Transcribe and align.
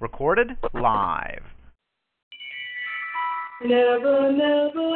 Recorded 0.00 0.50
live. 0.74 1.42
Never, 3.64 4.32
never. 4.32 4.88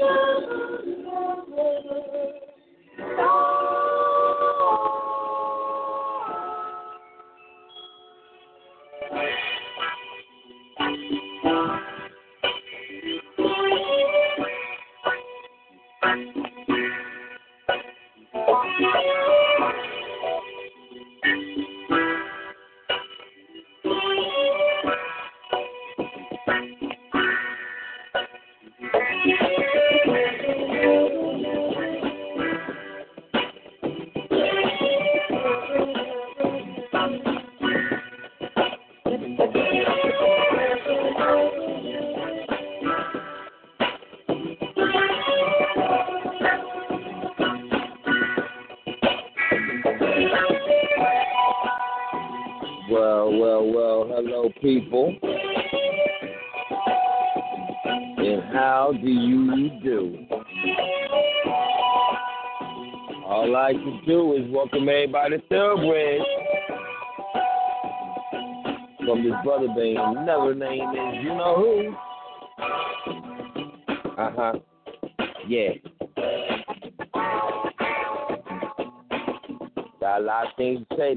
Never, 0.00 0.83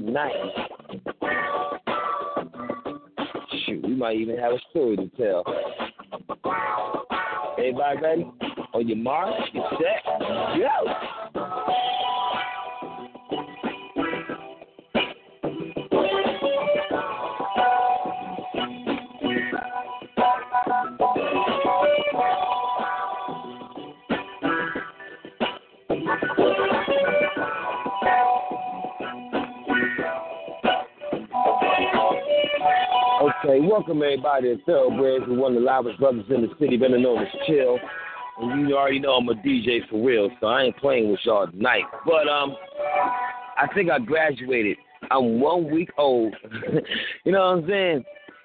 tonight. 0.08 0.32
Shoot, 3.66 3.82
we 3.84 3.94
might 3.94 4.16
even 4.16 4.38
have 4.38 4.52
a 4.52 4.58
story 4.70 4.96
to 4.96 5.08
tell. 5.18 5.44
Everybody 7.58 8.00
ready? 8.00 8.30
On 8.72 8.88
your 8.88 8.96
mark, 8.96 9.34
get 9.52 9.62
set, 9.72 10.04
go. 10.18 11.07
Welcome 33.60 34.02
everybody 34.02 34.54
to 34.54 34.62
Thoroughbreds 34.64 35.26
with 35.26 35.36
one 35.36 35.56
of 35.56 35.60
the 35.60 35.66
loudest 35.66 35.98
brothers 35.98 36.24
in 36.30 36.42
the 36.42 36.48
city, 36.60 36.76
better 36.76 36.96
known 36.96 37.22
as 37.22 37.28
Chill. 37.44 37.76
And 38.40 38.68
you 38.68 38.76
already 38.76 39.00
know 39.00 39.14
I'm 39.14 39.28
a 39.28 39.34
DJ 39.34 39.80
for 39.90 40.00
real, 40.00 40.30
so 40.40 40.46
I 40.46 40.62
ain't 40.62 40.76
playing 40.76 41.10
with 41.10 41.18
y'all 41.24 41.48
tonight. 41.48 41.82
But 42.06 42.28
um, 42.28 42.54
I 43.56 43.66
think 43.74 43.90
I 43.90 43.98
graduated. 43.98 44.76
I'm 45.10 45.40
one 45.40 45.72
week 45.72 45.90
old. 45.98 46.36
you 47.24 47.32
know 47.32 47.40
what 47.40 47.64
I'm 47.64 47.68
saying? 47.68 48.04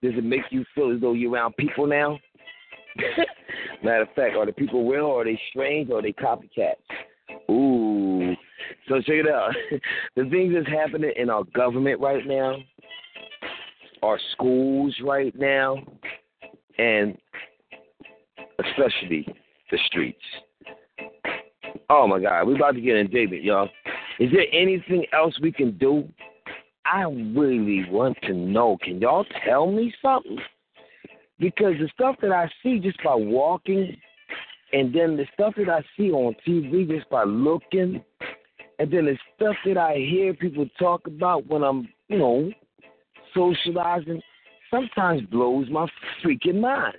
Does 0.02 0.14
it 0.16 0.24
make 0.24 0.44
you 0.50 0.64
feel 0.74 0.94
as 0.94 1.02
though 1.02 1.14
you're 1.14 1.32
around 1.32 1.56
people 1.58 1.86
now? 1.86 2.18
Matter 3.84 4.04
of 4.04 4.14
fact, 4.16 4.36
are 4.36 4.46
the 4.46 4.54
people 4.54 4.90
real 4.90 5.06
or 5.06 5.22
are 5.22 5.26
they 5.26 5.40
strange 5.50 5.90
or 5.90 6.00
are 6.00 6.02
they 6.02 6.14
copycats? 6.14 6.76
Ooh. 7.50 8.36
So 8.88 8.96
check 9.02 9.16
it 9.16 9.28
out. 9.28 9.54
the 10.16 10.30
things 10.30 10.54
that's 10.54 10.68
happening 10.68 11.12
in 11.16 11.30
our 11.30 11.44
government 11.56 12.00
right 12.00 12.26
now, 12.26 12.56
our 14.04 14.20
schools 14.34 14.96
right 15.04 15.34
now, 15.38 15.78
and 16.78 17.18
especially 18.60 19.28
the 19.72 19.78
streets. 19.88 20.18
Oh 21.90 22.08
my 22.08 22.20
God, 22.20 22.48
we're 22.48 22.56
about 22.56 22.76
to 22.76 22.82
get 22.82 22.96
indignant, 22.96 23.44
y'all. 23.44 23.70
Is 24.20 24.32
there 24.32 24.46
anything 24.52 25.06
else 25.14 25.38
we 25.42 25.52
can 25.52 25.78
do? 25.78 26.08
I 26.92 27.04
really 27.04 27.86
want 27.90 28.18
to 28.24 28.34
know. 28.34 28.78
Can 28.82 29.00
y'all 29.00 29.26
tell 29.46 29.72
me 29.72 29.94
something? 30.02 30.40
Because 31.40 31.74
the 31.80 31.90
stuff 31.94 32.16
that 32.22 32.32
I 32.32 32.50
see 32.64 32.80
just 32.80 33.02
by 33.04 33.14
walking, 33.16 33.96
and 34.74 34.94
then 34.94 35.16
the 35.16 35.26
stuff 35.34 35.54
that 35.58 35.70
I 35.70 35.84
see 35.96 36.12
on 36.12 36.36
TV 36.48 36.88
just 36.90 37.10
by 37.10 37.24
looking, 37.24 38.04
and 38.80 38.92
then 38.92 39.06
the 39.06 39.18
stuff 39.36 39.56
that 39.66 39.78
I 39.78 39.96
hear 39.96 40.34
people 40.34 40.68
talk 40.80 41.06
about 41.06 41.46
when 41.48 41.64
I'm, 41.64 41.88
you 42.08 42.18
know, 42.18 42.52
socializing, 43.36 44.22
sometimes 44.72 45.22
blows 45.30 45.68
my 45.70 45.88
freaking 46.24 46.60
mind. 46.60 46.98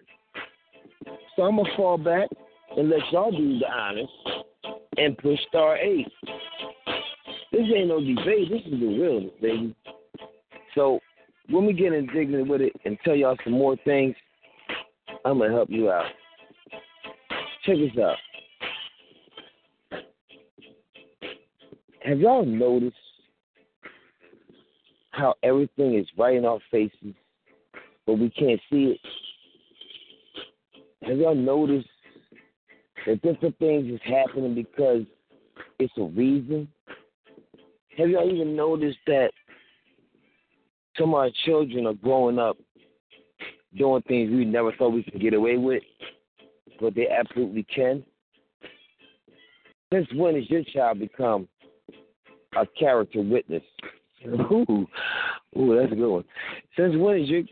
So 1.35 1.43
I'm 1.43 1.57
gonna 1.57 1.69
fall 1.77 1.99
back 1.99 2.29
and 2.77 2.91
let 2.91 3.01
y'all 3.11 3.31
do 3.31 3.59
the 3.59 3.67
honors 3.67 4.09
and 4.97 5.17
push 5.19 5.39
star 5.49 5.77
eight. 5.79 6.07
This 7.61 7.69
ain't 7.77 7.89
no 7.89 8.01
debate. 8.01 8.49
This 8.49 8.63
is 8.65 8.81
the 8.81 8.87
realness, 8.87 9.33
baby. 9.43 9.77
So 10.75 10.99
when 11.51 11.67
we 11.67 11.75
get 11.75 11.93
indignant 11.93 12.49
with 12.49 12.63
it 12.63 12.73
and 12.87 12.97
tell 13.05 13.15
y'all 13.15 13.37
some 13.45 13.53
more 13.53 13.77
things, 13.85 14.15
I'm 15.27 15.41
gonna 15.41 15.53
help 15.53 15.69
you 15.69 15.91
out. 15.91 16.07
Check 17.67 17.77
this 17.77 18.03
out. 18.03 18.17
Have 22.03 22.19
y'all 22.19 22.47
noticed 22.47 22.97
how 25.11 25.35
everything 25.43 25.99
is 25.99 26.07
right 26.17 26.37
in 26.37 26.47
our 26.47 26.61
faces, 26.71 27.15
but 28.07 28.15
we 28.15 28.31
can't 28.31 28.61
see 28.71 28.97
it? 28.97 29.01
Have 31.03 31.19
y'all 31.19 31.35
noticed 31.35 31.89
that 33.07 33.21
different 33.21 33.59
things 33.59 33.93
is 33.93 34.01
happening 34.03 34.55
because 34.55 35.03
it's 35.79 35.93
a 35.99 36.05
reason? 36.05 36.67
Have 38.01 38.09
y'all 38.09 38.33
even 38.33 38.57
noticed 38.57 38.99
that 39.07 39.31
some 40.99 41.11
of 41.11 41.17
our 41.17 41.31
children 41.45 41.87
are 41.87 41.93
growing 41.93 42.39
up 42.39 42.57
doing 43.77 44.01
things 44.09 44.31
we 44.31 44.47
never 44.47 44.73
thought 44.73 44.95
we 44.95 45.03
could 45.03 45.21
get 45.21 45.35
away 45.35 45.59
with, 45.59 45.83
but 46.81 46.95
they 46.95 47.09
absolutely 47.09 47.63
can. 47.65 48.03
Since 49.93 50.07
when 50.15 50.35
has 50.35 50.49
your 50.49 50.65
child 50.73 51.01
become 51.01 51.47
a 52.57 52.65
character 52.79 53.21
witness? 53.21 53.63
Ooh, 54.27 54.87
ooh, 55.59 55.79
that's 55.79 55.93
a 55.93 55.97
good 55.97 56.11
one. 56.11 56.25
Since 56.79 56.95
when 56.97 57.21
has 57.21 57.29
your 57.29 57.43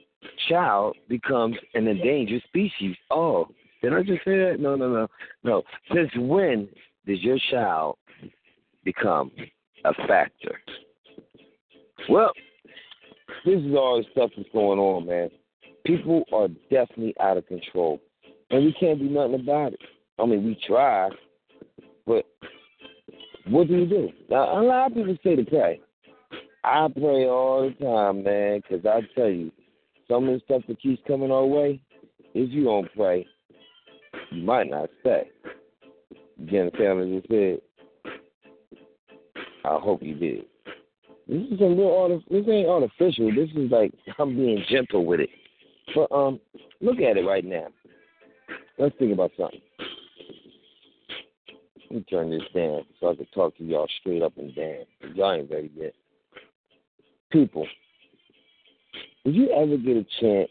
child 0.49 0.97
becomes 1.11 1.57
an 1.75 1.89
endangered 1.89 2.43
species? 2.45 2.97
Oh, 3.11 3.49
did 3.83 3.93
I 3.93 4.03
just 4.03 4.25
say 4.25 4.39
that? 4.39 4.57
No, 4.61 4.77
no, 4.77 4.89
no, 4.89 5.09
no. 5.45 5.63
Since 5.95 6.11
when 6.17 6.71
does 7.07 7.23
your 7.23 7.39
child 7.51 7.99
become 8.83 9.31
a 9.85 9.95
factor? 10.07 10.61
Well, 12.09 12.33
this 13.45 13.61
is 13.61 13.75
all 13.75 13.99
the 13.99 14.05
stuff 14.13 14.31
that's 14.37 14.49
going 14.53 14.79
on, 14.79 15.07
man. 15.07 15.31
People 15.85 16.25
are 16.33 16.49
definitely 16.71 17.15
out 17.21 17.37
of 17.37 17.47
control, 17.47 18.01
and 18.51 18.65
we 18.65 18.73
can't 18.79 18.99
do 18.99 19.09
nothing 19.09 19.35
about 19.41 19.73
it. 19.75 19.81
I 20.19 20.27
mean, 20.27 20.45
we 20.45 20.59
try, 20.67 21.09
but 22.07 22.25
what 23.49 23.69
do 23.69 23.77
you 23.77 23.87
do? 23.87 24.09
Now, 24.29 24.61
a 24.61 24.63
lot 24.63 24.91
of 24.91 24.97
people 24.97 25.17
say 25.23 25.37
to 25.37 25.45
pray. 25.45 25.81
I 26.65 26.89
pray 26.93 27.27
all 27.27 27.71
the 27.71 27.85
time, 27.85 28.25
man, 28.25 28.61
because 28.61 28.85
I 28.85 29.01
tell 29.15 29.31
you, 29.31 29.53
some 30.09 30.29
of 30.29 30.35
the 30.35 30.41
stuff 30.45 30.63
that 30.69 30.81
keeps 30.81 31.03
coming 31.07 31.31
our 31.31 31.47
way, 31.47 31.81
if 32.35 32.51
you 32.51 32.65
don't 32.65 32.93
pray, 32.95 33.27
you 34.33 34.43
might 34.43 34.69
not 34.69 34.91
stay. 35.01 35.31
Understand 36.41 36.99
what 36.99 37.07
I 37.07 37.19
just 37.19 37.29
said? 37.29 37.61
I 39.69 39.79
hope 39.81 40.03
you 40.03 40.15
did. 40.15 40.45
This 41.27 41.43
is 41.53 41.61
a 41.61 41.65
little 41.65 42.23
this 42.31 42.45
ain't 42.49 42.69
artificial. 42.69 43.31
This 43.35 43.51
is 43.55 43.71
like 43.71 43.93
I'm 44.19 44.35
being 44.35 44.65
gentle 44.69 45.05
with 45.05 45.21
it. 45.21 45.29
But 45.95 46.11
um, 46.11 46.41
look 46.81 46.99
at 46.99 47.19
it 47.19 47.27
right 47.27 47.45
now. 47.45 47.67
Let's 48.79 48.97
think 48.99 49.13
about 49.13 49.33
something. 49.37 49.61
Let 51.91 51.99
me 51.99 52.05
turn 52.09 52.31
this 52.31 52.43
down 52.55 52.85
so 52.99 53.11
I 53.11 53.15
can 53.15 53.27
talk 53.35 53.57
to 53.59 53.65
y'all 53.65 53.89
straight 54.01 54.23
up 54.23 54.37
and 54.39 54.55
down. 54.55 54.85
Y'all 55.15 55.33
ain't 55.33 55.51
ready 55.51 55.71
yet. 55.75 55.93
People, 57.31 57.67
did 59.25 59.35
you 59.35 59.51
ever 59.51 59.77
get 59.77 59.97
a 59.97 60.07
chance 60.21 60.51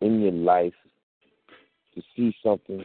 in 0.00 0.22
your 0.22 0.32
life 0.32 0.72
to 1.94 2.02
see 2.16 2.34
something 2.42 2.82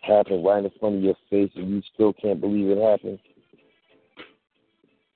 happen 0.00 0.42
right 0.42 0.64
in 0.64 0.70
front 0.80 0.96
of 0.96 1.02
your 1.02 1.16
face 1.28 1.50
and 1.54 1.68
you 1.68 1.82
still 1.92 2.14
can't 2.14 2.40
believe 2.40 2.70
it 2.70 2.78
happened? 2.78 3.18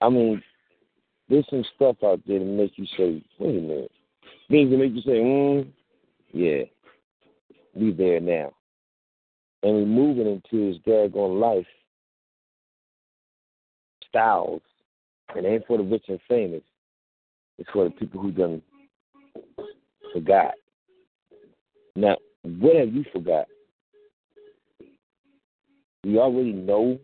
I 0.02 0.08
mean, 0.08 0.43
there's 1.28 1.46
some 1.49 1.64
stuff 1.76 1.96
out 2.04 2.20
there 2.26 2.40
that 2.40 2.44
make 2.44 2.72
you 2.76 2.87
say, 2.96 3.25
wait 3.38 3.58
a 3.58 3.60
minute. 3.60 3.93
Things 4.50 4.70
that 4.70 4.76
make 4.76 4.93
you 4.94 5.02
say, 5.02 5.12
mm, 5.12 5.69
yeah, 6.32 6.64
we 7.75 7.93
there 7.93 8.20
now. 8.20 8.52
And 9.62 9.75
we're 9.75 9.87
moving 9.87 10.26
into 10.26 10.66
his 10.66 10.78
daggone 10.78 11.40
life 11.40 11.66
styles. 14.08 14.60
It 15.37 15.44
ain't 15.44 15.66
for 15.66 15.78
the 15.78 15.84
rich 15.84 16.05
and 16.08 16.20
famous. 16.28 16.62
It's 17.58 17.70
for 17.70 17.84
the 17.84 17.90
people 17.90 18.20
who 18.20 18.32
done 18.32 18.60
forgot. 20.12 20.55
Now, 21.94 22.16
what 22.43 22.75
have 22.76 22.93
you 22.93 23.05
forgot? 23.12 23.46
We 26.02 26.19
already 26.19 26.52
know 26.52 26.98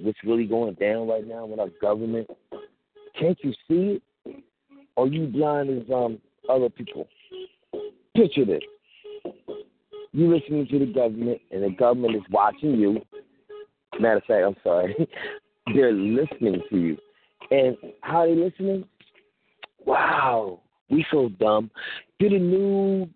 what's 0.00 0.18
really 0.24 0.46
going 0.46 0.74
down 0.74 1.08
right 1.08 1.26
now 1.26 1.46
with 1.46 1.58
our 1.58 1.70
government. 1.80 2.28
Can't 3.18 3.38
you 3.42 3.52
see 3.68 4.00
it? 4.26 4.42
Or 4.96 5.06
you 5.06 5.26
blind 5.26 5.70
as 5.70 5.90
um 5.92 6.18
other 6.48 6.68
people? 6.68 7.08
Picture 8.16 8.44
this. 8.44 8.62
You 10.12 10.34
listening 10.34 10.66
to 10.68 10.78
the 10.78 10.92
government 10.92 11.40
and 11.50 11.62
the 11.62 11.70
government 11.70 12.16
is 12.16 12.22
watching 12.30 12.74
you. 12.74 13.00
Matter 13.98 14.18
of 14.18 14.24
fact, 14.24 14.44
I'm 14.46 14.56
sorry. 14.62 15.08
They're 15.74 15.92
listening 15.92 16.60
to 16.70 16.76
you. 16.76 16.98
And 17.50 17.76
how 18.00 18.20
are 18.20 18.26
they 18.28 18.34
listening? 18.34 18.84
Wow, 19.84 20.60
we 20.90 21.04
so 21.10 21.28
dumb. 21.28 21.70
Do 22.18 22.28
the 22.28 22.38
new 22.38 23.08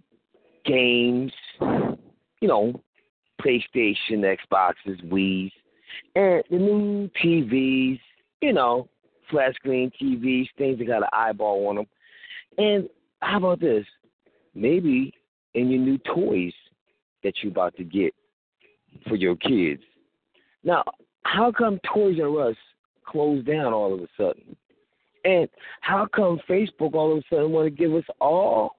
games, 0.65 1.33
you 1.61 2.49
know, 2.49 2.81
PlayStation, 3.41 3.97
Xboxes, 4.11 5.05
Wii's, 5.07 5.53
and 6.15 6.43
the 6.51 6.57
new 6.57 7.11
TVs, 7.23 8.01
you 8.41 8.53
know, 8.53 8.89
flat 9.31 9.55
screen 9.55 9.91
TVs, 10.01 10.49
things 10.57 10.79
that 10.79 10.87
got 10.87 11.03
an 11.03 11.09
eyeball 11.13 11.67
on 11.69 11.77
them. 11.77 11.87
And 12.59 12.89
how 13.21 13.39
about 13.39 13.61
this? 13.61 13.85
Maybe 14.55 15.13
in 15.55 15.71
your 15.71 15.81
new 15.81 15.99
toys 15.99 16.53
that 17.23 17.35
you're 17.43 17.53
about 17.53 17.77
to 17.77 17.85
get 17.85 18.15
for 19.09 19.17
your 19.17 19.37
kids. 19.37 19.83
Now, 20.65 20.85
how 21.25 21.53
come 21.53 21.81
Toys 21.93 22.19
R 22.21 22.49
Us 22.51 22.57
closed 23.07 23.47
down 23.47 23.73
all 23.73 23.95
of 23.95 24.01
a 24.01 24.09
sudden? 24.17 24.57
And 25.25 25.49
how 25.81 26.07
come 26.07 26.41
Facebook 26.49 26.95
all 26.95 27.13
of 27.13 27.19
a 27.19 27.23
sudden 27.29 27.51
want 27.51 27.67
to 27.67 27.71
give 27.71 27.95
us 27.95 28.05
all 28.21 28.77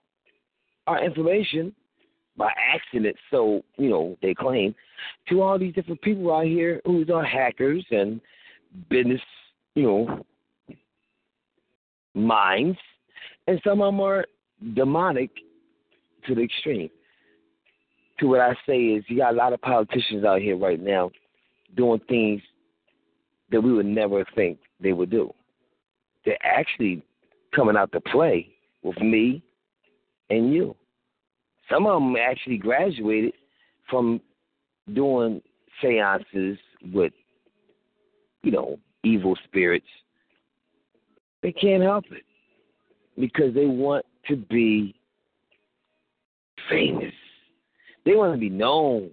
our 0.87 1.03
information 1.03 1.73
by 2.37 2.51
accident, 2.55 3.15
so, 3.31 3.63
you 3.77 3.89
know, 3.89 4.17
they 4.21 4.33
claim, 4.33 4.75
to 5.29 5.41
all 5.41 5.57
these 5.57 5.73
different 5.73 6.01
people 6.01 6.33
out 6.33 6.45
here 6.45 6.81
who 6.85 7.03
are 7.13 7.23
hackers 7.23 7.85
and 7.91 8.21
business, 8.89 9.21
you 9.75 9.83
know, 9.83 10.25
minds, 12.13 12.77
and 13.47 13.59
some 13.63 13.81
of 13.81 13.87
them 13.93 14.01
are 14.01 14.25
demonic 14.73 15.31
to 16.27 16.35
the 16.35 16.41
extreme. 16.41 16.89
To 18.19 18.27
what 18.27 18.39
I 18.39 18.53
say 18.65 18.77
is, 18.77 19.03
you 19.07 19.17
got 19.17 19.33
a 19.33 19.37
lot 19.37 19.53
of 19.53 19.61
politicians 19.61 20.23
out 20.25 20.41
here 20.41 20.57
right 20.57 20.81
now 20.81 21.11
doing 21.75 22.01
things 22.07 22.41
that 23.51 23.61
we 23.61 23.73
would 23.73 23.85
never 23.85 24.25
think 24.35 24.57
they 24.79 24.93
would 24.93 25.09
do. 25.09 25.33
They're 26.25 26.37
actually 26.43 27.03
coming 27.55 27.77
out 27.77 27.91
to 27.93 28.01
play 28.01 28.49
with 28.83 28.99
me 28.99 29.41
and 30.29 30.53
you. 30.53 30.75
Some 31.69 31.85
of 31.85 32.01
them 32.01 32.15
actually 32.15 32.57
graduated 32.57 33.33
from 33.89 34.21
doing 34.93 35.41
seances 35.81 36.57
with, 36.93 37.13
you 38.43 38.51
know, 38.51 38.79
evil 39.03 39.35
spirits. 39.45 39.87
They 41.43 41.51
can't 41.51 41.83
help 41.83 42.05
it 42.11 42.23
because 43.19 43.53
they 43.53 43.65
want 43.65 44.05
to 44.27 44.35
be 44.35 44.95
famous. 46.69 47.13
They 48.05 48.15
want 48.15 48.33
to 48.33 48.39
be 48.39 48.49
known. 48.49 49.09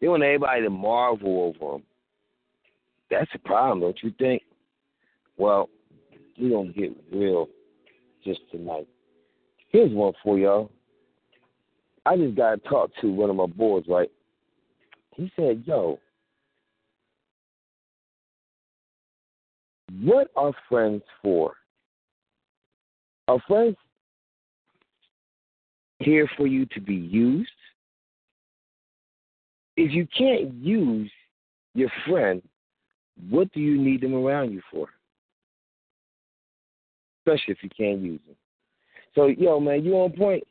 They 0.00 0.08
want 0.08 0.22
everybody 0.22 0.62
to 0.62 0.70
marvel 0.70 1.54
over 1.60 1.74
them. 1.74 1.82
That's 3.10 3.30
a 3.34 3.38
problem, 3.38 3.80
don't 3.80 4.02
you 4.02 4.12
think? 4.18 4.42
Well, 5.36 5.68
we're 6.38 6.50
going 6.50 6.72
to 6.72 6.80
get 6.80 6.96
real 7.12 7.48
just 8.24 8.40
tonight. 8.50 8.88
Here's 9.68 9.92
one 9.92 10.14
for 10.22 10.38
y'all. 10.38 10.70
I 12.06 12.16
just 12.16 12.36
got 12.36 12.50
to 12.62 12.68
talk 12.68 12.90
to 13.00 13.10
one 13.10 13.30
of 13.30 13.36
my 13.36 13.46
boys, 13.46 13.84
right? 13.88 14.10
He 15.14 15.30
said, 15.36 15.62
Yo, 15.66 15.98
what 20.00 20.28
are 20.36 20.52
friends 20.68 21.02
for? 21.22 21.54
Are 23.28 23.40
friends 23.46 23.76
here 26.00 26.28
for 26.36 26.46
you 26.46 26.66
to 26.66 26.80
be 26.80 26.94
used? 26.94 27.50
If 29.76 29.92
you 29.92 30.06
can't 30.16 30.52
use 30.54 31.10
your 31.74 31.90
friend, 32.06 32.42
what 33.30 33.50
do 33.52 33.60
you 33.60 33.80
need 33.80 34.02
them 34.02 34.14
around 34.14 34.52
you 34.52 34.60
for? 34.70 34.88
Especially 37.20 37.52
if 37.52 37.62
you 37.62 37.70
can't 37.76 38.00
use 38.00 38.20
them. 38.26 38.36
So, 39.14 39.26
yo, 39.26 39.58
man, 39.58 39.84
you 39.84 39.94
on 39.94 40.12
point? 40.12 40.44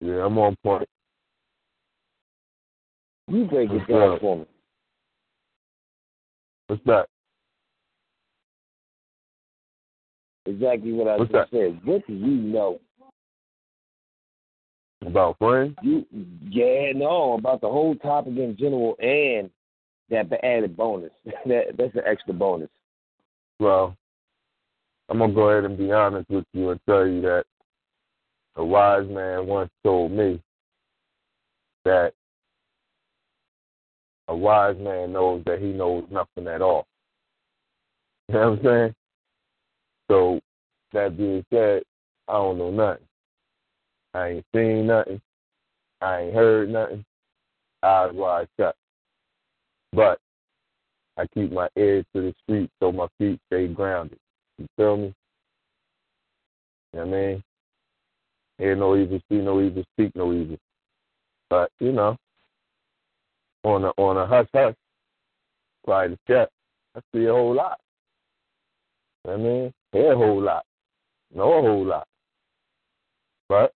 Yeah, 0.00 0.24
I'm 0.24 0.38
on 0.38 0.56
point. 0.64 0.88
You 3.28 3.44
break 3.44 3.70
it 3.70 3.86
down 3.86 4.18
for 4.18 4.38
me. 4.38 4.46
What's 6.66 6.82
that? 6.86 7.06
Exactly 10.46 10.92
what 10.92 11.08
I 11.08 11.16
What's 11.16 11.30
just 11.30 11.50
said. 11.50 11.80
What 11.84 12.06
do 12.06 12.12
you 12.12 12.28
know? 12.28 12.80
About 15.06 15.38
friends? 15.38 15.74
You 15.82 16.04
yeah, 16.50 16.92
no, 16.94 17.34
about 17.34 17.60
the 17.60 17.68
whole 17.68 17.94
topic 17.96 18.36
in 18.36 18.56
general 18.58 18.96
and 19.00 19.50
that 20.10 20.30
added 20.44 20.76
bonus. 20.76 21.12
that 21.46 21.76
that's 21.78 21.94
an 21.94 22.02
extra 22.06 22.34
bonus. 22.34 22.68
Well, 23.58 23.96
I'm 25.08 25.18
gonna 25.18 25.32
go 25.32 25.50
ahead 25.50 25.64
and 25.64 25.78
be 25.78 25.92
honest 25.92 26.28
with 26.28 26.44
you 26.52 26.70
and 26.70 26.80
tell 26.86 27.06
you 27.06 27.20
that 27.22 27.44
a 28.56 28.64
wise 28.64 29.08
man 29.08 29.46
once 29.46 29.70
told 29.84 30.12
me 30.12 30.40
that 31.84 32.12
a 34.28 34.36
wise 34.36 34.76
man 34.78 35.12
knows 35.12 35.42
that 35.46 35.58
he 35.58 35.72
knows 35.72 36.04
nothing 36.10 36.46
at 36.46 36.62
all. 36.62 36.86
You 38.28 38.34
know 38.36 38.50
what 38.50 38.58
I'm 38.58 38.64
saying? 38.64 38.94
So 40.08 40.40
that 40.92 41.16
being 41.16 41.44
said, 41.52 41.82
I 42.28 42.34
don't 42.34 42.58
know 42.58 42.70
nothing. 42.70 43.04
I 44.14 44.28
ain't 44.28 44.44
seen 44.54 44.86
nothing. 44.86 45.20
I 46.00 46.20
ain't 46.20 46.34
heard 46.34 46.70
nothing. 46.70 47.04
Eyes 47.82 48.10
wide 48.12 48.48
shut. 48.58 48.76
But 49.92 50.20
I 51.16 51.26
keep 51.34 51.52
my 51.52 51.68
ears 51.76 52.04
to 52.14 52.22
the 52.22 52.34
street 52.42 52.70
so 52.80 52.92
my 52.92 53.06
feet 53.18 53.40
stay 53.48 53.66
grounded. 53.66 54.18
You 54.58 54.66
feel 54.76 54.96
me? 54.96 55.14
You 56.92 57.00
know 57.00 57.06
what 57.06 57.08
I 57.08 57.10
mean? 57.10 57.42
Hear 58.60 58.76
no 58.76 58.94
evil, 58.94 59.18
see 59.30 59.38
no 59.38 59.58
evil, 59.62 59.82
speak 59.94 60.14
no 60.14 60.34
evil. 60.34 60.58
But, 61.48 61.70
you 61.80 61.92
know, 61.92 62.14
on 63.64 63.84
a 63.84 63.88
on 63.96 64.18
a 64.18 64.26
hush 64.26 64.48
hush, 64.52 64.74
quiet 65.82 66.12
as 66.12 66.18
kept, 66.26 66.52
I 66.94 67.00
see 67.14 67.24
a 67.24 67.32
whole 67.32 67.54
lot. 67.54 67.80
I 69.26 69.36
mean? 69.36 69.72
Hear 69.92 70.12
a 70.12 70.16
whole 70.16 70.42
lot. 70.42 70.64
Know 71.34 71.52
a 71.52 71.62
whole 71.62 71.86
lot. 71.86 72.06
But 73.48 73.72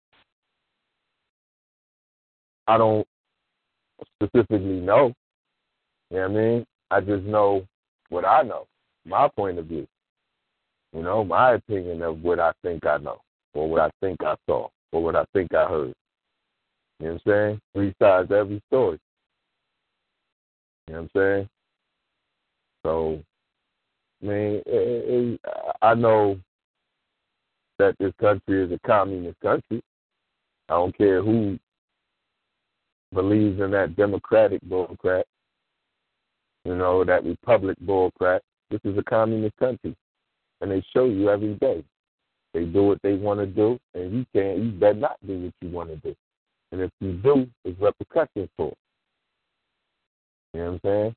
I 2.66 2.76
don't 2.76 3.06
specifically 4.16 4.80
know. 4.80 5.12
You 6.10 6.18
know 6.18 6.28
what 6.28 6.30
I 6.30 6.42
mean? 6.42 6.66
I 6.90 7.00
just 7.00 7.22
know 7.22 7.64
what 8.08 8.24
I 8.24 8.42
know, 8.42 8.66
my 9.06 9.28
point 9.28 9.60
of 9.60 9.66
view. 9.66 9.86
You 10.92 11.02
know, 11.04 11.24
my 11.24 11.52
opinion 11.52 12.02
of 12.02 12.20
what 12.22 12.40
I 12.40 12.52
think 12.62 12.84
I 12.84 12.98
know, 12.98 13.20
or 13.54 13.68
what 13.68 13.80
I 13.80 13.90
think 14.00 14.18
I 14.22 14.34
saw, 14.46 14.68
or 14.92 15.02
what 15.02 15.16
I 15.16 15.24
think 15.32 15.54
I 15.54 15.66
heard. 15.66 15.92
You 17.00 17.08
know 17.08 17.18
what 17.24 17.32
I'm 17.34 17.60
saying? 17.74 17.92
To 18.00 18.34
every 18.34 18.62
story. 18.68 18.98
You 20.86 20.94
know 20.94 21.00
what 21.00 21.02
I'm 21.02 21.10
saying? 21.14 21.48
So, 22.84 23.22
I 24.22 24.26
mean, 24.26 24.62
it, 24.66 24.66
it, 24.66 25.40
I 25.80 25.94
know 25.94 26.38
that 27.78 27.96
this 27.98 28.12
country 28.20 28.64
is 28.64 28.72
a 28.72 28.78
communist 28.86 29.40
country. 29.40 29.82
I 30.68 30.74
don't 30.74 30.96
care 30.96 31.22
who 31.22 31.58
believes 33.12 33.60
in 33.60 33.70
that 33.72 33.96
democratic 33.96 34.62
bullcrap, 34.64 35.24
you 36.64 36.76
know, 36.76 37.04
that 37.04 37.24
republic 37.24 37.76
bullcrap. 37.84 38.40
This 38.70 38.80
is 38.84 38.96
a 38.96 39.02
communist 39.02 39.56
country. 39.56 39.94
And 40.60 40.70
they 40.70 40.82
show 40.94 41.06
you 41.06 41.28
every 41.28 41.54
day. 41.54 41.84
They 42.54 42.64
do 42.64 42.84
what 42.84 42.98
they 43.02 43.14
want 43.14 43.40
to 43.40 43.46
do, 43.46 43.78
and 43.94 44.12
you 44.12 44.26
can't, 44.34 44.58
you 44.58 44.70
better 44.72 44.94
not 44.94 45.16
do 45.26 45.44
what 45.44 45.54
you 45.62 45.70
want 45.70 45.88
to 45.90 45.96
do. 45.96 46.14
And 46.70 46.82
if 46.82 46.90
you 47.00 47.12
do, 47.14 47.46
there's 47.64 47.76
repercussions 47.78 48.48
for 48.56 48.68
it. 48.68 48.78
You 50.52 50.60
know 50.60 50.66
what 50.66 50.72
I'm 50.72 50.80
saying? 50.84 51.14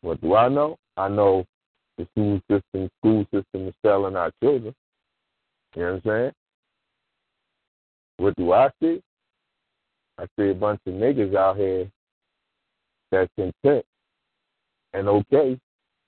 What 0.00 0.20
do 0.20 0.34
I 0.34 0.48
know? 0.48 0.76
I 0.96 1.08
know 1.08 1.44
the 1.98 2.06
school 2.12 2.40
system, 2.50 2.90
school 3.00 3.24
system 3.34 3.68
is 3.68 3.74
selling 3.84 4.16
our 4.16 4.32
children. 4.42 4.74
You 5.74 5.82
know 5.82 5.88
what 5.88 5.94
I'm 5.94 6.02
saying? 6.04 6.32
What 8.16 8.36
do 8.36 8.52
I 8.52 8.70
see? 8.80 9.02
I 10.18 10.26
see 10.38 10.50
a 10.50 10.54
bunch 10.54 10.80
of 10.86 10.94
niggas 10.94 11.34
out 11.34 11.56
here 11.56 11.90
that's 13.10 13.30
content 13.36 13.84
and 14.94 15.08
okay 15.08 15.58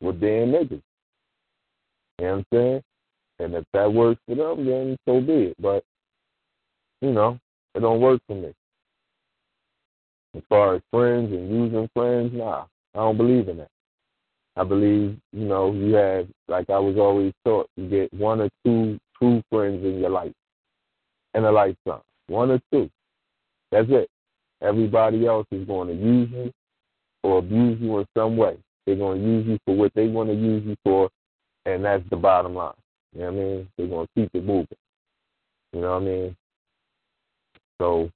with 0.00 0.20
being 0.20 0.48
niggas. 0.52 0.82
You 2.18 2.24
know 2.24 2.32
what 2.32 2.32
I'm 2.32 2.46
saying? 2.52 2.82
And 3.38 3.54
if 3.54 3.64
that 3.72 3.92
works 3.92 4.20
for 4.26 4.34
them, 4.34 4.64
then 4.64 4.96
so 5.06 5.20
be 5.20 5.32
it. 5.32 5.56
But, 5.60 5.84
you 7.00 7.12
know, 7.12 7.38
it 7.74 7.80
don't 7.80 8.00
work 8.00 8.20
for 8.26 8.36
me. 8.36 8.54
As 10.36 10.42
far 10.48 10.76
as 10.76 10.82
friends 10.90 11.32
and 11.32 11.50
using 11.50 11.88
friends, 11.94 12.32
nah, 12.32 12.64
I 12.94 12.98
don't 12.98 13.16
believe 13.16 13.48
in 13.48 13.58
that. 13.58 13.68
I 14.56 14.64
believe, 14.64 15.16
you 15.32 15.44
know, 15.46 15.72
you 15.72 15.94
have, 15.94 16.28
like 16.48 16.70
I 16.70 16.78
was 16.78 16.96
always 16.96 17.32
taught, 17.44 17.68
you 17.76 17.88
get 17.88 18.12
one 18.14 18.40
or 18.40 18.50
two 18.64 18.98
true 19.18 19.42
friends 19.50 19.84
in 19.84 19.98
your 19.98 20.10
life, 20.10 20.32
in 21.34 21.44
a 21.44 21.50
lifetime. 21.50 22.02
One 22.28 22.52
or 22.52 22.60
two. 22.72 22.88
That's 23.72 23.88
it. 23.90 24.08
Everybody 24.62 25.26
else 25.26 25.46
is 25.50 25.66
going 25.66 25.88
to 25.88 25.94
use 25.94 26.30
you 26.32 26.52
or 27.24 27.38
abuse 27.38 27.80
you 27.80 27.98
in 27.98 28.06
some 28.16 28.36
way. 28.36 28.56
They're 28.86 28.96
going 28.96 29.20
to 29.20 29.26
use 29.26 29.46
you 29.46 29.58
for 29.64 29.76
what 29.76 29.92
they 29.94 30.06
want 30.06 30.28
to 30.30 30.34
use 30.34 30.64
you 30.64 30.76
for, 30.84 31.10
and 31.66 31.84
that's 31.84 32.08
the 32.10 32.16
bottom 32.16 32.54
line. 32.54 32.74
You 33.14 33.20
know 33.20 33.26
what 33.26 33.32
I 33.32 33.44
mean? 33.44 33.68
They're 33.76 33.86
to 33.86 34.08
keep 34.14 34.30
it 34.34 34.44
moving. 34.44 34.66
You 35.72 35.80
know 35.80 35.92
what 35.92 36.02
I 36.02 36.04
mean? 36.04 36.36
So, 37.80 38.10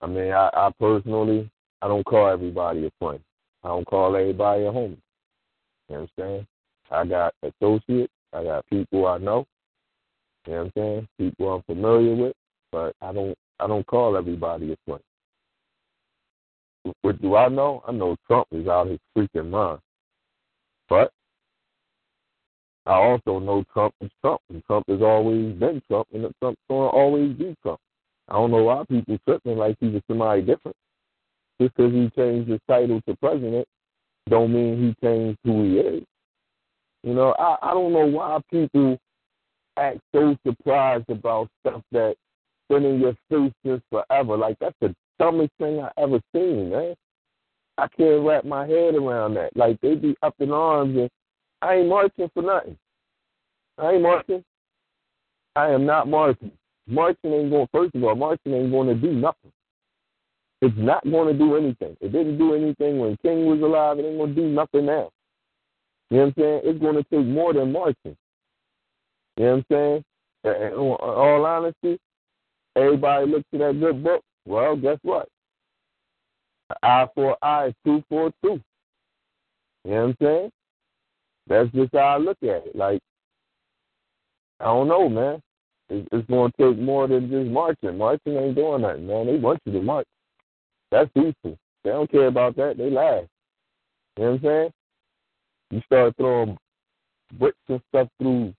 I 0.00 0.06
mean, 0.06 0.32
I, 0.32 0.50
I 0.52 0.70
personally, 0.78 1.50
I 1.82 1.88
don't 1.88 2.04
call 2.04 2.28
everybody 2.28 2.86
a 2.86 2.90
friend. 2.98 3.20
I 3.62 3.68
don't 3.68 3.86
call 3.86 4.16
everybody 4.16 4.64
a 4.64 4.70
homie. 4.70 4.96
You 5.88 5.96
know 5.96 6.00
what 6.00 6.00
I'm 6.00 6.08
saying? 6.18 6.46
I 6.90 7.04
got 7.04 7.34
associates. 7.42 8.12
I 8.32 8.44
got 8.44 8.66
people 8.66 9.06
I 9.06 9.18
know. 9.18 9.46
You 10.46 10.52
know 10.52 10.58
what 10.58 10.64
I'm 10.64 10.72
saying? 10.76 11.08
People 11.18 11.54
I'm 11.54 11.62
familiar 11.62 12.14
with, 12.14 12.36
but 12.72 12.94
I 13.02 13.12
don't 13.12 13.36
I 13.58 13.66
don't 13.66 13.86
call 13.86 14.16
everybody 14.16 14.72
a 14.72 14.76
friend. 14.86 15.02
What 17.02 17.20
do 17.20 17.36
I 17.36 17.48
know? 17.48 17.82
I 17.86 17.92
know 17.92 18.16
Trump 18.26 18.48
is 18.52 18.66
out 18.66 18.88
his 18.88 18.98
freaking 19.16 19.50
mind. 19.50 19.80
But 20.88 21.12
I 22.86 22.92
also 22.92 23.38
know 23.38 23.64
Trump 23.72 23.94
is 24.00 24.10
Trump, 24.20 24.40
and 24.48 24.64
Trump 24.64 24.86
has 24.88 25.02
always 25.02 25.54
been 25.54 25.82
Trump, 25.88 26.08
and 26.12 26.22
Trump's 26.40 26.60
going 26.68 26.90
to 26.90 26.96
always 26.96 27.32
be 27.34 27.54
Trump. 27.62 27.80
I 28.28 28.34
don't 28.34 28.50
know 28.50 28.62
why 28.62 28.84
people 28.88 29.18
tripping 29.26 29.58
like 29.58 29.76
he 29.80 29.88
was 29.88 30.02
somebody 30.08 30.42
different. 30.42 30.76
Just 31.60 31.76
because 31.76 31.92
he 31.92 32.10
changed 32.16 32.48
his 32.48 32.60
title 32.68 33.00
to 33.02 33.16
president, 33.16 33.66
don't 34.28 34.52
mean 34.52 34.78
he 34.78 35.06
changed 35.06 35.38
who 35.44 35.64
he 35.64 35.78
is. 35.78 36.04
You 37.02 37.14
know, 37.14 37.34
I, 37.38 37.56
I 37.62 37.70
don't 37.72 37.92
know 37.92 38.06
why 38.06 38.38
people 38.50 38.98
act 39.76 39.98
so 40.14 40.36
surprised 40.46 41.08
about 41.10 41.48
stuff 41.60 41.82
that's 41.90 42.18
been 42.68 42.84
in 42.84 43.00
your 43.00 43.14
face 43.28 43.52
since 43.64 43.82
forever. 43.90 44.36
Like 44.36 44.56
that's 44.60 44.76
the 44.80 44.94
dumbest 45.18 45.50
thing 45.58 45.80
I 45.80 45.90
ever 46.00 46.20
seen, 46.34 46.70
man. 46.70 46.94
I 47.78 47.88
can't 47.96 48.24
wrap 48.24 48.44
my 48.44 48.66
head 48.66 48.94
around 48.94 49.34
that. 49.34 49.56
Like 49.56 49.80
they 49.80 49.94
be 49.94 50.14
up 50.22 50.34
in 50.38 50.50
arms 50.50 50.96
and 50.96 51.10
I 51.62 51.74
ain't 51.76 51.88
marching 51.88 52.30
for 52.32 52.42
nothing. 52.42 52.76
I 53.78 53.92
ain't 53.92 54.02
marching. 54.02 54.44
I 55.56 55.70
am 55.70 55.84
not 55.84 56.08
marching. 56.08 56.52
Marching 56.86 57.32
ain't 57.32 57.50
going 57.50 57.68
first 57.72 57.94
of 57.94 58.04
all, 58.04 58.14
marching 58.14 58.54
ain't 58.54 58.72
gonna 58.72 58.94
do 58.94 59.12
nothing. 59.12 59.52
It's 60.62 60.74
not 60.76 61.04
gonna 61.04 61.32
do 61.32 61.56
anything. 61.56 61.96
It 62.00 62.12
didn't 62.12 62.38
do 62.38 62.54
anything 62.54 62.98
when 62.98 63.16
King 63.22 63.46
was 63.46 63.60
alive, 63.60 63.98
it 63.98 64.06
ain't 64.06 64.18
gonna 64.18 64.34
do 64.34 64.48
nothing 64.48 64.86
now. 64.86 65.10
You 66.10 66.16
know 66.18 66.24
what 66.24 66.26
I'm 66.26 66.34
saying? 66.36 66.60
It's 66.64 66.80
gonna 66.80 67.04
take 67.04 67.26
more 67.26 67.52
than 67.54 67.72
marching. 67.72 68.16
You 69.36 69.44
know 69.44 69.56
what 69.56 69.56
I'm 69.56 69.64
saying? 69.70 70.04
In 70.44 70.72
all 70.78 71.46
honesty, 71.46 71.98
everybody 72.76 73.26
looks 73.26 73.44
to 73.52 73.58
that 73.58 73.78
good 73.78 74.02
book. 74.02 74.22
Well, 74.46 74.76
guess 74.76 74.98
what? 75.02 75.28
Eye 76.82 77.06
for 77.14 77.36
eye 77.42 77.74
two 77.84 78.02
for 78.08 78.32
two. 78.42 78.60
You 79.84 79.90
know 79.90 79.96
what 79.96 80.02
I'm 80.02 80.16
saying? 80.20 80.50
That's 81.46 81.70
just 81.72 81.92
how 81.92 81.98
I 81.98 82.18
look 82.18 82.38
at 82.42 82.66
it. 82.66 82.76
Like, 82.76 83.00
I 84.60 84.64
don't 84.64 84.88
know, 84.88 85.08
man. 85.08 85.42
It's, 85.88 86.06
it's 86.12 86.28
going 86.28 86.52
to 86.52 86.72
take 86.72 86.82
more 86.82 87.08
than 87.08 87.30
just 87.30 87.50
marching. 87.50 87.98
Marching 87.98 88.36
ain't 88.36 88.54
doing 88.54 88.82
nothing, 88.82 89.06
man. 89.06 89.26
They 89.26 89.36
want 89.36 89.60
you 89.64 89.72
to 89.72 89.82
march. 89.82 90.06
That's 90.90 91.10
peaceful. 91.12 91.58
They 91.82 91.90
don't 91.90 92.10
care 92.10 92.26
about 92.26 92.56
that. 92.56 92.76
They 92.76 92.90
laugh. 92.90 93.24
You 94.16 94.24
know 94.24 94.30
what 94.32 94.36
I'm 94.36 94.42
saying? 94.42 94.70
You 95.70 95.80
start 95.86 96.16
throwing 96.16 96.58
bricks 97.38 97.58
and 97.68 97.80
stuff 97.88 98.08
through 98.20 98.52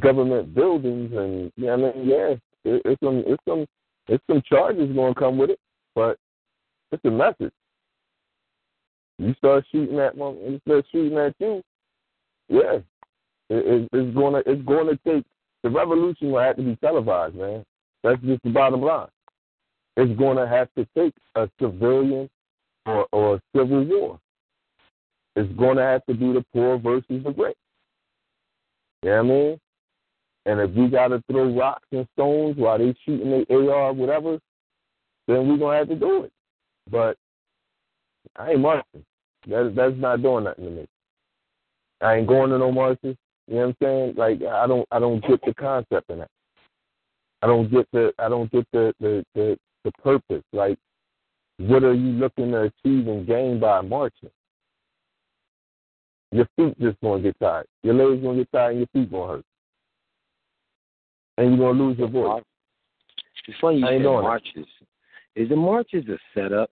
government 0.00 0.54
buildings, 0.54 1.12
and 1.16 1.52
yeah, 1.56 1.72
I 1.72 1.76
mean, 1.76 1.92
yeah, 2.04 2.34
it, 2.64 2.82
it's 2.84 3.00
some, 3.00 3.22
it's 3.26 3.42
some, 3.48 3.66
it's 4.08 4.24
some 4.28 4.42
charges 4.44 4.92
going 4.94 5.14
to 5.14 5.20
come 5.20 5.38
with 5.38 5.50
it, 5.50 5.60
but 5.94 6.18
it's 6.90 7.04
a 7.04 7.10
message. 7.10 7.52
You 9.18 9.34
start 9.38 9.64
shooting 9.72 9.98
at 9.98 10.16
them, 10.16 10.36
you 10.46 10.60
start 10.66 10.84
shooting 10.92 11.18
at 11.18 11.34
you, 11.38 11.62
yeah, 12.48 12.78
it, 13.48 13.66
it, 13.66 13.88
it's 13.92 14.14
gonna, 14.14 14.42
it's 14.44 14.62
gonna 14.62 14.98
take 15.06 15.24
the 15.62 15.70
revolution 15.70 16.30
will 16.30 16.40
have 16.40 16.56
to 16.56 16.62
be 16.62 16.76
televised, 16.76 17.34
man. 17.34 17.64
That's 18.04 18.20
just 18.22 18.42
the 18.44 18.50
bottom 18.50 18.82
line. 18.82 19.08
It's 19.96 20.16
gonna 20.18 20.46
have 20.46 20.68
to 20.76 20.86
take 20.96 21.14
a 21.34 21.50
civilian 21.60 22.30
or, 22.84 23.06
or 23.10 23.34
a 23.36 23.40
civil 23.52 23.84
war. 23.84 24.20
It's 25.34 25.52
gonna 25.58 25.82
have 25.82 26.06
to 26.06 26.14
be 26.14 26.32
the 26.32 26.44
poor 26.52 26.78
versus 26.78 27.24
the 27.24 27.32
great. 27.32 27.56
You 29.02 29.10
know 29.10 29.16
what 29.16 29.24
I 29.24 29.28
mean? 29.28 29.60
And 30.46 30.60
if 30.60 30.70
we 30.70 30.88
got 30.88 31.08
to 31.08 31.22
throw 31.28 31.52
rocks 31.52 31.88
and 31.90 32.06
stones 32.14 32.56
while 32.56 32.78
they 32.78 32.94
shooting 33.04 33.44
their 33.48 33.74
AR, 33.74 33.92
whatever, 33.92 34.38
then 35.26 35.48
we're 35.48 35.58
gonna 35.58 35.78
have 35.78 35.88
to 35.88 35.96
do 35.96 36.22
it. 36.22 36.32
But 36.88 37.16
I 38.36 38.50
ain't 38.50 38.60
marching. 38.60 39.04
That 39.46 39.72
that's 39.76 39.94
not 39.96 40.22
doing 40.22 40.44
nothing 40.44 40.64
to 40.64 40.70
me. 40.70 40.86
I 42.00 42.16
ain't 42.16 42.26
going 42.26 42.50
to 42.50 42.58
no 42.58 42.72
marches. 42.72 43.16
You 43.46 43.54
know 43.54 43.60
what 43.60 43.66
I'm 43.66 43.76
saying? 43.82 44.14
Like 44.16 44.42
I 44.42 44.66
don't 44.66 44.86
I 44.90 44.98
don't 44.98 45.22
get 45.26 45.40
the 45.44 45.54
concept 45.54 46.10
in 46.10 46.18
that. 46.18 46.30
I 47.42 47.46
don't 47.46 47.70
get 47.70 47.86
the 47.92 48.12
I 48.18 48.28
don't 48.28 48.50
get 48.50 48.66
the 48.72 48.92
the 49.00 49.24
the, 49.34 49.58
the 49.84 49.92
purpose. 50.02 50.42
Like 50.52 50.78
what 51.58 51.84
are 51.84 51.94
you 51.94 52.12
looking 52.12 52.50
to 52.50 52.62
achieve 52.62 53.08
and 53.08 53.26
gain 53.26 53.60
by 53.60 53.80
marching? 53.80 54.30
your 56.32 56.48
feet 56.56 56.78
just 56.80 57.00
gonna 57.00 57.22
get 57.22 57.38
tired. 57.40 57.66
Your 57.82 57.94
legs 57.94 58.22
gonna 58.22 58.38
get 58.38 58.52
tired 58.52 58.76
and 58.76 58.78
your 58.80 58.88
feet 58.92 59.10
gonna 59.10 59.32
hurt. 59.32 59.44
And 61.38 61.56
you're 61.56 61.72
gonna 61.72 61.84
lose 61.84 61.98
your 61.98 62.08
voice. 62.08 62.42
It's 63.46 63.58
funny 63.60 63.78
you 63.78 63.88
you 63.88 63.98
said 63.98 64.04
marches. 64.04 64.66
Is 65.34 65.48
the 65.48 65.56
marches 65.56 66.04
a 66.08 66.18
setup? 66.34 66.70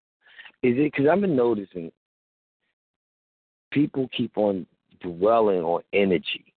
Is 0.64 0.78
it 0.78 0.92
because 0.92 1.06
I've 1.12 1.20
been 1.20 1.36
noticing 1.36 1.92
people 3.70 4.08
keep 4.16 4.38
on 4.38 4.66
dwelling 5.02 5.60
on 5.60 5.82
energy. 5.92 6.54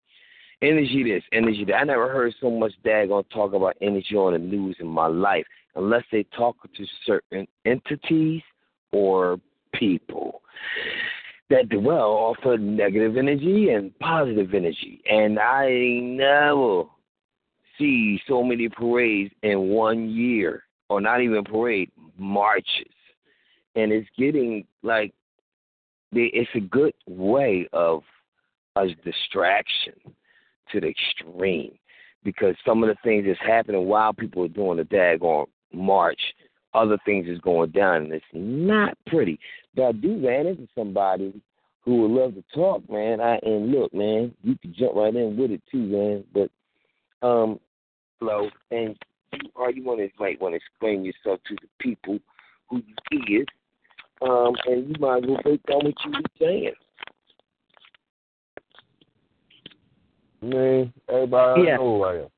Energy 0.61 1.04
this, 1.04 1.23
energy 1.32 1.64
that. 1.64 1.76
I 1.76 1.84
never 1.84 2.12
heard 2.12 2.34
so 2.38 2.50
much 2.50 2.73
daggone 2.84 3.25
talk 3.30 3.54
about 3.54 3.76
energy 3.80 4.14
on 4.14 4.34
the 4.34 4.38
news 4.38 4.76
in 4.78 4.87
my 4.87 5.06
life 5.06 5.46
unless 5.75 6.04
they 6.12 6.25
talk 6.37 6.56
to 6.62 6.84
certain 7.06 7.46
entities 7.64 8.42
or 8.92 9.40
people 9.73 10.42
that 11.49 11.70
dwell 11.70 12.11
off 12.11 12.37
of 12.44 12.61
negative 12.61 13.16
energy 13.16 13.70
and 13.70 13.99
positive 14.00 14.52
energy. 14.52 15.00
And 15.11 15.38
I 15.38 15.70
never 16.02 16.84
see 17.78 18.20
so 18.28 18.42
many 18.42 18.68
parades 18.68 19.32
in 19.42 19.68
one 19.68 20.11
year, 20.11 20.64
or 20.90 21.00
not 21.00 21.23
even 21.23 21.42
parade, 21.42 21.90
marches. 22.18 22.84
And 23.75 23.93
it's 23.93 24.09
getting 24.16 24.66
like 24.83 25.12
it's 26.12 26.50
a 26.54 26.61
good 26.61 26.95
way 27.07 27.69
of 27.73 28.02
a 28.76 28.87
distraction 29.04 29.95
to 30.73 30.81
the 30.81 30.88
extreme 30.88 31.73
because 32.25 32.54
some 32.66 32.83
of 32.83 32.88
the 32.88 32.97
things 33.04 33.25
that's 33.26 33.38
happening 33.40 33.87
while 33.87 34.12
people 34.12 34.45
are 34.45 34.49
doing 34.49 34.78
the 34.78 34.85
daggone 34.85 35.47
march, 35.73 36.21
other 36.73 36.99
things 37.04 37.26
is 37.28 37.38
going 37.40 37.71
down, 37.71 38.04
and 38.04 38.12
it's 38.12 38.25
not 38.33 38.97
pretty. 39.07 39.38
But 39.75 39.83
I 39.85 39.93
do 39.93 40.26
ran 40.26 40.47
into 40.47 40.66
somebody 40.75 41.40
who 41.85 42.02
would 42.02 42.11
love 42.11 42.35
to 42.35 42.45
talk, 42.54 42.88
man. 42.90 43.21
I 43.21 43.38
and 43.43 43.71
look, 43.71 43.93
man, 43.93 44.35
you 44.43 44.57
can 44.57 44.75
jump 44.75 44.95
right 44.95 45.14
in 45.14 45.37
with 45.37 45.50
it 45.50 45.62
too, 45.71 45.78
man. 45.78 46.25
But 46.33 47.26
um, 47.26 47.61
hello, 48.19 48.49
and 48.71 48.97
you 49.33 49.50
or 49.54 49.71
you 49.71 49.85
want 49.85 50.00
to 50.00 50.09
might 50.19 50.40
want 50.40 50.52
to 50.52 50.57
explain 50.57 51.04
yourself 51.04 51.40
to 51.49 51.57
the 51.61 51.69
people 51.78 52.19
who 52.71 52.83
you 53.12 53.40
is, 53.40 53.47
um, 54.23 54.54
and 54.66 54.88
you 54.88 54.94
might 55.00 55.25
as 55.25 55.28
well 55.28 55.40
break 55.42 55.62
down 55.64 55.85
what 55.85 55.94
you 56.04 56.11
were 56.11 56.21
saying. 56.38 56.73
Man, 60.42 60.92
everybody 61.09 61.62
Yeah. 61.62 61.76
know 61.76 61.97
who 61.97 62.02
I 62.04 62.14
am. 62.16 62.28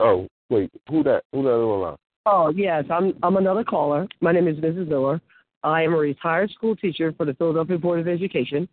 Oh, 0.00 0.28
wait, 0.50 0.70
who 0.88 1.02
that? 1.02 1.24
Who 1.32 1.42
that 1.42 1.50
on 1.50 1.80
line? 1.80 1.96
Oh 2.26 2.50
yes, 2.50 2.84
I'm 2.90 3.14
I'm 3.22 3.36
another 3.36 3.64
caller. 3.64 4.06
My 4.20 4.32
name 4.32 4.48
is 4.48 4.56
Mrs. 4.58 4.88
Miller. 4.88 5.20
I 5.62 5.82
am 5.82 5.94
a 5.94 5.96
retired 5.96 6.50
school 6.50 6.76
teacher 6.76 7.12
for 7.12 7.24
the 7.26 7.34
Philadelphia 7.34 7.78
Board 7.78 8.00
of 8.00 8.08
Education, 8.08 8.68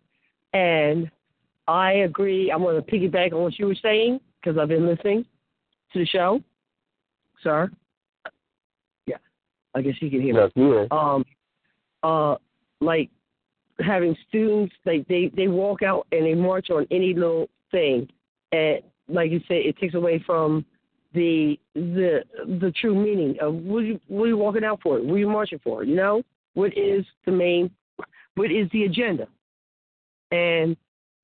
and 0.52 1.10
I 1.66 1.92
agree. 1.92 2.50
I'm 2.50 2.62
going 2.62 2.82
to 2.82 2.90
piggyback 2.90 3.32
on 3.32 3.42
what 3.42 3.58
you 3.58 3.66
were 3.66 3.74
saying 3.74 4.20
because 4.40 4.58
I've 4.58 4.68
been 4.68 4.86
listening 4.86 5.24
to 5.92 5.98
the 5.98 6.06
show, 6.06 6.42
sir. 7.42 7.70
Yeah, 9.06 9.16
I 9.74 9.82
guess 9.82 9.94
you 10.00 10.10
can 10.10 10.20
hear 10.20 10.34
me. 10.34 10.40
Yes, 10.40 10.52
yeah. 10.56 10.86
um 10.90 11.24
uh 12.02 12.36
like 12.80 13.10
having 13.80 14.16
students 14.28 14.74
like 14.84 15.06
they 15.08 15.30
they 15.36 15.48
walk 15.48 15.82
out 15.82 16.06
and 16.12 16.24
they 16.26 16.34
march 16.34 16.70
on 16.70 16.86
any 16.90 17.14
little 17.14 17.48
thing. 17.70 18.08
And 18.52 18.80
like 19.08 19.30
you 19.30 19.40
said 19.48 19.58
it 19.58 19.78
takes 19.78 19.94
away 19.94 20.22
from 20.24 20.64
the 21.14 21.58
the 21.74 22.22
the 22.60 22.72
true 22.80 22.94
meaning 22.94 23.36
of 23.40 23.54
what 23.54 23.84
you 23.84 24.00
what 24.08 24.24
are 24.24 24.28
you 24.28 24.36
walking 24.36 24.64
out 24.64 24.80
for 24.82 25.00
what 25.00 25.14
are 25.14 25.18
you 25.18 25.28
marching 25.28 25.60
for 25.62 25.84
you 25.84 25.96
know? 25.96 26.22
What 26.54 26.76
is 26.76 27.04
the 27.24 27.32
main 27.32 27.70
what 28.34 28.50
is 28.50 28.68
the 28.72 28.84
agenda? 28.84 29.28
And 30.30 30.76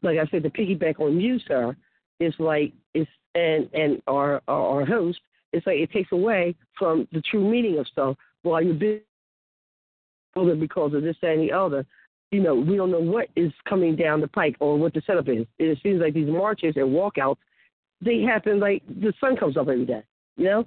like 0.04 0.18
i 0.18 0.26
said 0.30 0.42
to 0.44 0.50
piggyback 0.50 1.00
on 1.00 1.20
you 1.20 1.38
sir 1.48 1.74
it's 2.20 2.38
like 2.38 2.72
it's 2.92 3.10
and 3.34 3.68
and 3.72 4.00
our 4.06 4.40
our, 4.46 4.80
our 4.80 4.86
host 4.86 5.18
it's 5.52 5.66
like 5.66 5.78
it 5.78 5.90
takes 5.90 6.12
away 6.12 6.54
from 6.78 7.08
the 7.12 7.22
true 7.22 7.48
meaning 7.48 7.78
of 7.78 7.88
stuff 7.88 8.16
while 8.42 8.62
you're 8.62 8.74
busy 8.74 9.02
other 10.36 10.54
because 10.54 10.94
of 10.94 11.02
this, 11.02 11.16
that, 11.22 11.32
and 11.32 11.42
the 11.42 11.52
other. 11.52 11.86
You 12.30 12.40
know, 12.40 12.54
we 12.54 12.76
don't 12.76 12.90
know 12.90 13.00
what 13.00 13.28
is 13.36 13.52
coming 13.68 13.94
down 13.94 14.20
the 14.20 14.28
pike 14.28 14.56
or 14.58 14.76
what 14.76 14.92
the 14.94 15.02
setup 15.06 15.28
is. 15.28 15.46
It 15.58 15.78
seems 15.82 16.00
like 16.00 16.14
these 16.14 16.28
marches 16.28 16.74
and 16.76 16.88
walkouts, 16.88 17.36
they 18.00 18.22
happen 18.22 18.58
like 18.58 18.82
the 18.88 19.12
sun 19.20 19.36
comes 19.36 19.56
up 19.56 19.68
every 19.68 19.86
day, 19.86 20.02
you 20.36 20.46
know? 20.46 20.66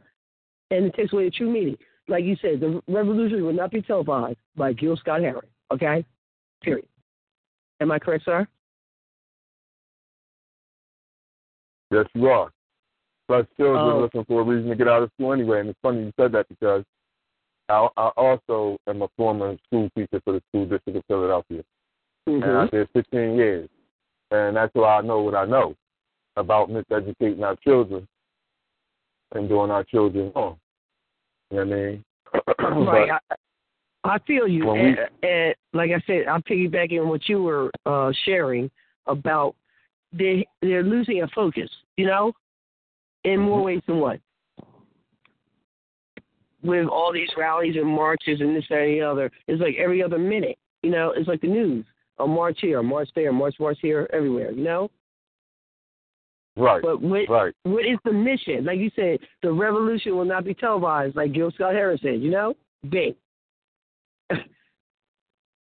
And 0.71 0.86
it 0.86 0.95
takes 0.95 1.13
away 1.13 1.25
the 1.25 1.32
true 1.32 1.51
meaning. 1.51 1.77
Like 2.08 2.23
you 2.23 2.38
said, 2.41 2.62
the 2.62 2.82
revolution 2.88 3.43
will 3.43 3.53
not 3.53 3.71
be 3.71 3.82
televised 3.82 4.38
by 4.56 4.73
Gil 4.73 4.95
Scott 4.95 5.21
Heron, 5.21 5.45
okay? 5.71 6.06
Period. 6.62 6.88
Am 7.82 7.91
I 7.91 7.99
correct, 7.99 8.25
sir? 8.25 8.47
Yes, 11.91 12.06
you 12.13 12.27
are. 12.27 12.51
Plus, 13.27 13.45
children 13.58 13.82
Oh. 13.82 13.99
looking 13.99 14.23
for 14.25 14.41
a 14.41 14.43
reason 14.43 14.69
to 14.69 14.75
get 14.75 14.88
out 14.88 15.03
of 15.03 15.12
school 15.13 15.34
anyway. 15.34 15.60
And 15.60 15.69
it's 15.69 15.80
funny 15.82 16.03
you 16.03 16.13
said 16.17 16.32
that 16.32 16.47
because 16.47 16.84
I, 17.69 17.88
I 17.97 18.08
also 18.17 18.77
am 18.88 19.01
a 19.01 19.08
former 19.17 19.58
school 19.67 19.89
teacher 19.95 20.21
for 20.23 20.34
the 20.34 20.41
school 20.49 20.65
district 20.65 20.97
of 20.97 21.03
Philadelphia. 21.08 21.63
And 22.27 22.43
I 22.43 22.47
Mm-hmm. 22.47 22.75
did 22.75 22.89
15 22.93 23.36
years. 23.36 23.69
And 24.32 24.56
that's 24.58 24.73
why 24.73 24.97
I 24.97 25.01
know 25.01 25.21
what 25.21 25.36
I 25.36 25.45
know 25.45 25.75
about 26.36 26.69
miseducating 26.69 27.41
our 27.41 27.56
children 27.58 28.08
and 29.34 29.47
doing 29.49 29.71
our 29.71 29.84
children 29.84 30.32
wrong. 30.36 30.58
You 31.51 31.58
know 31.58 31.65
what 31.65 31.73
I 31.73 31.82
mean? 31.82 32.86
Right. 32.88 33.12
I, 33.12 33.36
I 34.03 34.19
feel 34.19 34.47
you. 34.47 34.69
And, 34.71 34.97
we- 35.21 35.27
and 35.30 35.56
like 35.73 35.91
I 35.91 36.01
said, 36.06 36.27
I'm 36.27 36.41
piggybacking 36.43 37.01
on 37.01 37.10
what 37.10 37.27
you 37.30 37.41
were 37.43 37.71
uh, 37.86 38.12
sharing 38.25 38.69
about 39.06 39.56
they 40.13 40.47
they're 40.62 40.84
losing 40.84 41.23
a 41.23 41.27
focus. 41.30 41.69
You 41.97 42.08
know, 42.08 42.34
in 43.23 43.39
more 43.39 43.62
ways 43.62 43.82
than 43.88 43.97
one. 43.99 44.19
With 46.63 46.88
all 46.88 47.13
these 47.13 47.30
rallies 47.38 47.76
and 47.76 47.86
marches 47.88 48.41
and 48.41 48.56
this 48.56 48.65
that, 48.70 48.80
and 48.80 48.93
the 48.93 49.02
other, 49.02 49.32
it's 49.48 49.62
like 49.62 49.76
every 49.78 50.02
other 50.02 50.17
minute. 50.17 50.58
You 50.82 50.89
know, 50.89 51.13
it's 51.15 51.28
like 51.28 51.41
the 51.41 51.48
news. 51.48 51.86
A 52.20 52.28
march 52.28 52.58
here, 52.62 52.80
a 52.80 52.84
march 52.84 53.10
there, 53.15 53.30
a 53.30 53.34
march, 53.34 53.56
march 53.60 53.78
here, 53.82 54.10
everywhere. 54.12 54.52
You 54.52 54.63
know. 54.63 54.89
right, 56.56 56.82
But 56.82 57.00
what 57.02 57.30
right. 57.30 57.54
what 57.63 57.86
is 57.86 58.00
the 58.06 58.12
mission? 58.12 58.65
Like 58.65 58.80
you 58.80 58.89
said, 58.96 59.20
the 59.43 59.52
revolution 59.52 60.17
will 60.17 60.26
not 60.26 60.43
be 60.46 60.56
televised, 60.56 61.15
like 61.15 61.34
Gil 61.34 61.52
Scott 61.52 61.74
Harris 61.76 62.02
said. 62.02 62.22
You 62.22 62.32
know, 62.32 62.56
big. 62.89 63.15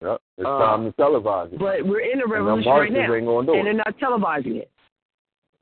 Yep. 0.01 0.21
It's 0.37 0.45
Uh, 0.45 0.59
time 0.59 0.85
to 0.85 0.91
televise 1.01 1.53
it. 1.53 1.57
But 1.59 1.85
we're 1.85 2.01
in 2.01 2.21
a 2.21 2.27
revolution 2.27 2.69
right 2.69 2.91
now, 2.91 3.13
ain't 3.13 3.25
going 3.25 3.45
to 3.47 3.51
do 3.53 3.57
and 3.57 3.65
they're 3.65 3.73
not 3.73 3.97
televising 3.97 4.57
it. 4.57 4.69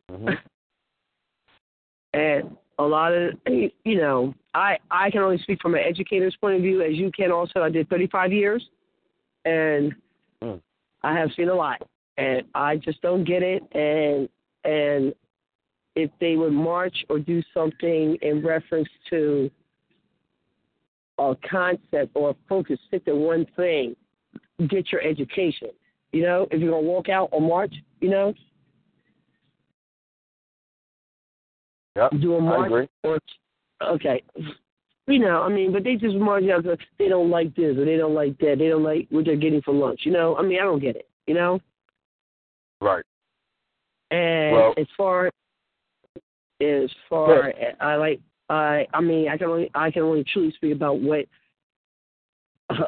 hmm 0.10 0.30
And 2.14 2.58
a 2.80 2.84
lot 2.84 3.14
of 3.14 3.34
you 3.48 3.72
know, 3.98 4.34
I 4.54 4.78
I 4.92 5.10
can 5.12 5.22
only 5.22 5.38
speak 5.40 5.62
from 5.62 5.76
an 5.76 5.82
educator's 5.82 6.36
point 6.40 6.56
of 6.56 6.62
view, 6.62 6.82
as 6.82 6.94
you 6.94 7.12
can 7.12 7.32
also. 7.32 7.62
I 7.62 7.70
did 7.70 7.90
35 7.90 8.32
years, 8.32 8.68
and 9.46 9.94
Mm. 10.44 10.62
I 11.02 11.18
have 11.18 11.30
seen 11.36 11.50
a 11.50 11.56
lot, 11.56 11.82
and 12.18 12.44
I 12.54 12.78
just 12.78 13.02
don't 13.02 13.24
get 13.24 13.42
it. 13.44 13.64
And 13.74 14.30
and 14.66 15.14
if 15.96 16.12
they 16.20 16.36
would 16.36 16.54
march 16.54 17.06
or 17.10 17.20
do 17.20 17.42
something 17.54 18.18
in 18.22 18.44
reference 18.46 18.90
to 19.10 19.50
a 21.20 21.36
concept 21.50 22.12
or 22.16 22.32
a 22.32 22.36
focus, 22.50 22.80
stick 22.88 23.06
to 23.06 23.16
one 23.16 23.46
thing, 23.56 23.96
get 24.68 24.92
your 24.92 25.02
education. 25.02 25.70
You 26.12 26.24
know, 26.24 26.48
if 26.52 26.60
you're 26.60 26.72
gonna 26.72 26.84
walk 26.84 27.10
out 27.10 27.30
or 27.32 27.42
march, 27.42 27.74
you 28.02 28.10
know, 28.10 28.34
Yep. 31.96 32.12
do 32.22 32.36
a 32.36 32.42
march 32.42 32.90
or 33.04 33.20
okay. 33.82 34.24
You 35.06 35.20
know, 35.20 35.42
I 35.42 35.50
mean, 35.50 35.74
but 35.74 35.84
they 35.84 35.96
just 35.96 36.16
march 36.16 36.46
out 36.50 36.64
because 36.64 36.80
they 36.98 37.10
don't 37.10 37.30
like 37.30 37.54
this 37.56 37.78
or 37.78 37.86
they 37.86 37.98
don't 37.98 38.14
like 38.14 38.38
that. 38.40 38.56
They 38.58 38.70
don't 38.70 38.84
like 38.84 39.08
what 39.10 39.26
they're 39.26 39.36
getting 39.36 39.62
for 39.62 39.74
lunch. 39.74 40.02
You 40.04 40.14
know, 40.14 40.36
I 40.38 40.42
mean, 40.44 40.60
I 40.60 40.64
don't 40.64 40.80
get 40.80 40.96
it. 40.96 41.08
You 41.28 41.34
know, 41.36 41.60
Right. 42.82 43.04
and 44.12 44.56
Well- 44.56 44.74
as 44.78 44.88
far 44.98 45.30
as 46.62 46.90
far 47.10 47.48
as 47.50 47.76
I 47.80 47.96
like, 47.96 48.20
I 48.50 48.88
I 48.94 49.02
mean, 49.02 49.30
I 49.30 49.38
can 49.38 49.48
only 49.50 49.70
I 49.76 49.92
can 49.92 50.04
only 50.04 50.24
truly 50.24 50.52
speak 50.52 50.74
about 50.74 51.00
what 51.00 51.26
uh, 52.70 52.86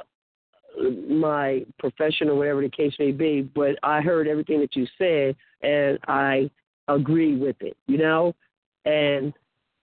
my 1.10 1.66
profession 1.80 2.30
or 2.30 2.36
whatever 2.36 2.62
the 2.62 2.70
case 2.70 2.94
may 3.00 3.12
be. 3.12 3.42
But 3.42 3.78
I 3.84 4.02
heard 4.02 4.28
everything 4.28 4.60
that 4.62 4.76
you 4.76 4.88
said, 4.98 5.36
and 5.62 6.00
I 6.08 6.50
agree 6.88 7.36
with 7.36 7.56
it. 7.62 7.76
You 7.88 7.98
know, 7.98 8.34
and 8.86 9.34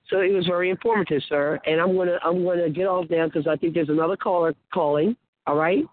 so 0.09 0.21
it 0.21 0.33
was 0.33 0.47
very 0.47 0.71
informative, 0.71 1.23
sir. 1.29 1.59
And 1.67 1.81
I'm 1.81 1.97
gonna 1.97 2.19
I'm 2.25 2.45
gonna 2.45 2.71
get 2.71 2.87
off 2.87 3.07
now 3.11 3.27
because 3.27 3.47
I 3.47 3.57
think 3.57 3.75
there's 3.75 3.89
another 3.89 4.17
caller 4.17 4.55
calling. 4.73 5.17
All 5.47 5.57
right, 5.57 5.85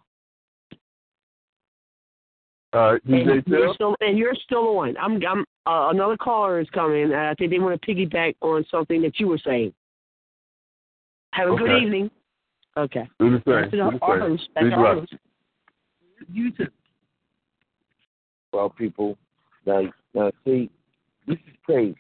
Uh, 2.72 2.98
and 3.08 3.43
you're 3.48 3.74
still 3.74 3.95
and 4.02 4.17
you're 4.17 4.36
still 4.45 4.78
on. 4.80 4.95
I'm 4.98 5.22
I'm 5.26 5.45
uh, 5.65 5.89
another 5.89 6.17
caller 6.17 6.60
is 6.60 6.69
coming. 6.72 7.04
And 7.04 7.15
I 7.15 7.34
think 7.36 7.52
they 7.52 7.60
want 7.60 7.80
to 7.80 7.88
piggyback 7.88 8.36
on 8.41 8.65
something 8.69 9.02
that 9.02 9.19
you 9.19 9.28
were 9.28 9.39
saying. 9.39 9.74
Have 11.32 11.50
a 11.50 11.56
good 11.56 11.82
evening. 11.82 12.12
Okay. 12.78 13.08
Do 13.19 13.32
the 13.32 13.38
same. 13.45 13.62
That's 13.62 13.72
Do 13.72 13.78
the 13.78 14.00
our 14.02 14.19
same. 14.19 14.30
host. 14.30 14.50
That's 14.56 14.67
our 14.76 14.95
host. 14.95 15.13
You 16.32 16.52
too. 16.52 16.67
Well, 18.52 18.69
people, 18.69 19.15
now, 19.65 19.84
now 20.15 20.32
see, 20.43 20.72
this 21.28 21.38
is 21.38 21.56
crazy 21.63 21.95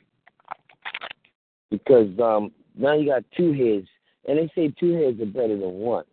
because 1.71 2.07
um, 2.19 2.51
now 2.75 2.93
you 2.95 3.09
got 3.09 3.23
two 3.35 3.53
heads, 3.53 3.87
and 4.27 4.37
they 4.37 4.51
say 4.55 4.73
two 4.79 4.93
heads 4.93 5.21
are 5.21 5.25
better 5.25 5.57
than 5.57 5.73
one. 5.73 6.05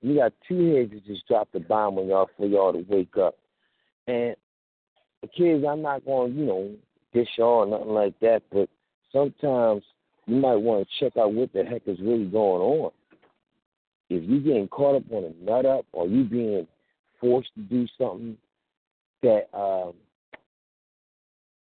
You 0.00 0.16
got 0.16 0.32
two 0.46 0.74
heads 0.74 0.92
that 0.92 1.06
just 1.06 1.26
dropped 1.26 1.52
the 1.52 1.60
bomb 1.60 1.98
on 1.98 2.06
y'all 2.06 2.30
for 2.36 2.46
y'all 2.46 2.72
to 2.72 2.84
wake 2.88 3.16
up. 3.16 3.36
And 4.06 4.36
the 5.22 5.28
kids, 5.28 5.64
I'm 5.68 5.82
not 5.82 6.04
going, 6.04 6.32
to 6.32 6.38
you 6.38 6.46
know, 6.46 6.74
dish 7.12 7.28
y'all 7.36 7.64
or 7.64 7.66
nothing 7.66 7.94
like 7.94 8.18
that, 8.20 8.42
but 8.52 8.68
sometimes 9.12 9.82
you 10.26 10.36
might 10.36 10.56
want 10.56 10.86
to 10.86 11.04
check 11.04 11.16
out 11.16 11.32
what 11.32 11.52
the 11.52 11.64
heck 11.64 11.82
is 11.86 11.98
really 12.00 12.26
going 12.26 12.62
on. 12.62 12.90
If 14.10 14.22
you're 14.24 14.40
getting 14.40 14.68
caught 14.68 14.96
up 14.96 15.12
on 15.12 15.24
a 15.24 15.44
nut 15.44 15.66
up 15.66 15.86
or 15.92 16.06
you 16.06 16.24
being 16.24 16.66
forced 17.20 17.50
to 17.56 17.60
do 17.62 17.86
something 17.98 18.36
that 19.22 19.48
um, 19.52 19.94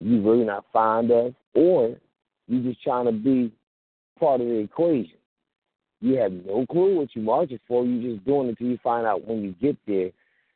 you're 0.01 0.23
really 0.23 0.45
not 0.45 0.67
fond 0.73 1.11
of, 1.11 1.35
or 1.55 1.97
you're 2.47 2.63
just 2.63 2.83
trying 2.83 3.07
to 3.07 3.13
be 3.13 3.53
part 4.19 4.41
of 4.41 4.47
the 4.47 4.59
equation. 4.59 5.19
You 6.01 6.17
have 6.19 6.33
no 6.33 6.67
clue 6.67 6.97
what 6.97 7.09
you're 7.15 7.25
marching 7.25 7.61
for. 7.67 7.85
You're 7.85 8.15
just 8.15 8.27
doing 8.27 8.49
it 8.49 8.51
until 8.51 8.67
you 8.69 8.79
find 8.83 9.07
out 9.07 9.27
when 9.27 9.43
you 9.43 9.55
get 9.61 9.77
there. 9.87 10.11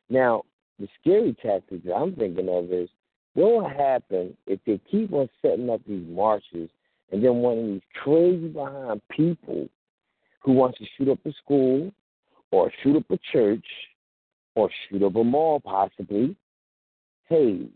Now, 0.09 0.43
the 0.79 0.87
scary 0.99 1.35
tactic 1.41 1.83
that 1.83 1.95
I'm 1.95 2.15
thinking 2.15 2.49
of 2.49 2.71
is 2.71 2.89
what 3.33 3.51
will 3.51 3.69
happen 3.69 4.35
if 4.45 4.59
they 4.65 4.79
keep 4.89 5.13
on 5.13 5.29
setting 5.41 5.69
up 5.69 5.81
these 5.87 6.07
marches 6.07 6.69
and 7.11 7.23
then 7.23 7.35
one 7.35 7.57
of 7.57 7.65
these 7.65 7.81
crazy 8.03 8.47
behind 8.47 9.01
people 9.09 9.67
who 10.41 10.53
wants 10.53 10.77
to 10.79 10.85
shoot 10.97 11.09
up 11.09 11.19
a 11.25 11.31
school 11.43 11.91
or 12.51 12.71
shoot 12.81 12.97
up 12.97 13.09
a 13.09 13.19
church 13.31 13.65
or 14.55 14.69
shoot 14.89 15.03
up 15.03 15.15
a 15.15 15.23
mall 15.23 15.59
possibly, 15.59 16.35
hey, 17.27 17.67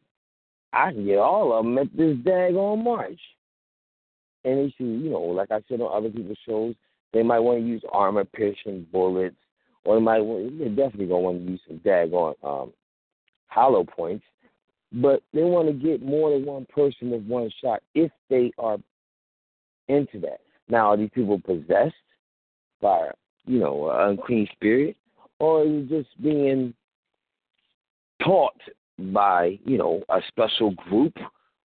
I 0.74 0.92
can 0.92 1.06
get 1.06 1.18
all 1.18 1.58
of 1.58 1.64
them 1.64 1.78
at 1.78 1.96
this 1.96 2.18
daggone 2.18 2.84
march. 2.84 3.20
They 4.46 4.74
should, 4.78 4.86
you 4.86 5.10
know, 5.10 5.22
like 5.22 5.52
I 5.52 5.62
said 5.68 5.82
on 5.82 5.92
other 5.92 6.10
people's 6.10 6.38
shows, 6.48 6.76
they 7.14 7.24
might 7.24 7.40
want 7.40 7.60
to 7.60 7.66
use 7.66 7.82
armor 7.92 8.26
piercing 8.26 8.86
bullets, 8.92 9.36
or 9.84 9.96
they 9.96 10.02
might 10.02 10.22
want, 10.22 10.60
they're 10.60 10.70
definitely 10.70 11.08
gonna 11.08 11.20
want 11.20 11.46
to 11.46 11.52
use 11.52 11.62
some 11.68 11.80
daggone 11.80 12.36
um, 12.44 12.72
hollow 13.48 13.84
points. 13.84 14.24
But 14.92 15.24
they 15.34 15.44
want 15.44 15.68
to 15.68 15.74
get 15.74 16.04
more 16.04 16.30
than 16.32 16.46
one 16.46 16.68
person 16.74 17.10
with 17.10 17.26
one 17.26 17.50
shot 17.62 17.82
if 17.96 18.12
they 18.30 18.52
are 18.60 18.78
into 19.88 20.20
that. 20.22 20.42
Now, 20.70 20.92
are 20.92 20.98
these 20.98 21.10
people 21.14 21.40
possessed 21.40 21.96
by, 22.82 23.10
you 23.46 23.60
know, 23.60 23.90
an 23.90 24.12
unclean 24.12 24.48
spirit, 24.54 24.96
or 25.40 25.64
is 25.64 25.72
it 25.72 25.90
just 25.90 26.22
being 26.22 26.74
taught 28.24 28.60
by, 29.12 29.60
you 29.66 29.78
know, 29.78 30.04
a 30.10 30.22
special 30.28 30.72
group 30.72 31.18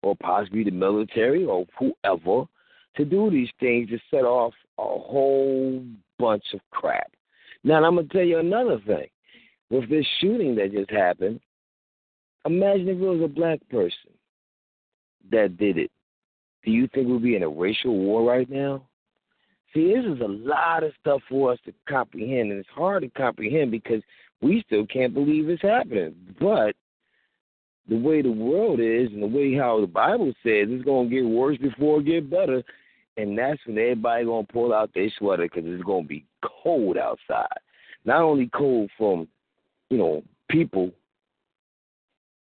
or 0.02 0.16
possibly 0.16 0.64
the 0.64 0.70
military 0.70 1.44
or 1.44 1.66
whoever 1.78 2.46
to 2.96 3.04
do 3.04 3.30
these 3.30 3.48
things 3.60 3.90
to 3.90 3.98
set 4.10 4.24
off 4.24 4.54
a 4.78 4.82
whole 4.82 5.84
bunch 6.18 6.44
of 6.52 6.60
crap. 6.70 7.10
Now, 7.62 7.82
I'm 7.84 7.94
going 7.94 8.08
to 8.08 8.12
tell 8.12 8.24
you 8.24 8.38
another 8.38 8.78
thing. 8.86 9.06
With 9.70 9.88
this 9.88 10.06
shooting 10.20 10.54
that 10.56 10.72
just 10.72 10.90
happened, 10.90 11.40
imagine 12.44 12.88
if 12.88 12.96
it 12.96 13.00
was 13.00 13.22
a 13.24 13.28
black 13.28 13.60
person 13.70 14.12
that 15.30 15.56
did 15.56 15.78
it. 15.78 15.90
Do 16.64 16.70
you 16.70 16.88
think 16.88 17.08
we'd 17.08 17.22
be 17.22 17.36
in 17.36 17.42
a 17.42 17.48
racial 17.48 17.96
war 17.96 18.22
right 18.22 18.48
now? 18.48 18.86
See, 19.72 19.92
this 19.92 20.04
is 20.04 20.20
a 20.20 20.28
lot 20.28 20.84
of 20.84 20.92
stuff 21.00 21.20
for 21.28 21.52
us 21.52 21.58
to 21.64 21.72
comprehend, 21.88 22.52
and 22.52 22.60
it's 22.60 22.68
hard 22.68 23.02
to 23.02 23.08
comprehend 23.10 23.70
because 23.70 24.02
we 24.40 24.62
still 24.66 24.86
can't 24.86 25.14
believe 25.14 25.48
it's 25.48 25.62
happening. 25.62 26.14
But 26.38 26.76
the 27.88 27.96
way 27.96 28.22
the 28.22 28.30
world 28.30 28.80
is 28.80 29.08
and 29.12 29.22
the 29.22 29.26
way 29.26 29.54
how 29.54 29.80
the 29.80 29.86
Bible 29.86 30.32
says 30.42 30.68
it's 30.68 30.84
going 30.84 31.10
to 31.10 31.14
get 31.14 31.24
worse 31.24 31.58
before 31.58 32.00
it 32.00 32.06
get 32.06 32.30
better, 32.30 32.62
and 33.16 33.38
that's 33.38 33.60
when 33.66 33.78
everybody 33.78 34.24
to 34.24 34.52
pull 34.52 34.74
out 34.74 34.92
their 34.94 35.10
sweater 35.18 35.44
because 35.44 35.64
it's 35.66 35.84
to 36.04 36.08
be 36.08 36.24
cold 36.62 36.96
outside. 36.96 37.46
Not 38.04 38.22
only 38.22 38.50
cold 38.54 38.90
from, 38.98 39.28
you 39.90 39.98
know, 39.98 40.22
people 40.50 40.90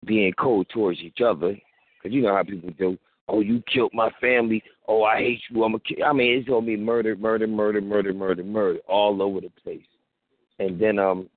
being 0.04 0.32
cold 0.38 0.68
towards 0.68 1.00
each 1.00 1.20
other, 1.20 1.56
because 2.02 2.14
you 2.14 2.22
know 2.22 2.34
how 2.34 2.42
people 2.42 2.70
do. 2.78 2.98
Oh, 3.28 3.40
you 3.40 3.62
killed 3.72 3.92
my 3.94 4.10
family. 4.20 4.62
Oh, 4.88 5.04
I 5.04 5.18
hate 5.18 5.40
you. 5.50 5.62
I'm 5.62 5.74
a 5.74 5.80
kid. 5.80 6.02
I 6.02 6.12
mean, 6.12 6.38
it's 6.38 6.48
gonna 6.48 6.66
be 6.66 6.76
murder, 6.76 7.14
murder, 7.16 7.46
murder, 7.46 7.80
murder, 7.80 8.12
murder, 8.12 8.42
murder, 8.42 8.78
all 8.88 9.22
over 9.22 9.40
the 9.40 9.50
place. 9.62 9.84
And 10.58 10.80
then 10.80 10.98
um, 10.98 11.28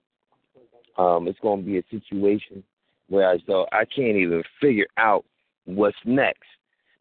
um, 0.97 1.27
it's 1.27 1.39
gonna 1.41 1.61
be 1.61 1.77
a 1.77 1.83
situation 1.89 2.63
where 3.07 3.29
I 3.29 3.37
so 3.45 3.67
I 3.71 3.85
can't 3.85 4.17
even 4.17 4.43
figure 4.59 4.87
out 4.97 5.25
what's 5.65 5.97
next. 6.05 6.43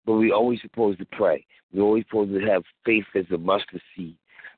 But 0.07 0.15
we 0.15 0.33
always 0.33 0.61
supposed 0.61 0.99
to 0.99 1.07
pray. 1.13 1.45
We 1.73 1.81
always 1.81 2.05
supposed 2.09 2.33
to 2.33 2.41
have 2.47 2.63
faith 2.85 3.05
as 3.15 3.25
a 3.33 3.39
mustard 3.39 3.81
seed. 3.97 4.17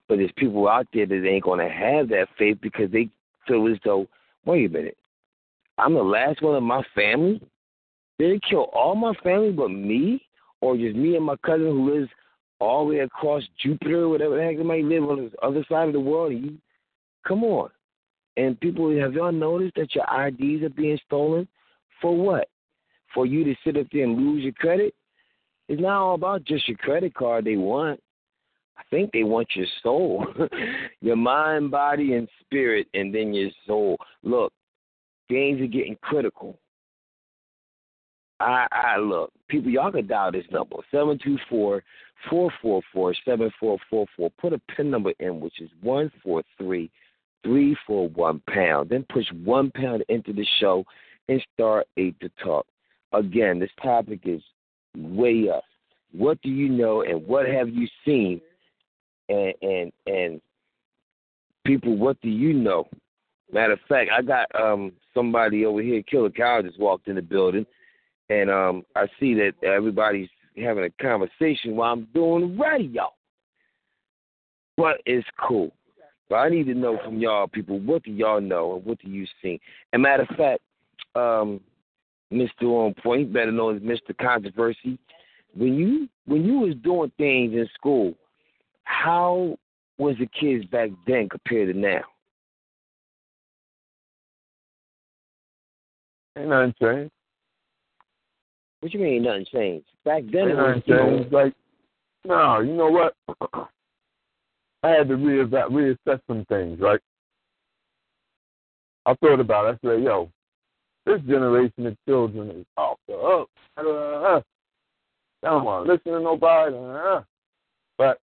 But 0.08 0.18
there's 0.18 0.32
people 0.36 0.68
out 0.68 0.86
there 0.92 1.06
that 1.06 1.26
ain't 1.26 1.44
gonna 1.44 1.68
have 1.68 2.08
that 2.10 2.28
faith 2.38 2.58
because 2.60 2.90
they 2.90 3.08
feel 3.46 3.66
as 3.68 3.78
though, 3.84 4.06
wait 4.44 4.66
a 4.66 4.72
minute, 4.72 4.96
I'm 5.78 5.94
the 5.94 6.02
last 6.02 6.42
one 6.42 6.56
of 6.56 6.62
my 6.62 6.82
family. 6.94 7.40
Did 8.18 8.32
they 8.34 8.48
kill 8.48 8.70
all 8.72 8.94
my 8.94 9.14
family 9.22 9.52
but 9.52 9.68
me? 9.68 10.22
Or 10.60 10.76
just 10.76 10.96
me 10.96 11.16
and 11.16 11.24
my 11.24 11.36
cousin 11.44 11.66
who 11.66 11.92
lives 11.92 12.10
all 12.60 12.86
the 12.86 12.94
way 12.94 13.00
across 13.00 13.42
Jupiter, 13.62 14.08
whatever 14.08 14.36
the 14.36 14.42
heck 14.42 14.56
they 14.56 14.62
might 14.62 14.84
live 14.84 15.04
on 15.04 15.30
the 15.30 15.46
other 15.46 15.64
side 15.68 15.88
of 15.88 15.92
the 15.92 16.00
world. 16.00 16.32
You, 16.32 16.56
come 17.26 17.44
on. 17.44 17.70
And 18.36 18.58
people, 18.60 18.90
have 18.98 19.14
y'all 19.14 19.32
noticed 19.32 19.74
that 19.76 19.94
your 19.94 20.04
IDs 20.26 20.64
are 20.64 20.70
being 20.70 20.98
stolen? 21.04 21.46
For 22.00 22.16
what? 22.16 22.48
For 23.14 23.26
you 23.26 23.44
to 23.44 23.54
sit 23.64 23.76
up 23.76 23.86
there 23.92 24.04
and 24.04 24.16
lose 24.16 24.42
your 24.42 24.52
credit? 24.52 24.94
It's 25.68 25.80
not 25.80 26.00
all 26.00 26.14
about 26.14 26.44
just 26.44 26.68
your 26.68 26.76
credit 26.78 27.14
card 27.14 27.44
they 27.44 27.56
want. 27.56 28.00
I 28.78 28.82
think 28.90 29.10
they 29.12 29.24
want 29.24 29.48
your 29.54 29.66
soul, 29.82 30.26
your 31.00 31.16
mind, 31.16 31.70
body, 31.70 32.14
and 32.14 32.28
spirit, 32.40 32.86
and 32.94 33.14
then 33.14 33.32
your 33.32 33.50
soul. 33.66 33.96
Look, 34.22 34.52
things 35.28 35.60
are 35.60 35.66
getting 35.66 35.96
critical. 36.02 36.58
I, 38.38 38.66
I 38.70 38.98
look, 38.98 39.32
people, 39.48 39.70
y'all 39.70 39.90
can 39.90 40.06
dial 40.06 40.30
this 40.30 40.44
number 40.50 40.76
seven 40.90 41.18
two 41.22 41.38
four 41.48 41.82
four 42.28 42.50
four 42.60 42.82
four 42.92 43.14
seven 43.24 43.50
four 43.58 43.78
four 43.88 44.06
four. 44.14 44.30
Put 44.38 44.52
a 44.52 44.60
pin 44.76 44.90
number 44.90 45.12
in, 45.20 45.40
which 45.40 45.60
is 45.60 45.70
one 45.80 46.12
four 46.22 46.42
three 46.58 46.90
three 47.42 47.76
four 47.86 48.08
one 48.10 48.42
pound. 48.48 48.90
Then 48.90 49.06
push 49.10 49.26
one 49.42 49.70
pound 49.70 50.04
into 50.10 50.34
the 50.34 50.46
show 50.60 50.84
and 51.28 51.44
start 51.54 51.86
eight 51.96 52.18
to 52.20 52.30
talk. 52.42 52.66
Again, 53.12 53.58
this 53.58 53.70
topic 53.82 54.20
is 54.24 54.42
way 54.96 55.48
up. 55.48 55.64
What 56.12 56.40
do 56.42 56.48
you 56.48 56.68
know, 56.68 57.02
and 57.02 57.26
what 57.26 57.46
have 57.46 57.68
you 57.68 57.86
seen? 58.04 58.40
And 59.28 59.54
and 59.62 59.92
and 60.06 60.40
people, 61.66 61.96
what 61.96 62.20
do 62.22 62.28
you 62.28 62.52
know? 62.52 62.88
Matter 63.52 63.74
of 63.74 63.80
fact, 63.88 64.10
I 64.16 64.22
got 64.22 64.46
um 64.60 64.92
somebody 65.14 65.66
over 65.66 65.82
here, 65.82 66.02
Killer 66.02 66.30
Cow, 66.30 66.62
just 66.62 66.80
walked 66.80 67.08
in 67.08 67.16
the 67.16 67.22
building 67.22 67.66
and 68.28 68.50
um, 68.50 68.84
I 68.94 69.06
see 69.20 69.34
that 69.34 69.52
everybody's 69.62 70.28
having 70.56 70.84
a 70.84 71.02
conversation 71.02 71.76
while 71.76 71.92
I'm 71.92 72.08
doing 72.14 72.58
radio. 72.58 73.08
But 74.76 75.00
it's 75.06 75.26
cool. 75.46 75.72
But 76.28 76.36
I 76.36 76.48
need 76.48 76.66
to 76.66 76.74
know 76.74 76.98
from 77.04 77.18
y'all 77.18 77.46
people, 77.46 77.78
what 77.78 78.02
do 78.02 78.10
y'all 78.10 78.40
know 78.40 78.76
and 78.76 78.84
what 78.84 78.98
do 78.98 79.08
you 79.08 79.26
see? 79.40 79.60
And 79.92 80.02
matter 80.02 80.24
of 80.24 80.36
fact, 80.36 80.60
um, 81.14 81.60
Mr. 82.32 82.64
On 82.64 82.94
Point, 83.02 83.32
better 83.32 83.52
known 83.52 83.76
as 83.76 83.82
Mr. 83.82 84.16
Controversy, 84.20 84.98
when 85.54 85.74
you 85.74 86.08
when 86.26 86.44
you 86.44 86.58
was 86.58 86.74
doing 86.82 87.12
things 87.18 87.52
in 87.54 87.68
school, 87.74 88.14
how 88.84 89.56
was 89.98 90.16
the 90.18 90.26
kids 90.38 90.64
back 90.66 90.90
then 91.06 91.28
compared 91.28 91.72
to 91.72 91.78
now? 91.78 92.02
Ain't 96.36 96.48
nothing 96.48 96.74
changed. 96.80 97.12
What 98.80 98.92
you 98.92 99.00
mean 99.00 99.22
nothing 99.22 99.46
changed? 99.52 99.86
Back 100.04 100.24
then 100.30 100.42
Ain't 100.42 100.50
it 100.50 100.56
was 100.56 100.82
nothing 100.86 101.06
changed. 101.06 101.32
Like, 101.32 101.54
no, 102.24 102.60
you 102.60 102.74
know 102.74 102.90
what? 102.90 103.14
I 104.82 104.90
had 104.90 105.08
to 105.08 105.16
re- 105.16 105.38
reassess 105.38 106.20
some 106.26 106.44
things, 106.48 106.78
right? 106.80 107.00
I 109.06 109.14
thought 109.14 109.40
about 109.40 109.66
it. 109.66 109.78
I 109.82 109.88
said, 109.88 110.02
yo, 110.02 110.30
this 111.06 111.20
generation 111.22 111.86
of 111.86 111.96
children 112.06 112.50
is 112.50 112.66
off 112.76 112.98
the 113.06 113.14
hook. 113.16 113.48
I 113.76 113.82
don't 115.42 115.64
want 115.64 115.86
to 115.86 115.92
listen 115.92 116.12
to 116.12 116.20
nobody. 116.20 116.74
Uh, 116.76 117.22
but 117.96 118.18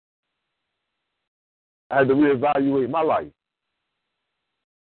I 1.90 1.98
had 1.98 2.08
to 2.08 2.14
reevaluate 2.14 2.88
my 2.88 3.02
life. 3.02 3.28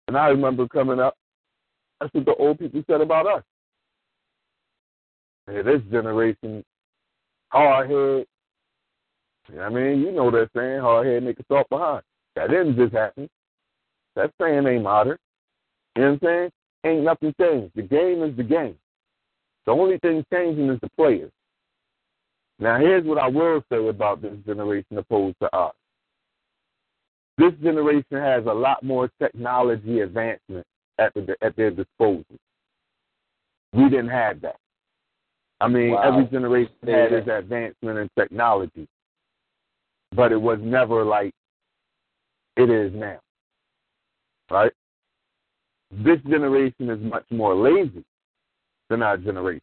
And 0.09 0.17
I 0.17 0.29
remember 0.29 0.67
coming 0.69 1.01
up, 1.01 1.15
that's 2.01 2.13
what 2.13 2.25
the 2.25 2.35
old 2.35 2.59
people 2.59 2.83
said 2.91 3.01
about 3.01 3.27
us. 3.27 3.43
Hey, 5.47 5.63
this 5.63 5.81
generation, 5.91 6.65
hard 7.49 7.89
head. 7.89 8.27
You 9.51 9.57
know 9.57 9.63
what 9.63 9.67
I 9.67 9.69
mean? 9.69 10.01
You 10.01 10.13
know 10.13 10.31
that 10.31 10.51
saying, 10.57 10.81
hard 10.81 11.07
head 11.07 11.23
a 11.23 11.35
soft 11.53 11.71
behind. 11.71 12.03
That 12.35 12.51
didn't 12.51 12.77
just 12.77 12.93
happen. 12.93 13.29
That 14.17 14.33
saying 14.41 14.67
ain't 14.67 14.83
modern. 14.83 15.19
You 15.97 16.03
know 16.03 16.11
what 16.11 16.15
I'm 16.15 16.21
saying? 16.23 16.51
Ain't 16.85 17.05
nothing 17.05 17.35
changed. 17.41 17.73
The 17.75 17.83
game 17.83 18.23
is 18.23 18.37
the 18.37 18.43
game. 18.43 18.77
The 19.67 19.73
only 19.73 19.99
thing 19.99 20.25
changing 20.33 20.69
is 20.69 20.79
the 20.81 20.91
players. 20.91 21.33
Now, 22.59 22.79
here's 22.79 23.05
what 23.05 23.19
I 23.19 23.29
will 23.29 23.65
say 23.71 23.87
about 23.89 24.23
this 24.23 24.35
generation 24.47 24.99
opposed 24.99 25.37
to 25.41 25.57
us. 25.57 25.75
This 27.37 27.53
generation 27.63 28.19
has 28.19 28.45
a 28.47 28.53
lot 28.53 28.83
more 28.83 29.11
technology 29.21 30.01
advancement 30.01 30.67
at, 30.99 31.13
the, 31.15 31.35
at 31.43 31.57
their 31.57 31.71
disposal. 31.71 32.25
We 33.73 33.89
didn't 33.89 34.11
have 34.11 34.41
that. 34.43 34.57
I 35.61 35.69
mean, 35.69 35.93
Wow. 35.93 36.03
every 36.03 36.27
generation 36.27 36.75
had 36.85 37.13
its 37.13 37.29
advancement 37.29 37.99
in 37.99 38.09
technology, 38.17 38.87
but 40.15 40.31
it 40.31 40.41
was 40.41 40.59
never 40.63 41.05
like 41.05 41.33
it 42.57 42.71
is 42.71 42.93
now. 42.95 43.19
Right? 44.51 44.73
This 46.03 46.21
generation 46.29 46.91
is 46.91 47.01
much 47.01 47.25
more 47.31 47.55
lazy 47.55 48.05
than 48.91 49.03
our 49.03 49.17
generation. 49.17 49.63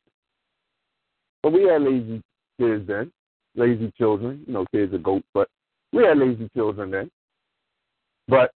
But 1.43 1.53
we 1.53 1.63
had 1.63 1.81
lazy 1.81 2.21
kids 2.59 2.87
then, 2.87 3.11
lazy 3.55 3.91
children. 3.97 4.43
You 4.47 4.53
know, 4.53 4.65
kids 4.73 4.93
are 4.93 4.99
goats, 4.99 5.25
but 5.33 5.49
we 5.91 6.03
had 6.03 6.17
lazy 6.17 6.49
children 6.55 6.91
then. 6.91 7.11
But 8.27 8.51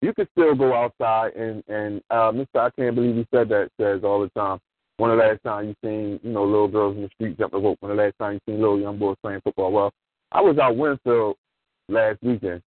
you 0.00 0.14
can 0.14 0.28
still 0.32 0.54
go 0.54 0.74
outside 0.74 1.34
and 1.34 1.62
and 1.68 2.00
uh 2.10 2.30
Mr. 2.30 2.56
I 2.56 2.70
can't 2.70 2.94
believe 2.94 3.16
he 3.16 3.26
said 3.34 3.48
that 3.48 3.70
says 3.80 4.02
all 4.04 4.20
the 4.20 4.30
time. 4.30 4.58
When 4.96 5.10
the 5.10 5.16
last 5.16 5.42
time 5.42 5.66
you 5.66 5.74
seen, 5.82 6.20
you 6.22 6.30
know, 6.30 6.44
little 6.44 6.68
girls 6.68 6.96
in 6.96 7.02
the 7.02 7.08
street 7.08 7.36
jumping 7.36 7.64
rope, 7.64 7.78
when 7.80 7.96
the 7.96 8.00
last 8.00 8.14
time 8.18 8.34
you 8.34 8.40
seen 8.46 8.60
little 8.60 8.78
young 8.78 8.96
boys 8.96 9.16
playing 9.22 9.40
football. 9.42 9.72
Well, 9.72 9.92
I 10.30 10.40
was 10.40 10.56
out 10.58 10.76
Wynnefield 10.76 11.34
last 11.88 12.22
weekend 12.22 12.62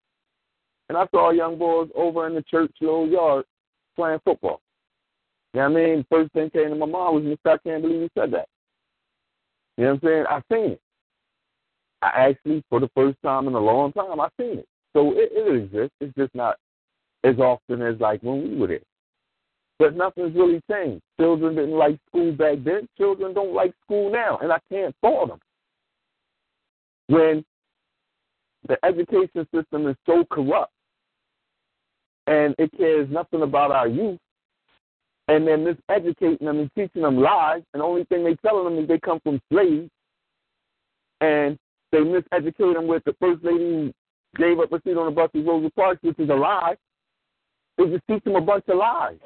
and 0.89 0.97
I 0.97 1.05
saw 1.11 1.31
young 1.31 1.57
boys 1.57 1.89
over 1.95 2.27
in 2.27 2.35
the 2.35 2.41
church 2.43 2.71
little 2.81 3.07
yard 3.07 3.45
playing 3.97 4.19
football. 4.23 4.61
You 5.53 5.61
know 5.61 5.71
what 5.71 5.81
I 5.81 5.85
mean? 5.85 6.05
First 6.09 6.31
thing 6.33 6.49
came 6.51 6.69
to 6.69 6.75
my 6.75 6.85
mind 6.85 7.15
was 7.15 7.23
Mr. 7.23 7.53
I 7.53 7.57
can't 7.57 7.81
believe 7.81 8.01
you 8.01 8.09
said 8.17 8.31
that. 8.31 8.47
You 9.77 9.85
know 9.85 9.93
what 9.93 10.03
I'm 10.03 10.09
saying? 10.09 10.25
I 10.29 10.41
seen 10.53 10.71
it. 10.71 10.81
I 12.01 12.29
actually, 12.29 12.63
for 12.69 12.79
the 12.79 12.89
first 12.95 13.17
time 13.23 13.47
in 13.47 13.55
a 13.55 13.59
long 13.59 13.91
time, 13.91 14.21
I 14.21 14.27
seen 14.39 14.59
it. 14.59 14.67
So 14.93 15.13
it, 15.13 15.31
it 15.33 15.63
exists. 15.63 15.95
It's 15.99 16.15
just 16.15 16.33
not 16.35 16.57
as 17.23 17.37
often 17.39 17.81
as 17.81 17.99
like 17.99 18.21
when 18.21 18.43
we 18.43 18.57
were 18.57 18.67
there. 18.67 18.79
But 19.79 19.95
nothing's 19.95 20.35
really 20.35 20.61
changed. 20.69 21.03
Children 21.19 21.55
didn't 21.55 21.77
like 21.77 21.99
school 22.07 22.31
back 22.31 22.57
then. 22.63 22.87
Children 22.97 23.33
don't 23.33 23.53
like 23.53 23.73
school 23.83 24.11
now, 24.11 24.37
and 24.41 24.51
I 24.51 24.59
can't 24.71 24.95
fault 25.01 25.29
them. 25.29 25.39
When 27.07 27.45
the 28.67 28.77
education 28.83 29.47
system 29.53 29.87
is 29.87 29.95
so 30.05 30.25
corrupt 30.29 30.71
and 32.27 32.53
it 32.57 32.71
cares 32.77 33.09
nothing 33.09 33.41
about 33.41 33.71
our 33.71 33.87
youth, 33.87 34.19
and 35.27 35.47
then 35.47 35.65
miseducating 35.65 36.39
them 36.39 36.59
and 36.59 36.71
teaching 36.75 37.01
them 37.01 37.17
lies, 37.17 37.63
and 37.73 37.81
the 37.81 37.85
only 37.85 38.03
thing 38.05 38.23
they 38.23 38.35
telling 38.35 38.65
them 38.65 38.83
is 38.83 38.87
they 38.87 38.99
come 38.99 39.19
from 39.21 39.41
slaves, 39.51 39.89
and 41.21 41.57
they 41.91 41.99
miseducate 41.99 42.73
them 42.73 42.87
with 42.87 43.03
the 43.05 43.15
first 43.19 43.43
lady 43.43 43.93
gave 44.35 44.59
up 44.59 44.71
a 44.71 44.81
seat 44.83 44.97
on 44.97 45.05
the 45.05 45.11
bus 45.11 45.29
with 45.33 45.45
Rosa 45.45 45.69
Parks, 45.71 46.03
which 46.03 46.19
is 46.19 46.29
a 46.29 46.33
lie. 46.33 46.75
They 47.77 47.85
just 47.85 48.03
teach 48.09 48.23
them 48.23 48.35
a 48.35 48.41
bunch 48.41 48.65
of 48.67 48.77
lies. 48.77 49.17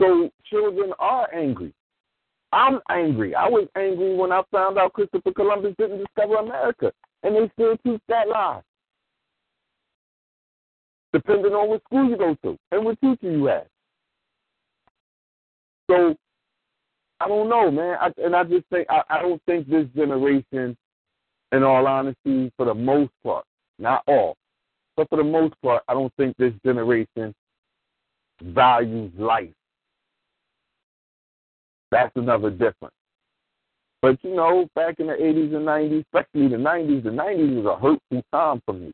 So 0.00 0.30
children 0.50 0.92
are 0.98 1.32
angry. 1.34 1.72
I'm 2.52 2.80
angry. 2.90 3.34
I 3.34 3.48
was 3.48 3.68
angry 3.76 4.14
when 4.14 4.32
I 4.32 4.42
found 4.52 4.78
out 4.78 4.92
Christopher 4.92 5.32
Columbus 5.32 5.74
didn't 5.78 5.98
discover 5.98 6.36
America, 6.36 6.92
and 7.22 7.34
they 7.34 7.50
still 7.54 7.76
teach 7.84 8.00
that 8.08 8.28
lie. 8.28 8.60
Depending 11.14 11.52
on 11.52 11.68
what 11.68 11.80
school 11.84 12.10
you 12.10 12.16
go 12.16 12.36
to 12.42 12.58
and 12.72 12.84
what 12.84 13.00
teacher 13.00 13.30
you 13.30 13.44
have. 13.46 13.66
So 15.88 16.16
I 17.20 17.28
don't 17.28 17.48
know, 17.48 17.70
man. 17.70 17.96
I, 18.00 18.10
and 18.18 18.34
I 18.34 18.42
just 18.42 18.66
think 18.68 18.88
I, 18.90 19.02
I 19.08 19.22
don't 19.22 19.40
think 19.46 19.68
this 19.68 19.86
generation, 19.94 20.76
in 21.52 21.62
all 21.62 21.86
honesty, 21.86 22.52
for 22.56 22.66
the 22.66 22.74
most 22.74 23.12
part, 23.22 23.44
not 23.78 24.02
all, 24.08 24.34
but 24.96 25.08
for 25.08 25.16
the 25.18 25.24
most 25.24 25.54
part, 25.62 25.84
I 25.86 25.94
don't 25.94 26.12
think 26.16 26.36
this 26.36 26.52
generation 26.64 27.32
values 28.42 29.12
life. 29.16 29.50
That's 31.92 32.10
another 32.16 32.50
difference. 32.50 32.94
But 34.02 34.18
you 34.24 34.34
know, 34.34 34.68
back 34.74 34.96
in 34.98 35.06
the 35.06 35.14
eighties 35.14 35.54
and 35.54 35.64
nineties, 35.64 36.04
especially 36.12 36.48
the 36.48 36.58
nineties, 36.58 37.04
the 37.04 37.12
nineties 37.12 37.62
was 37.62 37.66
a 37.66 37.80
hurtful 37.80 38.22
time 38.32 38.60
for 38.66 38.72
me. 38.72 38.92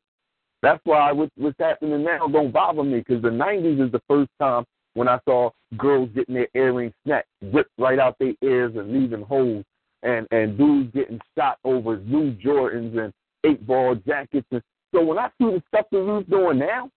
That's 0.62 0.80
why 0.84 1.12
what, 1.12 1.30
what's 1.36 1.58
happening 1.58 2.04
now 2.04 2.28
don't 2.28 2.52
bother 2.52 2.82
me 2.82 2.98
because 2.98 3.22
the 3.22 3.30
nineties 3.30 3.80
is 3.80 3.92
the 3.92 4.02
first 4.08 4.30
time 4.38 4.64
when 4.94 5.08
I 5.08 5.18
saw 5.24 5.50
girls 5.76 6.10
getting 6.14 6.34
their 6.34 6.48
earrings 6.54 6.92
snatched, 7.04 7.28
ripped 7.40 7.70
right 7.78 7.98
out 7.98 8.16
their 8.18 8.34
ears 8.42 8.72
and 8.76 8.92
leaving 8.92 9.22
holes, 9.22 9.64
and 10.02 10.26
and 10.30 10.58
dudes 10.58 10.92
getting 10.94 11.20
shot 11.36 11.58
over 11.64 11.98
new 11.98 12.32
Jordans 12.34 12.98
and 12.98 13.12
eight 13.44 13.66
ball 13.66 13.94
jackets. 14.06 14.46
And 14.50 14.62
so 14.94 15.02
when 15.02 15.18
I 15.18 15.28
see 15.38 15.46
the 15.46 15.62
stuff 15.68 15.86
the 15.90 15.98
youth 15.98 16.28
doing 16.28 16.58
now, 16.58 16.90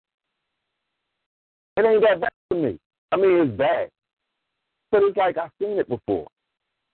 it 1.78 1.86
ain't 1.86 2.02
that 2.02 2.21
bad 2.21 2.32
for 2.49 2.56
me. 2.56 2.78
I 3.12 3.17
mean, 3.17 3.38
it's 3.47 3.58
bad, 3.58 3.89
but 4.91 5.04
it's 5.04 5.17
like 5.17 5.38
I've 5.38 5.52
seen 5.60 5.78
it 5.78 5.88
before. 5.88 6.28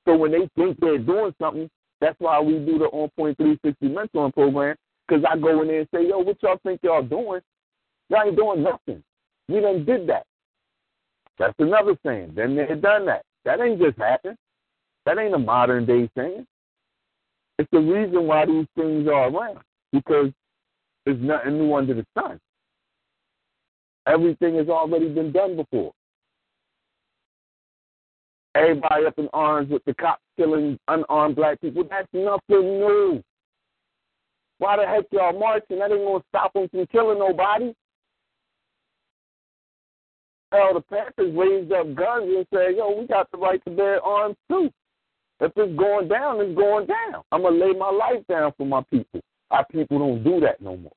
So 0.06 0.16
when 0.16 0.32
they 0.32 0.50
think 0.56 0.80
they're 0.80 0.98
doing 0.98 1.34
something, 1.42 1.70
that's 2.02 2.16
why 2.20 2.40
we 2.40 2.54
do 2.60 2.78
the 2.78 2.86
On 2.86 3.10
Point 3.18 3.38
360 3.38 3.88
mentoring 3.88 4.34
program. 4.34 4.76
Because 5.10 5.26
I 5.28 5.38
go 5.38 5.62
in 5.62 5.68
there 5.68 5.80
and 5.80 5.90
say, 5.94 6.08
yo, 6.08 6.20
what 6.20 6.38
y'all 6.44 6.60
think 6.64 6.82
y'all 6.84 7.02
doing? 7.02 7.42
Y'all 8.10 8.24
ain't 8.28 8.36
doing 8.36 8.62
nothing. 8.62 9.04
We 9.48 9.60
done 9.60 9.84
did 9.84 10.08
that. 10.08 10.26
That's 11.40 11.56
another 11.58 11.98
saying. 12.06 12.34
Then 12.36 12.56
they 12.56 12.68
done 12.76 13.06
that. 13.08 13.24
That 13.46 13.60
ain't 13.60 13.80
just 13.80 13.98
happened. 13.98 14.38
That 15.06 15.18
ain't 15.18 15.34
a 15.34 15.40
modern 15.40 15.86
day 15.86 16.10
saying. 16.16 16.46
It's 17.58 17.70
the 17.72 17.80
reason 17.80 18.28
why 18.28 18.46
these 18.46 18.68
things 18.78 19.08
are 19.08 19.30
around. 19.30 19.60
Because 19.92 20.32
there's 21.06 21.20
nothing 21.20 21.58
new 21.58 21.74
under 21.74 21.96
the 21.96 22.06
sun. 22.18 22.40
Everything 24.06 24.56
has 24.56 24.70
already 24.70 25.10
been 25.10 25.32
done 25.32 25.56
before. 25.56 25.92
Everybody 28.54 29.06
up 29.06 29.18
in 29.18 29.30
arms 29.34 29.70
with 29.72 29.84
the 29.86 29.94
cops 29.96 30.22
killing 30.38 30.78
unarmed 30.88 31.36
black 31.36 31.62
people. 31.62 31.84
That's 31.90 32.08
nothing 32.14 32.80
new. 32.80 33.24
Why 34.60 34.76
the 34.78 34.86
heck 34.86 35.06
y'all 35.12 35.38
marching? 35.38 35.80
That 35.80 35.92
ain't 35.92 36.06
gonna 36.06 36.24
stop 36.30 36.54
them 36.54 36.70
from 36.70 36.86
killing 36.88 37.20
nobody. 37.20 37.74
Hell, 40.52 40.74
the 40.74 40.82
Panthers 40.82 41.36
raised 41.36 41.72
up 41.72 41.94
guns 41.96 42.26
and 42.26 42.48
said, 42.54 42.76
"Yo, 42.76 42.92
we 42.92 43.08
got 43.08 43.30
the 43.32 43.38
right 43.38 43.64
to 43.66 43.72
bear 43.72 44.04
arms 44.04 44.36
too. 44.50 44.72
If 45.40 45.54
it's 45.56 45.76
going 45.78 46.08
down, 46.08 46.42
it's 46.42 46.56
going 46.56 46.88
down. 46.88 47.24
I'm 47.32 47.44
gonna 47.44 47.56
lay 47.56 47.74
my 47.74 47.90
life 47.90 48.26
down 48.28 48.52
for 48.54 48.66
my 48.66 48.82
people. 48.92 49.22
Our 49.52 49.66
people 49.66 50.00
don't 50.00 50.24
do 50.24 50.40
that 50.42 50.62
no 50.62 50.76
more. 50.78 50.92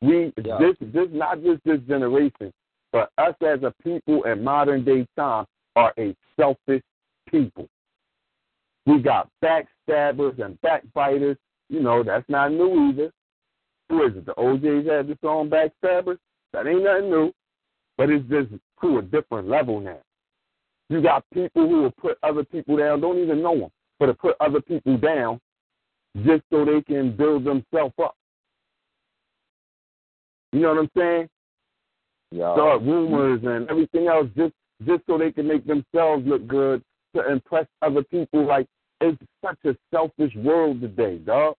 We 0.00 0.32
Yeah. 0.42 0.58
this 0.58 0.76
this 0.80 1.10
not 1.10 1.42
just 1.42 1.62
this 1.64 1.80
generation, 1.82 2.52
but 2.92 3.10
us 3.18 3.34
as 3.42 3.62
a 3.62 3.72
people 3.82 4.22
in 4.24 4.42
modern 4.42 4.84
day 4.84 5.06
time 5.16 5.46
are 5.74 5.92
a 5.98 6.14
selfish 6.36 6.82
people. 7.26 7.68
We 8.86 9.00
got 9.00 9.28
backstabbers 9.42 10.38
and 10.38 10.58
backbiters. 10.62 11.36
You 11.68 11.80
know, 11.80 12.02
that's 12.02 12.28
not 12.28 12.52
new 12.52 12.90
either. 12.90 13.10
Who 13.88 14.06
is 14.06 14.16
it? 14.16 14.26
The 14.26 14.38
O'Jays 14.38 14.86
had 14.86 15.08
the 15.08 15.18
song 15.22 15.50
Backstabbers? 15.50 16.18
That 16.52 16.66
ain't 16.66 16.84
nothing 16.84 17.10
new. 17.10 17.32
But 17.96 18.10
it's 18.10 18.28
just 18.28 18.50
to 18.82 18.98
a 18.98 19.02
different 19.02 19.48
level 19.48 19.80
now. 19.80 19.98
You 20.88 21.02
got 21.02 21.24
people 21.32 21.68
who 21.68 21.82
will 21.82 21.94
put 22.00 22.18
other 22.22 22.44
people 22.44 22.76
down, 22.76 23.00
don't 23.00 23.18
even 23.18 23.42
know 23.42 23.58
them, 23.58 23.70
but 23.98 24.06
to 24.06 24.14
put 24.14 24.36
other 24.40 24.60
people 24.60 24.96
down 24.96 25.40
just 26.24 26.42
so 26.50 26.64
they 26.64 26.80
can 26.82 27.16
build 27.16 27.44
themselves 27.44 27.94
up. 28.02 28.14
You 30.52 30.60
know 30.60 30.74
what 30.74 30.78
I'm 30.78 30.90
saying? 30.96 31.28
Yeah. 32.30 32.54
Start 32.54 32.82
rumors 32.82 33.40
and 33.44 33.68
everything 33.68 34.06
else 34.06 34.28
just 34.36 34.52
just 34.86 35.02
so 35.06 35.16
they 35.16 35.32
can 35.32 35.46
make 35.48 35.66
themselves 35.66 36.26
look 36.26 36.46
good 36.46 36.82
to 37.14 37.30
impress 37.30 37.66
other 37.82 38.02
people. 38.02 38.46
Like 38.46 38.66
it's 39.00 39.18
such 39.44 39.58
a 39.64 39.76
selfish 39.92 40.34
world 40.36 40.80
today, 40.80 41.18
dog. 41.18 41.54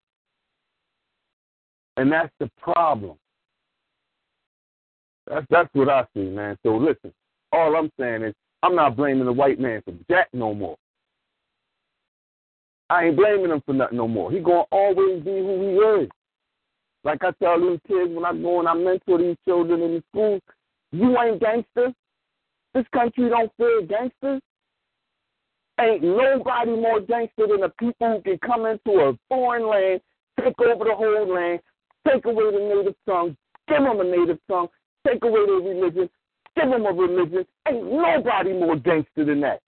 And 1.97 2.12
that's 2.12 2.32
the 2.39 2.50
problem. 2.62 3.17
That's 5.28 5.45
that's 5.50 5.69
what 5.73 5.89
I 5.89 6.06
see, 6.13 6.30
man. 6.30 6.58
So 6.63 6.78
listen, 6.78 7.13
all 7.52 7.76
I'm 7.76 7.91
saying 8.00 8.23
is 8.23 8.34
I'm 8.63 8.76
not 8.76 8.95
blaming 8.95 9.26
the 9.26 9.34
white 9.34 9.60
man 9.60 9.82
for 9.84 9.93
jack 10.10 10.30
no 10.34 10.54
more. 10.54 10.78
I 12.89 13.06
ain't 13.06 13.17
blaming 13.17 13.52
him 13.52 13.62
for 13.65 13.73
nothing 13.73 13.97
no 13.97 14.08
more. 14.08 14.32
He 14.32 14.39
gonna 14.39 14.63
always 14.71 15.21
be 15.23 15.32
who 15.32 15.62
he 15.62 16.04
is. 16.04 16.10
Like 17.04 17.23
I 17.23 17.32
tell 17.41 17.60
these 17.60 17.80
kids 17.88 18.12
when 18.13 18.26
I 18.26 18.34
go 18.34 18.60
and 18.60 18.67
I 18.67 18.73
mentor 18.73 19.17
these 19.17 19.38
children 19.45 19.82
in 19.82 19.95
the 19.95 20.04
schools, 20.12 20.41
you 20.91 21.17
ain't 21.19 21.41
gangster. 21.41 21.93
This 22.73 22.86
country 22.93 23.30
don't 23.30 23.52
fear 23.58 23.82
gangsters. 23.82 24.41
Ain't 25.79 26.03
nobody 26.03 26.71
more 26.71 26.99
gangster 27.01 27.47
than 27.47 27.61
the 27.61 27.71
people 27.77 28.13
who 28.15 28.21
can 28.21 28.39
come 28.39 28.65
into 28.65 28.99
a 28.99 29.17
foreign 29.29 29.67
land, 29.67 30.01
take 30.39 30.59
over 30.59 30.85
the 30.85 30.95
whole 30.95 31.33
land, 31.33 31.59
take 32.07 32.25
away 32.25 32.51
the 32.51 32.75
native 32.75 32.95
tongue, 33.05 33.37
give 33.67 33.83
them 33.83 33.99
a 33.99 34.03
native 34.03 34.39
tongue, 34.49 34.67
take 35.05 35.23
away 35.23 35.45
their 35.45 35.55
religion, 35.55 36.09
give 36.55 36.69
them 36.69 36.85
a 36.85 36.91
religion. 36.91 37.45
Ain't 37.67 37.83
nobody 37.91 38.53
more 38.53 38.75
gangster 38.75 39.25
than 39.25 39.41
that. 39.41 39.61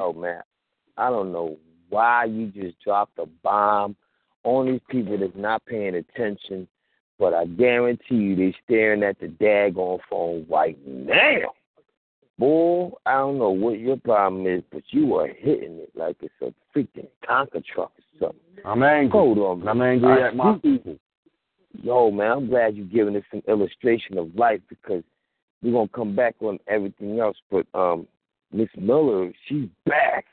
Oh 0.00 0.12
man, 0.12 0.40
I 0.96 1.10
don't 1.10 1.32
know 1.32 1.58
why 1.90 2.24
you 2.24 2.46
just 2.46 2.80
dropped 2.80 3.18
a 3.18 3.26
bomb 3.42 3.96
on 4.44 4.66
these 4.66 4.80
people 4.88 5.18
that's 5.18 5.32
not 5.34 5.64
paying 5.66 5.96
attention 5.96 6.68
but 7.18 7.34
I 7.34 7.46
guarantee 7.46 8.14
you 8.14 8.36
they 8.36 8.54
staring 8.64 9.02
at 9.02 9.18
the 9.20 9.26
daggone 9.26 10.00
phone 10.08 10.46
right 10.48 10.78
now. 10.86 11.52
Boy, 12.38 12.90
I 13.04 13.14
don't 13.14 13.38
know 13.38 13.50
what 13.50 13.80
your 13.80 13.96
problem 13.96 14.46
is, 14.46 14.62
but 14.70 14.82
you 14.90 15.16
are 15.16 15.26
hitting 15.26 15.78
it 15.78 15.90
like 15.96 16.16
it's 16.20 16.32
a 16.40 16.54
freaking 16.76 17.08
Tonka 17.28 17.64
truck 17.64 17.90
or 17.98 18.18
something. 18.20 18.40
I'm 18.64 18.82
angry. 18.84 19.10
Hold 19.10 19.38
on, 19.38 19.58
man. 19.60 19.68
I'm 19.68 19.82
angry 19.82 20.22
I 20.22 20.28
at 20.28 20.36
my 20.36 20.56
people. 20.58 20.96
Yo, 21.82 22.10
man, 22.12 22.30
I'm 22.30 22.48
glad 22.48 22.76
you're 22.76 22.86
giving 22.86 23.16
us 23.16 23.24
an 23.32 23.42
illustration 23.48 24.18
of 24.18 24.34
life 24.36 24.60
because 24.68 25.02
we're 25.62 25.72
gonna 25.72 25.88
come 25.88 26.14
back 26.14 26.36
on 26.40 26.58
everything 26.68 27.18
else. 27.18 27.36
But 27.50 27.66
um, 27.74 28.06
Miss 28.52 28.68
Miller, 28.76 29.32
she's 29.48 29.68
back. 29.84 30.24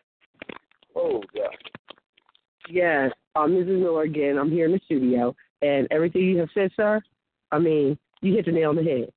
Oh 0.95 1.23
God. 1.35 1.57
Yes, 2.69 3.11
um, 3.35 3.51
Mrs. 3.51 3.79
Miller 3.79 4.03
again. 4.03 4.37
I'm 4.37 4.51
here 4.51 4.65
in 4.65 4.71
the 4.71 4.79
studio, 4.85 5.35
and 5.61 5.87
everything 5.91 6.23
you 6.23 6.37
have 6.39 6.49
said, 6.53 6.71
sir. 6.75 7.01
I 7.51 7.59
mean, 7.59 7.97
you 8.21 8.33
hit 8.33 8.45
the 8.45 8.51
nail 8.51 8.69
on 8.69 8.75
the 8.75 8.83
head, 8.83 9.11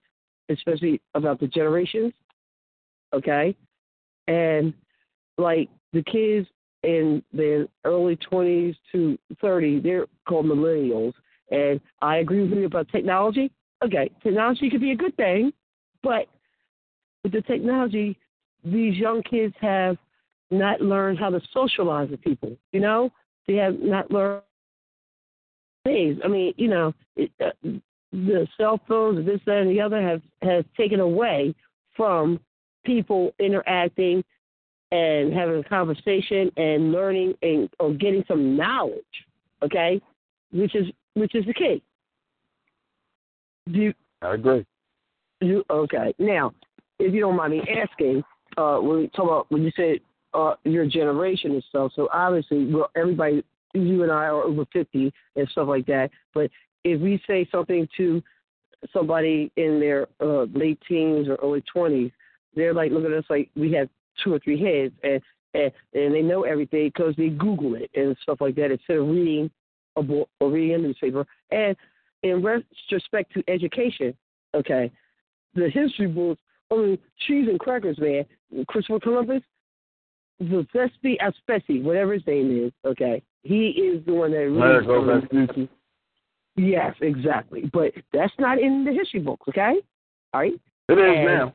especially 0.48 1.00
about 1.14 1.40
the 1.40 1.46
generations. 1.46 2.12
Okay, 3.14 3.56
and 4.26 4.74
like 5.38 5.68
the 5.92 6.02
kids 6.02 6.46
in 6.82 7.22
their 7.32 7.66
early 7.84 8.16
20s 8.16 8.76
to 8.92 9.18
30, 9.40 9.80
they're 9.80 10.06
called 10.28 10.46
millennials. 10.46 11.12
And 11.50 11.80
I 12.02 12.18
agree 12.18 12.42
with 12.42 12.58
you 12.58 12.66
about 12.66 12.88
technology. 12.90 13.50
Okay, 13.84 14.10
technology 14.22 14.68
could 14.70 14.80
be 14.80 14.92
a 14.92 14.96
good 14.96 15.16
thing, 15.16 15.52
but 16.02 16.26
with 17.22 17.32
the 17.32 17.42
technology, 17.42 18.18
these 18.64 18.96
young 18.96 19.22
kids 19.22 19.54
have 19.60 19.96
not 20.50 20.80
learned 20.80 21.18
how 21.18 21.30
to 21.30 21.40
socialize 21.52 22.10
with 22.10 22.20
people. 22.22 22.56
You 22.72 22.80
know, 22.80 23.10
they 23.46 23.54
have 23.54 23.78
not 23.80 24.10
learned 24.10 24.42
things. 25.88 26.20
I 26.24 26.28
mean, 26.28 26.54
you 26.56 26.68
know, 26.68 26.94
it, 27.16 27.30
uh, 27.40 27.50
the 28.12 28.46
cell 28.56 28.80
phones, 28.88 29.24
this, 29.26 29.40
that, 29.46 29.58
and 29.58 29.70
the 29.70 29.80
other 29.80 30.00
have 30.00 30.22
has 30.42 30.64
taken 30.76 31.00
away 31.00 31.54
from 31.96 32.40
people 32.84 33.34
interacting 33.38 34.24
and 34.90 35.32
having 35.32 35.60
a 35.60 35.64
conversation 35.64 36.50
and 36.56 36.92
learning 36.92 37.34
and 37.42 37.68
or 37.78 37.92
getting 37.92 38.24
some 38.28 38.56
knowledge. 38.56 39.02
Okay, 39.62 40.00
which 40.52 40.74
is 40.74 40.86
which 41.14 41.34
is 41.34 41.44
the 41.46 41.54
key. 41.54 41.82
Do 43.70 43.78
you, 43.78 43.94
I 44.22 44.34
agree. 44.34 44.64
you 45.40 45.64
okay? 45.68 46.14
Now, 46.18 46.54
if 46.98 47.12
you 47.12 47.20
don't 47.20 47.36
mind 47.36 47.52
me 47.52 47.62
asking, 47.82 48.22
uh, 48.56 48.78
when 48.78 48.98
we 48.98 49.08
talk 49.08 49.24
about 49.24 49.46
when 49.50 49.62
you 49.62 49.72
said 49.76 49.98
uh, 50.32 50.54
your 50.64 50.86
generation 50.86 51.52
and 51.52 51.64
stuff, 51.68 51.92
so 51.94 52.08
obviously, 52.12 52.72
well, 52.72 52.90
everybody, 52.96 53.44
you 53.74 54.02
and 54.02 54.12
I 54.12 54.26
are 54.26 54.42
over 54.42 54.64
fifty 54.72 55.12
and 55.36 55.48
stuff 55.48 55.68
like 55.68 55.86
that. 55.86 56.10
But 56.34 56.50
if 56.84 57.00
we 57.00 57.20
say 57.26 57.48
something 57.50 57.88
to 57.96 58.22
somebody 58.92 59.50
in 59.56 59.80
their 59.80 60.06
uh, 60.20 60.44
late 60.54 60.80
teens 60.88 61.28
or 61.28 61.36
early 61.42 61.62
twenties, 61.72 62.12
they're 62.54 62.74
like 62.74 62.92
looking 62.92 63.12
at 63.12 63.18
us 63.18 63.24
like 63.28 63.50
we 63.56 63.72
have 63.72 63.88
two 64.22 64.34
or 64.34 64.38
three 64.38 64.60
heads, 64.60 64.94
and 65.02 65.20
and, 65.54 65.72
and 65.94 66.14
they 66.14 66.22
know 66.22 66.42
everything 66.42 66.90
because 66.94 67.14
they 67.16 67.28
Google 67.28 67.74
it 67.74 67.90
and 67.94 68.16
stuff 68.22 68.40
like 68.40 68.54
that 68.56 68.70
instead 68.70 68.98
of 68.98 69.08
reading 69.08 69.50
a 69.96 70.02
book 70.02 70.28
or 70.40 70.50
reading 70.50 70.74
a 70.74 70.78
newspaper. 70.78 71.26
And 71.50 71.76
in 72.22 72.42
retrospect 72.42 73.32
to 73.34 73.42
education, 73.48 74.14
okay, 74.54 74.90
the 75.54 75.70
history 75.70 76.06
books, 76.06 76.40
I 76.70 76.76
mean, 76.76 76.98
cheese 77.26 77.48
and 77.48 77.58
crackers, 77.58 77.98
man. 77.98 78.24
Christopher 78.66 79.00
Columbus, 79.00 79.42
Vespi 80.42 81.16
Aspesi, 81.20 81.82
whatever 81.82 82.14
his 82.14 82.26
name 82.26 82.66
is, 82.66 82.72
okay, 82.84 83.22
he 83.48 83.68
is 83.70 84.04
the 84.04 84.12
one 84.12 84.30
that 84.32 84.38
really. 84.38 85.68
Yes, 86.56 86.94
exactly. 87.00 87.70
But 87.72 87.92
that's 88.12 88.32
not 88.38 88.58
in 88.60 88.84
the 88.84 88.92
history 88.92 89.20
books, 89.20 89.46
okay? 89.48 89.74
All 90.34 90.40
right? 90.40 90.52
It 90.88 90.92
is 90.98 91.16
And- 91.16 91.24
now. 91.26 91.54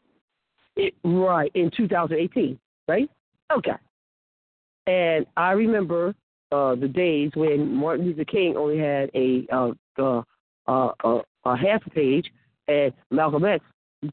It, 0.76 0.96
right, 1.04 1.52
in 1.54 1.70
2018, 1.78 2.60
right? 2.88 3.08
Okay. 3.56 3.74
And 4.88 5.26
I 5.38 5.52
remember 5.52 6.16
uh, 6.52 6.74
the 6.76 6.88
days 6.88 7.30
when 7.36 7.72
Martin 7.76 8.08
Luther 8.08 8.26
King 8.26 8.58
only 8.58 8.80
had 8.80 9.12
a 9.14 9.46
uh, 9.52 9.72
uh, 10.00 10.24
uh, 10.68 10.92
uh, 11.04 11.22
a 11.46 11.56
half 11.56 11.86
a 11.86 11.90
page, 11.92 12.32
and 12.68 12.92
Malcolm 13.12 13.46
X 13.46 13.64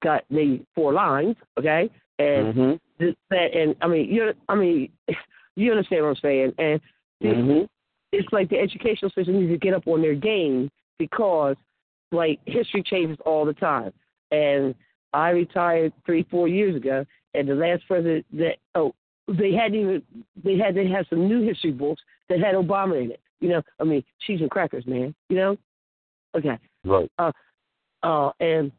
got 0.02 0.24
maybe 0.28 0.66
four 0.74 0.92
lines, 0.92 1.36
okay? 1.58 1.88
And 2.18 2.54
Mm-hmm. 2.54 2.72
this, 2.98 3.14
that, 3.30 3.54
and 3.56 3.74
I 3.80 3.86
mean, 3.86 4.12
you, 4.12 4.32
I 4.50 4.54
mean, 4.54 4.90
you 5.56 5.70
understand 5.70 6.02
what 6.02 6.10
I'm 6.10 6.16
saying? 6.16 6.52
And 6.58 6.78
Mm-hmm. 7.22 7.64
it's 8.12 8.28
like 8.32 8.48
the 8.48 8.58
educational 8.58 9.10
system 9.10 9.40
needs 9.40 9.52
to 9.52 9.58
get 9.58 9.74
up 9.74 9.86
on 9.86 10.00
their 10.00 10.14
game 10.14 10.70
because 10.98 11.56
like 12.12 12.40
history 12.46 12.82
changes 12.82 13.18
all 13.24 13.44
the 13.44 13.52
time. 13.52 13.92
And 14.30 14.74
I 15.12 15.30
retired 15.30 15.92
three, 16.06 16.26
four 16.30 16.48
years 16.48 16.76
ago 16.76 17.04
and 17.34 17.48
the 17.48 17.54
last 17.54 17.86
president 17.86 18.26
that 18.32 18.56
oh 18.74 18.94
they 19.28 19.52
hadn't 19.52 19.78
even 19.78 20.02
they 20.42 20.56
had 20.56 20.74
to 20.74 20.86
have 20.88 21.06
some 21.08 21.28
new 21.28 21.46
history 21.46 21.72
books 21.72 22.02
that 22.28 22.40
had 22.40 22.54
Obama 22.54 23.02
in 23.02 23.12
it. 23.12 23.20
You 23.40 23.50
know, 23.50 23.62
I 23.80 23.84
mean, 23.84 24.02
cheese 24.26 24.40
and 24.40 24.50
crackers, 24.50 24.86
man. 24.86 25.14
You 25.28 25.36
know? 25.36 25.56
Okay. 26.36 26.58
Right. 26.84 27.10
Uh, 27.18 27.32
uh 28.02 28.30
and 28.40 28.72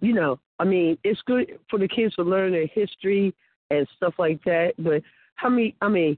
you 0.00 0.12
know, 0.12 0.38
I 0.58 0.64
mean, 0.64 0.98
it's 1.04 1.20
good 1.26 1.58
for 1.70 1.78
the 1.78 1.88
kids 1.88 2.14
to 2.16 2.22
learn 2.22 2.52
their 2.52 2.66
history 2.66 3.34
and 3.70 3.86
stuff 3.96 4.14
like 4.18 4.42
that, 4.44 4.74
but 4.78 5.02
how 5.34 5.48
many 5.48 5.74
I 5.80 5.88
mean, 5.88 6.16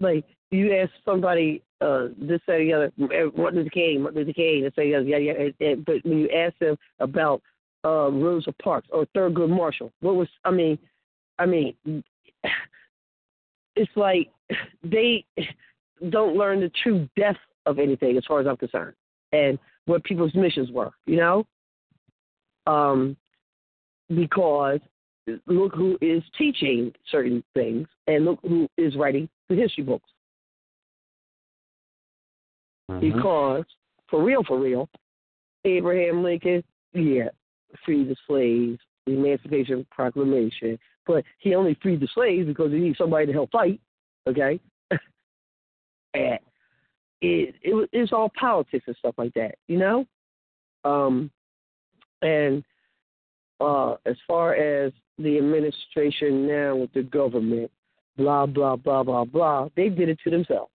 like 0.00 0.24
you 0.50 0.74
ask 0.76 0.90
somebody 1.04 1.62
uh 1.80 2.08
this 2.18 2.40
that, 2.46 2.58
the 2.58 2.72
other 2.72 3.30
Martin 3.36 3.60
Luther 3.60 3.70
King, 3.70 4.02
Martin 4.02 4.20
Luther 4.20 4.32
King, 4.32 4.64
and 4.64 4.74
say 4.74 4.90
yeah, 4.90 4.98
yeah, 5.00 5.16
yeah, 5.16 5.32
and- 5.32 5.54
and- 5.60 5.84
but 5.84 6.04
when 6.04 6.18
you 6.18 6.28
ask 6.30 6.56
them 6.58 6.76
about 6.98 7.40
uh 7.84 8.10
Rosa 8.10 8.52
Parks 8.62 8.88
or 8.92 9.06
Thurgood 9.16 9.48
Marshall, 9.48 9.92
what 10.00 10.16
was 10.16 10.28
I 10.44 10.50
mean 10.50 10.78
I 11.38 11.46
mean 11.46 11.74
it's 13.76 13.92
like 13.96 14.30
they 14.82 15.24
don't 16.10 16.36
learn 16.36 16.60
the 16.60 16.70
true 16.82 17.08
depth 17.16 17.38
of 17.66 17.78
anything 17.78 18.16
as 18.16 18.24
far 18.26 18.40
as 18.40 18.46
I'm 18.46 18.56
concerned. 18.56 18.94
And 19.32 19.58
what 19.86 20.02
people's 20.04 20.34
missions 20.34 20.70
were, 20.70 20.90
you 21.06 21.16
know? 21.16 21.46
Um 22.66 23.16
because 24.14 24.80
look 25.46 25.74
who 25.74 25.96
is 26.00 26.22
teaching 26.36 26.92
certain 27.10 27.44
things 27.54 27.86
and 28.08 28.24
look 28.24 28.40
who 28.42 28.68
is 28.76 28.96
writing 28.96 29.28
the 29.48 29.54
history 29.54 29.84
books. 29.84 30.08
Mhm. 32.90 33.00
Because 33.00 33.64
for 34.08 34.22
real, 34.22 34.42
for 34.42 34.58
real, 34.58 34.88
Abraham 35.64 36.22
Lincoln, 36.22 36.64
yeah, 36.92 37.28
freed 37.84 38.08
the 38.08 38.16
slaves, 38.26 38.80
the 39.06 39.12
Emancipation 39.12 39.86
Proclamation, 39.90 40.78
but 41.06 41.24
he 41.38 41.54
only 41.54 41.74
freed 41.74 42.00
the 42.00 42.08
slaves 42.08 42.46
because 42.46 42.72
he 42.72 42.78
needed 42.78 42.96
somebody 42.96 43.26
to 43.26 43.32
help 43.32 43.50
fight. 43.52 43.80
Okay, 44.26 44.60
and 46.14 46.38
it 47.20 47.54
it 47.62 47.74
was 47.74 47.88
it's 47.92 48.12
all 48.12 48.30
politics 48.38 48.84
and 48.86 48.96
stuff 48.96 49.14
like 49.16 49.34
that, 49.34 49.56
you 49.68 49.78
know. 49.78 50.06
Um, 50.84 51.30
and 52.22 52.64
uh, 53.60 53.96
as 54.06 54.16
far 54.26 54.54
as 54.54 54.92
the 55.18 55.38
administration 55.38 56.46
now 56.46 56.74
with 56.74 56.92
the 56.92 57.02
government, 57.02 57.70
blah 58.16 58.46
blah 58.46 58.76
blah 58.76 59.02
blah 59.04 59.24
blah, 59.24 59.68
they 59.76 59.88
did 59.88 60.08
it 60.08 60.18
to 60.24 60.30
themselves. 60.30 60.72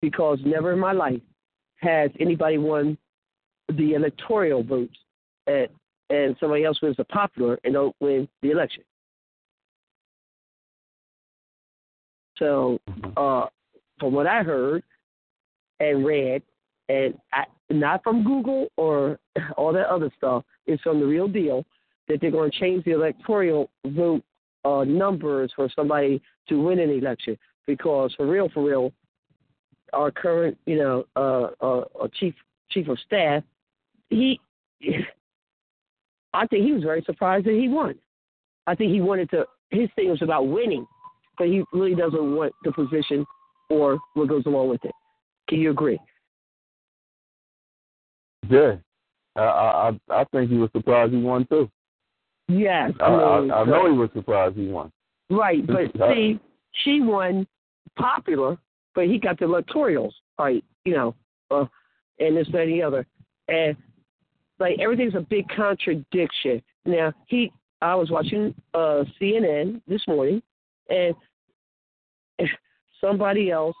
Because 0.00 0.38
never 0.44 0.72
in 0.72 0.78
my 0.78 0.92
life 0.92 1.20
has 1.76 2.10
anybody 2.18 2.58
won 2.58 2.96
the 3.76 3.94
electoral 3.94 4.62
votes 4.62 4.96
and, 5.46 5.68
and 6.10 6.36
somebody 6.40 6.64
else 6.64 6.80
wins 6.82 6.96
the 6.96 7.04
popular 7.04 7.58
and 7.64 7.74
don't 7.74 7.96
win 8.00 8.28
the 8.42 8.50
election. 8.50 8.82
So, 12.38 12.80
uh, 13.16 13.46
from 13.98 14.14
what 14.14 14.26
I 14.26 14.42
heard 14.42 14.82
and 15.78 16.04
read, 16.04 16.42
and 16.88 17.14
I, 17.32 17.44
not 17.68 18.02
from 18.02 18.24
Google 18.24 18.68
or 18.76 19.18
all 19.56 19.72
that 19.72 19.86
other 19.88 20.10
stuff, 20.16 20.44
it's 20.66 20.82
from 20.82 21.00
the 21.00 21.06
real 21.06 21.28
deal 21.28 21.64
that 22.08 22.20
they're 22.20 22.30
going 22.30 22.50
to 22.50 22.58
change 22.58 22.84
the 22.84 22.92
electoral 22.92 23.70
vote 23.86 24.22
uh, 24.64 24.84
numbers 24.84 25.52
for 25.54 25.68
somebody 25.76 26.20
to 26.48 26.60
win 26.60 26.80
an 26.80 26.90
election. 26.90 27.38
Because 27.66 28.12
for 28.16 28.26
real, 28.26 28.48
for 28.48 28.64
real, 28.64 28.92
our 29.92 30.10
current, 30.10 30.56
you 30.66 30.76
know, 30.76 31.04
uh, 31.16 31.48
uh, 31.60 31.84
uh, 32.00 32.08
chief 32.18 32.34
chief 32.70 32.88
of 32.88 32.98
staff, 33.04 33.42
he, 34.10 34.40
I 36.32 36.46
think 36.46 36.64
he 36.64 36.72
was 36.72 36.82
very 36.82 37.02
surprised 37.02 37.46
that 37.46 37.54
he 37.54 37.68
won. 37.68 37.94
I 38.66 38.74
think 38.74 38.92
he 38.92 39.00
wanted 39.00 39.30
to. 39.30 39.46
His 39.70 39.88
thing 39.96 40.10
was 40.10 40.22
about 40.22 40.48
winning, 40.48 40.86
but 41.38 41.46
he 41.46 41.62
really 41.72 41.94
doesn't 41.94 42.34
want 42.34 42.52
the 42.64 42.72
position 42.72 43.24
or 43.68 43.98
what 44.14 44.28
goes 44.28 44.44
along 44.46 44.68
with 44.68 44.84
it. 44.84 44.92
Can 45.48 45.60
you 45.60 45.70
agree? 45.70 45.98
Yeah. 48.48 48.76
I, 49.36 49.42
I 50.10 50.20
I 50.20 50.24
think 50.32 50.50
he 50.50 50.56
was 50.56 50.70
surprised 50.72 51.12
he 51.12 51.18
won 51.20 51.46
too. 51.46 51.70
Yes, 52.48 52.92
I, 53.00 53.04
I, 53.04 53.40
mean, 53.40 53.50
I, 53.50 53.60
I 53.60 53.64
know 53.64 53.90
he 53.90 53.96
was 53.96 54.10
surprised 54.12 54.56
he 54.56 54.66
won. 54.66 54.90
Right, 55.30 55.64
but 55.64 55.92
see, 56.12 56.40
she 56.84 57.00
won 57.00 57.46
popular, 57.96 58.58
but 58.94 59.06
he 59.06 59.18
got 59.18 59.38
the 59.38 59.46
electorals, 59.46 60.12
right? 60.38 60.64
You 60.84 60.94
know, 60.94 61.14
uh, 61.50 61.66
and 62.18 62.36
this, 62.36 62.48
that, 62.52 62.62
and 62.62 62.72
the 62.72 62.82
other, 62.82 63.06
and 63.48 63.76
like 64.58 64.78
everything's 64.78 65.14
a 65.14 65.20
big 65.20 65.48
contradiction. 65.48 66.62
Now 66.84 67.12
he, 67.26 67.52
I 67.80 67.94
was 67.94 68.10
watching 68.10 68.54
uh 68.74 69.04
CNN 69.20 69.80
this 69.86 70.02
morning, 70.06 70.42
and 70.88 71.14
somebody 73.00 73.50
else 73.50 73.76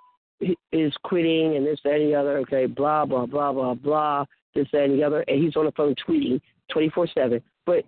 is 0.72 0.92
quitting 1.04 1.56
and 1.56 1.66
this, 1.66 1.80
that, 1.84 1.94
and 1.94 2.10
the 2.10 2.14
other. 2.14 2.38
Okay, 2.38 2.66
blah 2.66 3.04
blah 3.04 3.26
blah 3.26 3.52
blah 3.52 3.74
blah, 3.74 4.24
this, 4.54 4.68
that, 4.72 4.84
and 4.84 4.98
the 4.98 5.04
other, 5.04 5.22
and 5.28 5.42
he's 5.42 5.56
on 5.56 5.66
the 5.66 5.72
phone 5.72 5.94
tweeting 6.06 6.40
twenty 6.70 6.88
four 6.90 7.06
seven. 7.14 7.42
But 7.66 7.84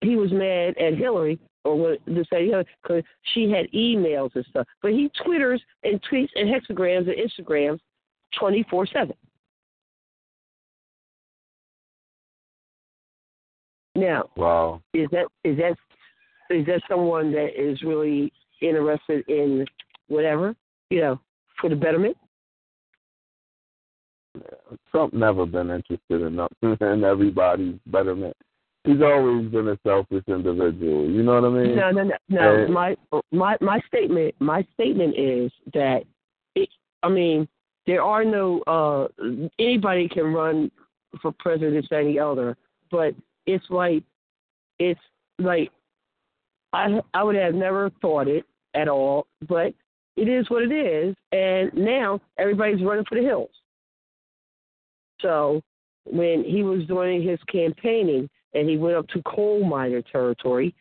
he 0.00 0.16
was 0.16 0.32
mad 0.32 0.76
at 0.78 0.96
Hillary 0.96 1.38
or 1.64 1.76
what 1.76 1.98
and 2.06 2.16
the 2.16 2.26
uh, 2.32 2.56
other 2.58 2.64
because 2.82 3.02
she 3.32 3.50
had 3.50 3.70
emails 3.72 4.30
and 4.34 4.44
stuff. 4.50 4.66
But 4.82 4.92
he 4.92 5.10
twitters 5.24 5.62
and 5.82 6.00
tweets 6.10 6.28
and 6.34 6.48
hexagrams 6.48 7.08
and 7.08 7.16
Instagrams 7.16 7.80
twenty 8.38 8.64
four 8.70 8.86
seven. 8.86 9.14
Now, 13.96 14.28
Wow. 14.36 14.82
is 14.92 15.08
that 15.12 15.26
is 15.44 15.56
that 15.58 15.76
is 16.50 16.66
that 16.66 16.82
someone 16.88 17.32
that 17.32 17.50
is 17.60 17.80
really 17.82 18.32
interested 18.60 19.28
in 19.28 19.64
whatever 20.08 20.54
you 20.90 21.00
know 21.00 21.20
for 21.60 21.70
the 21.70 21.76
betterment? 21.76 22.16
Trump 24.90 25.14
never 25.14 25.46
been 25.46 25.70
interested 25.70 26.22
in 26.22 26.36
nothing 26.36 26.76
in 26.80 27.04
everybody's 27.04 27.76
betterment. 27.86 28.36
He's 28.84 29.00
always 29.00 29.50
been 29.50 29.68
a 29.68 29.78
selfish 29.82 30.24
individual. 30.28 31.08
You 31.08 31.22
know 31.22 31.40
what 31.40 31.44
I 31.44 31.62
mean? 31.64 31.76
No, 31.76 31.90
no, 31.90 32.02
no, 32.04 32.16
no. 32.28 32.64
Uh, 32.64 32.68
my 32.68 32.96
my 33.32 33.56
my 33.62 33.80
statement 33.88 34.34
my 34.40 34.66
statement 34.74 35.18
is 35.18 35.50
that 35.72 36.04
it. 36.54 36.68
I 37.02 37.08
mean, 37.08 37.48
there 37.86 38.02
are 38.02 38.24
no 38.24 38.60
uh 38.66 39.08
anybody 39.58 40.06
can 40.08 40.34
run 40.34 40.70
for 41.22 41.32
president 41.32 41.90
any 41.92 42.18
elder, 42.18 42.58
but 42.90 43.14
it's 43.46 43.64
like 43.70 44.02
it's 44.78 45.00
like 45.38 45.70
I 46.74 47.00
I 47.14 47.22
would 47.22 47.36
have 47.36 47.54
never 47.54 47.90
thought 48.02 48.28
it 48.28 48.44
at 48.74 48.88
all, 48.88 49.26
but 49.48 49.72
it 50.16 50.28
is 50.28 50.48
what 50.50 50.62
it 50.62 50.72
is, 50.72 51.16
and 51.32 51.72
now 51.74 52.20
everybody's 52.38 52.84
running 52.84 53.06
for 53.08 53.14
the 53.14 53.24
hills. 53.26 53.50
So 55.20 55.62
when 56.04 56.44
he 56.44 56.62
was 56.62 56.86
doing 56.86 57.22
his 57.22 57.38
campaigning 57.50 58.28
and 58.54 58.68
he 58.68 58.76
went 58.76 58.96
up 58.96 59.06
to 59.08 59.22
coal 59.22 59.64
miner 59.64 60.02
territory, 60.02 60.74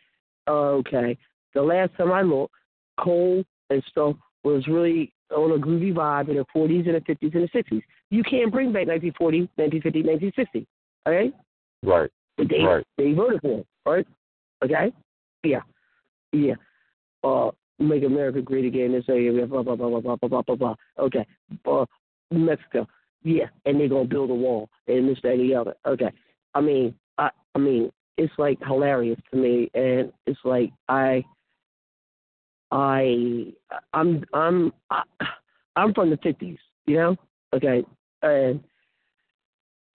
okay, 0.48 1.18
the 1.54 1.62
last 1.62 1.92
time 1.98 2.12
I 2.12 2.22
looked, 2.22 2.54
coal 3.00 3.44
and 3.70 3.84
stuff 3.90 4.16
was 4.44 4.68
really 4.68 5.14
on 5.36 5.52
a 5.52 5.58
groovy 5.58 5.94
vibe 5.94 6.30
in 6.30 6.36
the 6.36 6.46
40s 6.56 6.86
and 6.86 6.96
the 6.96 7.02
50s 7.02 7.34
and 7.36 7.50
the 7.50 7.64
60s. 7.64 7.82
You 8.10 8.24
can't 8.24 8.52
bring 8.52 8.72
back 8.72 8.88
1940, 8.88 9.50
1950, 9.56 10.04
1960, 10.04 10.68
okay? 11.08 11.32
Right. 11.82 12.10
They 12.38 12.64
Right. 12.64 12.86
they 12.98 13.14
voted 13.14 13.42
for 13.42 13.60
it. 13.60 13.68
right? 13.86 14.08
Okay? 14.64 14.94
Yeah. 15.44 15.62
Yeah. 16.32 16.56
Uh 17.24 17.52
make 17.80 18.04
America 18.04 18.42
great 18.42 18.66
again, 18.66 18.92
this 18.92 19.06
area, 19.10 19.46
blah 19.46 19.62
blah 19.62 19.76
blah 19.76 19.90
blah 19.90 20.00
blah 20.00 20.16
blah 20.16 20.30
blah 20.30 20.42
blah 20.42 20.56
blah. 20.56 20.76
Okay. 21.00 21.26
Uh 21.66 21.86
Mexico. 22.32 22.88
Yeah, 23.24 23.48
and 23.66 23.80
they're 23.80 23.88
gonna 23.88 24.06
build 24.06 24.30
a 24.30 24.34
wall 24.34 24.70
and 24.88 25.08
this, 25.08 25.18
that, 25.24 25.34
and 25.34 25.42
the 25.42 25.56
other. 25.56 25.76
Okay. 25.86 26.12
I 26.54 26.62
mean, 26.62 26.96
I 27.56 27.60
I 27.60 27.62
mean, 27.62 27.92
it's 28.18 28.34
like 28.38 28.60
hilarious 28.66 29.20
to 29.32 29.38
me 29.38 29.70
and 29.74 30.12
it's 30.26 30.40
like 30.44 30.72
I 30.90 31.24
I 32.72 33.54
I'm 33.94 34.24
I'm 34.34 34.74
I, 34.90 35.04
I'm 35.76 35.94
from 35.94 36.10
the 36.10 36.18
fifties, 36.18 36.60
you 36.86 36.98
know? 36.98 37.16
Okay. 37.54 37.84
And 38.22 38.64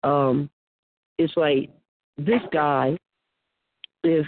um 0.03 0.51
it's 1.19 1.37
like 1.37 1.71
this 2.19 2.43
guy 2.53 2.97
if 4.03 4.27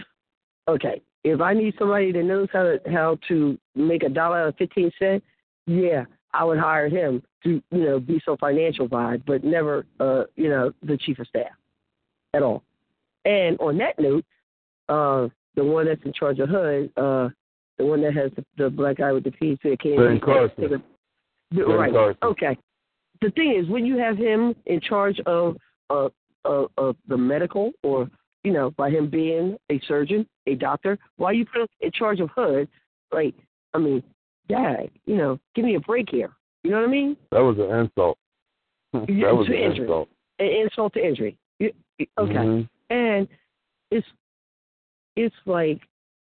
okay, 0.68 1.02
if 1.24 1.40
I 1.40 1.52
need 1.52 1.74
somebody 1.78 2.12
that 2.12 2.22
knows 2.22 2.48
how 2.52 2.62
to 2.62 2.80
how 2.90 3.18
to 3.28 3.58
make 3.74 4.02
a 4.02 4.08
dollar 4.08 4.42
out 4.42 4.48
of 4.48 4.56
fifteen 4.56 4.90
cent, 4.98 5.22
yeah, 5.66 6.04
I 6.32 6.44
would 6.44 6.58
hire 6.58 6.88
him 6.88 7.22
to, 7.44 7.62
you 7.70 7.84
know, 7.84 8.00
be 8.00 8.20
so 8.24 8.36
financial 8.36 8.88
vibe, 8.88 9.22
but 9.26 9.44
never 9.44 9.86
uh, 10.00 10.24
you 10.36 10.48
know, 10.48 10.72
the 10.82 10.96
chief 10.96 11.18
of 11.18 11.26
staff 11.28 11.52
at 12.34 12.42
all. 12.42 12.62
And 13.26 13.58
on 13.60 13.76
that 13.78 13.98
note, 13.98 14.24
uh 14.88 15.28
the 15.56 15.64
one 15.64 15.86
that's 15.86 16.02
in 16.04 16.12
charge 16.12 16.38
of 16.38 16.48
HUD, 16.48 16.90
uh 16.96 17.28
the 17.78 17.84
one 17.84 18.00
that 18.02 18.14
has 18.14 18.30
the, 18.36 18.44
the 18.56 18.70
black 18.70 18.96
guy 18.98 19.12
with 19.12 19.24
the 19.24 19.32
it 19.40 19.80
can't 19.80 19.98
Ben 19.98 20.20
Carson. 20.20 20.82
Right. 21.54 21.92
Carson. 21.92 22.18
Okay. 22.22 22.58
The 23.20 23.30
thing 23.30 23.54
is, 23.58 23.68
when 23.68 23.86
you 23.86 23.96
have 23.98 24.16
him 24.16 24.54
in 24.66 24.80
charge 24.80 25.20
of 25.26 25.56
uh, 25.90 26.08
of, 26.44 26.70
of 26.76 26.96
the 27.08 27.16
medical, 27.16 27.72
or 27.82 28.08
you 28.44 28.52
know, 28.52 28.70
by 28.72 28.90
him 28.90 29.08
being 29.10 29.56
a 29.70 29.80
surgeon, 29.88 30.26
a 30.46 30.54
doctor, 30.54 30.98
why 31.16 31.32
you 31.32 31.44
put 31.44 31.62
him 31.62 31.68
in 31.80 31.90
charge 31.92 32.20
of 32.20 32.30
HUD? 32.30 32.68
Like, 33.12 33.34
I 33.74 33.78
mean, 33.78 34.02
Dad, 34.48 34.90
you 35.06 35.16
know, 35.16 35.38
give 35.54 35.64
me 35.64 35.74
a 35.76 35.80
break 35.80 36.08
here. 36.10 36.30
You 36.62 36.70
know 36.70 36.78
what 36.78 36.88
I 36.88 36.90
mean? 36.90 37.16
That 37.32 37.40
was 37.40 37.56
an 37.58 37.70
insult. 37.78 38.18
that 38.92 39.36
was 39.36 39.46
an 39.48 39.54
injury. 39.54 39.84
insult. 39.84 40.08
An 40.38 40.46
insult 40.46 40.92
to 40.94 41.04
injury. 41.04 41.36
Okay. 41.60 41.72
Mhm. 42.18 42.68
And 42.90 43.28
it's 43.90 44.06
it's 45.16 45.34
like 45.46 45.80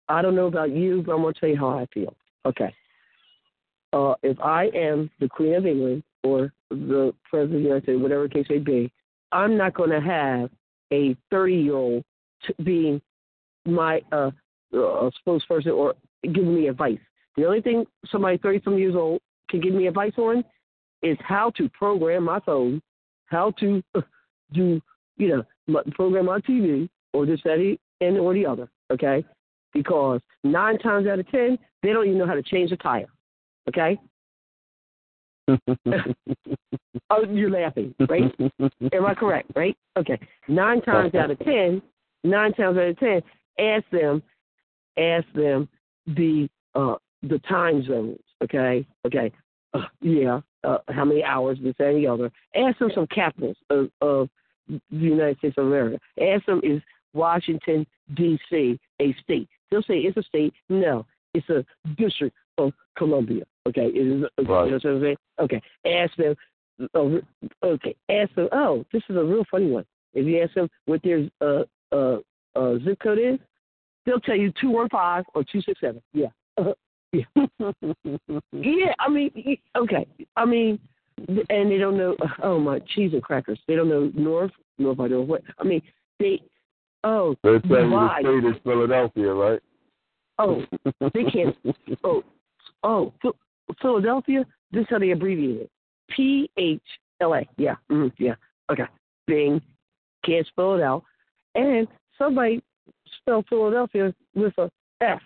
I 0.09 0.22
don't 0.22 0.34
know 0.34 0.46
about 0.46 0.70
you, 0.70 1.02
but 1.04 1.12
I'm 1.12 1.22
gonna 1.22 1.34
tell 1.38 1.48
you 1.48 1.56
how 1.56 1.78
I 1.78 1.86
feel. 1.92 2.14
Okay. 2.46 2.72
Uh, 3.92 4.14
if 4.22 4.38
I 4.40 4.66
am 4.74 5.11
the 5.18 5.28
Queen 5.28 5.54
of 5.54 5.66
England 5.66 6.02
or 6.22 6.52
the 6.70 7.14
President 7.30 7.56
of 7.56 7.62
the 7.62 7.64
United 7.68 7.82
States, 7.84 8.00
whatever 8.00 8.28
case 8.28 8.46
may 8.50 8.59
be, 8.59 8.92
I'm 9.32 9.56
not 9.56 9.74
gonna 9.74 10.00
have 10.00 10.50
a 10.92 11.16
30 11.30 11.54
year 11.54 11.74
old 11.74 12.04
being 12.62 13.00
my 13.66 14.00
uh, 14.12 14.30
uh, 14.72 15.11
spokesperson 15.26 15.74
or 15.74 15.94
giving 16.22 16.54
me 16.54 16.68
advice. 16.68 16.98
The 17.36 17.44
only 17.44 17.61
thing 17.61 17.84
somebody 18.11 18.38
30 18.38 18.62
some 18.64 18.78
years 18.78 18.94
old 18.94 19.20
can 19.48 19.61
give 19.61 19.74
me 19.74 19.86
advice 19.86 20.12
on 20.16 20.44
is 21.02 21.16
how 21.20 21.50
to 21.56 21.68
program 21.70 22.24
my 22.24 22.40
phone, 22.40 22.82
how 23.26 23.52
to 23.61 23.82
do, 24.52 24.80
you 25.18 25.44
know, 25.68 25.82
program 25.92 26.28
on 26.28 26.42
TV 26.42 26.88
or 27.12 27.26
this, 27.26 27.40
that, 27.44 27.76
and 28.00 28.18
or 28.18 28.34
the 28.34 28.46
other. 28.46 28.68
Okay, 28.90 29.24
because 29.74 30.20
nine 30.44 30.78
times 30.78 31.06
out 31.06 31.18
of 31.18 31.30
ten 31.30 31.58
they 31.82 31.92
don't 31.92 32.06
even 32.06 32.18
know 32.18 32.26
how 32.26 32.34
to 32.34 32.42
change 32.42 32.72
a 32.72 32.76
tire. 32.76 33.08
Okay, 33.68 33.98
oh, 37.10 37.24
you're 37.30 37.50
laughing, 37.50 37.94
right? 38.08 38.34
Am 38.92 39.06
I 39.06 39.14
correct? 39.14 39.50
Right? 39.54 39.76
Okay. 39.96 40.18
Nine 40.48 40.82
times 40.82 41.14
out 41.14 41.30
of 41.30 41.38
ten, 41.40 41.80
nine 42.24 42.52
times 42.52 42.76
out 42.76 42.88
of 42.88 42.98
ten, 42.98 43.22
ask 43.58 43.84
them, 43.90 44.22
ask 44.98 45.26
them 45.34 45.68
the 46.06 46.48
uh 46.74 46.96
the 47.22 47.38
time 47.48 47.84
zones. 47.86 48.18
Okay. 48.42 48.86
Okay. 49.06 49.32
Uh, 49.74 49.84
yeah. 50.00 50.40
Uh, 50.64 50.78
how 50.88 51.04
many 51.04 51.22
hours 51.22 51.58
this 51.62 51.74
that, 51.78 51.88
and 51.88 52.04
the 52.04 52.06
other? 52.06 52.30
Ask 52.54 52.78
them 52.78 52.90
some 52.94 53.06
capitals 53.06 53.56
of, 53.70 53.90
of 54.00 54.28
the 54.68 54.80
United 54.90 55.38
States 55.38 55.54
of 55.58 55.66
America. 55.66 55.98
Ask 56.20 56.46
them 56.46 56.60
is 56.62 56.80
Washington 57.14 57.86
D.C. 58.14 58.78
a 59.00 59.14
state? 59.22 59.48
They'll 59.70 59.82
say 59.82 59.98
it's 59.98 60.16
a 60.16 60.22
state. 60.22 60.54
No, 60.68 61.06
it's 61.34 61.48
a 61.48 61.64
district 61.96 62.36
of 62.58 62.72
Columbia. 62.96 63.44
Okay, 63.66 63.86
it 63.86 64.06
is. 64.06 64.24
Okay, 64.38 64.50
Right. 64.50 64.64
you 64.64 64.70
know 64.70 64.76
what 64.82 64.84
I'm 64.86 65.00
saying? 65.02 65.16
Okay, 65.40 65.62
ask 65.86 66.16
them. 66.16 66.34
Okay, 67.62 67.96
ask 68.08 68.34
them. 68.34 68.48
Oh, 68.52 68.84
this 68.92 69.02
is 69.08 69.16
a 69.16 69.24
real 69.24 69.44
funny 69.50 69.70
one. 69.70 69.84
If 70.14 70.26
you 70.26 70.42
ask 70.42 70.54
them 70.54 70.68
what 70.86 71.02
their 71.02 71.28
uh, 71.40 71.64
uh, 71.92 72.18
uh, 72.56 72.78
zip 72.84 72.98
code 73.02 73.18
is, 73.18 73.38
they'll 74.06 74.20
tell 74.20 74.36
you 74.36 74.52
two 74.60 74.70
one 74.70 74.88
five 74.88 75.24
or 75.34 75.44
two 75.44 75.60
six 75.60 75.80
seven. 75.80 76.00
Yeah, 76.12 76.28
yeah, 77.12 77.24
yeah. 78.52 78.94
I 78.98 79.08
mean, 79.08 79.58
okay. 79.76 80.06
I 80.36 80.44
mean, 80.44 80.78
and 81.48 81.70
they 81.70 81.78
don't 81.78 81.96
know. 81.96 82.16
Oh 82.42 82.58
my 82.58 82.80
cheese 82.94 83.12
and 83.12 83.22
crackers. 83.22 83.58
They 83.66 83.74
don't 83.74 83.88
know 83.88 84.10
north, 84.14 84.52
north. 84.78 85.00
I 85.00 85.08
what 85.16 85.42
I 85.58 85.64
mean, 85.64 85.82
they. 86.18 86.42
Oh, 87.04 87.36
They 87.44 87.58
say 87.58 87.68
the 87.68 88.08
state 88.20 88.48
is 88.48 88.56
Philadelphia, 88.64 89.32
right? 89.32 89.60
oh, 90.38 90.62
they 91.14 91.24
can't. 91.24 91.56
Oh, 92.04 92.22
oh, 92.82 93.12
Philadelphia. 93.80 94.44
This 94.72 94.82
is 94.82 94.86
how 94.90 94.98
they 94.98 95.10
abbreviate 95.10 95.62
it. 95.62 95.70
P 96.14 96.50
H 96.56 96.80
L 97.20 97.34
A. 97.34 97.46
Yeah. 97.56 97.76
Mm, 97.90 98.12
yeah. 98.18 98.34
Okay. 98.70 98.86
Bing. 99.26 99.60
Can't 100.24 100.46
spell 100.46 100.74
it 100.74 100.82
out. 100.82 101.04
And 101.54 101.86
somebody 102.16 102.62
spelled 103.20 103.46
Philadelphia 103.48 104.14
with 104.34 104.52
a 104.58 104.70
F. 105.00 105.20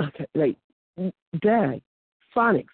Okay. 0.00 0.26
Right. 0.34 0.58
Dad. 1.40 1.80
Phonics. 2.36 2.66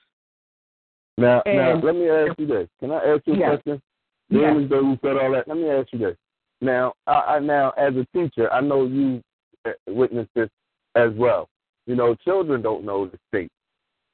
Now, 1.19 1.43
now, 1.47 1.81
let 1.81 1.97
me 1.97 2.09
ask 2.09 2.39
you 2.39 2.47
this. 2.47 2.69
Can 2.79 2.93
I 2.93 3.05
ask 3.05 3.27
you 3.27 3.35
a 3.35 3.37
Yeah. 3.39 3.49
question? 3.49 3.83
Yeah. 4.31 4.53
Being 4.53 4.65
as 4.65 4.71
though 4.71 4.81
you 4.81 4.99
said 5.03 5.17
all 5.17 5.33
that, 5.33 5.49
let 5.49 5.57
me 5.57 5.69
ask 5.69 5.93
you 5.93 5.99
this. 5.99 6.17
Now, 6.61 6.93
I, 7.07 7.13
I 7.13 7.39
now 7.41 7.71
as 7.77 7.95
a 7.97 8.07
teacher, 8.17 8.53
I 8.53 8.61
know 8.61 8.87
you 8.87 9.21
uh, 9.65 9.73
witnessed 9.89 10.31
this 10.35 10.49
as 10.95 11.13
well. 11.15 11.49
You 11.87 11.97
know, 11.97 12.15
children 12.15 12.63
don't 12.63 12.85
know 12.85 13.07
the 13.07 13.19
state 13.29 13.51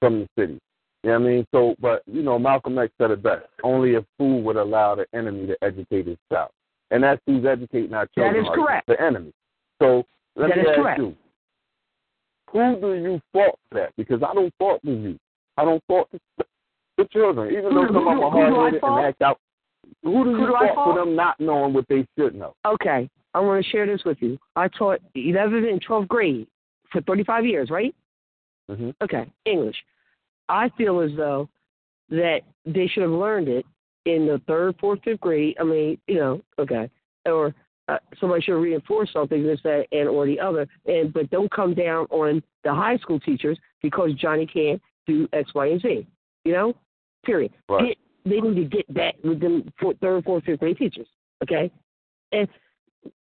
from 0.00 0.20
the 0.20 0.28
city. 0.38 0.58
You 1.02 1.10
know 1.10 1.18
what 1.20 1.26
I 1.26 1.30
mean? 1.30 1.46
So, 1.52 1.74
but, 1.80 2.02
you 2.06 2.22
know, 2.22 2.38
Malcolm 2.38 2.78
X 2.78 2.92
said 2.96 3.10
it 3.10 3.22
best. 3.22 3.44
Only 3.62 3.96
a 3.96 4.06
fool 4.16 4.42
would 4.42 4.56
allow 4.56 4.94
the 4.94 5.06
enemy 5.12 5.46
to 5.46 5.56
educate 5.62 6.06
his 6.06 6.16
child. 6.32 6.50
And 6.90 7.02
that's 7.02 7.20
who's 7.26 7.44
educating 7.44 7.92
our 7.92 8.06
children. 8.14 8.44
That 8.44 8.50
is 8.50 8.54
correct. 8.54 8.86
The 8.86 9.00
enemy. 9.00 9.32
So, 9.82 10.04
let 10.36 10.48
That 10.48 10.56
me 10.58 10.68
ask 10.68 10.76
correct. 10.76 10.98
you. 11.00 11.14
Who 12.52 12.80
do 12.80 12.94
you 12.94 13.20
fault 13.32 13.58
for 13.68 13.74
that? 13.74 13.92
Because 13.96 14.22
I 14.22 14.32
don't 14.32 14.54
fault 14.58 14.80
the 14.84 14.92
youth. 14.92 15.18
I 15.56 15.64
don't 15.64 15.82
fault 15.86 16.08
the, 16.12 16.43
the 17.04 17.18
children. 17.18 17.52
Even 17.52 17.64
Who- 17.72 17.74
though 17.74 17.86
some 17.86 17.96
of 17.96 18.04
them 18.04 18.24
are 18.24 18.30
who 18.30 18.38
do 18.38 18.46
I 18.46 18.50
hard-headed 18.50 18.82
and 18.82 19.06
act 19.06 19.22
out. 19.22 19.38
Who 20.02 20.24
do 20.24 20.30
you 20.30 20.36
Who 20.36 20.46
do 20.46 20.52
fault 20.52 20.74
for 20.74 20.94
them 20.94 21.14
not 21.16 21.38
knowing 21.40 21.72
what 21.72 21.86
they 21.88 22.06
should 22.18 22.34
know? 22.34 22.54
Okay, 22.66 23.08
I 23.34 23.40
want 23.40 23.64
to 23.64 23.70
share 23.70 23.86
this 23.86 24.04
with 24.04 24.18
you. 24.20 24.38
I 24.56 24.68
taught 24.68 25.00
11th 25.16 25.70
and 25.70 25.84
12th 25.84 26.08
grade 26.08 26.46
for 26.90 27.00
35 27.02 27.46
years, 27.46 27.70
right? 27.70 27.94
hmm 28.68 28.90
Okay, 29.02 29.26
English. 29.44 29.76
I 30.48 30.68
feel 30.76 31.00
as 31.00 31.10
though 31.16 31.48
that 32.10 32.40
they 32.66 32.86
should 32.86 33.02
have 33.02 33.12
learned 33.12 33.48
it 33.48 33.64
in 34.04 34.26
the 34.26 34.40
third, 34.46 34.76
fourth, 34.78 35.00
fifth 35.04 35.20
grade. 35.20 35.56
I 35.58 35.64
mean, 35.64 35.98
you 36.06 36.16
know, 36.16 36.42
okay, 36.58 36.90
or 37.26 37.54
uh, 37.88 37.98
somebody 38.20 38.42
should 38.42 38.58
reinforce 38.60 39.10
something, 39.12 39.42
this, 39.42 39.60
that, 39.64 39.86
and 39.92 40.08
or 40.08 40.26
the 40.26 40.38
other, 40.40 40.66
and 40.86 41.12
but 41.12 41.30
don't 41.30 41.50
come 41.50 41.74
down 41.74 42.06
on 42.10 42.42
the 42.62 42.74
high 42.74 42.96
school 42.98 43.20
teachers 43.20 43.58
because 43.82 44.12
Johnny 44.14 44.46
can't 44.46 44.80
do 45.06 45.28
X, 45.32 45.54
Y, 45.54 45.66
and 45.66 45.80
Z. 45.80 46.06
You 46.44 46.52
know, 46.52 46.74
period. 47.24 47.52
Right. 47.68 47.88
Get, 47.88 47.98
they 48.24 48.40
need 48.40 48.56
to 48.56 48.76
get 48.76 48.92
back 48.92 49.16
with 49.22 49.40
them 49.40 49.70
for 49.80 49.94
third, 49.94 50.24
fourth, 50.24 50.44
fifth 50.44 50.60
grade 50.60 50.78
teachers. 50.78 51.06
Okay, 51.42 51.70
and 52.32 52.48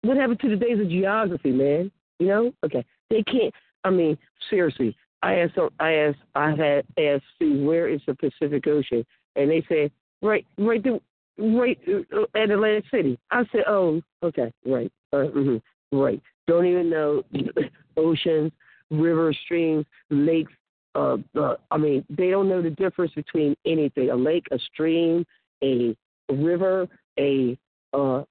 what 0.01 0.17
happened 0.17 0.39
to 0.41 0.49
the 0.49 0.55
days 0.55 0.79
of 0.79 0.89
geography, 0.89 1.51
man? 1.51 1.91
You 2.19 2.27
know, 2.27 2.53
okay, 2.65 2.85
they 3.09 3.23
can't. 3.23 3.53
I 3.83 3.89
mean, 3.89 4.17
seriously, 4.49 4.95
I 5.21 5.35
asked, 5.35 5.57
I 5.79 5.93
asked, 5.93 6.17
I 6.35 6.49
had 6.49 6.85
asked 6.97 7.23
Sue, 7.37 7.65
where 7.65 7.87
is 7.87 8.01
the 8.07 8.15
Pacific 8.15 8.67
Ocean, 8.67 9.05
and 9.35 9.49
they 9.49 9.63
said 9.69 9.91
right, 10.21 10.45
right 10.57 10.83
there, 10.83 10.99
right 11.37 11.77
uh, 11.87 12.23
at 12.35 12.51
Atlantic 12.51 12.85
City. 12.91 13.17
I 13.31 13.43
said, 13.51 13.61
oh, 13.67 14.01
okay, 14.23 14.51
right, 14.65 14.91
uh, 15.13 15.25
hmm 15.25 15.57
right. 15.91 16.21
Don't 16.47 16.65
even 16.65 16.89
know 16.89 17.23
oceans, 17.97 18.51
rivers, 18.89 19.37
streams, 19.45 19.85
lakes. 20.09 20.51
Uh, 20.95 21.17
uh, 21.39 21.55
I 21.71 21.77
mean, 21.77 22.05
they 22.09 22.29
don't 22.29 22.49
know 22.49 22.61
the 22.61 22.71
difference 22.71 23.13
between 23.13 23.55
anything: 23.65 24.09
a 24.09 24.15
lake, 24.15 24.47
a 24.51 24.59
stream, 24.59 25.25
a 25.63 25.95
river, 26.29 26.87
a 27.19 27.57
uh, 27.93 28.23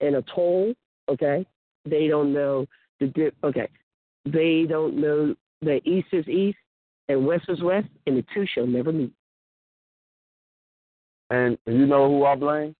an 0.00 0.14
atoll. 0.16 0.74
Okay, 1.08 1.46
they 1.84 2.08
don't 2.08 2.32
know 2.32 2.66
the 3.00 3.08
di- 3.08 3.30
okay. 3.44 3.68
They 4.24 4.64
don't 4.68 5.00
know 5.00 5.34
that 5.62 5.86
east 5.86 6.08
is 6.12 6.26
east 6.26 6.58
and 7.08 7.26
west 7.26 7.44
is 7.48 7.62
west, 7.62 7.88
and 8.06 8.16
the 8.16 8.24
two 8.34 8.46
shall 8.46 8.66
never 8.66 8.92
meet. 8.92 9.12
And 11.30 11.58
you 11.66 11.86
know 11.86 12.08
who 12.08 12.24
I 12.24 12.34
blame? 12.34 12.74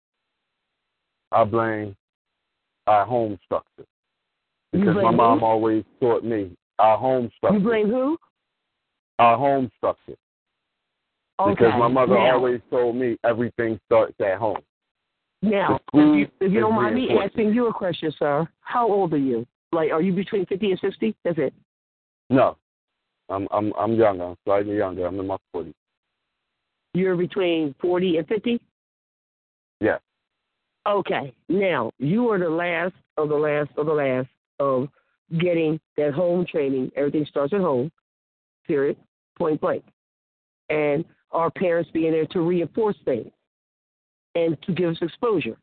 I 1.32 1.44
blame 1.44 1.96
our 2.86 3.04
home 3.04 3.38
structure. 3.44 3.84
Because 4.72 4.94
my 4.96 5.10
mom 5.10 5.40
who? 5.40 5.44
always 5.44 5.84
taught 6.00 6.24
me 6.24 6.56
our 6.78 6.96
home 6.96 7.30
structure. 7.36 7.58
You 7.58 7.64
blame 7.64 7.88
who? 7.88 8.16
Our 9.18 9.36
home 9.36 9.70
structure. 9.76 10.16
Okay. 11.38 11.50
Because 11.50 11.72
my 11.78 11.88
mother 11.88 12.14
now, 12.14 12.34
always 12.34 12.60
told 12.70 12.96
me 12.96 13.16
everything 13.24 13.78
starts 13.86 14.14
at 14.20 14.38
home. 14.38 14.60
Now, 15.42 15.78
if 15.92 16.30
you, 16.30 16.46
if 16.46 16.52
you 16.52 16.60
don't 16.60 16.74
mind 16.74 16.94
me 16.94 17.10
asking 17.22 17.52
you 17.52 17.66
a 17.68 17.72
question, 17.72 18.12
sir, 18.18 18.48
how 18.60 18.90
old 18.90 19.12
are 19.12 19.18
you? 19.18 19.46
Like, 19.72 19.90
are 19.90 20.00
you 20.00 20.12
between 20.12 20.46
fifty 20.46 20.70
and 20.70 20.80
sixty? 20.80 21.14
That's 21.24 21.38
it. 21.38 21.52
No. 22.30 22.56
I'm 23.28 23.48
I'm 23.50 23.72
I'm 23.78 23.94
younger. 23.94 24.24
I'm 24.24 24.36
slightly 24.44 24.76
younger. 24.76 25.04
I'm 25.04 25.18
in 25.18 25.26
my 25.26 25.36
forties. 25.52 25.74
You're 26.94 27.16
between 27.16 27.74
forty 27.80 28.16
and 28.16 28.26
fifty. 28.28 28.60
Yeah. 29.80 29.98
Okay. 30.86 31.34
Now, 31.48 31.90
you 31.98 32.30
are 32.30 32.38
the 32.38 32.48
last 32.48 32.94
of 33.16 33.28
the 33.28 33.34
last 33.34 33.70
of 33.76 33.86
the 33.86 33.92
last 33.92 34.28
of 34.60 34.88
getting 35.38 35.80
that 35.96 36.14
home 36.14 36.46
training. 36.46 36.92
Everything 36.96 37.26
starts 37.28 37.52
at 37.52 37.60
home, 37.60 37.90
period, 38.66 38.96
point 39.36 39.60
blank. 39.60 39.84
And 40.68 41.04
our 41.32 41.50
parents 41.50 41.90
being 41.92 42.12
there 42.12 42.26
to 42.26 42.40
reinforce 42.40 42.96
things 43.04 43.30
and 44.34 44.56
to 44.62 44.72
give 44.72 44.90
us 44.90 44.98
exposure. 45.00 45.56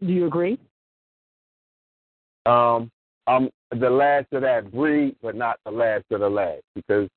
Do 0.00 0.12
you 0.12 0.26
agree? 0.26 0.58
Um 2.44 2.90
I'm 3.26 3.50
the 3.72 3.90
last 3.90 4.26
of 4.32 4.42
that 4.42 4.70
breed, 4.70 5.16
but 5.20 5.34
not 5.34 5.58
the 5.64 5.72
last 5.72 6.04
of 6.12 6.20
the 6.20 6.28
last. 6.28 6.62
Because 6.74 7.08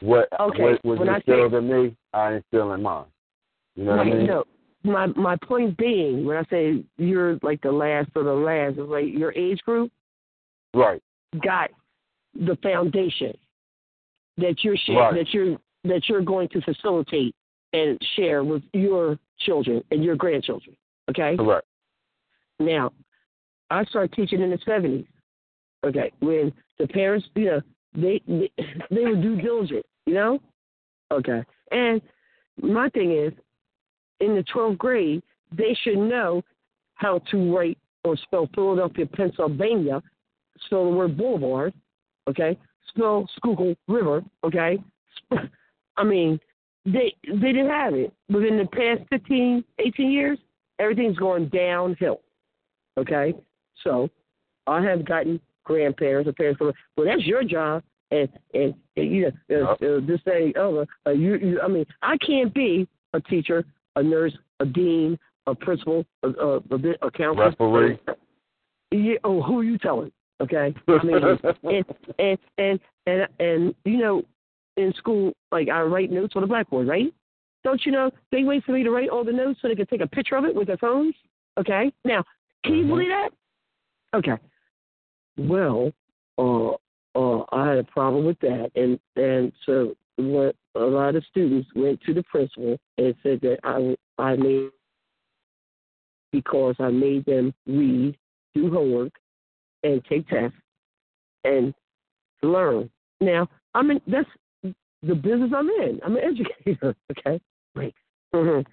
what 0.00 0.28
Okay, 0.38 0.62
what 0.62 0.84
was 0.84 0.98
when 0.98 1.08
instilled 1.08 1.54
in 1.54 1.68
me, 1.68 1.96
I 2.12 2.34
instill 2.34 2.72
in 2.72 2.82
mine. 2.82 3.06
You 3.74 3.84
know 3.84 3.96
what 3.96 4.00
I 4.00 4.04
mean? 4.04 4.26
No, 4.26 4.44
my 4.84 5.06
my 5.06 5.36
point 5.36 5.76
being, 5.76 6.24
when 6.24 6.36
I 6.36 6.44
say 6.50 6.84
you're 6.96 7.38
like 7.42 7.60
the 7.62 7.72
last 7.72 8.10
of 8.14 8.24
the 8.24 8.32
last, 8.32 8.72
is 8.72 8.88
like 8.88 9.06
your 9.06 9.32
age 9.32 9.60
group 9.60 9.90
Right. 10.74 11.02
got 11.42 11.70
the 12.34 12.56
foundation 12.62 13.36
that 14.38 14.64
you're 14.64 14.76
share, 14.76 14.96
Right. 14.96 15.14
that 15.14 15.34
you're 15.34 15.56
that 15.84 16.08
you're 16.08 16.22
going 16.22 16.48
to 16.48 16.60
facilitate 16.62 17.34
and 17.72 18.00
share 18.16 18.42
with 18.42 18.62
your 18.72 19.18
children 19.40 19.82
and 19.90 20.02
your 20.02 20.16
grandchildren. 20.16 20.76
Okay. 21.10 21.36
Correct. 21.36 21.66
Now, 22.58 22.92
I 23.70 23.84
started 23.84 24.12
teaching 24.12 24.40
in 24.40 24.50
the 24.50 24.58
seventies. 24.64 25.06
Okay, 25.84 26.10
when 26.20 26.52
the 26.78 26.88
parents, 26.88 27.26
you 27.36 27.44
know, 27.44 27.60
they 27.94 28.20
they, 28.26 28.50
they 28.90 29.04
were 29.04 29.14
due 29.14 29.40
diligent, 29.40 29.86
you 30.06 30.14
know. 30.14 30.40
Okay, 31.12 31.42
and 31.70 32.00
my 32.60 32.88
thing 32.90 33.12
is, 33.16 33.32
in 34.20 34.34
the 34.34 34.42
twelfth 34.52 34.78
grade, 34.78 35.22
they 35.56 35.76
should 35.82 35.98
know 35.98 36.42
how 36.94 37.20
to 37.30 37.54
write 37.56 37.78
or 38.04 38.16
spell 38.16 38.48
Philadelphia, 38.54 39.06
Pennsylvania, 39.06 40.02
spell 40.66 40.90
the 40.90 40.96
word 40.96 41.16
boulevard. 41.16 41.72
Okay, 42.28 42.58
spell 42.88 43.28
Schuylkill 43.36 43.74
River. 43.86 44.22
Okay, 44.44 44.78
I 45.96 46.04
mean, 46.04 46.38
they 46.84 47.14
they 47.26 47.52
didn't 47.52 47.70
have 47.70 47.94
it. 47.94 48.12
Within 48.28 48.58
the 48.58 48.66
past 48.66 49.08
15, 49.10 49.64
18 49.78 50.10
years, 50.10 50.38
everything's 50.78 51.18
going 51.18 51.48
downhill. 51.48 52.20
Okay, 52.96 53.34
so 53.84 54.08
I 54.66 54.82
have 54.82 55.04
gotten 55.04 55.40
grandparents 55.64 56.28
or 56.28 56.32
parents. 56.32 56.58
From, 56.58 56.72
well, 56.96 57.06
that's 57.06 57.24
your 57.24 57.44
job, 57.44 57.82
and 58.10 58.28
and, 58.54 58.74
and 58.96 59.12
you 59.12 59.32
know, 59.48 59.66
uh, 59.66 59.72
uh, 59.72 60.00
this 60.06 60.20
thing. 60.24 60.52
Oh, 60.56 60.84
uh, 61.06 61.10
you, 61.10 61.36
you. 61.36 61.60
I 61.60 61.68
mean, 61.68 61.86
I 62.02 62.16
can't 62.18 62.52
be 62.52 62.88
a 63.14 63.20
teacher, 63.20 63.64
a 63.96 64.02
nurse, 64.02 64.36
a 64.60 64.66
dean, 64.66 65.18
a 65.46 65.54
principal, 65.54 66.04
a, 66.22 66.28
a, 66.28 66.56
a, 66.56 67.06
a 67.06 67.10
counselor. 67.10 67.50
Referee. 67.50 67.98
Yeah. 68.90 69.16
Oh, 69.24 69.42
who 69.42 69.60
are 69.60 69.64
you 69.64 69.78
telling? 69.78 70.12
Okay. 70.40 70.74
I 70.88 71.04
mean, 71.04 71.22
and 71.64 71.84
and 72.18 72.38
and 72.58 72.80
and 73.06 73.28
and 73.40 73.74
you 73.84 73.98
know, 73.98 74.22
in 74.76 74.92
school, 74.94 75.32
like 75.50 75.68
I 75.68 75.82
write 75.82 76.10
notes 76.10 76.34
on 76.36 76.42
the 76.42 76.48
blackboard, 76.48 76.86
right? 76.86 77.12
Don't 77.64 77.84
you 77.84 77.92
know 77.92 78.10
they 78.30 78.44
wait 78.44 78.64
for 78.64 78.72
me 78.72 78.82
to 78.82 78.90
write 78.90 79.08
all 79.08 79.24
the 79.24 79.32
notes 79.32 79.58
so 79.60 79.68
they 79.68 79.74
can 79.74 79.86
take 79.86 80.00
a 80.00 80.06
picture 80.06 80.36
of 80.36 80.44
it 80.44 80.54
with 80.54 80.68
their 80.68 80.76
phones? 80.76 81.14
Okay. 81.58 81.92
Now, 82.04 82.24
can 82.64 82.74
you 82.74 82.84
Mhm. 82.84 82.88
believe 82.88 83.08
that? 83.08 83.30
Okay. 84.14 84.36
Well, 85.36 85.92
uh, 86.38 86.70
uh, 87.14 87.44
I 87.52 87.68
had 87.68 87.78
a 87.78 87.84
problem 87.84 88.24
with 88.24 88.38
that, 88.40 88.70
and 88.76 88.98
and 89.16 89.52
so 89.66 89.96
what? 90.16 90.54
A 90.74 90.80
lot 90.80 91.16
of 91.16 91.24
students 91.24 91.68
went 91.74 92.00
to 92.02 92.14
the 92.14 92.22
principal 92.24 92.78
and 92.98 93.14
said 93.22 93.40
that 93.40 93.58
I 93.64 93.96
I 94.18 94.36
made 94.36 94.70
because 96.30 96.76
I 96.78 96.90
made 96.90 97.24
them 97.24 97.54
read, 97.66 98.16
do 98.54 98.70
homework, 98.70 99.12
and 99.82 100.04
take 100.04 100.28
tests 100.28 100.56
and 101.44 101.74
learn. 102.42 102.90
Now, 103.20 103.48
I'm 103.74 103.90
in. 103.90 104.00
That's 104.06 104.28
the 105.02 105.14
business 105.14 105.50
I'm 105.54 105.68
in. 105.68 106.00
I'm 106.04 106.16
an 106.16 106.22
educator. 106.24 106.94
Okay, 107.10 107.40
right. 107.74 107.94
Mm-hmm. 108.34 108.68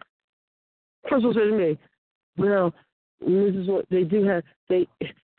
Said 1.10 1.34
to 1.34 1.58
me, 1.58 1.78
"Well, 2.38 2.74
this 3.22 3.56
is 3.56 3.68
what 3.68 3.86
they 3.90 4.04
do 4.04 4.24
have. 4.26 4.44
They 4.70 4.88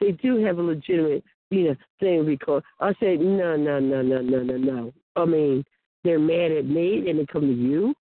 they 0.01 0.13
do 0.13 0.43
have 0.45 0.59
a 0.59 0.63
legitimate, 0.63 1.25
you 1.51 1.65
know, 1.65 1.77
thing 2.01 2.27
because 2.27 2.63
I 2.81 2.93
said, 3.01 3.21
no, 3.21 3.57
no, 3.57 3.79
no, 3.79 4.03
no, 4.03 4.21
no, 4.21 4.43
no, 4.43 4.57
no. 4.57 4.93
I 5.15 5.25
mean, 5.25 5.65
they're 6.05 6.19
mad 6.19 6.53
at 6.53 6.67
me 6.67 7.09
and 7.09 7.19
they 7.19 7.27
come 7.27 7.43
to 7.43 7.53
you 7.53 7.95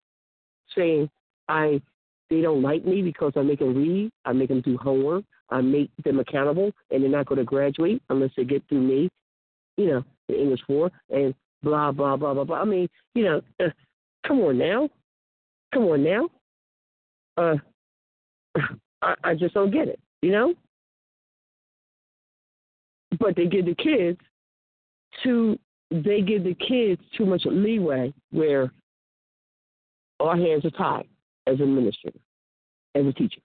saying 0.76 1.09
I 1.47 1.82
they 2.30 2.41
don't 2.41 2.61
like 2.61 2.86
me 2.86 3.01
because 3.01 3.34
I 3.36 3.41
make 3.41 3.59
them 3.59 3.76
read, 3.76 4.11
I 4.26 4.34
make 4.34 4.49
them 4.49 4.61
do 4.61 4.78
homework, 4.78 5.24
I 5.49 5.61
make 5.61 5.91
them 6.03 6.19
accountable, 6.19 6.71
and 6.91 7.03
they're 7.03 7.09
not 7.09 7.27
going 7.27 7.39
to 7.39 7.45
graduate 7.45 8.01
unless 8.09 8.31
they 8.35 8.43
get 8.43 8.63
through 8.67 8.81
me, 8.81 9.09
you 9.77 9.87
know, 9.87 10.03
the 10.27 10.39
English 10.39 10.61
four 10.65 10.91
and 11.09 11.35
blah 11.61 11.91
blah 11.91 12.15
blah 12.17 12.33
blah 12.33 12.43
blah. 12.43 12.61
I 12.61 12.65
mean, 12.65 12.87
you 13.13 13.23
know, 13.25 13.41
uh, 13.63 13.69
come 14.27 14.39
on 14.41 14.57
now, 14.57 14.89
come 15.73 15.83
on 15.83 16.03
now. 16.03 16.29
Uh, 17.37 17.55
I, 19.01 19.15
I 19.23 19.35
just 19.35 19.53
don't 19.53 19.71
get 19.71 19.87
it, 19.87 19.99
you 20.21 20.31
know. 20.31 20.55
but 23.19 23.35
they 23.35 23.45
give 23.45 23.65
the 23.65 23.75
kids 23.75 24.19
too. 25.23 25.57
They 25.91 26.21
give 26.21 26.43
the 26.43 26.55
kids 26.55 27.01
too 27.17 27.25
much 27.25 27.43
leeway 27.45 28.13
where 28.31 28.71
our 30.19 30.35
hands 30.35 30.65
are 30.65 30.71
tied 30.71 31.07
as 31.47 31.59
an 31.59 31.69
administrator, 31.69 32.19
as 32.95 33.05
a 33.05 33.13
teacher. 33.13 33.41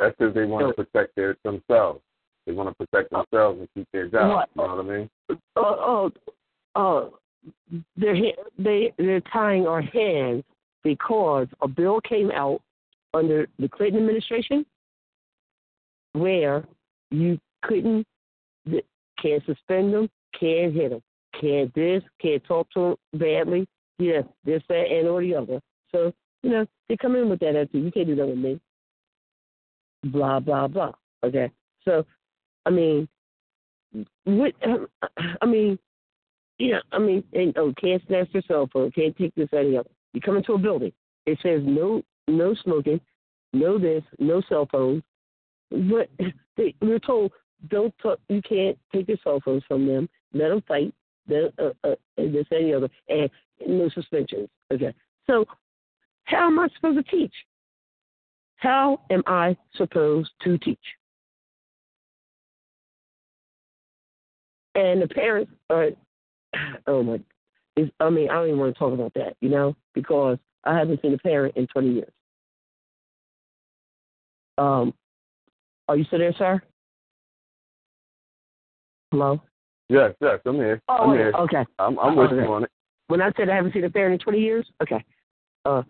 That's 0.00 0.16
because 0.18 0.34
they 0.34 0.46
want 0.46 0.74
to 0.74 0.84
protect 0.84 1.14
their 1.14 1.36
themselves. 1.44 2.00
They 2.46 2.52
want 2.52 2.70
to 2.70 2.86
protect 2.86 3.12
oh. 3.12 3.24
themselves 3.30 3.60
and 3.60 3.68
keep 3.74 3.86
their 3.92 4.08
job. 4.08 4.48
You 4.56 4.62
know 4.62 4.76
what 4.76 4.84
I 4.84 4.88
mean? 4.88 5.10
Oh, 5.56 5.56
oh, 5.56 6.12
oh, 6.74 7.18
they're 7.96 8.16
they 8.58 8.92
they're 8.96 9.20
tying 9.32 9.66
our 9.66 9.82
hands 9.82 10.42
because 10.82 11.48
a 11.60 11.68
bill 11.68 12.00
came 12.00 12.30
out 12.30 12.62
under 13.12 13.46
the 13.58 13.68
Clinton 13.68 14.00
administration 14.00 14.64
where 16.12 16.64
you 17.10 17.38
couldn't 17.62 18.06
can't 19.22 19.44
suspend 19.44 19.92
them, 19.92 20.08
can't 20.38 20.72
hit 20.72 20.90
them, 20.90 21.02
can't 21.38 21.72
this, 21.74 22.02
can't 22.22 22.42
talk 22.44 22.70
to 22.70 22.96
them 23.12 23.20
badly, 23.20 23.68
yeah, 23.98 24.22
this, 24.46 24.62
that, 24.68 24.86
and 24.90 25.08
or 25.08 25.20
the 25.20 25.34
other. 25.34 25.60
So 25.92 26.10
you 26.42 26.50
know 26.50 26.66
they 26.88 26.96
come 26.96 27.16
in 27.16 27.28
with 27.28 27.40
that 27.40 27.50
attitude. 27.50 27.84
You 27.84 27.92
can't 27.92 28.06
do 28.06 28.16
that 28.16 28.26
with 28.26 28.38
me. 28.38 28.60
Blah 30.04 30.40
blah 30.40 30.68
blah. 30.68 30.92
Okay, 31.24 31.50
so 31.84 32.04
I 32.66 32.70
mean, 32.70 33.08
what? 34.24 34.52
I 35.42 35.46
mean, 35.46 35.78
yeah, 36.58 36.80
I 36.92 36.98
mean, 36.98 37.24
and, 37.32 37.56
oh, 37.56 37.72
can't 37.80 38.02
snatch 38.06 38.28
your 38.32 38.42
cell 38.46 38.68
phone, 38.72 38.90
can't 38.90 39.16
take 39.16 39.34
this, 39.34 39.48
the 39.50 39.78
other. 39.78 39.88
You 40.12 40.20
come 40.20 40.36
into 40.36 40.52
a 40.52 40.58
building, 40.58 40.92
it 41.26 41.38
says 41.42 41.62
no, 41.64 42.02
no 42.28 42.54
smoking, 42.62 43.00
no 43.52 43.78
this, 43.78 44.02
no 44.18 44.42
cell 44.48 44.68
phones. 44.70 45.02
But 45.70 46.10
they, 46.56 46.74
we're 46.82 46.98
told 46.98 47.30
don't 47.68 47.94
talk, 48.02 48.18
you 48.28 48.42
can't 48.42 48.76
take 48.92 49.06
your 49.06 49.18
cell 49.22 49.40
phones 49.44 49.62
from 49.68 49.86
them. 49.86 50.08
Let 50.34 50.48
them 50.48 50.62
fight. 50.66 50.92
Then, 51.28 51.50
uh, 51.58 51.70
uh, 51.84 51.94
this, 52.16 52.46
the 52.50 52.74
other, 52.76 52.88
and 53.08 53.30
no 53.66 53.88
suspensions. 53.90 54.48
Okay, 54.72 54.92
so 55.28 55.44
how 56.24 56.48
am 56.48 56.58
I 56.58 56.68
supposed 56.74 57.04
to 57.06 57.10
teach? 57.10 57.32
How 58.60 59.00
am 59.10 59.22
I 59.26 59.56
supposed 59.74 60.30
to 60.42 60.58
teach? 60.58 60.78
And 64.74 65.00
the 65.00 65.08
parents 65.08 65.50
are, 65.70 65.88
oh 66.86 67.02
my, 67.02 67.20
is 67.76 67.88
I 67.98 68.10
mean, 68.10 68.28
I 68.28 68.34
don't 68.34 68.48
even 68.48 68.58
want 68.60 68.74
to 68.74 68.78
talk 68.78 68.92
about 68.92 69.14
that, 69.14 69.34
you 69.40 69.48
know, 69.48 69.74
because 69.94 70.38
I 70.64 70.76
haven't 70.76 71.00
seen 71.00 71.14
a 71.14 71.18
parent 71.18 71.56
in 71.56 71.66
20 71.68 71.90
years. 71.90 72.12
Um, 74.58 74.92
are 75.88 75.96
you 75.96 76.04
still 76.04 76.18
there, 76.18 76.34
sir? 76.36 76.62
Hello? 79.10 79.40
Yes, 79.88 80.12
yes, 80.20 80.38
I'm 80.44 80.56
here. 80.56 80.82
Oh, 80.88 81.10
I'm 81.10 81.16
here. 81.16 81.32
okay. 81.34 81.64
I'm, 81.78 81.98
I'm 81.98 82.14
with 82.14 82.30
Okay. 82.30 82.42
you 82.42 82.52
on 82.52 82.64
it. 82.64 82.70
When 83.08 83.22
I 83.22 83.32
said 83.36 83.48
I 83.48 83.56
haven't 83.56 83.72
seen 83.72 83.84
a 83.84 83.90
parent 83.90 84.12
in 84.12 84.18
20 84.20 84.38
years, 84.38 84.70
okay. 84.82 85.02
Uh, 85.64 85.82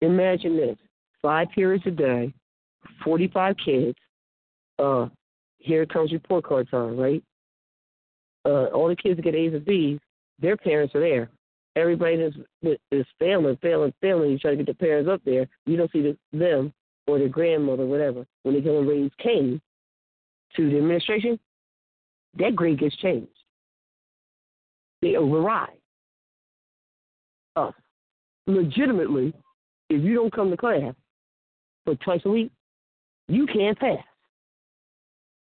imagine 0.00 0.56
this: 0.56 0.78
five 1.22 1.48
periods 1.54 1.84
a 1.86 1.90
day, 1.90 2.32
45 3.04 3.56
kids. 3.64 3.98
Uh, 4.78 5.08
here 5.58 5.84
comes 5.86 6.12
report 6.12 6.44
card 6.44 6.70
time, 6.70 6.96
right? 6.96 7.22
Uh, 8.46 8.66
all 8.66 8.88
the 8.88 8.96
kids 8.96 9.16
that 9.16 9.22
get 9.22 9.34
A's 9.34 9.52
and 9.52 9.64
B's, 9.64 9.98
their 10.40 10.56
parents 10.56 10.94
are 10.94 11.00
there. 11.00 11.28
Everybody 11.76 12.16
that 12.62 12.78
is 12.90 13.06
failing, 13.18 13.56
failing, 13.62 13.92
failing. 14.00 14.30
You 14.30 14.38
try 14.38 14.52
to 14.52 14.56
get 14.56 14.66
the 14.66 14.74
parents 14.74 15.08
up 15.10 15.20
there. 15.24 15.46
You 15.66 15.76
don't 15.76 15.92
see 15.92 16.02
the, 16.02 16.16
them 16.32 16.72
or 17.06 17.18
their 17.18 17.28
grandmother, 17.28 17.86
whatever, 17.86 18.26
when 18.42 18.54
they 18.54 18.60
go 18.60 18.78
and 18.78 18.88
raise 18.88 19.10
Cain 19.18 19.60
to 20.56 20.70
the 20.70 20.78
administration. 20.78 21.38
That 22.38 22.56
grade 22.56 22.80
gets 22.80 22.96
changed. 22.96 23.28
They 25.02 25.16
override 25.16 25.78
us. 27.56 27.74
Legitimately, 28.46 29.32
if 29.90 30.02
you 30.02 30.14
don't 30.14 30.32
come 30.32 30.50
to 30.50 30.56
class 30.56 30.94
for 31.84 31.94
twice 31.96 32.20
a 32.24 32.30
week, 32.30 32.50
you 33.28 33.46
can't 33.46 33.78
pass. 33.78 33.98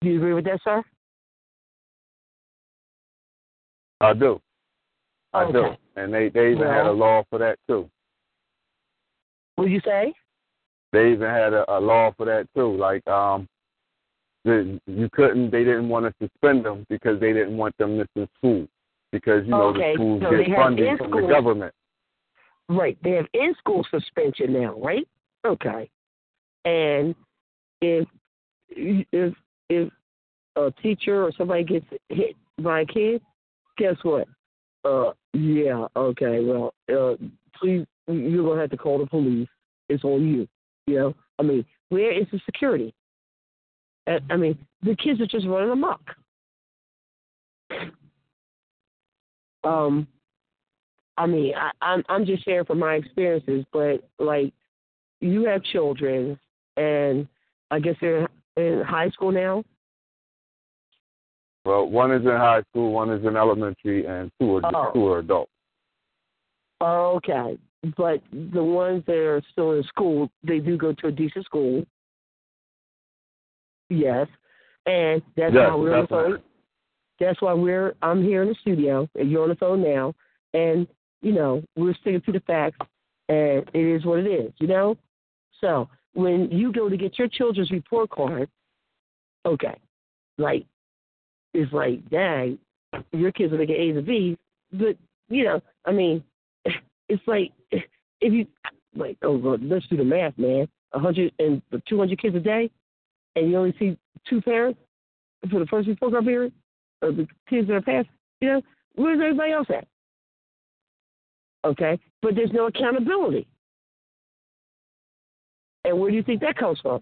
Do 0.01 0.09
you 0.09 0.17
agree 0.17 0.33
with 0.33 0.45
that, 0.45 0.59
sir? 0.63 0.83
I 3.99 4.13
do. 4.13 4.41
I 5.33 5.51
do. 5.51 5.69
And 5.95 6.13
they, 6.13 6.29
they 6.29 6.51
even 6.51 6.67
had 6.67 6.87
a 6.87 6.91
law 6.91 7.23
for 7.29 7.39
that 7.39 7.57
too. 7.67 7.89
What 9.55 9.65
did 9.65 9.73
you 9.73 9.81
say? 9.85 10.13
They 10.91 11.11
even 11.11 11.29
had 11.29 11.53
a, 11.53 11.71
a 11.71 11.79
law 11.79 12.11
for 12.17 12.25
that 12.25 12.47
too. 12.55 12.75
Like 12.75 13.07
um, 13.07 13.47
the, 14.43 14.79
you 14.87 15.09
couldn't. 15.13 15.51
They 15.51 15.63
didn't 15.63 15.87
want 15.87 16.05
to 16.05 16.27
suspend 16.27 16.65
them 16.65 16.85
because 16.89 17.19
they 17.19 17.31
didn't 17.31 17.55
want 17.55 17.77
them 17.77 17.97
missing 17.97 18.27
school 18.37 18.67
because 19.11 19.43
you 19.45 19.51
know 19.51 19.67
Okay, 19.67 19.93
the 19.93 19.95
schools 19.95 20.23
so 20.23 20.37
get 20.37 20.55
funding 20.55 20.97
from 20.97 21.11
the 21.11 21.27
government. 21.27 21.73
Right. 22.69 22.97
They 23.03 23.11
have 23.11 23.27
in 23.33 23.53
school 23.59 23.85
suspension 23.91 24.53
now, 24.53 24.79
right? 24.79 25.07
Okay. 25.45 25.89
And 26.65 27.15
if 27.81 28.07
if 28.69 29.33
if 29.69 29.91
a 30.55 30.71
teacher 30.81 31.23
or 31.23 31.31
somebody 31.37 31.63
gets 31.63 31.85
hit 32.09 32.35
by 32.61 32.81
a 32.81 32.85
kid, 32.85 33.21
guess 33.77 33.95
what? 34.03 34.27
Uh 34.83 35.11
yeah, 35.33 35.87
okay, 35.95 36.43
well, 36.43 36.73
uh 36.93 37.15
please 37.59 37.85
you're 38.07 38.43
gonna 38.43 38.61
have 38.61 38.69
to 38.71 38.77
call 38.77 38.99
the 38.99 39.05
police. 39.05 39.47
It's 39.89 40.03
on 40.03 40.27
you. 40.27 40.47
You 40.87 40.95
know? 40.95 41.15
I 41.39 41.43
mean, 41.43 41.65
where 41.89 42.11
is 42.11 42.27
the 42.31 42.39
security? 42.45 42.93
I, 44.07 44.19
I 44.29 44.37
mean, 44.37 44.57
the 44.83 44.95
kids 44.95 45.21
are 45.21 45.27
just 45.27 45.47
running 45.47 45.71
amok. 45.71 46.01
Um 49.63 50.07
I 51.17 51.27
mean, 51.27 51.53
I, 51.55 51.71
I'm 51.81 52.03
I'm 52.09 52.25
just 52.25 52.43
sharing 52.45 52.65
from 52.65 52.79
my 52.79 52.95
experiences, 52.95 53.65
but 53.71 54.03
like 54.19 54.53
you 55.19 55.45
have 55.45 55.63
children, 55.63 56.39
and 56.81 57.27
I 57.69 57.79
guess 57.79 57.95
they're 58.01 58.27
in 58.57 58.83
high 58.85 59.09
school 59.09 59.31
now. 59.31 59.63
Well, 61.63 61.87
one 61.87 62.11
is 62.11 62.23
in 62.23 62.31
high 62.31 62.63
school, 62.69 62.91
one 62.91 63.11
is 63.11 63.23
in 63.25 63.35
elementary, 63.35 64.05
and 64.05 64.31
two 64.39 64.57
are 64.57 64.61
Oh. 64.65 64.91
two 64.93 65.07
are 65.07 65.19
adults. 65.19 65.51
Okay, 66.81 67.59
but 67.95 68.21
the 68.31 68.63
ones 68.63 69.03
that 69.05 69.17
are 69.17 69.41
still 69.51 69.73
in 69.73 69.83
school, 69.83 70.29
they 70.43 70.59
do 70.59 70.77
go 70.77 70.93
to 70.93 71.07
a 71.07 71.11
decent 71.11 71.45
school. 71.45 71.85
Yes, 73.89 74.27
and 74.87 75.21
that's 75.35 75.53
Yes, 75.53 75.69
why 75.69 75.75
we're 75.75 75.95
on 75.95 76.01
the 76.01 76.07
phone. 76.07 76.43
That's 77.19 77.41
why 77.41 77.53
we're 77.53 77.95
I'm 78.01 78.23
here 78.23 78.41
in 78.41 78.49
the 78.49 78.55
studio, 78.55 79.07
and 79.15 79.29
you're 79.29 79.43
on 79.43 79.49
the 79.49 79.55
phone 79.55 79.83
now, 79.83 80.15
and 80.55 80.87
you 81.21 81.33
know 81.33 81.63
we're 81.75 81.93
sticking 81.93 82.21
to 82.21 82.31
the 82.31 82.39
facts, 82.41 82.79
and 83.29 83.69
it 83.73 83.85
is 83.95 84.03
what 84.03 84.19
it 84.19 84.27
is, 84.27 84.51
you 84.59 84.67
know. 84.67 84.97
So 85.59 85.87
when 86.13 86.49
you 86.51 86.71
go 86.71 86.89
to 86.89 86.97
get 86.97 87.17
your 87.17 87.27
children's 87.27 87.71
report 87.71 88.09
card, 88.09 88.49
okay, 89.45 89.77
like 90.37 90.65
it's 91.53 91.71
like, 91.73 92.07
dang, 92.09 92.57
your 93.11 93.31
kids 93.31 93.53
are 93.53 93.57
gonna 93.57 93.65
get 93.65 93.77
A's 93.77 93.97
and 93.97 94.05
B's, 94.05 94.37
but 94.73 94.97
you 95.29 95.43
know, 95.45 95.61
I 95.85 95.91
mean, 95.91 96.23
it's 97.09 97.23
like 97.27 97.51
if 97.71 98.33
you 98.33 98.45
like, 98.95 99.17
oh, 99.23 99.37
well, 99.37 99.57
let's 99.61 99.87
do 99.87 99.97
the 99.97 100.03
math, 100.03 100.37
man. 100.37 100.67
A 100.93 100.99
hundred 100.99 101.31
and 101.39 101.61
two 101.87 101.97
hundred 101.97 102.21
kids 102.21 102.35
a 102.35 102.39
day, 102.39 102.69
and 103.35 103.49
you 103.49 103.57
only 103.57 103.73
see 103.79 103.97
two 104.29 104.41
parents 104.41 104.79
for 105.49 105.59
the 105.59 105.65
first 105.67 105.87
report 105.87 106.11
card 106.11 106.25
period 106.25 106.53
of 107.01 107.15
the 107.15 107.27
kids 107.49 107.67
that 107.67 107.75
are 107.75 107.81
passed. 107.81 108.09
You 108.41 108.49
know, 108.49 108.61
where's 108.95 109.19
everybody 109.21 109.53
else 109.53 109.67
at? 109.69 109.87
Okay, 111.63 111.97
but 112.21 112.35
there's 112.35 112.51
no 112.51 112.67
accountability. 112.67 113.47
And 115.83 115.99
where 115.99 116.11
do 116.11 116.15
you 116.15 116.23
think 116.23 116.41
that 116.41 116.57
comes 116.57 116.79
from? 116.79 117.01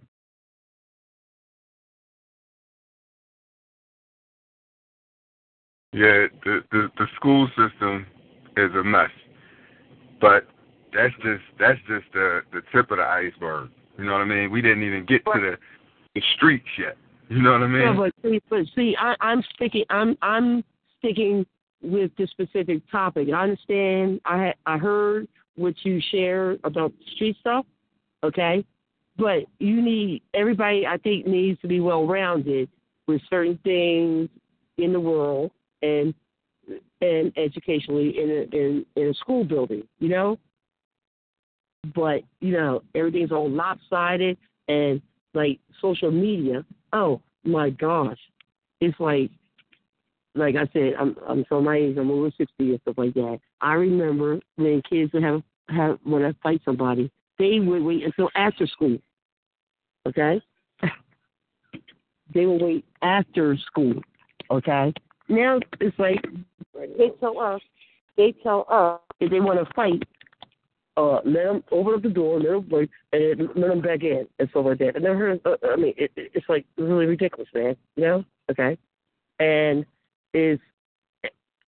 Yeah, 5.92 6.28
the, 6.46 6.60
the 6.72 6.88
the 6.98 7.08
school 7.16 7.48
system 7.50 8.06
is 8.56 8.70
a 8.76 8.84
mess, 8.84 9.10
but 10.22 10.48
that's 10.94 11.14
just 11.16 11.42
that's 11.60 11.80
just 11.88 12.06
the 12.14 12.42
the 12.54 12.62
tip 12.72 12.92
of 12.92 12.98
the 12.98 13.04
iceberg. 13.04 13.70
You 13.98 14.06
know 14.06 14.14
what 14.14 14.22
I 14.22 14.26
mean? 14.26 14.52
We 14.52 14.62
didn't 14.62 14.84
even 14.84 15.06
get 15.06 15.26
to 15.26 15.32
the 15.34 15.58
the 16.14 16.22
streets 16.36 16.68
yet. 16.78 16.96
You 17.30 17.42
know 17.42 17.54
what 17.54 17.64
I 17.64 17.68
mean? 17.68 17.82
Yeah, 17.82 17.94
but 17.96 18.14
see, 18.24 18.42
but 18.50 18.62
see, 18.76 18.96
I, 19.00 19.16
I'm 19.20 19.44
sticking. 19.56 19.84
I'm 19.90 20.16
I'm 20.22 20.64
sticking 21.00 21.46
with 21.82 22.12
this 22.18 22.30
specific 22.30 22.82
topic. 22.92 23.30
I 23.34 23.42
understand. 23.42 24.22
I 24.26 24.54
I 24.68 24.78
heard 24.78 25.28
what 25.56 25.74
you 25.84 26.00
shared 26.12 26.60
about 26.64 26.94
the 27.00 27.06
street 27.16 27.36
stuff. 27.40 27.66
Okay, 28.24 28.66
but 29.18 29.46
you 29.60 29.82
need 29.82 30.22
everybody. 30.34 30.86
I 30.86 30.98
think 30.98 31.26
needs 31.26 31.60
to 31.62 31.68
be 31.68 31.80
well 31.80 32.06
rounded 32.06 32.70
with 33.08 33.22
certain 33.30 33.58
things 33.64 34.30
in 34.78 34.94
the 34.94 35.00
world 35.00 35.52
and 35.82 36.14
and 37.02 37.32
educationally 37.38 38.20
in 38.22 38.30
a, 38.30 38.56
in 38.56 38.86
in 38.96 39.10
a 39.10 39.14
school 39.14 39.44
building. 39.44 39.84
You 40.00 40.10
know. 40.10 40.40
But 41.96 42.24
you 42.42 42.52
know 42.52 42.84
everything's 42.94 43.32
all 43.32 43.50
lopsided 43.50 44.38
and 44.68 45.02
like 45.34 45.60
social 45.82 46.12
media. 46.12 46.66
Oh 46.92 47.22
my 47.44 47.70
gosh, 47.70 48.18
it's 48.82 49.00
like, 49.00 49.32
like 50.36 50.56
I 50.56 50.68
said, 50.74 50.94
I'm 51.00 51.16
I'm 51.28 51.46
so 51.50 51.62
my 51.62 51.78
age. 51.78 51.98
I'm 51.98 52.12
over 52.12 52.32
sixty 52.38 52.72
and 52.72 52.82
stuff 52.82 52.98
like 52.98 53.14
that. 53.14 53.40
I 53.62 53.74
remember 53.74 54.40
when 54.56 54.82
kids 54.90 55.14
would 55.14 55.24
have 55.24 55.42
have 55.70 56.00
when 56.04 56.24
I 56.26 56.34
fight 56.44 56.62
somebody, 56.66 57.12
they 57.40 57.60
would 57.60 57.82
wait 57.82 58.04
until 58.04 58.30
after 58.36 58.68
school. 58.68 58.98
Okay, 60.08 60.42
they 62.34 62.46
would 62.46 62.62
wait 62.62 62.86
after 63.02 63.58
school. 63.58 63.96
Okay, 64.52 64.94
now 65.28 65.60
it's 65.80 65.98
like 65.98 66.24
they 66.98 67.10
tell 67.20 67.40
us, 67.40 67.62
they 68.18 68.34
tell 68.44 68.66
us 68.70 69.00
if 69.20 69.32
they 69.32 69.40
want 69.40 69.60
to 69.60 69.74
fight, 69.74 70.04
uh, 70.98 71.22
let 71.26 71.46
them 71.46 71.64
open 71.72 71.94
up 71.94 72.02
the 72.02 72.10
door, 72.10 72.40
let 72.40 72.52
them 72.52 72.62
break, 72.62 72.90
and 73.14 73.50
let 73.56 73.70
them 73.70 73.82
back 73.82 74.04
in 74.04 74.28
and 74.38 74.50
stuff 74.50 74.66
like 74.66 74.80
that. 74.80 74.96
I 74.96 75.00
never 75.00 75.18
heard. 75.18 75.42
Uh, 75.46 75.56
I 75.72 75.76
mean, 75.76 75.94
it, 75.98 76.12
it's 76.16 76.50
like 76.50 76.66
really 76.78 77.06
ridiculous, 77.06 77.48
man. 77.54 77.76
You 77.96 78.04
know? 78.04 78.26
Okay. 78.52 78.78
And 79.40 79.86
is 80.34 80.60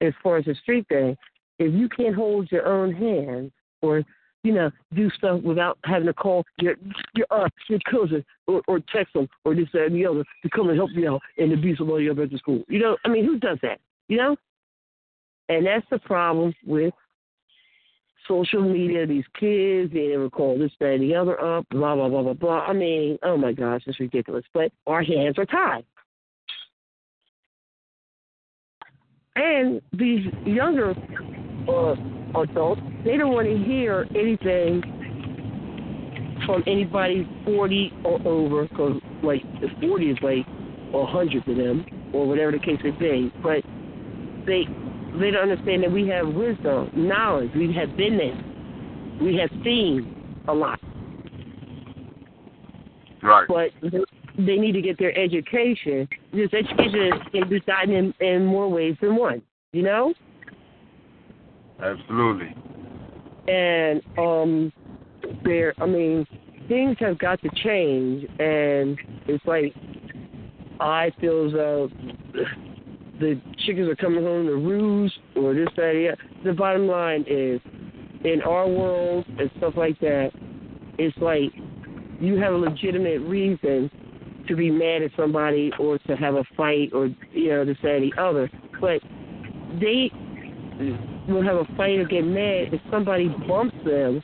as 0.01 0.13
far 0.21 0.37
as 0.37 0.45
the 0.45 0.55
street 0.55 0.87
thing, 0.89 1.15
if 1.59 1.73
you 1.73 1.87
can't 1.87 2.15
hold 2.15 2.51
your 2.51 2.65
own 2.65 2.93
hand 2.93 3.51
or 3.81 4.03
you 4.43 4.53
know 4.53 4.71
do 4.95 5.09
stuff 5.11 5.41
without 5.43 5.77
having 5.85 6.07
to 6.07 6.13
call 6.13 6.43
your 6.59 6.75
your 7.15 7.27
uh, 7.29 7.47
your 7.69 7.79
cousin 7.89 8.23
or, 8.47 8.61
or 8.67 8.79
text 8.93 9.13
them 9.13 9.27
or 9.45 9.55
this 9.55 9.67
that 9.73 9.85
and 9.85 9.95
the 9.95 10.05
other 10.05 10.23
to 10.43 10.49
come 10.49 10.69
and 10.69 10.77
help 10.77 10.89
you 10.93 11.09
out 11.09 11.21
and 11.37 11.61
be 11.61 11.75
somebody 11.75 12.09
up 12.09 12.19
at 12.19 12.31
the 12.31 12.37
school. 12.37 12.63
You 12.67 12.79
know, 12.79 12.97
I 13.05 13.09
mean, 13.09 13.25
who 13.25 13.37
does 13.39 13.57
that? 13.61 13.79
You 14.07 14.17
know. 14.17 14.35
And 15.49 15.65
that's 15.65 15.85
the 15.91 15.99
problem 15.99 16.53
with 16.65 16.93
social 18.27 18.61
media, 18.61 19.05
these 19.05 19.25
kids, 19.39 19.91
they 19.93 20.07
never 20.07 20.29
call 20.29 20.57
this, 20.57 20.71
that, 20.79 20.93
and 20.93 21.03
the 21.03 21.15
other 21.15 21.39
up, 21.41 21.65
blah, 21.69 21.95
blah, 21.95 22.09
blah, 22.09 22.23
blah, 22.23 22.33
blah. 22.33 22.59
I 22.61 22.73
mean, 22.73 23.17
oh 23.23 23.37
my 23.37 23.51
gosh, 23.51 23.81
it's 23.85 23.99
ridiculous. 23.99 24.45
But 24.53 24.71
our 24.87 25.03
hands 25.03 25.37
are 25.37 25.45
tied. 25.45 25.83
And 29.35 29.81
these 29.93 30.25
younger 30.45 30.91
uh, 31.69 31.95
adults, 32.35 32.81
they 33.03 33.17
don't 33.17 33.33
want 33.33 33.47
to 33.47 33.57
hear 33.57 34.07
anything 34.15 34.81
from 36.45 36.63
anybody 36.67 37.27
40 37.45 37.93
or 38.03 38.27
over, 38.27 38.67
because, 38.67 39.01
like, 39.23 39.43
the 39.61 39.67
40 39.79 40.09
is 40.09 40.17
like 40.21 40.45
a 40.93 40.97
100 40.97 41.45
to 41.45 41.55
them, 41.55 41.85
or 42.13 42.27
whatever 42.27 42.51
the 42.51 42.59
case 42.59 42.79
may 42.83 42.91
be. 42.91 43.31
But 43.43 43.63
they 44.45 44.65
they 45.19 45.31
don't 45.31 45.49
understand 45.49 45.83
that 45.83 45.91
we 45.91 46.07
have 46.07 46.27
wisdom, 46.27 46.89
knowledge. 46.93 47.51
We 47.55 47.73
have 47.73 47.95
been 47.97 48.17
there. 48.17 48.43
We 49.21 49.35
have 49.37 49.49
seen 49.63 50.43
a 50.47 50.53
lot. 50.53 50.79
Right. 53.21 53.47
But 53.47 53.69
they 54.37 54.55
need 54.55 54.71
to 54.71 54.81
get 54.81 54.97
their 54.97 55.15
education. 55.17 56.07
This 56.33 56.49
education 56.53 57.11
can 57.31 57.49
be 57.49 57.59
gotten 57.61 57.93
in, 57.93 58.13
in 58.19 58.45
more 58.45 58.69
ways 58.69 58.95
than 59.01 59.15
one, 59.15 59.41
you 59.73 59.83
know? 59.83 60.13
Absolutely. 61.81 62.55
And 63.47 64.01
um 64.17 64.73
there 65.43 65.73
I 65.79 65.85
mean, 65.85 66.25
things 66.67 66.97
have 66.99 67.17
got 67.19 67.41
to 67.41 67.49
change 67.63 68.23
and 68.39 68.97
it's 69.27 69.45
like 69.45 69.73
I 70.79 71.11
feel 71.19 71.47
as 71.47 71.53
though 71.53 71.89
the 73.19 73.39
chickens 73.65 73.87
are 73.87 73.95
coming 73.95 74.23
home 74.23 74.47
to 74.47 74.55
roost 74.55 75.19
or 75.35 75.53
this, 75.53 75.67
that, 75.77 75.91
yeah. 75.91 76.15
The 76.43 76.53
bottom 76.53 76.87
line 76.87 77.23
is, 77.27 77.61
in 78.23 78.41
our 78.41 78.67
world 78.67 79.25
and 79.39 79.49
stuff 79.57 79.73
like 79.77 79.99
that, 79.99 80.31
it's 80.97 81.17
like 81.17 81.51
you 82.19 82.39
have 82.39 82.53
a 82.53 82.57
legitimate 82.57 83.19
reason 83.21 83.89
to 84.47 84.55
be 84.55 84.69
mad 84.69 85.03
at 85.03 85.11
somebody 85.15 85.71
or 85.79 85.97
to 85.99 86.15
have 86.15 86.35
a 86.35 86.43
fight 86.57 86.89
or 86.93 87.09
you 87.31 87.49
know 87.49 87.65
this, 87.65 87.77
that, 87.83 87.95
and 87.95 88.11
the 88.11 88.21
other, 88.21 88.49
but 88.79 89.01
they 89.79 90.11
will 91.27 91.43
have 91.43 91.57
a 91.57 91.65
fight 91.77 91.99
or 91.99 92.05
get 92.05 92.23
mad 92.23 92.73
if 92.73 92.81
somebody 92.91 93.29
bumps 93.47 93.75
them 93.85 94.21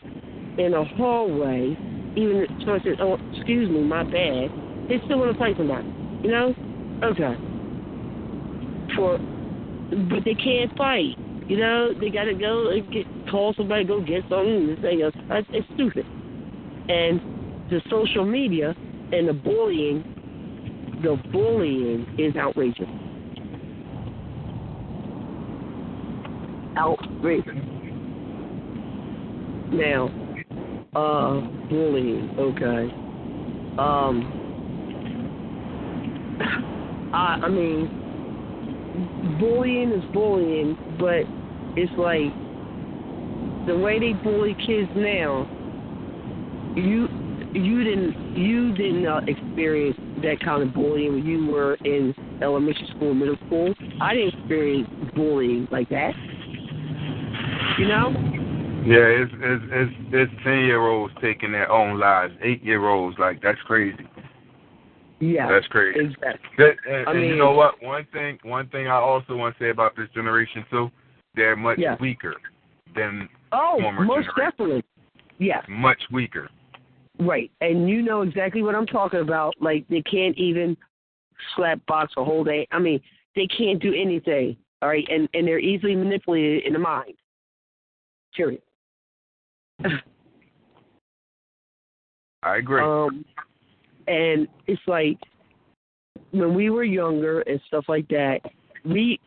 in 0.57 0.73
a 0.73 0.83
hallway, 0.95 1.77
even 2.15 2.37
if 2.43 2.49
someone 2.61 2.81
says, 2.83 2.97
"Oh, 2.99 3.17
excuse 3.33 3.69
me, 3.69 3.81
my 3.83 4.03
bad," 4.03 4.51
they 4.89 4.99
still 5.05 5.19
want 5.19 5.31
to 5.33 5.37
fight 5.37 5.55
somebody. 5.57 5.87
You 6.23 6.31
know? 6.31 6.55
Okay 7.03 7.35
for, 8.97 9.17
but 10.09 10.25
they 10.25 10.33
can't 10.33 10.75
fight. 10.75 11.15
You 11.47 11.57
know, 11.57 11.93
they 11.97 12.09
got 12.09 12.25
to 12.25 12.33
go 12.33 12.71
and 12.71 12.91
get 12.91 13.05
call 13.31 13.53
somebody, 13.55 13.85
go 13.85 14.01
get 14.01 14.23
something. 14.29 14.67
This 14.67 14.79
thing, 14.79 14.99
it's, 15.01 15.15
it's 15.51 15.67
stupid. 15.75 16.05
And 16.89 17.69
the 17.69 17.79
social 17.89 18.25
media 18.25 18.75
and 19.13 19.29
the 19.29 19.33
bullying, 19.33 20.03
the 21.03 21.15
bullying 21.31 22.05
is 22.17 22.35
outrageous. 22.35 22.89
Outrageous. 26.77 27.55
Now, 29.71 30.09
uh, 30.95 31.41
bullying. 31.69 32.29
Okay. 32.37 32.93
Um, 33.77 34.33
I, 37.13 37.39
I 37.41 37.49
mean, 37.49 37.89
bullying 39.39 39.91
is 39.91 40.03
bullying, 40.13 40.77
but 40.99 41.23
it's 41.75 41.91
like 41.97 42.31
the 43.65 43.77
way 43.77 43.99
they 43.99 44.13
bully 44.23 44.55
kids 44.65 44.89
now. 44.95 45.47
You 46.75 47.07
you 47.53 47.83
didn't 47.83 48.37
you 48.37 48.73
didn't 48.75 49.05
uh, 49.07 49.21
experience 49.27 49.97
that 50.21 50.39
kind 50.43 50.61
of 50.61 50.73
bullying 50.73 51.13
when 51.13 51.25
you 51.25 51.47
were 51.47 51.75
in 51.83 52.13
elementary 52.41 52.87
school, 52.95 53.13
middle 53.13 53.35
school. 53.47 53.73
I 53.99 54.13
didn't 54.13 54.39
experience 54.39 54.87
bullying 55.15 55.67
like 55.71 55.89
that. 55.89 56.13
You 57.77 57.87
know? 57.87 58.09
Yeah, 58.85 59.03
it's 59.03 59.31
it's 59.35 59.63
it's, 59.71 59.93
it's 60.13 60.31
ten 60.43 60.59
year 60.61 60.87
olds 60.87 61.13
taking 61.21 61.51
their 61.51 61.69
own 61.71 61.99
lives. 61.99 62.33
Eight 62.41 62.63
year 62.63 62.87
olds, 62.87 63.17
like 63.19 63.41
that's 63.41 63.59
crazy. 63.65 64.07
Yeah, 65.19 65.49
that's 65.49 65.67
crazy. 65.67 65.99
Exactly. 65.99 66.49
That, 66.57 66.75
and, 66.89 67.07
I 67.07 67.11
and 67.11 67.19
mean, 67.21 67.29
you 67.29 67.35
know 67.35 67.51
what? 67.51 67.81
One 67.83 68.05
thing, 68.13 68.37
one 68.43 68.67
thing 68.69 68.87
I 68.87 68.95
also 68.95 69.35
want 69.35 69.57
to 69.57 69.63
say 69.63 69.69
about 69.71 69.95
this 69.95 70.07
generation 70.13 70.63
too, 70.69 70.89
they're 71.35 71.55
much 71.55 71.79
Yeah. 71.79 71.95
weaker 71.99 72.35
than 72.95 73.27
Oh, 73.51 73.77
former 73.81 74.01
most 74.05 74.27
generation. 74.27 74.51
definitely. 74.51 74.83
Yeah, 75.39 75.61
much 75.67 76.01
weaker. 76.11 76.49
right. 77.19 77.51
And 77.61 77.89
you 77.89 78.01
know 78.01 78.21
exactly 78.21 78.61
what 78.63 78.75
I'm 78.75 78.85
talking 78.87 79.19
about. 79.21 79.53
Like 79.59 79.87
they 79.87 80.01
can't 80.03 80.37
even 80.37 80.77
slap 81.55 81.83
box 81.87 82.13
a 82.17 82.23
whole 82.23 82.43
day. 82.43 82.67
I 82.71 82.79
mean, 82.79 83.01
they 83.35 83.47
can't 83.47 83.81
do 83.81 83.93
anything. 83.93 84.55
All 84.81 84.89
right, 84.89 85.05
and 85.09 85.27
and 85.33 85.47
they're 85.47 85.59
easily 85.59 85.95
manipulated 85.95 86.63
in 86.65 86.73
the 86.73 86.79
mind. 86.79 87.13
Period. 88.37 88.61
I 92.43 92.57
agree. 92.57 92.81
Um, 92.81 93.25
and 94.07 94.47
it's 94.67 94.81
like 94.87 95.17
when 96.31 96.53
we 96.53 96.69
were 96.69 96.83
younger 96.83 97.41
and 97.41 97.59
stuff 97.67 97.85
like 97.87 98.07
that, 98.09 98.39
we 98.85 99.19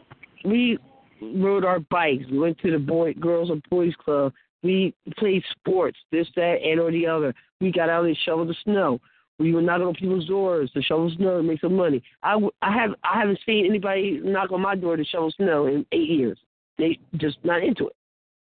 we 0.44 0.78
rode 1.20 1.64
our 1.64 1.80
bikes. 1.80 2.24
We 2.30 2.38
went 2.38 2.58
to 2.60 2.70
the 2.70 2.78
boy, 2.78 3.14
girls 3.14 3.50
and 3.50 3.62
boys 3.68 3.94
club. 4.02 4.32
We 4.62 4.94
played 5.18 5.42
sports, 5.58 5.98
this, 6.12 6.28
that, 6.36 6.58
and 6.64 6.78
or 6.78 6.92
the 6.92 7.06
other. 7.06 7.34
We 7.60 7.72
got 7.72 7.88
out 7.88 8.04
and 8.04 8.16
shoveled 8.24 8.48
the 8.48 8.56
snow. 8.64 9.00
We 9.38 9.54
would 9.54 9.64
knock 9.64 9.80
on 9.80 9.94
people's 9.94 10.26
doors 10.26 10.70
to 10.72 10.82
shovel 10.82 11.10
snow 11.16 11.38
and 11.38 11.48
make 11.48 11.60
some 11.60 11.74
money. 11.74 12.02
I, 12.22 12.32
w- 12.32 12.52
I 12.62 12.72
have 12.72 12.90
I 13.02 13.18
haven't 13.18 13.40
seen 13.44 13.66
anybody 13.66 14.20
knock 14.22 14.52
on 14.52 14.60
my 14.60 14.76
door 14.76 14.96
to 14.96 15.04
shovel 15.04 15.32
snow 15.32 15.66
in 15.66 15.84
eight 15.92 16.10
years. 16.10 16.38
They 16.78 16.98
just 17.16 17.38
not 17.42 17.64
into 17.64 17.88
it. 17.88 17.96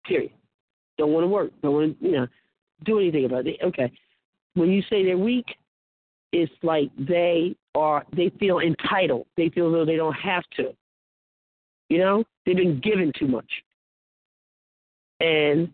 Period. 0.05 0.31
Don't 0.97 1.11
want 1.11 1.23
to 1.23 1.27
work. 1.27 1.51
Don't 1.61 1.73
want 1.73 1.99
to 1.99 2.05
you 2.05 2.11
know 2.13 2.27
do 2.83 2.99
anything 2.99 3.25
about 3.25 3.47
it. 3.47 3.57
Okay. 3.63 3.91
When 4.53 4.71
you 4.71 4.81
say 4.89 5.03
they're 5.03 5.17
weak, 5.17 5.45
it's 6.31 6.51
like 6.63 6.89
they 6.97 7.55
are 7.75 8.05
they 8.15 8.31
feel 8.39 8.59
entitled. 8.59 9.25
They 9.37 9.49
feel 9.49 9.71
though 9.71 9.85
they 9.85 9.95
don't 9.95 10.13
have 10.13 10.43
to. 10.57 10.75
You 11.89 11.99
know, 11.99 12.23
they've 12.45 12.55
been 12.55 12.79
given 12.79 13.11
too 13.17 13.27
much. 13.27 13.49
And 15.19 15.69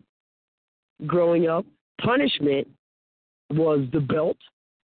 growing 1.06 1.48
up, 1.48 1.64
punishment 2.00 2.68
was 3.50 3.86
the 3.92 4.00
belt, 4.00 4.36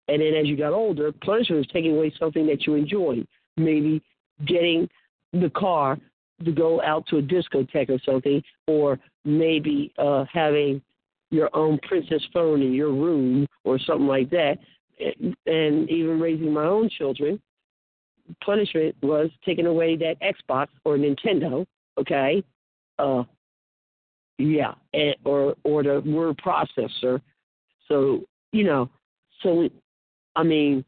and 0.07 0.21
then 0.21 0.33
as 0.33 0.47
you 0.47 0.57
got 0.57 0.73
older, 0.73 1.11
punishment 1.11 1.59
was 1.59 1.67
taking 1.71 1.95
away 1.95 2.13
something 2.19 2.45
that 2.47 2.65
you 2.65 2.75
enjoyed. 2.75 3.27
Maybe 3.57 4.01
getting 4.45 4.89
the 5.33 5.49
car 5.51 5.97
to 6.43 6.51
go 6.51 6.81
out 6.81 7.05
to 7.07 7.17
a 7.17 7.21
discotheque 7.21 7.89
or 7.89 7.99
something, 8.03 8.41
or 8.67 8.99
maybe 9.25 9.93
uh, 9.97 10.25
having 10.31 10.81
your 11.29 11.49
own 11.53 11.79
princess 11.87 12.21
phone 12.33 12.61
in 12.61 12.73
your 12.73 12.91
room 12.91 13.47
or 13.63 13.79
something 13.79 14.07
like 14.07 14.29
that 14.29 14.57
and 15.45 15.89
even 15.89 16.19
raising 16.19 16.53
my 16.53 16.65
own 16.65 16.89
children, 16.89 17.41
punishment 18.43 18.95
was 19.01 19.29
taking 19.45 19.65
away 19.65 19.95
that 19.97 20.17
Xbox 20.21 20.67
or 20.85 20.97
Nintendo, 20.97 21.65
okay? 21.97 22.43
Uh 22.99 23.23
yeah, 24.37 24.73
and, 24.93 25.15
or 25.23 25.55
or 25.63 25.83
the 25.83 26.01
word 26.05 26.37
processor. 26.37 27.21
So, 27.87 28.23
you 28.51 28.63
know, 28.63 28.89
so 29.41 29.69
I 30.35 30.43
mean 30.43 30.85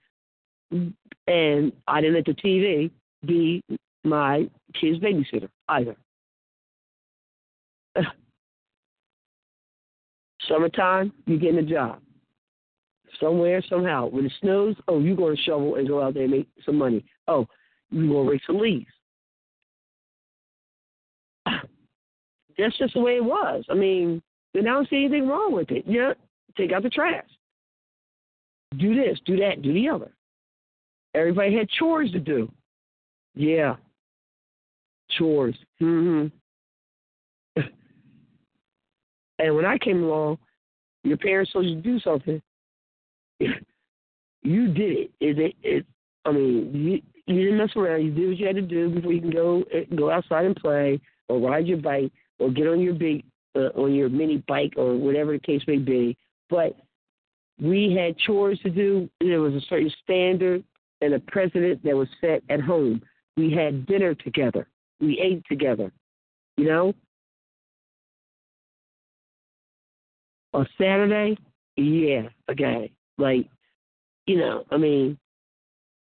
and 1.28 1.72
I 1.88 2.02
didn't 2.02 2.16
let 2.16 2.26
the 2.26 2.34
TV 2.34 2.92
be 3.26 3.64
my 4.04 4.50
kid's 4.80 5.00
babysitter 5.00 5.50
either. 5.70 5.96
Summertime, 10.48 11.14
you're 11.26 11.40
getting 11.40 11.60
a 11.60 11.64
job. 11.64 12.00
Somewhere, 13.20 13.64
somehow. 13.70 14.08
When 14.08 14.26
it 14.26 14.34
snows, 14.42 14.76
oh, 14.88 15.00
you're 15.00 15.16
going 15.16 15.36
to 15.36 15.42
shovel 15.42 15.76
and 15.76 15.88
go 15.88 16.02
out 16.02 16.16
there 16.16 16.24
and 16.24 16.32
make 16.32 16.48
some 16.66 16.76
money. 16.78 17.06
Oh, 17.28 17.48
you're 17.92 18.08
going 18.08 18.26
to 18.26 18.32
rake 18.32 18.42
some 18.46 18.60
leaves. 18.60 18.92
That's 21.46 22.78
just 22.78 22.94
the 22.96 23.00
way 23.00 23.18
it 23.18 23.24
was. 23.24 23.64
I 23.70 23.76
mean, 23.76 24.22
and 24.54 24.68
I 24.68 24.74
don't 24.74 24.90
see 24.90 25.06
anything 25.06 25.28
wrong 25.28 25.54
with 25.54 25.72
it. 25.72 25.84
Yeah, 25.88 26.14
take 26.58 26.72
out 26.72 26.84
the 26.84 26.90
trash. 26.90 27.26
Do 28.78 28.96
this, 28.96 29.20
do 29.26 29.38
that, 29.38 29.62
do 29.62 29.74
the 29.74 29.90
other. 29.90 30.12
Everybody 31.16 31.56
had 31.56 31.70
chores 31.70 32.12
to 32.12 32.20
do. 32.20 32.52
Yeah. 33.36 33.76
Chores. 35.18 35.56
hmm 35.80 36.28
and 39.40 39.56
when 39.56 39.66
I 39.66 39.78
came 39.78 40.04
along, 40.04 40.38
your 41.04 41.18
parents 41.18 41.52
told 41.52 41.66
you 41.66 41.76
to 41.76 41.82
do 41.82 42.00
something. 42.00 42.42
You 44.44 44.68
did 44.68 44.92
it. 44.92 45.12
It, 45.22 45.40
it, 45.40 45.56
it 45.64 45.86
I 46.26 46.32
mean, 46.32 46.72
you, 46.74 47.02
you 47.34 47.44
didn't 47.46 47.58
mess 47.58 47.76
around. 47.76 48.04
You 48.04 48.12
did 48.12 48.28
what 48.28 48.38
you 48.38 48.48
had 48.48 48.56
to 48.58 48.62
do 48.62 48.90
before 48.90 49.14
you 49.14 49.22
can 49.22 49.32
go 49.32 49.64
go 49.96 50.12
outside 50.12 50.46
and 50.46 50.56
play, 50.56 51.00
or 51.30 51.40
ride 51.40 51.66
your 51.66 51.78
bike, 51.78 52.12
or 52.40 52.50
get 52.50 52.68
on 52.68 52.82
your 52.82 52.94
big 52.94 53.24
uh, 53.56 53.70
on 53.76 53.94
your 53.94 54.10
mini 54.10 54.44
bike, 54.48 54.74
or 54.78 54.96
whatever 54.96 55.32
the 55.32 55.40
case 55.40 55.62
may 55.68 55.78
be. 55.78 56.18
But 56.50 56.76
we 57.62 57.96
had 57.98 58.18
chores 58.18 58.60
to 58.64 58.70
do. 58.70 59.10
There 59.22 59.42
was 59.42 59.54
a 59.54 59.62
certain 59.70 59.92
standard 60.04 60.64
and 61.02 61.14
a 61.14 61.20
precedent 61.20 61.84
that 61.84 61.96
was 61.96 62.08
set 62.20 62.44
at 62.50 62.62
home. 62.62 63.02
We 63.38 63.52
had 63.52 63.86
dinner 63.86 64.14
together. 64.14 64.68
We 65.00 65.20
ate 65.20 65.44
together. 65.50 65.92
You 66.58 66.66
know, 66.66 66.94
on 70.54 70.68
Saturday, 70.78 71.38
yeah, 71.76 72.30
okay, 72.50 72.92
like 73.18 73.48
you 74.26 74.38
know, 74.38 74.64
I 74.72 74.78
mean, 74.78 75.18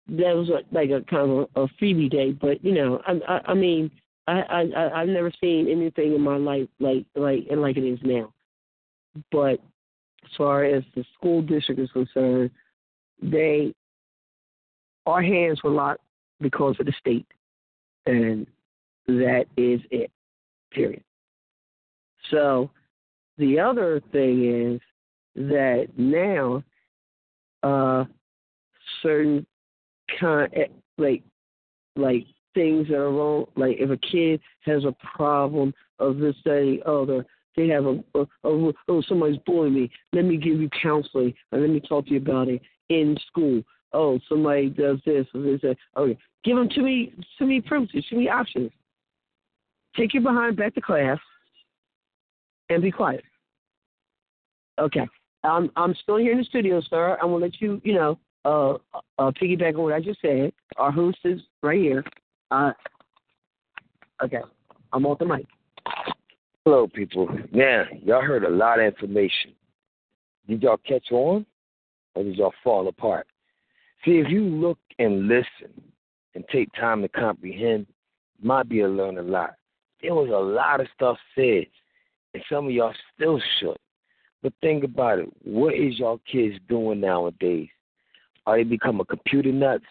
that 0.08 0.36
was 0.36 0.50
like 0.72 0.90
a 0.90 1.02
kind 1.02 1.32
of 1.32 1.50
a, 1.56 1.62
a 1.64 1.68
freebie 1.82 2.10
day, 2.10 2.32
but 2.32 2.64
you 2.64 2.74
know, 2.74 3.02
I, 3.06 3.20
I, 3.28 3.52
I 3.52 3.54
mean, 3.54 3.92
I, 4.28 4.42
I, 4.42 5.02
I've 5.02 5.10
never 5.10 5.32
seen 5.42 5.68
anything 5.70 6.14
in 6.14 6.22
my 6.22 6.38
life 6.38 6.68
like 6.80 7.06
like 7.16 7.48
and 7.50 7.62
like 7.62 7.78
it 7.78 7.84
is 7.88 8.00
now. 8.04 8.34
But 9.32 9.60
as 10.24 10.32
far 10.38 10.64
as 10.64 10.84
the 10.96 11.04
school 11.16 11.42
district 11.42 11.80
is 11.80 11.92
concerned, 11.92 12.52
they 13.22 13.74
our 15.06 15.22
hands 15.22 15.64
were 15.64 15.72
locked 15.72 16.02
because 16.42 16.76
of 16.80 16.86
the 16.86 16.94
state, 17.00 17.26
and 18.06 18.46
that 19.08 19.46
is 19.56 19.82
it. 19.92 20.12
Period. 20.72 21.04
So 22.30 22.70
the 23.38 23.60
other 23.60 24.02
thing 24.12 24.74
is 24.74 24.82
that 25.36 25.88
now 25.98 26.64
uh 27.64 28.06
certain 29.02 29.46
kind 30.20 30.52
like 30.98 31.24
like 31.96 32.26
things 32.54 32.88
that 32.88 32.98
are 32.98 33.12
wrong 33.12 33.46
like 33.56 33.78
if 33.80 33.90
a 33.90 33.98
kid 33.98 34.40
has 34.62 34.84
a 34.84 34.96
problem 35.16 35.74
of 36.00 36.18
this 36.18 36.36
day 36.44 36.82
oh 36.86 37.06
the 37.06 37.26
they 37.56 37.68
have 37.68 37.86
a, 37.86 38.04
a, 38.16 38.22
a 38.22 38.74
oh 38.88 39.02
somebody's 39.08 39.40
bullying 39.46 39.74
me 39.74 39.92
let 40.14 40.26
me 40.26 40.38
give 40.38 40.60
you 40.60 40.70
counseling 40.82 41.34
and 41.52 41.62
let 41.62 41.70
me 41.70 41.80
talk 41.80 42.06
to 42.06 42.12
you 42.12 42.18
about 42.18 42.48
it 42.48 42.62
in 42.90 43.18
school. 43.28 43.62
Oh 43.94 44.20
somebody 44.30 44.70
does 44.70 45.00
this 45.06 45.26
or 45.34 45.42
this 45.42 45.62
that. 45.62 45.78
okay 45.96 46.18
give 46.44 46.56
them 46.56 46.70
too 46.74 46.82
many 46.82 47.14
too 47.38 47.46
many 47.46 47.62
privileges 47.62 48.06
too 48.10 48.18
me 48.18 48.30
options. 48.30 48.72
Take 49.96 50.14
your 50.14 50.24
behind 50.24 50.58
back 50.58 50.76
to 50.76 50.82
class 50.82 51.20
and 52.70 52.82
be 52.82 52.92
quiet 52.92 53.24
okay 54.80 55.08
I'm 55.44 55.72
I'm 55.76 55.96
still 56.04 56.18
here 56.18 56.32
in 56.32 56.40
the 56.40 56.44
studio, 56.44 56.82
sir. 56.90 57.18
I'm 57.22 57.30
gonna 57.30 57.46
let 57.46 57.62
you, 57.62 57.82
you 57.84 57.94
know, 57.94 58.20
uh, 58.46 58.74
uh, 59.20 59.32
piggyback 59.32 59.76
on 59.76 59.84
what 59.84 59.94
I 59.94 60.02
just 60.02 60.22
said. 60.22 60.52
Our 60.78 60.92
host 60.92 61.20
is 61.24 61.42
right 61.64 61.80
here. 61.80 62.04
Uh, 62.52 62.72
okay, 64.24 64.42
I'm 64.94 65.06
off 65.06 65.20
the 65.20 65.26
mic. 65.26 65.46
Hello, 66.66 66.88
people. 66.88 67.30
Now, 67.52 67.86
y'all 68.04 68.22
heard 68.22 68.44
a 68.44 68.50
lot 68.50 68.80
of 68.80 68.86
information. 68.86 69.54
Did 70.48 70.64
y'all 70.64 70.78
catch 70.78 71.12
on, 71.12 71.46
or 72.16 72.24
did 72.24 72.36
y'all 72.36 72.54
fall 72.64 72.88
apart? 72.88 73.28
See, 74.04 74.20
if 74.20 74.30
you 74.30 74.44
look 74.44 74.80
and 75.00 75.28
listen 75.28 75.74
and 76.36 76.44
take 76.52 76.72
time 76.74 77.02
to 77.02 77.08
comprehend, 77.08 77.88
might 78.42 78.70
be 78.70 78.78
to 78.78 78.88
learn 78.88 79.18
a 79.18 79.24
lot. 79.24 79.56
There 80.02 80.14
was 80.14 80.30
a 80.30 80.38
lot 80.38 80.80
of 80.80 80.88
stuff 80.94 81.18
said, 81.36 81.66
and 82.38 82.46
some 82.52 82.68
of 82.68 82.72
y'all 82.72 82.94
still 83.16 83.42
shook. 83.60 83.78
But 84.44 84.54
think 84.62 84.84
about 84.84 85.18
it. 85.18 85.28
What 85.44 85.74
is 85.74 85.98
y'all 85.98 86.22
kids 86.32 86.56
doing 86.70 87.02
nowadays? 87.02 87.70
Are 88.46 88.58
they 88.58 88.64
becoming 88.64 89.08
computer 89.10 89.52
nuts? 89.52 89.86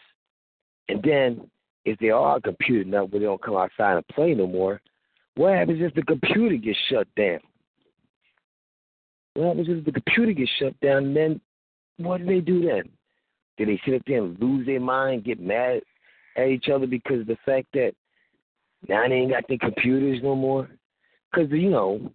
And 0.89 1.03
then, 1.03 1.51
if 1.85 1.99
they 1.99 2.11
are 2.11 2.37
a 2.37 2.41
computer 2.41 2.89
nuts, 2.89 3.09
but 3.11 3.19
they 3.19 3.25
don't 3.25 3.43
come 3.43 3.57
outside 3.57 3.97
and 3.97 4.07
play 4.09 4.35
no 4.35 4.47
more, 4.47 4.81
what 5.35 5.55
happens 5.55 5.81
if 5.83 5.93
the 5.95 6.03
computer 6.03 6.55
gets 6.55 6.79
shut 6.89 7.09
down? 7.17 7.41
What 9.35 9.49
happens 9.49 9.67
if 9.69 9.85
the 9.85 9.93
computer 9.93 10.33
gets 10.33 10.51
shut 10.61 10.79
down? 10.81 11.07
And 11.07 11.17
then, 11.17 11.41
what 11.97 12.19
do 12.19 12.27
they 12.27 12.41
do 12.41 12.65
then? 12.65 12.85
Do 13.59 13.67
they 13.67 13.81
sit 13.85 13.95
up 13.95 14.03
there 14.07 14.23
and 14.23 14.41
lose 14.41 14.67
their 14.67 14.79
mind, 14.79 15.25
get 15.25 15.41
mad 15.41 15.81
at 16.37 16.47
each 16.47 16.69
other 16.73 16.87
because 16.87 17.23
of 17.23 17.27
the 17.27 17.39
fact 17.45 17.67
that 17.75 17.93
now 18.89 19.09
they 19.09 19.17
ain't 19.17 19.33
got 19.33 19.49
their 19.49 19.59
computers 19.59 20.21
no 20.23 20.37
more? 20.37 20.71
Because, 21.33 21.51
you 21.51 21.71
know, 21.71 22.13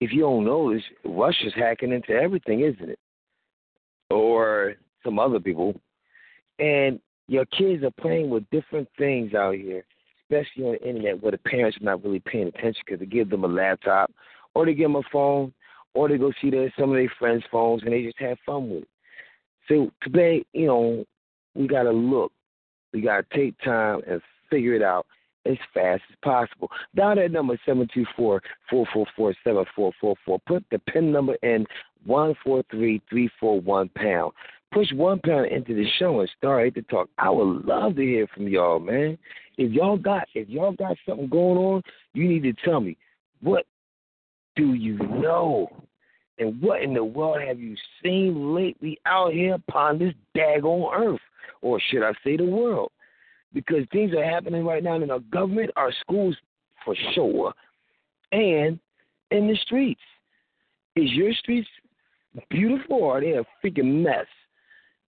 if 0.00 0.12
you 0.12 0.20
don't 0.20 0.44
know 0.44 0.72
this, 0.72 0.82
Russia's 1.04 1.54
hacking 1.54 1.92
into 1.92 2.12
everything, 2.12 2.60
isn't 2.60 2.90
it? 2.90 2.98
Or 4.10 4.74
some 5.04 5.18
other 5.18 5.40
people. 5.40 5.80
And 6.58 7.00
your 7.28 7.44
kids 7.46 7.82
are 7.82 7.90
playing 8.00 8.30
with 8.30 8.48
different 8.50 8.88
things 8.98 9.34
out 9.34 9.54
here, 9.54 9.84
especially 10.22 10.64
on 10.64 10.72
the 10.72 10.88
internet 10.88 11.22
where 11.22 11.32
the 11.32 11.38
parents 11.38 11.78
are 11.80 11.84
not 11.84 12.04
really 12.04 12.20
paying 12.20 12.48
attention 12.48 12.82
because 12.84 13.00
they 13.00 13.06
give 13.06 13.30
them 13.30 13.44
a 13.44 13.48
laptop 13.48 14.12
or 14.54 14.64
they 14.64 14.74
give 14.74 14.84
them 14.84 14.96
a 14.96 15.02
phone 15.12 15.52
or 15.94 16.08
they 16.08 16.18
go 16.18 16.32
see 16.40 16.50
their, 16.50 16.72
some 16.78 16.90
of 16.90 16.96
their 16.96 17.12
friends' 17.18 17.44
phones 17.50 17.82
and 17.82 17.92
they 17.92 18.04
just 18.04 18.18
have 18.18 18.38
fun 18.44 18.70
with 18.70 18.82
it. 18.82 18.88
So 19.68 19.90
today, 20.02 20.44
you 20.52 20.66
know, 20.66 21.04
we 21.54 21.66
got 21.66 21.84
to 21.84 21.90
look. 21.90 22.32
We 22.92 23.00
got 23.00 23.28
to 23.28 23.36
take 23.36 23.58
time 23.62 24.02
and 24.08 24.20
figure 24.50 24.74
it 24.74 24.82
out 24.82 25.06
as 25.46 25.58
fast 25.72 26.02
as 26.10 26.16
possible. 26.22 26.70
Dial 26.94 27.16
that 27.16 27.32
number 27.32 27.58
seven 27.64 27.88
two 27.92 28.04
four 28.16 28.42
four 28.70 28.86
four 28.92 29.06
four 29.16 29.34
seven 29.44 29.64
four 29.74 29.92
four 30.00 30.16
four. 30.24 30.38
Put 30.46 30.64
the 30.70 30.78
PIN 30.78 31.12
number 31.12 31.34
in 31.42 31.66
one 32.04 32.34
four 32.44 32.62
three 32.70 33.00
three 33.08 33.30
four 33.40 33.60
one 33.60 33.88
pound. 33.90 34.32
Push 34.72 34.92
one 34.92 35.20
pound 35.20 35.46
into 35.46 35.74
the 35.74 35.86
show 35.98 36.20
and 36.20 36.30
start 36.36 36.74
to 36.74 36.82
talk. 36.82 37.08
I 37.18 37.30
would 37.30 37.64
love 37.64 37.96
to 37.96 38.02
hear 38.02 38.26
from 38.34 38.48
y'all, 38.48 38.80
man. 38.80 39.16
If 39.58 39.72
y'all 39.72 39.96
got 39.96 40.28
if 40.34 40.48
y'all 40.48 40.72
got 40.72 40.96
something 41.08 41.28
going 41.28 41.58
on, 41.58 41.82
you 42.12 42.28
need 42.28 42.42
to 42.42 42.52
tell 42.64 42.80
me. 42.80 42.96
What 43.40 43.66
do 44.56 44.74
you 44.74 44.98
know? 44.98 45.68
And 46.38 46.60
what 46.60 46.82
in 46.82 46.92
the 46.92 47.04
world 47.04 47.40
have 47.46 47.58
you 47.58 47.76
seen 48.02 48.54
lately 48.54 48.98
out 49.06 49.32
here 49.32 49.54
upon 49.54 49.98
this 49.98 50.12
daggone 50.36 50.92
earth? 50.92 51.20
Or 51.62 51.80
should 51.80 52.02
I 52.02 52.12
say 52.22 52.36
the 52.36 52.44
world? 52.44 52.90
Because 53.56 53.86
things 53.90 54.12
are 54.12 54.22
happening 54.22 54.66
right 54.66 54.84
now 54.84 54.96
in 54.96 55.10
our 55.10 55.20
government, 55.32 55.70
our 55.76 55.90
schools 56.02 56.36
for 56.84 56.94
sure, 57.14 57.54
and 58.30 58.78
in 59.30 59.48
the 59.48 59.56
streets. 59.62 60.00
Is 60.94 61.10
your 61.12 61.32
streets 61.32 61.66
beautiful 62.50 62.96
or 62.96 63.16
are 63.16 63.20
they 63.22 63.32
a 63.32 63.44
freaking 63.64 64.02
mess? 64.02 64.26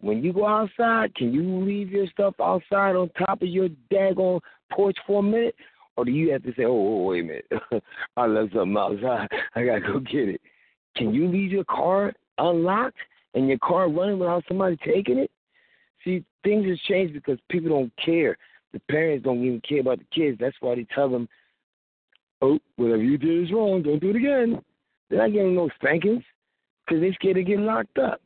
When 0.01 0.25
you 0.25 0.33
go 0.33 0.47
outside, 0.47 1.15
can 1.15 1.31
you 1.35 1.63
leave 1.63 1.91
your 1.91 2.07
stuff 2.07 2.37
outside 2.41 2.97
on 2.97 3.11
top 3.19 3.43
of 3.43 3.49
your 3.49 3.69
daggone 3.93 4.41
porch 4.73 4.97
for 5.07 5.21
a 5.21 5.23
minute? 5.23 5.55
Or 5.99 6.07
do 6.07 6.11
you 6.11 6.33
have 6.33 6.43
to 6.45 6.55
say, 6.57 6.65
oh, 6.65 6.71
oh 6.71 7.03
wait 7.03 7.21
a 7.21 7.25
minute, 7.25 7.53
I 8.17 8.27
left 8.27 8.55
something 8.55 8.79
outside. 8.79 9.29
I 9.57 9.67
got 9.67 9.75
to 9.75 9.81
go 9.81 10.01
get 10.01 10.31
it. 10.31 10.41
Can 10.97 11.13
you 11.13 11.29
leave 11.29 11.53
your 11.53 11.65
car 11.65 12.15
unlocked 12.39 12.97
and 13.35 13.47
your 13.47 13.59
car 13.59 13.91
running 13.91 14.19
without 14.19 14.45
somebody 14.49 14.79
taking 14.87 15.19
it? 15.19 15.31
See, 16.05 16.25
things 16.45 16.67
have 16.67 16.79
changed 16.89 17.15
because 17.15 17.39
people 17.49 17.71
don't 17.71 17.93
care. 17.97 18.37
The 18.73 18.81
parents 18.91 19.25
don't 19.25 19.45
even 19.45 19.61
care 19.67 19.81
about 19.81 19.99
the 19.99 20.05
kids. 20.15 20.39
That's 20.39 20.57
why 20.61 20.75
they 20.75 20.85
tell 20.95 21.09
them, 21.09 21.29
"Oh, 22.43 22.59
whatever 22.77 23.03
you 23.03 23.19
did 23.19 23.45
is 23.45 23.53
wrong. 23.53 23.83
Don't 23.83 23.99
do 23.99 24.11
it 24.11 24.17
again." 24.17 24.63
They're 25.09 25.19
not 25.19 25.33
getting 25.33 25.55
no 25.55 25.69
spankings 25.77 26.23
because 26.85 27.01
they're 27.01 27.15
scared 27.15 27.39
of 27.39 27.47
getting 27.47 27.65
locked 27.65 27.99
up. 27.99 28.21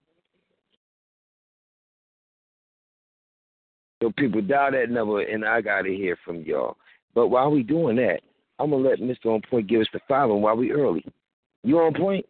So 4.02 4.10
people 4.10 4.42
dial 4.42 4.72
that 4.72 4.90
number, 4.90 5.20
and 5.20 5.44
I 5.44 5.60
gotta 5.60 5.90
hear 5.90 6.16
from 6.24 6.42
y'all. 6.42 6.76
But 7.14 7.28
while 7.28 7.50
we 7.52 7.62
doing 7.62 7.96
that, 7.96 8.20
I'm 8.58 8.70
gonna 8.70 8.88
let 8.88 8.98
Mr. 8.98 9.26
On 9.26 9.40
Point 9.42 9.68
give 9.68 9.80
us 9.80 9.86
the 9.92 10.00
following 10.08 10.42
while 10.42 10.56
we 10.56 10.72
early. 10.72 11.04
You 11.62 11.78
on 11.78 11.94
point? 11.94 12.26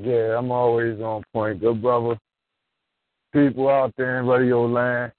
Yeah, 0.00 0.36
I'm 0.38 0.50
always 0.50 1.00
on 1.00 1.22
point. 1.32 1.60
Good 1.60 1.80
brother. 1.80 2.18
people 3.32 3.68
out 3.68 3.92
there 3.96 4.20
in 4.20 4.26
radio 4.26 4.66
land, 4.66 5.12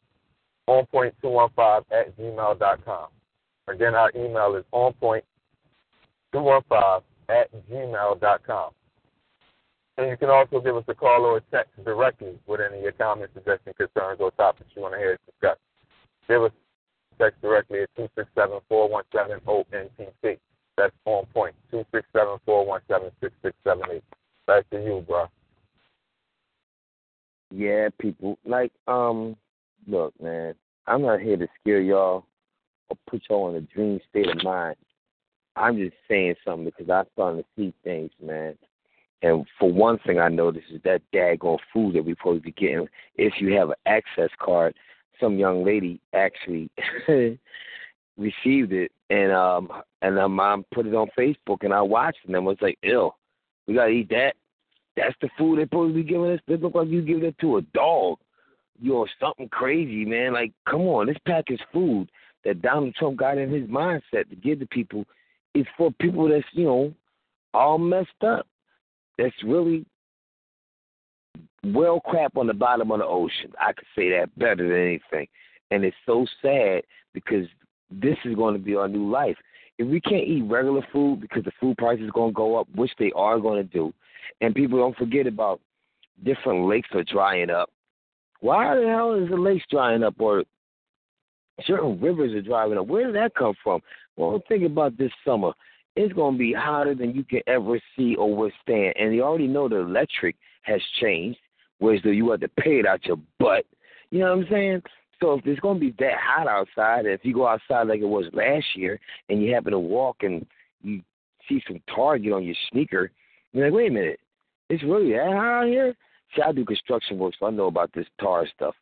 onpoint215 0.66 1.84
at 1.92 2.16
gmail.com. 2.16 3.08
Again, 3.68 3.94
our 3.94 4.10
email 4.16 4.56
is 4.56 4.64
onpoint215 4.72 7.02
at 7.28 7.50
gmail.com. 7.70 8.70
And 9.98 10.08
you 10.08 10.16
can 10.16 10.30
also 10.30 10.60
give 10.60 10.76
us 10.76 10.84
a 10.88 10.94
call 10.94 11.26
or 11.26 11.36
a 11.36 11.42
text 11.54 11.72
directly 11.84 12.38
with 12.46 12.62
any 12.62 12.78
of 12.78 12.82
your 12.82 12.92
comments, 12.92 13.34
suggestions, 13.34 13.76
concerns, 13.76 14.20
or 14.20 14.30
topics 14.30 14.70
you 14.74 14.80
want 14.80 14.94
to 14.94 14.98
hear 14.98 15.12
us 15.12 15.18
discuss. 15.26 15.58
Give 16.26 16.44
us 16.44 16.52
a 17.12 17.16
text 17.24 17.42
directly 17.42 17.82
at 17.82 17.94
267-417-ONPT. 17.94 20.38
That's 20.80 20.94
on 21.04 21.26
point, 21.34 21.54
267-417-6678. 21.74 24.00
Back 24.46 24.70
to 24.70 24.82
you, 24.82 25.04
bro. 25.06 25.26
Yeah, 27.50 27.90
people. 28.00 28.38
Like, 28.46 28.72
um, 28.88 29.36
look, 29.86 30.18
man, 30.22 30.54
I'm 30.86 31.02
not 31.02 31.20
here 31.20 31.36
to 31.36 31.46
scare 31.60 31.82
y'all 31.82 32.24
or 32.88 32.96
put 33.06 33.24
y'all 33.28 33.50
in 33.50 33.56
a 33.56 33.60
dream 33.60 34.00
state 34.08 34.30
of 34.30 34.42
mind. 34.42 34.76
I'm 35.54 35.76
just 35.76 35.96
saying 36.08 36.36
something 36.46 36.64
because 36.64 36.88
I'm 36.88 37.04
starting 37.12 37.42
to 37.42 37.48
see 37.58 37.74
things, 37.84 38.12
man. 38.22 38.56
And 39.20 39.46
for 39.58 39.70
one 39.70 39.98
thing 39.98 40.18
I 40.18 40.28
noticed 40.28 40.68
is 40.72 40.80
that 40.84 41.02
daggone 41.12 41.58
food 41.74 41.94
that 41.94 42.06
we're 42.06 42.16
supposed 42.16 42.42
to 42.42 42.44
be 42.44 42.52
getting. 42.52 42.88
If 43.16 43.34
you 43.38 43.52
have 43.52 43.68
an 43.68 43.76
access 43.84 44.30
card, 44.38 44.74
some 45.20 45.36
young 45.36 45.62
lady 45.62 46.00
actually 46.14 46.70
received 48.20 48.72
it 48.72 48.92
and 49.08 49.32
um 49.32 49.68
and 50.02 50.16
her 50.16 50.28
mom 50.28 50.64
put 50.72 50.86
it 50.86 50.94
on 50.94 51.08
Facebook 51.18 51.62
and 51.62 51.72
I 51.72 51.80
watched 51.80 52.18
and 52.26 52.36
I 52.36 52.38
was 52.38 52.58
like, 52.60 52.78
ill, 52.82 53.16
we 53.66 53.74
gotta 53.74 53.90
eat 53.90 54.10
that. 54.10 54.34
That's 54.96 55.16
the 55.20 55.30
food 55.38 55.58
they're 55.58 55.64
supposed 55.64 55.94
to 55.94 56.02
be 56.02 56.08
giving 56.08 56.30
us. 56.30 56.40
It 56.46 56.62
look 56.62 56.74
like 56.74 56.88
you 56.88 57.02
giving 57.02 57.24
it 57.24 57.38
to 57.40 57.56
a 57.56 57.62
dog. 57.62 58.18
You're 58.80 59.08
something 59.20 59.48
crazy, 59.48 60.04
man. 60.04 60.32
Like, 60.32 60.52
come 60.68 60.82
on, 60.82 61.06
this 61.06 61.16
packaged 61.26 61.64
food 61.72 62.10
that 62.44 62.62
Donald 62.62 62.94
Trump 62.94 63.18
got 63.18 63.38
in 63.38 63.50
his 63.50 63.68
mindset 63.68 64.28
to 64.30 64.36
give 64.42 64.60
to 64.60 64.66
people 64.66 65.04
is 65.54 65.66
for 65.76 65.90
people 66.00 66.28
that's, 66.28 66.44
you 66.52 66.64
know, 66.64 66.94
all 67.52 67.78
messed 67.78 68.10
up. 68.22 68.46
That's 69.18 69.34
really 69.44 69.84
well 71.64 72.00
crap 72.00 72.36
on 72.36 72.46
the 72.46 72.54
bottom 72.54 72.90
of 72.90 73.00
the 73.00 73.06
ocean. 73.06 73.52
I 73.60 73.72
could 73.72 73.86
say 73.96 74.10
that 74.10 74.36
better 74.38 74.68
than 74.68 74.78
anything. 74.78 75.28
And 75.70 75.84
it's 75.84 75.96
so 76.06 76.26
sad 76.42 76.82
because 77.12 77.46
this 77.90 78.16
is 78.24 78.34
going 78.34 78.54
to 78.54 78.60
be 78.60 78.76
our 78.76 78.88
new 78.88 79.10
life. 79.10 79.36
If 79.78 79.88
we 79.88 80.00
can't 80.00 80.26
eat 80.26 80.42
regular 80.42 80.82
food 80.92 81.20
because 81.20 81.44
the 81.44 81.52
food 81.60 81.76
prices 81.78 82.08
are 82.08 82.12
going 82.12 82.30
to 82.30 82.34
go 82.34 82.56
up, 82.56 82.68
which 82.74 82.92
they 82.98 83.12
are 83.16 83.38
going 83.38 83.62
to 83.62 83.72
do, 83.72 83.92
and 84.40 84.54
people 84.54 84.78
don't 84.78 84.96
forget 84.96 85.26
about 85.26 85.60
different 86.24 86.66
lakes 86.66 86.88
are 86.94 87.04
drying 87.04 87.50
up. 87.50 87.70
Why 88.40 88.74
the 88.74 88.86
hell 88.86 89.14
is 89.14 89.28
the 89.28 89.36
lakes 89.36 89.64
drying 89.70 90.02
up 90.02 90.14
or 90.18 90.44
certain 91.64 92.00
rivers 92.00 92.32
are 92.32 92.42
drying 92.42 92.76
up? 92.76 92.86
Where 92.86 93.06
did 93.06 93.16
that 93.16 93.34
come 93.34 93.54
from? 93.62 93.80
Well, 94.16 94.42
think 94.48 94.64
about 94.64 94.96
this 94.98 95.12
summer. 95.24 95.52
It's 95.96 96.12
going 96.12 96.34
to 96.34 96.38
be 96.38 96.52
hotter 96.52 96.94
than 96.94 97.14
you 97.14 97.24
can 97.24 97.40
ever 97.46 97.80
see 97.96 98.14
or 98.16 98.34
withstand. 98.34 98.94
And 98.98 99.14
you 99.14 99.22
already 99.22 99.46
know 99.46 99.68
the 99.68 99.76
electric 99.76 100.36
has 100.62 100.80
changed, 101.00 101.38
whereas 101.78 102.00
you 102.04 102.30
have 102.30 102.40
to 102.40 102.48
pay 102.48 102.78
it 102.78 102.86
out 102.86 103.04
your 103.06 103.18
butt. 103.38 103.64
You 104.10 104.20
know 104.20 104.36
what 104.36 104.44
I'm 104.44 104.50
saying? 104.50 104.82
So 105.20 105.34
if 105.34 105.46
it's 105.46 105.60
going 105.60 105.78
to 105.78 105.80
be 105.80 105.94
that 105.98 106.18
hot 106.18 106.46
outside, 106.46 107.06
if 107.06 107.24
you 107.24 107.34
go 107.34 107.46
outside 107.46 107.88
like 107.88 108.00
it 108.00 108.06
was 108.06 108.26
last 108.32 108.64
year, 108.74 108.98
and 109.28 109.42
you 109.42 109.52
happen 109.52 109.72
to 109.72 109.78
walk 109.78 110.18
and 110.22 110.46
you 110.82 111.02
see 111.48 111.62
some 111.66 111.80
Target 111.94 112.32
on 112.32 112.44
your 112.44 112.54
sneaker, 112.70 113.10
you're 113.52 113.66
like, 113.66 113.74
wait 113.74 113.90
a 113.90 113.94
minute, 113.94 114.20
it's 114.68 114.82
really 114.82 115.12
that 115.12 115.26
hot 115.26 115.62
out 115.62 115.66
here? 115.66 115.94
See, 116.34 116.42
I 116.42 116.52
do 116.52 116.64
construction 116.64 117.18
work, 117.18 117.34
so 117.38 117.46
I 117.46 117.50
know 117.50 117.66
about 117.66 117.92
this 117.92 118.06
tar 118.20 118.46
stuff 118.54 118.74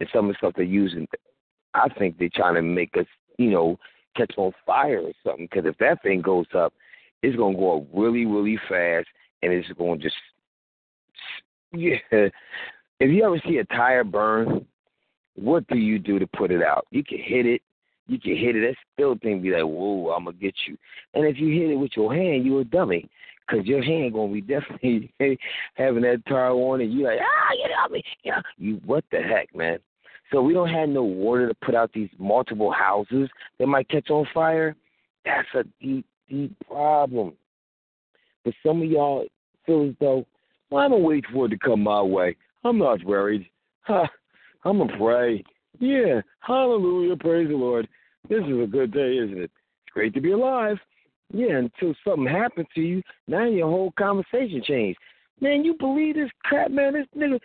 and 0.00 0.08
some 0.12 0.26
of 0.26 0.32
the 0.32 0.38
stuff 0.38 0.54
they're 0.56 0.64
using. 0.64 1.06
I 1.72 1.88
think 1.88 2.18
they're 2.18 2.28
trying 2.34 2.56
to 2.56 2.62
make 2.62 2.96
us, 2.96 3.06
you 3.38 3.50
know, 3.50 3.78
catch 4.16 4.32
on 4.36 4.52
fire 4.66 5.00
or 5.00 5.12
something. 5.24 5.48
Because 5.50 5.66
if 5.66 5.78
that 5.78 6.02
thing 6.02 6.20
goes 6.20 6.46
up, 6.54 6.74
it's 7.22 7.36
gonna 7.36 7.56
go 7.56 7.78
up 7.78 7.84
really, 7.94 8.26
really 8.26 8.58
fast, 8.68 9.06
and 9.42 9.52
it's 9.52 9.68
gonna 9.78 9.98
just, 9.98 10.16
yeah. 11.72 11.96
If 12.98 13.10
you 13.10 13.24
ever 13.24 13.40
see 13.46 13.58
a 13.58 13.64
tire 13.64 14.04
burn, 14.04 14.66
what 15.36 15.66
do 15.68 15.76
you 15.76 15.98
do 15.98 16.18
to 16.18 16.26
put 16.26 16.50
it 16.50 16.62
out? 16.62 16.86
You 16.90 17.04
can 17.04 17.18
hit 17.18 17.46
it. 17.46 17.62
You 18.08 18.18
can 18.18 18.36
hit 18.36 18.56
it. 18.56 18.60
That 18.60 18.76
still 18.94 19.16
thing 19.22 19.42
be 19.42 19.50
like, 19.50 19.62
whoa, 19.62 20.12
I'm 20.16 20.24
gonna 20.24 20.36
get 20.36 20.54
you. 20.66 20.76
And 21.14 21.26
if 21.26 21.38
you 21.38 21.48
hit 21.48 21.70
it 21.70 21.76
with 21.76 21.92
your 21.96 22.14
hand, 22.14 22.44
you 22.44 22.58
a 22.58 22.64
dummy. 22.64 23.08
Cause 23.48 23.64
your 23.64 23.82
hand 23.82 24.12
gonna 24.12 24.32
be 24.32 24.40
definitely 24.40 25.12
having 25.74 26.02
that 26.02 26.22
tar 26.26 26.50
on 26.50 26.80
it. 26.80 26.86
You 26.86 27.04
like, 27.04 27.20
ah, 27.20 27.52
you 27.52 27.68
know 27.68 27.94
me. 27.94 28.02
You 28.24 28.32
know, 28.32 28.42
you 28.58 28.80
what 28.84 29.04
the 29.12 29.18
heck, 29.18 29.54
man? 29.54 29.78
So 30.32 30.42
we 30.42 30.52
don't 30.52 30.68
have 30.68 30.88
no 30.88 31.04
water 31.04 31.48
to 31.48 31.54
put 31.54 31.74
out 31.76 31.92
these 31.92 32.08
multiple 32.18 32.72
houses 32.72 33.28
that 33.58 33.66
might 33.68 33.88
catch 33.88 34.10
on 34.10 34.26
fire. 34.34 34.74
That's 35.24 35.46
a 35.54 35.62
deep, 35.80 36.06
deep 36.28 36.56
problem. 36.66 37.34
But 38.44 38.54
some 38.64 38.82
of 38.82 38.90
y'all 38.90 39.26
feel 39.64 39.88
as 39.88 39.94
though, 40.00 40.26
well, 40.70 40.82
I'm 40.82 40.90
gonna 40.90 41.04
wait 41.04 41.24
for 41.32 41.46
it 41.46 41.50
to 41.50 41.58
come 41.58 41.82
my 41.82 42.02
way. 42.02 42.36
I'm 42.64 42.78
not 42.78 43.04
worried. 43.04 43.48
Huh. 43.82 44.08
I'm 44.66 44.78
gonna 44.78 44.98
pray. 44.98 45.44
Yeah, 45.78 46.22
hallelujah, 46.40 47.14
praise 47.16 47.46
the 47.48 47.54
Lord. 47.54 47.86
This 48.28 48.40
is 48.40 48.60
a 48.60 48.66
good 48.66 48.92
day, 48.92 49.16
isn't 49.18 49.38
it? 49.38 49.44
It's 49.44 49.92
great 49.92 50.12
to 50.14 50.20
be 50.20 50.32
alive. 50.32 50.76
Yeah, 51.32 51.58
until 51.58 51.94
something 52.04 52.26
happened 52.26 52.66
to 52.74 52.80
you, 52.80 53.00
now 53.28 53.44
your 53.44 53.68
whole 53.68 53.92
conversation 53.96 54.62
changed. 54.64 54.98
Man, 55.40 55.64
you 55.64 55.76
believe 55.78 56.16
this 56.16 56.30
crap, 56.42 56.72
man? 56.72 56.94
This 56.94 57.06
nigga, 57.16 57.38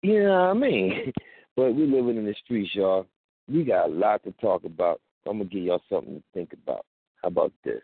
you 0.00 0.22
know 0.22 0.30
what 0.30 0.50
I 0.50 0.54
mean? 0.54 1.12
But 1.56 1.74
we 1.74 1.86
living 1.86 2.18
in 2.18 2.26
the 2.26 2.34
streets, 2.44 2.74
y'all. 2.74 3.06
We 3.48 3.64
got 3.64 3.86
a 3.86 3.90
lot 3.90 4.22
to 4.24 4.32
talk 4.32 4.64
about. 4.64 5.00
I'm 5.26 5.38
gonna 5.38 5.48
give 5.48 5.62
y'all 5.62 5.80
something 5.90 6.16
to 6.16 6.22
think 6.34 6.52
about. 6.52 6.84
How 7.22 7.28
about 7.28 7.50
this? 7.64 7.80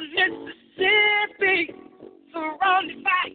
Mississippi, 0.00 1.74
surrounded 2.32 3.04
by 3.04 3.32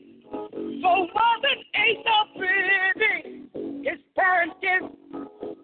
four 0.82 1.08
mothers, 1.14 1.64
ain't 1.76 2.06
no 2.06 2.18
pretty. 2.38 3.20
His 3.88 4.00
parents 4.18 4.56
give 4.62 4.84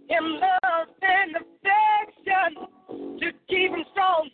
him 0.07 0.39
love 0.39 0.87
and 1.01 1.35
affection 1.35 2.51
to 3.19 3.31
keep 3.49 3.71
him 3.71 3.85
strong, 3.91 4.29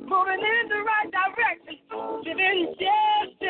moving 0.00 0.40
in 0.40 0.68
the 0.68 0.82
right 0.82 1.10
direction, 1.12 1.76
living 2.24 2.74
just 2.78 3.42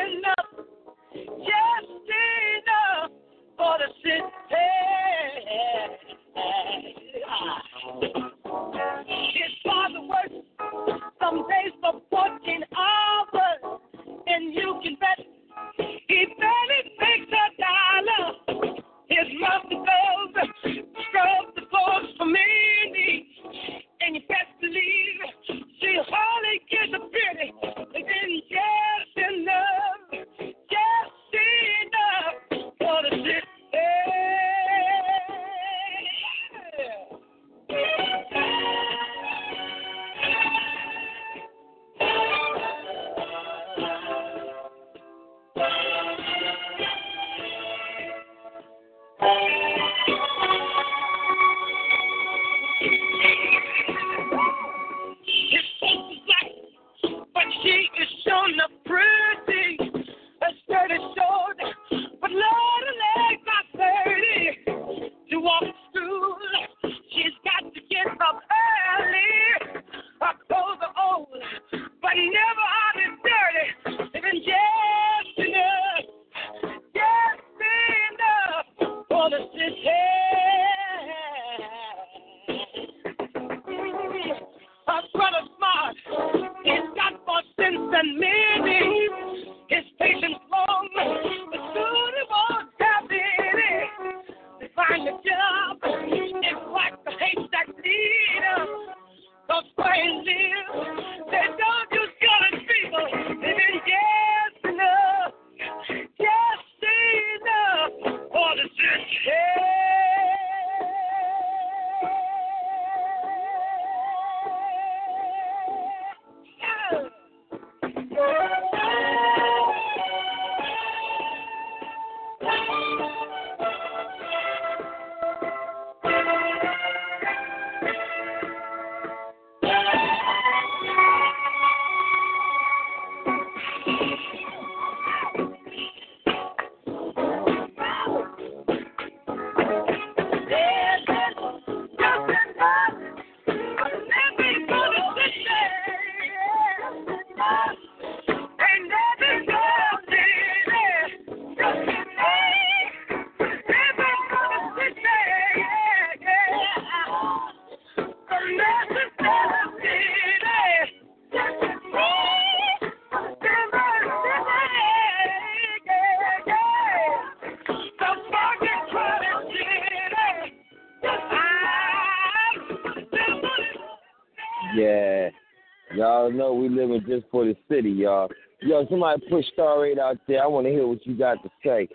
Somebody 179.18 179.30
push 179.30 179.52
Star 179.52 179.86
8 179.86 179.98
out 179.98 180.18
there. 180.26 180.42
I 180.42 180.46
want 180.46 180.66
to 180.66 180.72
hear 180.72 180.86
what 180.86 181.06
you 181.06 181.16
got 181.16 181.42
to 181.42 181.50
say. 181.64 181.88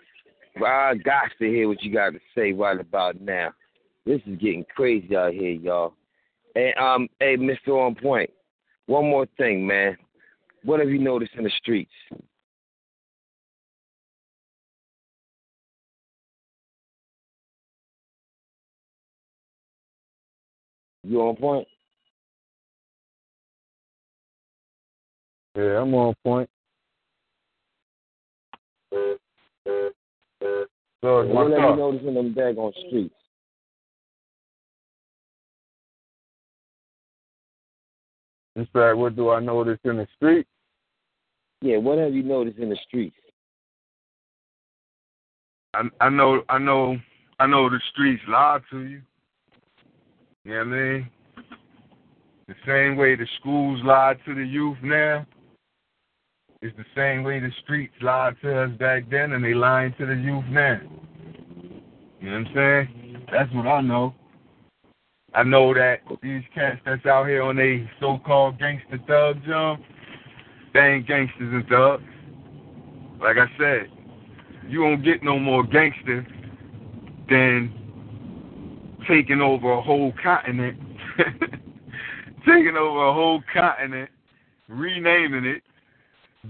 I 0.64 0.94
got 0.94 1.30
to 1.38 1.46
hear 1.46 1.68
what 1.68 1.82
you 1.82 1.92
got 1.92 2.10
to 2.10 2.20
say 2.34 2.52
right 2.52 2.78
about 2.78 3.20
now. 3.20 3.52
This 4.06 4.20
is 4.26 4.38
getting 4.38 4.64
crazy 4.74 5.16
out 5.16 5.32
here, 5.32 5.50
y'all. 5.50 5.94
And 6.54 6.74
um, 6.78 7.08
hey, 7.18 7.36
Mr. 7.36 7.68
On. 7.68 7.94
Point, 7.94 8.30
one 8.86 9.06
more 9.06 9.26
thing, 9.36 9.66
man. 9.66 9.96
What 10.62 10.80
have 10.80 10.90
you 10.90 10.98
noticed 10.98 11.32
in 11.36 11.44
the 11.44 11.50
streets? 11.58 11.90
You 21.02 21.20
on 21.20 21.36
point? 21.36 21.68
Yeah, 25.54 25.82
I'm 25.82 25.94
on 25.94 26.14
point. 26.24 26.48
So 31.02 31.20
it's 31.20 31.34
what 31.34 31.50
my 31.50 31.56
have 31.56 31.60
car. 31.60 31.70
you 31.72 31.76
noticed 31.76 32.04
in 32.06 32.14
them 32.14 32.34
daggone 32.34 32.72
streets? 32.88 33.14
In 38.56 38.66
fact, 38.72 38.96
what 38.96 39.16
do 39.16 39.30
I 39.30 39.40
notice 39.40 39.78
in 39.84 39.96
the 39.96 40.06
street? 40.16 40.46
Yeah, 41.60 41.78
what 41.78 41.98
have 41.98 42.14
you 42.14 42.22
noticed 42.22 42.58
in 42.58 42.70
the 42.70 42.78
streets? 42.86 43.16
I 45.74 45.82
I 46.00 46.08
know 46.08 46.42
I 46.48 46.58
know 46.58 46.96
I 47.38 47.46
know 47.46 47.68
the 47.68 47.80
streets 47.92 48.22
lie 48.28 48.60
to 48.70 48.80
you. 48.80 49.02
You 50.44 50.52
know 50.52 50.58
what 50.58 50.66
I 50.66 50.70
mean? 50.70 51.10
The 52.46 52.54
same 52.66 52.96
way 52.96 53.16
the 53.16 53.26
schools 53.40 53.80
lie 53.84 54.14
to 54.26 54.34
the 54.34 54.44
youth 54.44 54.78
now, 54.82 55.26
it's 56.64 56.74
the 56.78 56.84
same 56.96 57.24
way 57.24 57.38
the 57.40 57.50
streets 57.62 57.92
lied 58.00 58.36
to 58.40 58.62
us 58.62 58.70
back 58.78 59.10
then 59.10 59.32
and 59.32 59.44
they 59.44 59.52
lying 59.52 59.94
to 59.98 60.06
the 60.06 60.14
youth 60.14 60.46
now. 60.48 60.80
You 62.20 62.30
know 62.30 62.38
what 62.38 62.46
I'm 62.48 62.54
saying? 62.54 63.26
That's 63.30 63.52
what 63.52 63.66
I 63.66 63.82
know. 63.82 64.14
I 65.34 65.42
know 65.42 65.74
that 65.74 65.98
these 66.22 66.42
cats 66.54 66.80
that's 66.86 67.04
out 67.04 67.26
here 67.26 67.42
on 67.42 67.56
they 67.56 67.86
so 68.00 68.18
called 68.24 68.58
gangster 68.58 68.98
thug 69.06 69.44
jump, 69.46 69.82
they 70.72 70.80
ain't 70.80 71.06
gangsters 71.06 71.52
and 71.52 71.66
thugs. 71.66 72.02
Like 73.20 73.36
I 73.36 73.46
said, 73.58 73.90
you 74.66 74.80
won't 74.80 75.04
get 75.04 75.22
no 75.22 75.38
more 75.38 75.64
gangster 75.64 76.26
than 77.28 77.74
taking 79.06 79.42
over 79.42 79.70
a 79.70 79.82
whole 79.82 80.14
continent, 80.22 80.78
taking 82.46 82.76
over 82.78 83.06
a 83.06 83.12
whole 83.12 83.42
continent, 83.52 84.08
renaming 84.68 85.44
it, 85.44 85.62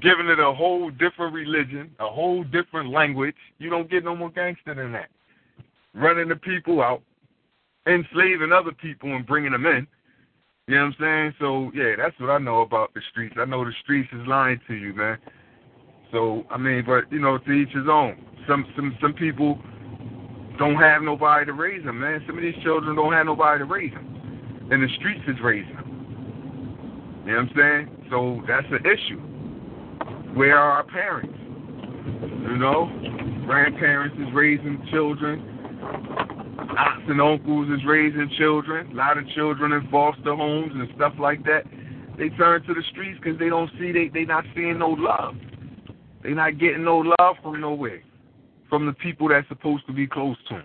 giving 0.01 0.29
it 0.29 0.41
a 0.41 0.53
whole 0.53 0.91
different 0.91 1.35
religion, 1.35 1.91
a 2.01 2.09
whole 2.09 2.45
different 2.45 2.91
language. 2.91 3.37
You 3.59 3.71
don't 3.71 3.91
get 3.91 4.05
no 4.05 4.17
more 4.17 4.31
gangster 4.31 4.75
than 4.75 4.93
that. 4.93 5.09
Running 5.95 6.29
the 6.29 6.37
people 6.37 6.83
out, 6.83 7.03
enslaving 7.87 8.53
other 8.53 8.73
people 8.73 9.15
and 9.15 9.27
bringing 9.27 9.53
them 9.53 9.67
in. 9.67 9.87
You 10.67 10.77
know 10.77 10.85
what 10.85 10.87
I'm 10.87 10.97
saying? 11.01 11.35
So 11.41 11.71
yeah, 11.75 11.95
that's 11.97 12.19
what 12.19 12.31
I 12.31 12.39
know 12.39 12.63
about 12.63 12.95
the 12.95 13.03
streets. 13.11 13.37
I 13.39 13.45
know 13.45 13.65
the 13.65 13.73
streets 13.83 14.09
is 14.13 14.27
lying 14.27 14.61
to 14.67 14.75
you, 14.75 14.95
man. 14.95 15.19
So 16.11 16.45
I 16.51 16.57
mean, 16.57 16.85
but 16.87 17.11
you 17.13 17.21
know, 17.21 17.39
to 17.39 17.53
each 17.53 17.69
his 17.69 17.89
own. 17.89 18.17
Some 18.49 18.67
some 18.75 18.97
some 19.01 19.13
people 19.13 19.59
don't 20.59 20.77
have 20.77 21.03
nobody 21.03 21.47
to 21.47 21.53
raise 21.53 21.85
them, 21.85 22.01
man. 22.01 22.23
Some 22.27 22.39
of 22.39 22.43
these 22.43 22.55
children 22.63 22.97
don't 22.97 23.13
have 23.13 23.27
nobody 23.27 23.59
to 23.59 23.65
raise 23.65 23.93
them, 23.93 24.69
and 24.71 24.83
the 24.83 24.89
streets 24.97 25.23
is 25.29 25.37
raising 25.43 25.75
them. 25.75 27.23
You 27.27 27.33
know 27.33 27.39
what 27.39 27.49
I'm 27.49 27.57
saying? 27.57 28.07
So 28.11 28.43
that's 28.49 28.67
an 28.71 28.85
issue. 28.87 29.34
Where 30.35 30.59
are 30.59 30.73
our 30.73 30.85
parents? 30.85 31.39
You 31.39 32.57
know, 32.59 32.91
grandparents 33.47 34.17
is 34.19 34.35
raising 34.35 34.85
children. 34.91 35.41
Aunts 36.77 37.07
and 37.09 37.21
uncles 37.21 37.69
is 37.69 37.85
raising 37.87 38.29
children. 38.37 38.91
A 38.91 38.95
lot 38.95 39.17
of 39.17 39.29
children 39.29 39.73
in 39.73 39.89
foster 39.91 40.35
homes 40.35 40.73
and 40.75 40.89
stuff 40.97 41.13
like 41.21 41.45
that. 41.45 41.63
They 42.19 42.31
turn 42.31 42.63
to 42.65 42.75
the 42.75 42.83
streets 42.91 43.21
because 43.23 43.39
they 43.39 43.49
don't 43.49 43.71
see 43.79 43.93
they 43.93 44.09
they 44.09 44.25
not 44.25 44.45
seeing 44.55 44.79
no 44.79 44.91
love. 44.91 45.35
They 46.25 46.31
not 46.31 46.59
getting 46.59 46.85
no 46.85 47.13
love 47.19 47.37
from 47.43 47.61
nowhere, 47.61 48.03
from 48.69 48.87
the 48.87 48.93
people 48.93 49.29
that's 49.29 49.47
supposed 49.49 49.87
to 49.87 49.93
be 49.93 50.07
close 50.07 50.37
to 50.49 50.55
them. 50.55 50.65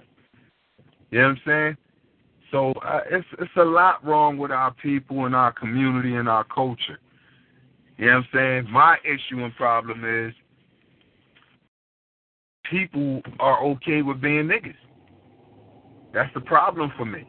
You 1.11 1.19
know 1.19 1.27
what 1.27 1.31
I'm 1.31 1.41
saying? 1.45 1.77
So 2.51 2.71
uh, 2.83 3.01
it's 3.11 3.27
it's 3.39 3.51
a 3.57 3.63
lot 3.63 4.03
wrong 4.03 4.37
with 4.37 4.51
our 4.51 4.73
people 4.73 5.25
and 5.25 5.35
our 5.35 5.51
community 5.51 6.15
and 6.15 6.27
our 6.27 6.43
culture. 6.43 6.99
You 7.99 8.05
know 8.05 8.13
what 8.13 8.17
I'm 8.19 8.27
saying? 8.63 8.71
My 8.71 8.97
issue 9.03 9.43
and 9.43 9.53
problem 9.57 10.05
is 10.05 10.33
people 12.71 13.21
are 13.41 13.61
okay 13.65 14.01
with 14.01 14.21
being 14.21 14.47
niggas. 14.47 14.73
That's 16.13 16.33
the 16.33 16.39
problem 16.39 16.93
for 16.97 17.03
me. 17.03 17.27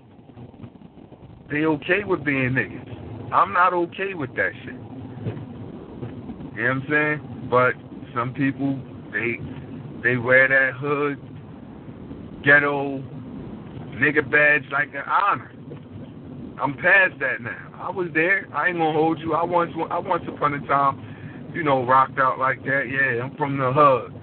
They 1.51 1.65
okay 1.65 2.05
with 2.05 2.25
being 2.25 2.51
niggas. 2.51 3.33
I'm 3.33 3.53
not 3.53 3.75
okay 3.75 4.15
with 4.15 4.33
that 4.37 4.53
shit. 4.63 4.75
You 6.55 6.63
know 6.63 6.63
what 6.63 6.71
I'm 6.71 6.87
saying? 6.89 7.49
But 7.51 7.75
some 8.15 8.33
people 8.33 8.79
they 9.13 9.41
they 10.05 10.19
wear 10.19 10.47
that 10.47 10.79
hood 10.79 11.19
ghetto 12.45 12.99
nigga 13.99 14.31
badge 14.31 14.71
like 14.71 14.91
an 14.95 15.03
honor. 15.05 15.51
I'm 16.61 16.75
past 16.75 17.19
that 17.21 17.41
now. 17.41 17.73
I 17.75 17.91
was 17.91 18.09
there. 18.13 18.47
I 18.55 18.69
ain't 18.69 18.79
gonna 18.79 18.93
hold 18.93 19.19
you. 19.21 19.35
I 19.35 19.45
once 19.45 19.73
I 19.91 19.99
once 19.99 20.25
upon 20.29 20.55
a 20.55 20.67
time, 20.67 21.51
you 21.55 21.63
know, 21.63 21.85
rocked 21.87 22.19
out 22.19 22.39
like 22.39 22.63
that. 22.65 22.85
Yeah, 22.91 23.25
I'm 23.25 23.37
from 23.37 23.57
the 23.59 23.73
hood. 23.73 24.15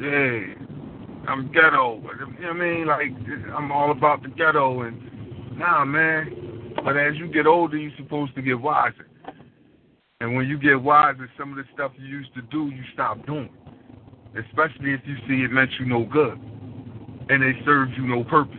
Yeah, 0.00 1.30
I'm 1.30 1.50
ghetto. 1.52 2.00
You 2.00 2.42
know 2.42 2.48
what 2.48 2.50
I 2.50 2.52
mean? 2.52 2.86
Like 2.86 3.12
I'm 3.56 3.72
all 3.72 3.90
about 3.90 4.22
the 4.22 4.28
ghetto 4.28 4.82
and 4.82 5.58
nah, 5.58 5.84
man. 5.84 6.74
But 6.84 6.96
as 6.96 7.14
you 7.16 7.28
get 7.28 7.46
older, 7.46 7.76
you're 7.76 7.92
supposed 7.96 8.34
to 8.34 8.42
get 8.42 8.60
wiser. 8.60 9.08
And 10.20 10.36
when 10.36 10.46
you 10.46 10.58
get 10.58 10.80
wiser, 10.80 11.30
some 11.38 11.50
of 11.50 11.56
the 11.56 11.64
stuff 11.72 11.92
you 11.98 12.06
used 12.06 12.34
to 12.34 12.42
do, 12.42 12.66
you 12.66 12.82
stop 12.92 13.24
doing. 13.26 13.50
Especially 14.36 14.92
if 14.92 15.00
you 15.06 15.16
see 15.28 15.44
it 15.44 15.50
meant 15.50 15.70
you 15.78 15.86
no 15.86 16.04
good 16.04 16.38
and 17.28 17.42
it 17.42 17.56
served 17.64 17.92
you 17.96 18.06
no 18.06 18.24
purpose. 18.24 18.56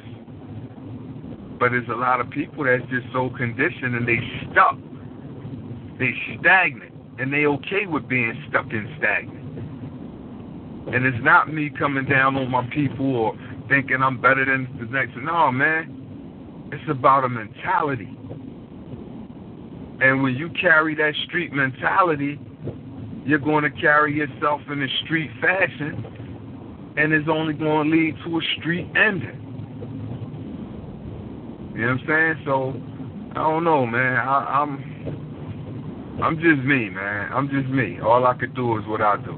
But 1.60 1.72
there's 1.72 1.88
a 1.90 1.96
lot 1.96 2.20
of 2.20 2.30
people 2.30 2.66
that's 2.66 2.84
just 2.90 3.08
so 3.14 3.30
conditioned 3.30 3.96
and 3.96 4.08
they 4.08 4.20
stuck. 4.52 4.78
They 6.00 6.14
stagnant. 6.40 6.94
And 7.18 7.32
they 7.32 7.46
okay 7.46 7.86
with 7.86 8.08
being 8.08 8.34
stuck 8.50 8.66
and 8.72 8.90
stagnant. 8.98 9.46
And 10.94 11.06
it's 11.06 11.24
not 11.24 11.52
me 11.52 11.70
coming 11.70 12.06
down 12.06 12.36
on 12.36 12.52
my 12.52 12.68
people 12.74 13.16
or 13.16 13.38
thinking 13.70 14.04
I'm 14.04 14.22
better 14.22 14.46
than 14.46 14.68
the 14.80 14.86
next. 14.86 15.16
No, 15.18 15.52
man. 15.52 16.70
It's 16.72 16.90
about 16.90 17.24
a 17.24 17.30
mentality. 17.30 18.16
And 20.02 20.22
when 20.22 20.36
you 20.36 20.50
carry 20.60 20.94
that 20.96 21.14
street 21.26 21.54
mentality, 21.54 22.40
you're 23.26 23.40
going 23.40 23.64
to 23.64 23.70
carry 23.82 24.14
yourself 24.14 24.62
in 24.70 24.84
a 24.84 24.88
street 25.04 25.32
fashion, 25.42 26.94
and 26.98 27.14
it's 27.14 27.28
only 27.30 27.54
going 27.54 27.90
to 27.90 27.98
lead 27.98 28.16
to 28.26 28.38
a 28.38 28.42
street 28.60 28.88
ending. 28.96 29.45
You 31.76 31.82
know 31.82 31.88
what 31.88 32.02
I'm 32.02 32.08
saying? 32.08 32.46
So 32.46 32.74
I 33.32 33.44
don't 33.44 33.66
know, 33.66 33.86
man. 33.86 34.16
I, 34.16 34.62
I'm 34.62 36.20
I'm 36.24 36.36
just 36.38 36.66
me, 36.66 36.90
man. 36.90 37.34
I'm 37.34 37.50
just 37.50 37.68
me. 37.68 38.00
All 38.00 38.26
I 38.26 38.34
could 38.34 38.56
do 38.56 38.78
is 38.78 38.86
what 38.88 39.02
I 39.02 39.18
do. 39.18 39.38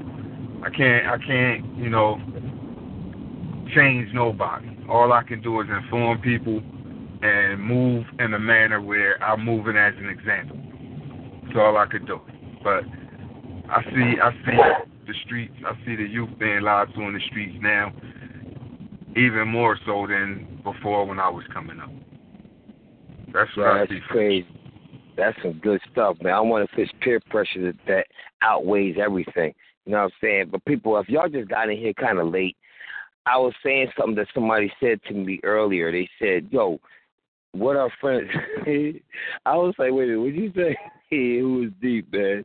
I 0.64 0.70
can't 0.70 1.06
I 1.06 1.18
can't, 1.18 1.76
you 1.76 1.90
know, 1.90 2.16
change 3.74 4.14
nobody. 4.14 4.68
All 4.88 5.12
I 5.12 5.24
can 5.24 5.42
do 5.42 5.60
is 5.60 5.66
inform 5.68 6.20
people 6.20 6.62
and 7.22 7.60
move 7.60 8.06
in 8.20 8.32
a 8.32 8.38
manner 8.38 8.80
where 8.80 9.20
I'm 9.20 9.44
moving 9.44 9.76
as 9.76 9.94
an 9.98 10.08
example. 10.08 10.58
That's 11.44 11.58
all 11.58 11.76
I 11.76 11.86
could 11.86 12.06
do. 12.06 12.20
But 12.62 12.84
I 13.68 13.82
see 13.82 14.20
I 14.22 14.30
see 14.46 14.86
the 15.08 15.14
streets, 15.24 15.54
I 15.66 15.74
see 15.84 15.96
the 15.96 16.06
youth 16.06 16.30
being 16.38 16.60
lied 16.60 16.94
to 16.94 17.00
in 17.02 17.14
the 17.14 17.20
streets 17.28 17.58
now, 17.60 17.92
even 19.16 19.48
more 19.48 19.76
so 19.84 20.06
than 20.06 20.60
before 20.62 21.04
when 21.04 21.18
I 21.18 21.28
was 21.28 21.42
coming 21.52 21.80
up. 21.80 21.90
That's 23.32 23.50
Yeah, 23.56 23.84
that's 23.88 24.06
crazy. 24.08 24.46
That's 25.16 25.36
some 25.42 25.54
good 25.54 25.80
stuff, 25.90 26.16
man. 26.22 26.34
I 26.34 26.40
wonder 26.40 26.68
if 26.70 26.78
it's 26.78 26.92
peer 27.00 27.20
pressure 27.28 27.72
that, 27.72 27.76
that 27.86 28.06
outweighs 28.42 28.96
everything. 29.00 29.52
You 29.84 29.92
know 29.92 29.98
what 29.98 30.04
I'm 30.04 30.10
saying? 30.20 30.48
But 30.52 30.64
people, 30.64 30.96
if 30.98 31.08
y'all 31.08 31.28
just 31.28 31.48
got 31.48 31.68
in 31.68 31.76
here 31.76 31.94
kind 31.94 32.18
of 32.18 32.28
late, 32.28 32.56
I 33.26 33.36
was 33.36 33.52
saying 33.64 33.88
something 33.98 34.14
that 34.16 34.28
somebody 34.32 34.72
said 34.80 35.00
to 35.08 35.14
me 35.14 35.40
earlier. 35.42 35.90
They 35.92 36.08
said, 36.18 36.48
"Yo, 36.50 36.78
what 37.52 37.76
are 37.76 37.90
friends?" 38.00 38.30
I 39.46 39.56
was 39.56 39.74
like, 39.78 39.92
"Wait 39.92 40.04
a 40.04 40.16
minute, 40.16 40.20
what 40.20 40.34
you 40.34 40.52
say?" 40.54 40.76
it 41.10 41.42
was 41.42 41.70
deep, 41.82 42.12
man. 42.12 42.44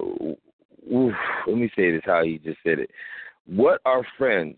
Oof, 0.00 1.14
let 1.46 1.56
me 1.56 1.70
say 1.76 1.92
this 1.92 2.02
how 2.04 2.22
he 2.24 2.38
just 2.38 2.58
said 2.64 2.78
it. 2.78 2.90
What 3.46 3.80
are 3.84 4.02
friends? 4.16 4.56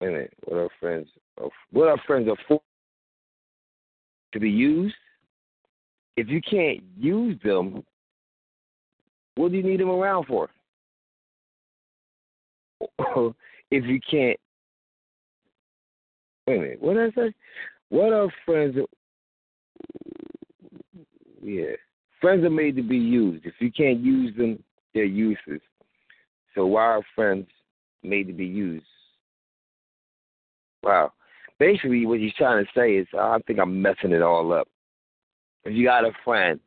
Wait 0.00 0.08
a 0.08 0.12
minute. 0.12 0.34
What 0.44 0.56
are 0.56 0.68
friends? 0.80 1.08
What 1.70 1.88
are 1.88 1.98
friends 2.06 2.28
are 2.28 2.36
for? 2.48 2.60
To 4.32 4.40
be 4.40 4.50
used 4.50 4.94
if 6.16 6.28
you 6.28 6.40
can't 6.40 6.82
use 6.98 7.38
them, 7.42 7.82
what 9.34 9.50
do 9.50 9.56
you 9.56 9.62
need 9.62 9.80
them 9.80 9.90
around 9.90 10.26
for? 10.26 10.50
if 13.70 13.84
you 13.84 14.00
can't, 14.10 14.38
wait 16.46 16.56
a 16.56 16.60
minute, 16.60 16.82
what 16.82 16.94
did 16.94 17.12
I 17.12 17.20
say? 17.20 17.34
What 17.88 18.12
are 18.12 18.28
friends? 18.44 18.76
Yeah, 21.42 21.72
friends 22.20 22.44
are 22.44 22.50
made 22.50 22.76
to 22.76 22.82
be 22.82 22.98
used. 22.98 23.46
If 23.46 23.54
you 23.58 23.72
can't 23.72 24.00
use 24.00 24.36
them, 24.36 24.62
they're 24.94 25.04
useless. 25.04 25.60
So 26.54 26.66
why 26.66 26.82
are 26.82 27.02
friends 27.14 27.46
made 28.02 28.26
to 28.26 28.32
be 28.32 28.44
used? 28.44 28.84
Wow. 30.82 31.12
Basically, 31.58 32.06
what 32.06 32.18
he's 32.18 32.34
trying 32.34 32.64
to 32.64 32.70
say 32.74 32.96
is, 32.96 33.06
I 33.18 33.38
think 33.46 33.58
I'm 33.58 33.80
messing 33.80 34.12
it 34.12 34.22
all 34.22 34.52
up. 34.52 34.68
If 35.64 35.74
you 35.74 35.84
got 35.84 36.04
a 36.04 36.12
friend, 36.24 36.58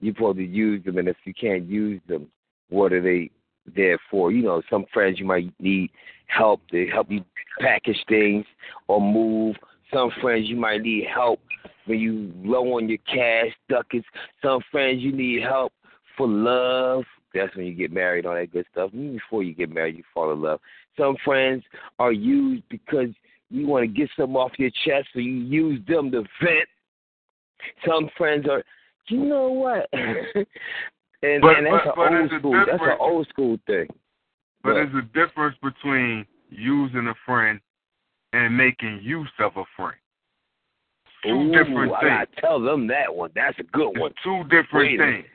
you 0.00 0.12
probably 0.14 0.44
use 0.44 0.84
them, 0.84 0.98
and 0.98 1.08
if 1.08 1.16
you 1.24 1.34
can't 1.34 1.66
use 1.66 2.00
them, 2.08 2.28
what 2.68 2.92
are 2.92 3.02
they 3.02 3.30
there 3.74 3.98
for? 4.10 4.32
You 4.32 4.42
know, 4.42 4.62
some 4.70 4.84
friends 4.92 5.18
you 5.18 5.24
might 5.24 5.52
need 5.60 5.90
help 6.26 6.60
to 6.70 6.86
help 6.88 7.10
you 7.10 7.24
package 7.58 8.02
things 8.08 8.44
or 8.88 9.00
move. 9.00 9.56
Some 9.92 10.10
friends 10.20 10.48
you 10.48 10.56
might 10.56 10.82
need 10.82 11.06
help 11.12 11.40
when 11.86 11.98
you 11.98 12.32
low 12.44 12.76
on 12.76 12.88
your 12.88 12.98
cash 13.06 13.52
ducats. 13.68 14.06
Some 14.42 14.60
friends 14.70 15.02
you 15.02 15.12
need 15.12 15.42
help 15.42 15.72
for 16.16 16.28
love. 16.28 17.04
That's 17.34 17.54
when 17.56 17.66
you 17.66 17.74
get 17.74 17.92
married, 17.92 18.26
all 18.26 18.34
that 18.34 18.52
good 18.52 18.66
stuff. 18.72 18.90
Even 18.92 19.14
before 19.14 19.42
you 19.42 19.54
get 19.54 19.70
married, 19.70 19.96
you 19.96 20.04
fall 20.12 20.32
in 20.32 20.40
love. 20.40 20.60
Some 20.96 21.16
friends 21.24 21.62
are 21.98 22.12
used 22.12 22.64
because 22.68 23.08
you 23.50 23.66
want 23.66 23.82
to 23.82 23.88
get 23.88 24.08
something 24.16 24.36
off 24.36 24.52
your 24.58 24.70
chest, 24.84 25.08
so 25.12 25.18
you 25.18 25.32
use 25.32 25.80
them 25.88 26.10
to 26.12 26.20
vent. 26.42 26.68
Some 27.86 28.08
friends 28.16 28.46
are, 28.48 28.62
you 29.08 29.24
know 29.24 29.48
what? 29.48 29.88
and, 29.92 31.42
But- 31.42 31.58
and 31.58 31.66
that's 31.66 31.86
but- 31.96 32.12
an 32.12 32.16
old 32.16 32.30
school. 32.40 32.64
That's 32.66 32.82
an 32.82 32.96
old 33.00 33.28
school 33.28 33.58
thing. 33.66 33.86
But 34.62 34.70
But- 34.70 34.74
there's 34.74 34.94
a 34.94 35.02
difference 35.14 35.56
between 35.62 36.26
using 36.48 37.08
a 37.08 37.14
friend 37.26 37.60
and 38.32 38.56
making 38.56 39.00
use 39.02 39.30
of 39.40 39.56
a 39.56 39.64
friend. 39.76 39.96
Two 41.24 41.30
Ooh, 41.32 41.52
different 41.52 41.92
I 41.92 42.00
things. 42.00 42.10
gotta 42.10 42.40
tell 42.40 42.60
them 42.60 42.86
that 42.86 43.14
one. 43.14 43.30
That's 43.34 43.58
a 43.58 43.62
good 43.64 43.98
one. 43.98 44.12
Two 44.24 44.42
different 44.44 44.92
Wait 44.92 44.98
things. 44.98 45.26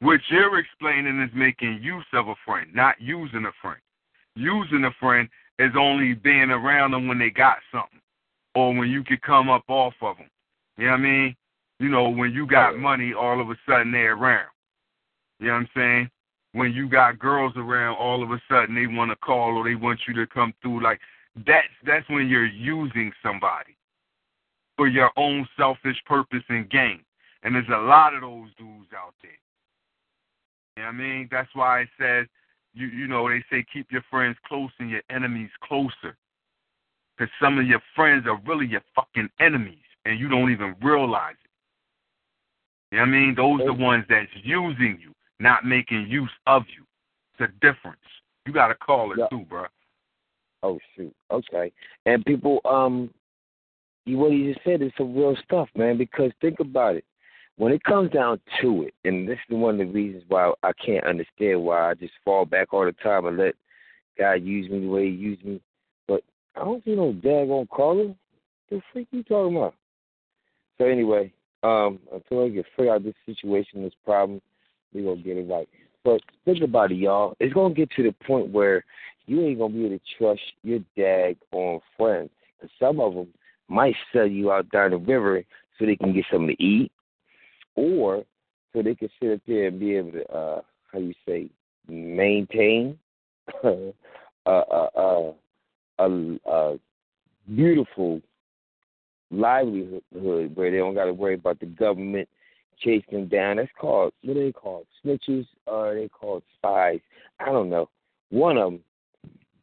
What 0.00 0.20
you're 0.30 0.58
explaining 0.58 1.20
is 1.20 1.30
making 1.34 1.80
use 1.82 2.04
of 2.12 2.28
a 2.28 2.34
friend, 2.44 2.72
not 2.74 3.00
using 3.00 3.44
a 3.46 3.52
friend. 3.60 3.80
Using 4.36 4.84
a 4.84 4.90
friend 5.00 5.28
is 5.62 5.72
only 5.78 6.14
being 6.14 6.50
around 6.50 6.92
them 6.92 7.08
when 7.08 7.18
they 7.18 7.30
got 7.30 7.58
something, 7.70 8.00
or 8.54 8.74
when 8.74 8.90
you 8.90 9.04
could 9.04 9.22
come 9.22 9.48
up 9.48 9.64
off 9.68 9.94
of 10.02 10.16
them. 10.16 10.28
You 10.76 10.86
know 10.86 10.92
what 10.92 11.00
I 11.00 11.02
mean? 11.02 11.36
You 11.78 11.88
know, 11.88 12.08
when 12.08 12.32
you 12.32 12.46
got 12.46 12.78
money, 12.78 13.12
all 13.12 13.40
of 13.40 13.50
a 13.50 13.56
sudden 13.68 13.92
they're 13.92 14.14
around. 14.14 14.48
You 15.40 15.48
know 15.48 15.54
what 15.54 15.58
I'm 15.60 15.68
saying? 15.74 16.10
When 16.52 16.72
you 16.72 16.88
got 16.88 17.18
girls 17.18 17.52
around, 17.56 17.96
all 17.96 18.22
of 18.22 18.30
a 18.30 18.40
sudden 18.48 18.74
they 18.74 18.86
want 18.86 19.10
to 19.10 19.16
call 19.16 19.56
or 19.56 19.64
they 19.64 19.74
want 19.74 20.00
you 20.06 20.14
to 20.14 20.26
come 20.26 20.52
through. 20.62 20.82
Like 20.82 21.00
that's 21.46 21.66
that's 21.84 22.08
when 22.08 22.28
you're 22.28 22.46
using 22.46 23.12
somebody 23.22 23.76
for 24.76 24.86
your 24.86 25.10
own 25.16 25.48
selfish 25.56 25.96
purpose 26.06 26.44
and 26.48 26.70
gain. 26.70 27.00
And 27.42 27.54
there's 27.54 27.66
a 27.68 27.86
lot 27.86 28.14
of 28.14 28.20
those 28.20 28.48
dudes 28.56 28.90
out 28.96 29.14
there. 29.22 29.32
You 30.76 30.82
know 30.82 30.88
what 30.88 30.94
I 30.94 30.98
mean? 30.98 31.28
That's 31.30 31.50
why 31.54 31.80
it 31.80 31.88
says, 31.98 32.26
you 32.74 32.86
you 32.86 33.06
know, 33.06 33.28
they 33.28 33.44
say 33.50 33.64
keep 33.72 33.90
your 33.90 34.04
friends 34.10 34.36
close 34.46 34.70
and 34.78 34.90
your 34.90 35.02
enemies 35.10 35.50
closer. 35.62 36.16
Because 37.16 37.30
some 37.40 37.58
of 37.58 37.66
your 37.66 37.80
friends 37.94 38.26
are 38.26 38.40
really 38.46 38.66
your 38.66 38.82
fucking 38.94 39.28
enemies, 39.40 39.84
and 40.04 40.18
you 40.18 40.28
don't 40.28 40.50
even 40.50 40.74
realize 40.82 41.34
it. 41.44 41.50
You 42.92 42.98
know 42.98 43.04
what 43.04 43.08
I 43.08 43.10
mean? 43.10 43.34
Those 43.34 43.60
are 43.62 43.66
the 43.66 43.72
ones 43.72 44.04
that's 44.08 44.30
using 44.42 44.98
you, 45.00 45.12
not 45.38 45.64
making 45.64 46.06
use 46.08 46.30
of 46.46 46.62
you. 46.76 46.84
It's 47.38 47.50
a 47.50 47.66
difference. 47.66 48.00
You 48.46 48.52
got 48.52 48.68
to 48.68 48.74
call 48.74 49.12
it 49.12 49.18
Yeah. 49.18 49.28
too, 49.28 49.44
bro. 49.44 49.66
Oh 50.62 50.78
shoot. 50.94 51.14
Okay. 51.30 51.72
And 52.06 52.24
people, 52.24 52.60
um, 52.64 53.12
you, 54.06 54.18
what 54.18 54.32
you 54.32 54.52
just 54.52 54.64
said 54.64 54.82
is 54.82 54.92
some 54.96 55.14
real 55.14 55.36
stuff, 55.44 55.68
man. 55.76 55.96
Because 55.98 56.32
think 56.40 56.60
about 56.60 56.96
it. 56.96 57.04
When 57.62 57.72
it 57.72 57.84
comes 57.84 58.10
down 58.10 58.40
to 58.60 58.82
it, 58.82 58.94
and 59.04 59.28
this 59.28 59.38
is 59.48 59.56
one 59.56 59.80
of 59.80 59.86
the 59.86 59.92
reasons 59.92 60.24
why 60.26 60.52
I 60.64 60.72
can't 60.84 61.06
understand 61.06 61.62
why 61.62 61.90
I 61.90 61.94
just 61.94 62.12
fall 62.24 62.44
back 62.44 62.74
all 62.74 62.84
the 62.84 62.90
time 62.90 63.24
and 63.24 63.36
let 63.36 63.54
God 64.18 64.42
use 64.42 64.68
me 64.68 64.80
the 64.80 64.88
way 64.88 65.04
He 65.04 65.14
used 65.14 65.44
me. 65.44 65.60
But 66.08 66.24
I 66.56 66.64
don't 66.64 66.84
see 66.84 66.96
no 66.96 67.12
daggone 67.12 67.68
caller. 67.68 68.16
The 68.68 68.82
freak 68.92 69.06
you 69.12 69.22
talking 69.22 69.56
about? 69.56 69.76
So 70.76 70.86
anyway, 70.86 71.32
um, 71.62 72.00
until 72.12 72.46
I 72.46 72.48
get 72.48 72.66
free 72.74 72.88
out 72.88 73.04
this 73.04 73.14
situation, 73.24 73.84
this 73.84 73.92
problem, 74.04 74.42
we 74.92 75.04
gonna 75.04 75.22
get 75.22 75.36
it 75.36 75.48
right. 75.48 75.68
But 76.02 76.20
think 76.44 76.64
about 76.64 76.90
it, 76.90 76.96
y'all. 76.96 77.36
It's 77.38 77.54
gonna 77.54 77.74
get 77.74 77.92
to 77.92 78.02
the 78.02 78.14
point 78.26 78.48
where 78.48 78.84
you 79.26 79.40
ain't 79.40 79.60
gonna 79.60 79.72
be 79.72 79.86
able 79.86 79.98
to 80.00 80.04
trust 80.18 80.42
your 80.64 80.80
dag 80.96 81.36
on 81.52 81.80
friends. 81.96 82.30
'Cause 82.58 82.70
some 82.80 82.98
of 82.98 83.14
them 83.14 83.32
might 83.68 83.94
sell 84.12 84.26
you 84.26 84.50
out 84.50 84.68
down 84.70 84.90
the 84.90 84.96
river 84.96 85.44
so 85.78 85.86
they 85.86 85.94
can 85.94 86.12
get 86.12 86.26
something 86.28 86.56
to 86.56 86.60
eat, 86.60 86.90
or 87.74 88.24
so 88.72 88.82
they 88.82 88.94
can 88.94 89.08
sit 89.20 89.32
up 89.32 89.40
there 89.46 89.66
and 89.68 89.80
be 89.80 89.96
able 89.96 90.12
to, 90.12 90.32
uh, 90.32 90.60
how 90.90 90.98
you 90.98 91.14
say, 91.26 91.48
maintain 91.88 92.98
a, 93.64 93.92
a, 94.46 94.50
a, 94.50 95.32
a, 95.98 96.38
a 96.46 96.78
beautiful 97.54 98.20
livelihood 99.30 100.02
where 100.10 100.70
they 100.70 100.76
don't 100.76 100.94
got 100.94 101.06
to 101.06 101.12
worry 101.12 101.34
about 101.34 101.58
the 101.60 101.66
government 101.66 102.28
chasing 102.80 103.12
them 103.12 103.28
down. 103.28 103.56
That's 103.56 103.70
called 103.78 104.12
what 104.22 104.36
are 104.36 104.44
they 104.44 104.52
called? 104.52 104.86
Snitches 105.04 105.46
or 105.66 105.94
they 105.94 106.08
called 106.08 106.42
spies? 106.56 107.00
I 107.40 107.46
don't 107.46 107.70
know. 107.70 107.88
One 108.30 108.56
of 108.56 108.72
them. 108.72 108.80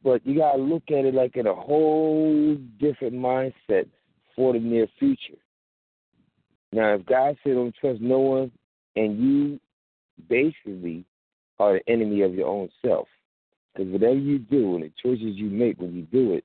But 0.03 0.25
you 0.25 0.37
gotta 0.37 0.61
look 0.61 0.83
at 0.89 1.05
it 1.05 1.13
like 1.13 1.35
in 1.35 1.47
a 1.47 1.53
whole 1.53 2.55
different 2.79 3.15
mindset 3.15 3.87
for 4.35 4.53
the 4.53 4.59
near 4.59 4.87
future. 4.97 5.37
Now, 6.71 6.93
if 6.93 7.05
God 7.05 7.37
said 7.43 7.53
don't 7.53 7.75
trust 7.75 8.01
no 8.01 8.19
one, 8.19 8.51
and 8.95 9.19
you 9.19 9.59
basically 10.27 11.05
are 11.59 11.73
the 11.73 11.91
enemy 11.91 12.21
of 12.21 12.33
your 12.33 12.47
own 12.47 12.69
self, 12.85 13.07
because 13.73 13.91
whatever 13.91 14.15
you 14.15 14.39
do 14.39 14.75
and 14.75 14.83
the 14.83 14.91
choices 15.01 15.35
you 15.35 15.49
make 15.49 15.79
when 15.79 15.95
you 15.95 16.03
do 16.03 16.33
it, 16.33 16.43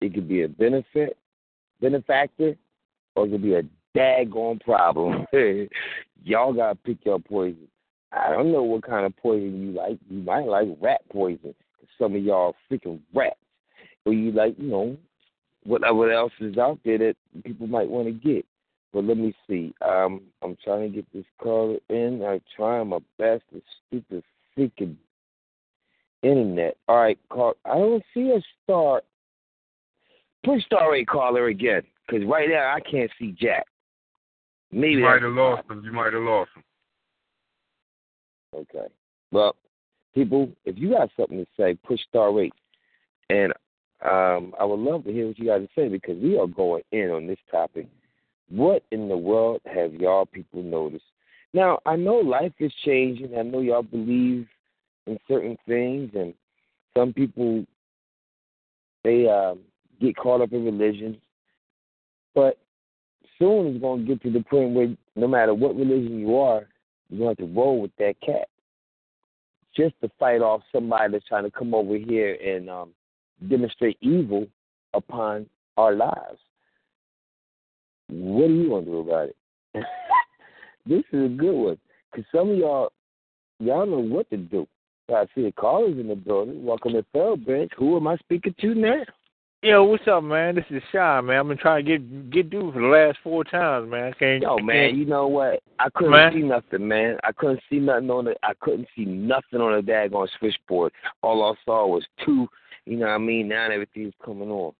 it 0.00 0.14
could 0.14 0.28
be 0.28 0.42
a 0.42 0.48
benefit, 0.48 1.16
benefactor, 1.80 2.56
or 3.14 3.26
it 3.26 3.30
could 3.30 3.42
be 3.42 3.54
a 3.54 3.62
daggone 3.96 4.60
problem. 4.60 5.26
Y'all 6.24 6.52
gotta 6.52 6.74
pick 6.74 7.04
your 7.04 7.20
poison. 7.20 7.68
I 8.12 8.30
don't 8.30 8.52
know 8.52 8.62
what 8.62 8.86
kind 8.86 9.06
of 9.06 9.16
poison 9.16 9.60
you 9.60 9.72
like. 9.72 9.98
You 10.08 10.18
might 10.22 10.46
like 10.46 10.68
rat 10.80 11.02
poison. 11.10 11.54
some 11.98 12.14
of 12.14 12.22
y'all 12.22 12.54
are 12.54 12.76
freaking 12.76 13.00
rats. 13.12 13.36
Or 14.06 14.12
you 14.12 14.30
like, 14.30 14.54
you 14.58 14.68
know, 14.68 14.96
whatever 15.64 16.12
else 16.12 16.32
is 16.40 16.56
out 16.58 16.78
there 16.84 16.98
that 16.98 17.16
people 17.44 17.66
might 17.66 17.88
want 17.88 18.06
to 18.06 18.12
get. 18.12 18.46
But 18.94 19.04
let 19.06 19.16
me 19.16 19.34
see. 19.48 19.74
Um, 19.82 20.22
I'm 20.40 20.56
trying 20.62 20.88
to 20.88 20.96
get 20.96 21.12
this 21.12 21.24
caller 21.42 21.78
in. 21.90 22.24
I'm 22.24 22.40
trying 22.56 22.86
my 22.88 23.00
best. 23.18 23.42
The 23.52 23.60
stupid 23.88 24.22
freaking 24.56 24.94
internet. 26.22 26.76
All 26.86 26.98
right, 26.98 27.18
call. 27.28 27.54
I 27.64 27.74
don't 27.74 28.04
see 28.14 28.30
a 28.30 28.40
star. 28.62 29.02
Push 30.44 30.64
star 30.66 30.94
eight 30.94 31.08
caller 31.08 31.48
again, 31.48 31.82
because 32.06 32.24
right 32.26 32.48
now 32.48 32.72
I 32.72 32.78
can't 32.88 33.10
see 33.18 33.34
Jack. 33.36 33.66
Maybe 34.70 34.94
You 34.94 35.02
might 35.02 35.22
have 35.22 35.32
lost 35.32 35.68
him. 35.68 35.82
You 35.84 35.92
might 35.92 36.12
have 36.12 36.22
lost 36.22 36.50
him. 36.54 36.62
Okay. 38.54 38.86
Well, 39.32 39.56
people, 40.14 40.52
if 40.64 40.78
you 40.78 40.90
got 40.90 41.10
something 41.16 41.38
to 41.38 41.46
say, 41.56 41.76
push 41.84 42.00
star 42.08 42.40
eight. 42.40 42.52
And 43.30 43.52
um, 44.04 44.54
I 44.60 44.64
would 44.64 44.78
love 44.78 45.04
to 45.04 45.12
hear 45.12 45.26
what 45.26 45.38
you 45.38 45.46
guys 45.46 45.66
say 45.74 45.88
because 45.88 46.16
we 46.22 46.38
are 46.38 46.46
going 46.46 46.82
in 46.92 47.10
on 47.10 47.26
this 47.26 47.38
topic. 47.50 47.88
What 48.50 48.82
in 48.90 49.08
the 49.08 49.16
world 49.16 49.60
have 49.66 49.94
y'all 49.94 50.26
people 50.26 50.62
noticed? 50.62 51.04
Now, 51.52 51.78
I 51.86 51.96
know 51.96 52.16
life 52.16 52.52
is 52.58 52.72
changing. 52.84 53.36
I 53.36 53.42
know 53.42 53.60
y'all 53.60 53.82
believe 53.82 54.46
in 55.06 55.18
certain 55.28 55.56
things, 55.66 56.10
and 56.14 56.34
some 56.96 57.12
people 57.12 57.64
they 59.04 59.28
um, 59.28 59.60
get 60.00 60.16
caught 60.16 60.40
up 60.40 60.52
in 60.52 60.64
religion. 60.64 61.20
But 62.34 62.58
soon 63.38 63.68
it's 63.68 63.80
going 63.80 64.00
to 64.00 64.06
get 64.06 64.22
to 64.22 64.30
the 64.30 64.42
point 64.44 64.74
where 64.74 64.96
no 65.14 65.28
matter 65.28 65.54
what 65.54 65.76
religion 65.76 66.18
you 66.18 66.38
are, 66.38 66.66
you're 67.08 67.18
going 67.18 67.36
to 67.36 67.42
have 67.42 67.48
to 67.48 67.54
roll 67.54 67.80
with 67.80 67.92
that 67.98 68.14
cat 68.24 68.48
just 69.76 69.94
to 70.00 70.10
fight 70.18 70.40
off 70.40 70.62
somebody 70.72 71.12
that's 71.12 71.26
trying 71.26 71.44
to 71.44 71.50
come 71.50 71.74
over 71.74 71.96
here 71.96 72.34
and 72.34 72.70
um, 72.70 72.90
demonstrate 73.48 73.98
evil 74.00 74.46
upon 74.94 75.46
our 75.76 75.94
lives. 75.94 76.38
What 78.08 78.44
are 78.44 78.54
you 78.54 78.68
to 78.68 78.84
do 78.84 78.98
about 78.98 79.28
it? 79.28 79.36
this 80.86 81.02
is 81.12 81.24
a 81.24 81.28
good 81.28 81.52
one 81.54 81.78
because 82.10 82.26
some 82.34 82.50
of 82.50 82.56
y'all, 82.56 82.92
y'all 83.58 83.86
know 83.86 83.98
what 83.98 84.28
to 84.30 84.36
do. 84.36 84.66
I 85.10 85.26
see 85.34 85.42
the 85.42 85.52
callers 85.52 85.98
in 85.98 86.08
the 86.08 86.14
building. 86.14 86.64
Welcome 86.64 86.92
to 86.92 87.04
Branch. 87.36 87.70
Who 87.76 87.96
am 87.96 88.08
I 88.08 88.16
speaking 88.16 88.54
to 88.60 88.74
now? 88.74 89.02
Yo, 89.62 89.82
what's 89.84 90.06
up, 90.06 90.22
man? 90.22 90.56
This 90.56 90.64
is 90.68 90.82
Shy, 90.92 91.20
man. 91.22 91.38
I've 91.40 91.48
been 91.48 91.56
trying 91.56 91.84
to 91.84 91.90
get 91.98 92.30
get 92.30 92.50
due 92.50 92.70
for 92.70 92.80
the 92.80 92.86
last 92.86 93.18
four 93.24 93.44
times, 93.44 93.90
man. 93.90 94.12
I 94.12 94.18
can't. 94.18 94.42
Yo, 94.42 94.58
man, 94.58 94.88
can't- 94.88 94.96
you 94.98 95.06
know 95.06 95.26
what? 95.26 95.62
I 95.78 95.88
couldn't 95.94 96.10
Man. 96.10 96.32
see 96.34 96.42
nothing, 96.42 96.86
man. 96.86 97.16
I 97.24 97.32
couldn't 97.32 97.60
see 97.70 97.78
nothing 97.78 98.10
on 98.10 98.26
the. 98.26 98.34
I 98.42 98.52
couldn't 98.60 98.86
see 98.94 99.06
nothing 99.06 99.62
on 99.62 99.72
the 99.74 99.80
daggone 99.80 100.28
switchboard. 100.38 100.92
All 101.22 101.42
I 101.42 101.54
saw 101.64 101.86
was 101.86 102.04
two. 102.24 102.46
You 102.84 102.98
know 102.98 103.06
what 103.06 103.12
I 103.14 103.18
mean? 103.18 103.48
Now 103.48 103.70
everything's 103.70 104.12
coming 104.22 104.50
on. 104.50 104.74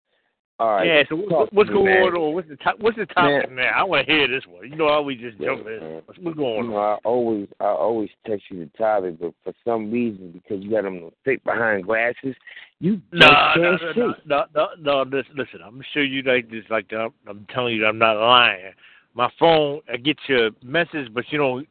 All 0.60 0.68
right. 0.76 0.86
yeah. 0.86 1.02
So 1.08 1.16
talk 1.22 1.30
what, 1.30 1.50
to 1.50 1.54
what's 1.56 1.68
me, 1.70 1.74
going 1.74 1.86
man. 1.86 2.14
on? 2.14 2.34
What's 2.34 2.48
the 2.48 2.56
top, 2.56 2.78
what's 2.78 2.96
the 2.96 3.06
topic 3.06 3.50
now? 3.50 3.70
I 3.74 3.82
want 3.82 4.06
to 4.06 4.12
hear 4.12 4.28
this 4.28 4.44
one. 4.46 4.70
You 4.70 4.76
know, 4.76 4.86
I 4.86 4.92
always 4.94 5.18
just 5.18 5.36
Yeah, 5.40 5.48
jump 5.48 5.66
in. 5.66 5.80
man. 5.80 6.02
What's, 6.06 6.20
what's 6.20 6.36
going 6.36 6.64
You 6.66 6.70
know, 6.70 6.76
on? 6.76 6.92
I 6.92 6.98
always, 7.04 7.48
I 7.58 7.64
always 7.64 8.08
text 8.24 8.44
you 8.50 8.60
the 8.60 8.70
topic, 8.78 9.18
but 9.20 9.34
for 9.42 9.52
some 9.64 9.90
reason, 9.90 10.30
because 10.30 10.62
you 10.62 10.70
got 10.70 10.84
them 10.84 11.10
thick 11.24 11.42
behind 11.42 11.84
glasses, 11.84 12.36
you 12.78 13.00
No, 13.12 13.26
no, 13.56 13.76
no, 13.96 14.14
no, 14.26 14.46
no, 14.54 14.68
no. 14.78 15.02
Listen, 15.02 15.34
listen, 15.36 15.60
I'm 15.64 15.82
sure 15.92 16.04
you 16.04 16.22
like 16.22 16.48
this. 16.50 16.64
Like 16.70 16.92
I'm, 16.92 17.10
I'm 17.28 17.46
telling 17.52 17.74
you, 17.74 17.86
I'm 17.86 17.98
not 17.98 18.16
lying. 18.16 18.72
My 19.14 19.30
phone, 19.38 19.80
I 19.92 19.96
get 19.96 20.18
your 20.28 20.50
message, 20.62 21.08
but 21.12 21.24
you 21.30 21.38
don't. 21.38 21.66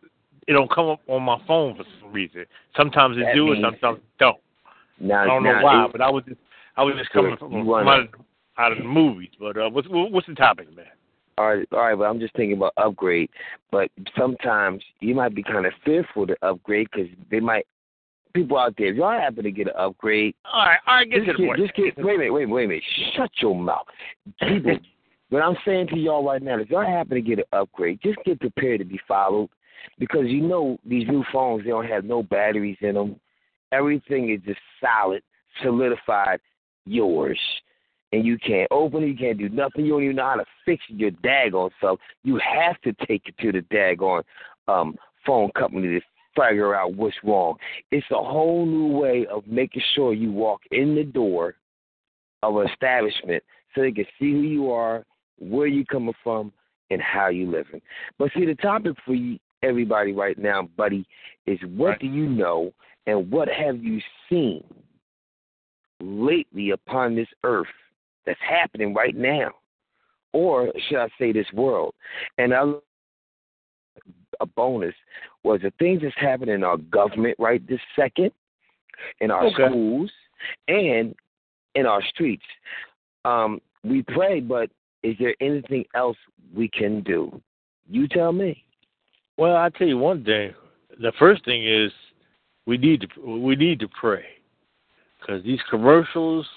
It 0.46 0.52
don't 0.54 0.70
come 0.70 0.90
up 0.90 1.00
on 1.08 1.24
my 1.24 1.38
phone 1.48 1.78
for 1.78 1.86
some 2.02 2.12
reason. 2.12 2.46
Sometimes 2.76 3.16
it 3.18 3.22
That 3.22 3.34
do, 3.36 3.54
and 3.54 3.62
sometimes 3.64 4.00
it 4.00 4.04
don't. 4.20 4.38
Now, 5.00 5.22
I 5.22 5.26
don't 5.26 5.44
know 5.44 5.60
why, 5.62 5.86
it- 5.86 5.92
but 5.94 6.02
I 6.02 6.10
was 6.10 6.24
just, 6.28 6.40
I 6.76 6.84
was 6.84 6.96
just 6.98 7.12
coming 7.12 7.38
from, 7.38 7.52
from 7.52 7.66
wanna- 7.66 8.08
out, 8.58 8.72
of, 8.72 8.78
the 8.78 8.84
movies. 8.84 9.30
But 9.40 9.58
uh, 9.58 9.70
what's 9.70 9.88
what's 9.90 10.28
the 10.28 10.36
topic, 10.36 10.76
man? 10.76 10.86
all 11.38 11.56
right, 11.56 11.68
all 11.72 11.80
right, 11.80 11.98
but 11.98 12.06
I'm 12.06 12.20
just 12.20 12.36
thinking 12.36 12.58
about 12.58 12.74
upgrade. 12.78 13.30
But 13.72 13.90
sometimes 14.18 14.84
you 15.00 15.16
might 15.16 15.36
be 15.36 15.44
kind 15.44 15.66
of 15.66 15.74
fearful 15.84 16.28
to 16.28 16.36
upgrade 16.42 16.88
because 16.92 17.10
they 17.30 17.40
might. 17.40 17.66
People 18.34 18.58
out 18.58 18.74
there, 18.80 18.88
if 18.88 18.96
y'all 18.96 19.12
happen 19.12 19.44
to 19.44 19.52
get 19.52 19.68
an 19.68 19.74
upgrade, 19.78 20.34
All 20.52 20.66
right, 20.66 20.80
all 20.88 20.96
right, 20.96 21.08
get 21.08 21.24
just 21.24 21.38
to 21.38 21.44
the 21.44 21.48
point. 21.50 21.60
just 21.60 21.76
get, 21.76 22.04
wait 22.04 22.16
a 22.16 22.18
minute, 22.18 22.34
wait 22.34 22.44
a 22.46 22.48
minute, 22.48 22.56
wait 22.56 22.64
a 22.64 22.68
minute. 22.68 22.84
Shut 23.16 23.30
your 23.40 23.56
mouth. 23.56 23.86
People, 24.42 24.80
what 25.30 25.44
I'm 25.44 25.56
saying 25.64 25.90
to 25.90 25.98
y'all 25.98 26.26
right 26.26 26.42
now, 26.42 26.58
if 26.58 26.68
y'all 26.72 26.84
happen 26.84 27.14
to 27.14 27.22
get 27.22 27.38
an 27.38 27.46
upgrade, 27.54 28.00
just 28.02 28.18
get 28.26 28.40
prepared 28.40 28.80
to 28.80 28.86
be 28.86 29.00
followed 29.08 29.50
because 30.00 30.26
you 30.26 30.42
know 30.42 30.80
these 30.84 31.08
new 31.08 31.24
phones, 31.32 31.64
they 31.64 31.70
don't 31.70 31.86
have 31.86 32.06
no 32.06 32.24
batteries 32.24 32.78
in 32.82 32.96
them. 32.96 33.20
Everything 33.72 34.32
is 34.32 34.40
just 34.48 34.60
solid, 34.82 35.22
solidified, 35.62 36.40
yours. 36.88 37.40
And 38.14 38.23
you 38.23 38.38
can't 38.38 38.68
open 38.69 39.03
it, 39.03 39.07
you 39.07 39.18
can't 39.18 39.40
do 39.40 39.49
nothing. 39.49 39.85
You 39.85 39.94
don't 39.94 40.03
even 40.03 40.15
know 40.18 40.30
how 40.30 40.35
to 40.35 40.45
fix 40.65 40.84
your 40.88 41.10
daggone 41.10 41.72
self. 41.81 41.99
You 42.23 42.40
have 42.40 42.80
to 42.81 42.94
take 43.07 43.23
it 43.26 43.35
to 43.40 43.52
the 43.52 43.61
daggone 43.76 44.22
um, 44.68 44.95
phone 45.26 45.49
company 45.57 45.99
to 45.99 46.02
figure 46.35 46.76
out 46.76 46.94
what's 46.94 47.15
wrong. 47.23 47.56
It's 47.90 48.06
a 48.11 48.23
whole 48.23 48.68
new 48.68 48.95
way 48.95 49.26
of 49.26 49.48
making 49.48 49.81
sure 49.95 50.14
you 50.14 50.31
walk 50.31 50.61
in 50.69 50.94
the 50.94 51.03
door 51.03 51.56
of 52.44 52.56
an 52.57 52.69
establishment 52.69 53.44
so 53.73 53.81
they 53.81 53.91
can 53.91 54.06
see 54.19 54.31
who 54.31 54.41
you 54.41 54.72
are, 54.72 55.03
where 55.40 55.65
you 55.65 55.84
coming 55.84 56.14
from, 56.23 56.53
and 56.91 57.02
how 57.02 57.30
you 57.30 57.49
living. 57.49 57.81
But 58.19 58.30
see, 58.35 58.45
the 58.45 58.53
topic 58.53 58.95
for 59.03 59.15
you, 59.15 59.40
everybody 59.64 60.11
right 60.11 60.38
now, 60.38 60.69
buddy, 60.77 61.07
is 61.48 61.57
what 61.76 61.99
do 61.99 62.06
you 62.06 62.27
know 62.27 62.73
and 63.07 63.31
what 63.31 63.48
have 63.48 63.84
you 63.84 63.99
seen 64.30 64.64
lately 65.99 66.69
upon 66.69 67.15
this 67.15 67.27
earth 67.44 67.65
that's 68.26 68.40
happening 68.41 68.94
right 68.94 69.16
now? 69.16 69.52
Or 70.32 70.72
should 70.88 71.00
I 71.00 71.10
say 71.20 71.32
this 71.32 71.52
world? 71.54 71.94
And 72.38 72.54
I 72.54 72.74
a 74.40 74.45
bonus 74.45 74.95
was 75.44 75.62
the 75.62 75.72
things 75.80 76.02
that's 76.02 76.16
happening 76.18 76.56
in 76.56 76.64
our 76.64 76.78
government 76.78 77.36
right 77.40 77.66
this 77.68 77.80
second, 77.95 78.32
in 79.22 79.32
our 79.32 79.45
Okay. 79.45 79.68
schools, 79.68 80.12
and 80.68 81.16
in 81.76 81.86
our 81.86 82.02
streets. 82.04 82.45
Um, 83.26 83.62
we 83.84 84.04
pray, 84.04 84.40
but 84.40 84.70
is 85.04 85.18
there 85.20 85.36
anything 85.40 85.86
else 85.95 86.18
we 86.54 86.68
can 86.68 87.02
do? 87.02 87.41
You 87.90 88.08
tell 88.08 88.32
me. 88.32 88.64
Well, 89.38 89.56
I 89.56 89.70
tell 89.70 89.88
you 89.88 89.98
one 89.98 90.24
thing. 90.24 90.54
The 91.00 91.12
first 91.14 91.44
thing 91.45 91.66
is 91.66 91.91
we 92.66 92.78
need 92.78 93.02
to 93.02 93.38
we 93.40 93.56
need 93.56 93.80
to 93.80 93.88
pray 93.88 94.26
because 95.20 95.44
these 95.44 95.62
commercials, 95.70 96.48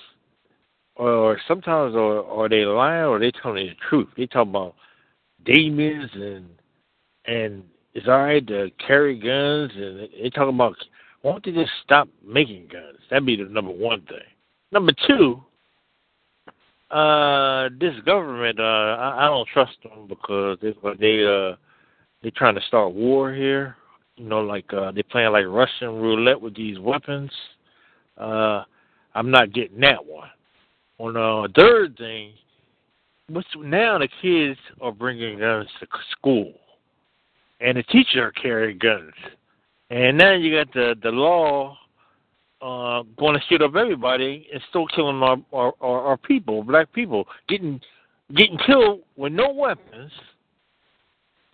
or 0.96 1.38
sometimes 1.46 1.94
or 1.94 2.24
are 2.26 2.48
they 2.48 2.64
lying 2.64 3.04
or 3.04 3.18
they 3.18 3.30
telling 3.30 3.66
the 3.66 3.74
truth? 3.88 4.08
They 4.16 4.26
talk 4.26 4.48
about 4.48 4.74
demons 5.44 6.10
and 6.14 6.46
and 7.26 7.64
it's 7.94 8.08
all 8.08 8.22
right 8.22 8.46
to 8.46 8.70
carry 8.84 9.18
guns 9.18 9.72
and 9.74 10.08
they 10.22 10.30
talk 10.30 10.48
about 10.48 10.76
why 11.22 11.32
don't 11.32 11.44
they 11.44 11.52
just 11.52 11.72
stop 11.84 12.08
making 12.24 12.68
guns? 12.72 12.98
That'd 13.10 13.26
be 13.26 13.36
the 13.36 13.44
number 13.44 13.72
one 13.72 14.02
thing. 14.02 14.18
Number 14.72 14.92
two, 15.06 15.42
uh, 16.90 17.68
this 17.80 17.94
government, 18.04 18.60
uh, 18.60 18.62
I, 18.62 19.24
I 19.24 19.26
don't 19.26 19.48
trust 19.48 19.76
them 19.82 20.06
because 20.08 20.58
they 20.62 20.74
they 21.00 21.24
uh 21.26 21.56
they 22.22 22.30
trying 22.30 22.54
to 22.54 22.60
start 22.62 22.92
war 22.92 23.32
here. 23.32 23.76
You 24.16 24.28
know, 24.28 24.40
like 24.40 24.72
uh 24.72 24.92
they 24.92 25.02
playing 25.02 25.32
like 25.32 25.46
Russian 25.46 26.00
roulette 26.00 26.40
with 26.40 26.54
these 26.54 26.78
weapons. 26.78 27.30
Uh 28.16 28.62
I'm 29.14 29.30
not 29.30 29.52
getting 29.52 29.80
that 29.80 30.04
one. 30.04 30.28
On 30.98 31.16
uh 31.16 31.48
third 31.54 31.96
thing, 31.98 32.32
what's 33.28 33.46
now 33.58 33.98
the 33.98 34.08
kids 34.22 34.58
are 34.80 34.92
bringing 34.92 35.38
guns 35.38 35.68
to 35.80 35.86
school, 36.12 36.54
and 37.60 37.76
the 37.76 37.82
teacher 37.84 38.26
are 38.26 38.32
carrying 38.32 38.78
guns, 38.78 39.12
and 39.90 40.16
now 40.16 40.32
you 40.32 40.56
got 40.56 40.72
the 40.72 40.94
the 41.02 41.10
law 41.10 41.76
uh 42.62 43.02
going 43.18 43.34
to 43.34 43.40
shoot 43.48 43.60
up 43.60 43.76
everybody 43.76 44.48
and 44.52 44.62
still 44.70 44.86
killing 44.86 45.22
our 45.22 45.36
our, 45.52 45.74
our, 45.80 46.00
our 46.06 46.16
people, 46.16 46.62
black 46.62 46.90
people, 46.94 47.26
getting 47.48 47.78
getting 48.34 48.58
killed 48.66 49.00
with 49.16 49.32
no 49.32 49.52
weapons 49.52 50.12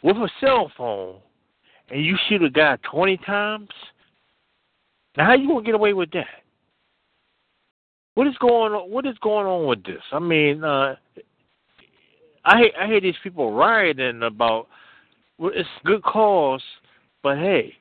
with 0.02 0.16
a 0.16 0.28
cell 0.40 0.70
phone. 0.76 1.16
And 1.90 2.04
you 2.04 2.16
shoot 2.28 2.42
a 2.42 2.50
guy 2.50 2.78
20 2.90 3.16
times, 3.18 3.68
now 5.16 5.26
how 5.26 5.34
you 5.34 5.48
to 5.58 5.62
get 5.62 5.74
away 5.74 5.92
with 5.92 6.10
that? 6.12 6.41
What 8.14 8.26
is 8.26 8.36
going 8.40 8.72
on? 8.72 8.90
What 8.90 9.06
is 9.06 9.16
going 9.22 9.46
on 9.46 9.66
with 9.66 9.84
this? 9.84 10.02
I 10.12 10.18
mean, 10.18 10.62
uh, 10.64 10.96
I 12.44 12.58
hear, 12.58 12.70
I 12.78 12.86
hear 12.86 13.00
these 13.00 13.14
people 13.22 13.52
rioting 13.52 14.22
about 14.22 14.68
well, 15.38 15.52
it's 15.54 15.68
good 15.84 16.02
cause, 16.02 16.62
but 17.22 17.38
hey, 17.38 17.74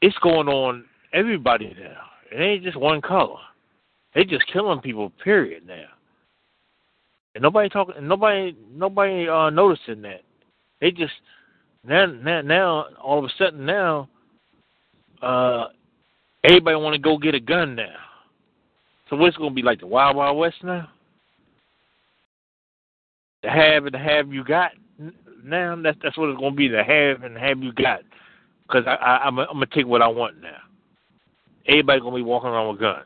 it's 0.00 0.16
going 0.22 0.48
on 0.48 0.84
everybody 1.12 1.74
now. 1.80 2.02
It 2.30 2.40
ain't 2.40 2.62
just 2.62 2.76
one 2.76 3.00
color. 3.00 3.38
They 4.14 4.24
just 4.24 4.44
killing 4.52 4.80
people. 4.80 5.10
Period. 5.24 5.66
Now, 5.66 5.86
and 7.34 7.42
nobody 7.42 7.68
talking. 7.68 7.94
Nobody 8.06 8.56
nobody 8.72 9.28
uh, 9.28 9.50
noticing 9.50 10.02
that. 10.02 10.22
They 10.80 10.92
just 10.92 11.12
now, 11.84 12.06
now, 12.06 12.40
now, 12.42 12.86
all 13.02 13.18
of 13.18 13.24
a 13.24 13.28
sudden, 13.38 13.64
now, 13.64 14.08
uh, 15.22 15.66
everybody 16.44 16.76
want 16.76 16.94
to 16.94 17.00
go 17.00 17.18
get 17.18 17.34
a 17.34 17.40
gun 17.40 17.74
now. 17.74 17.96
So 19.08 19.16
what's 19.16 19.36
going 19.36 19.50
to 19.50 19.54
be 19.54 19.62
like 19.62 19.80
the 19.80 19.86
Wild 19.86 20.16
Wild 20.16 20.38
West 20.38 20.56
now? 20.62 20.88
The 23.42 23.50
have 23.50 23.86
and 23.86 23.94
the 23.94 23.98
have 23.98 24.32
you 24.32 24.44
got 24.44 24.72
now. 25.44 25.80
That's 25.80 25.98
that's 26.02 26.18
what 26.18 26.30
it's 26.30 26.38
going 26.38 26.52
to 26.52 26.56
be. 26.56 26.68
The 26.68 26.82
have 26.82 27.22
and 27.22 27.36
have 27.36 27.62
you 27.62 27.72
got. 27.72 28.00
Because 28.66 28.84
I, 28.86 28.94
I 28.94 29.16
I'm 29.24 29.38
I'm 29.38 29.46
gonna 29.46 29.66
take 29.72 29.86
what 29.86 30.02
I 30.02 30.08
want 30.08 30.40
now. 30.42 30.58
Everybody 31.66 32.00
gonna 32.00 32.16
be 32.16 32.22
walking 32.22 32.50
around 32.50 32.68
with 32.68 32.80
guns. 32.80 33.04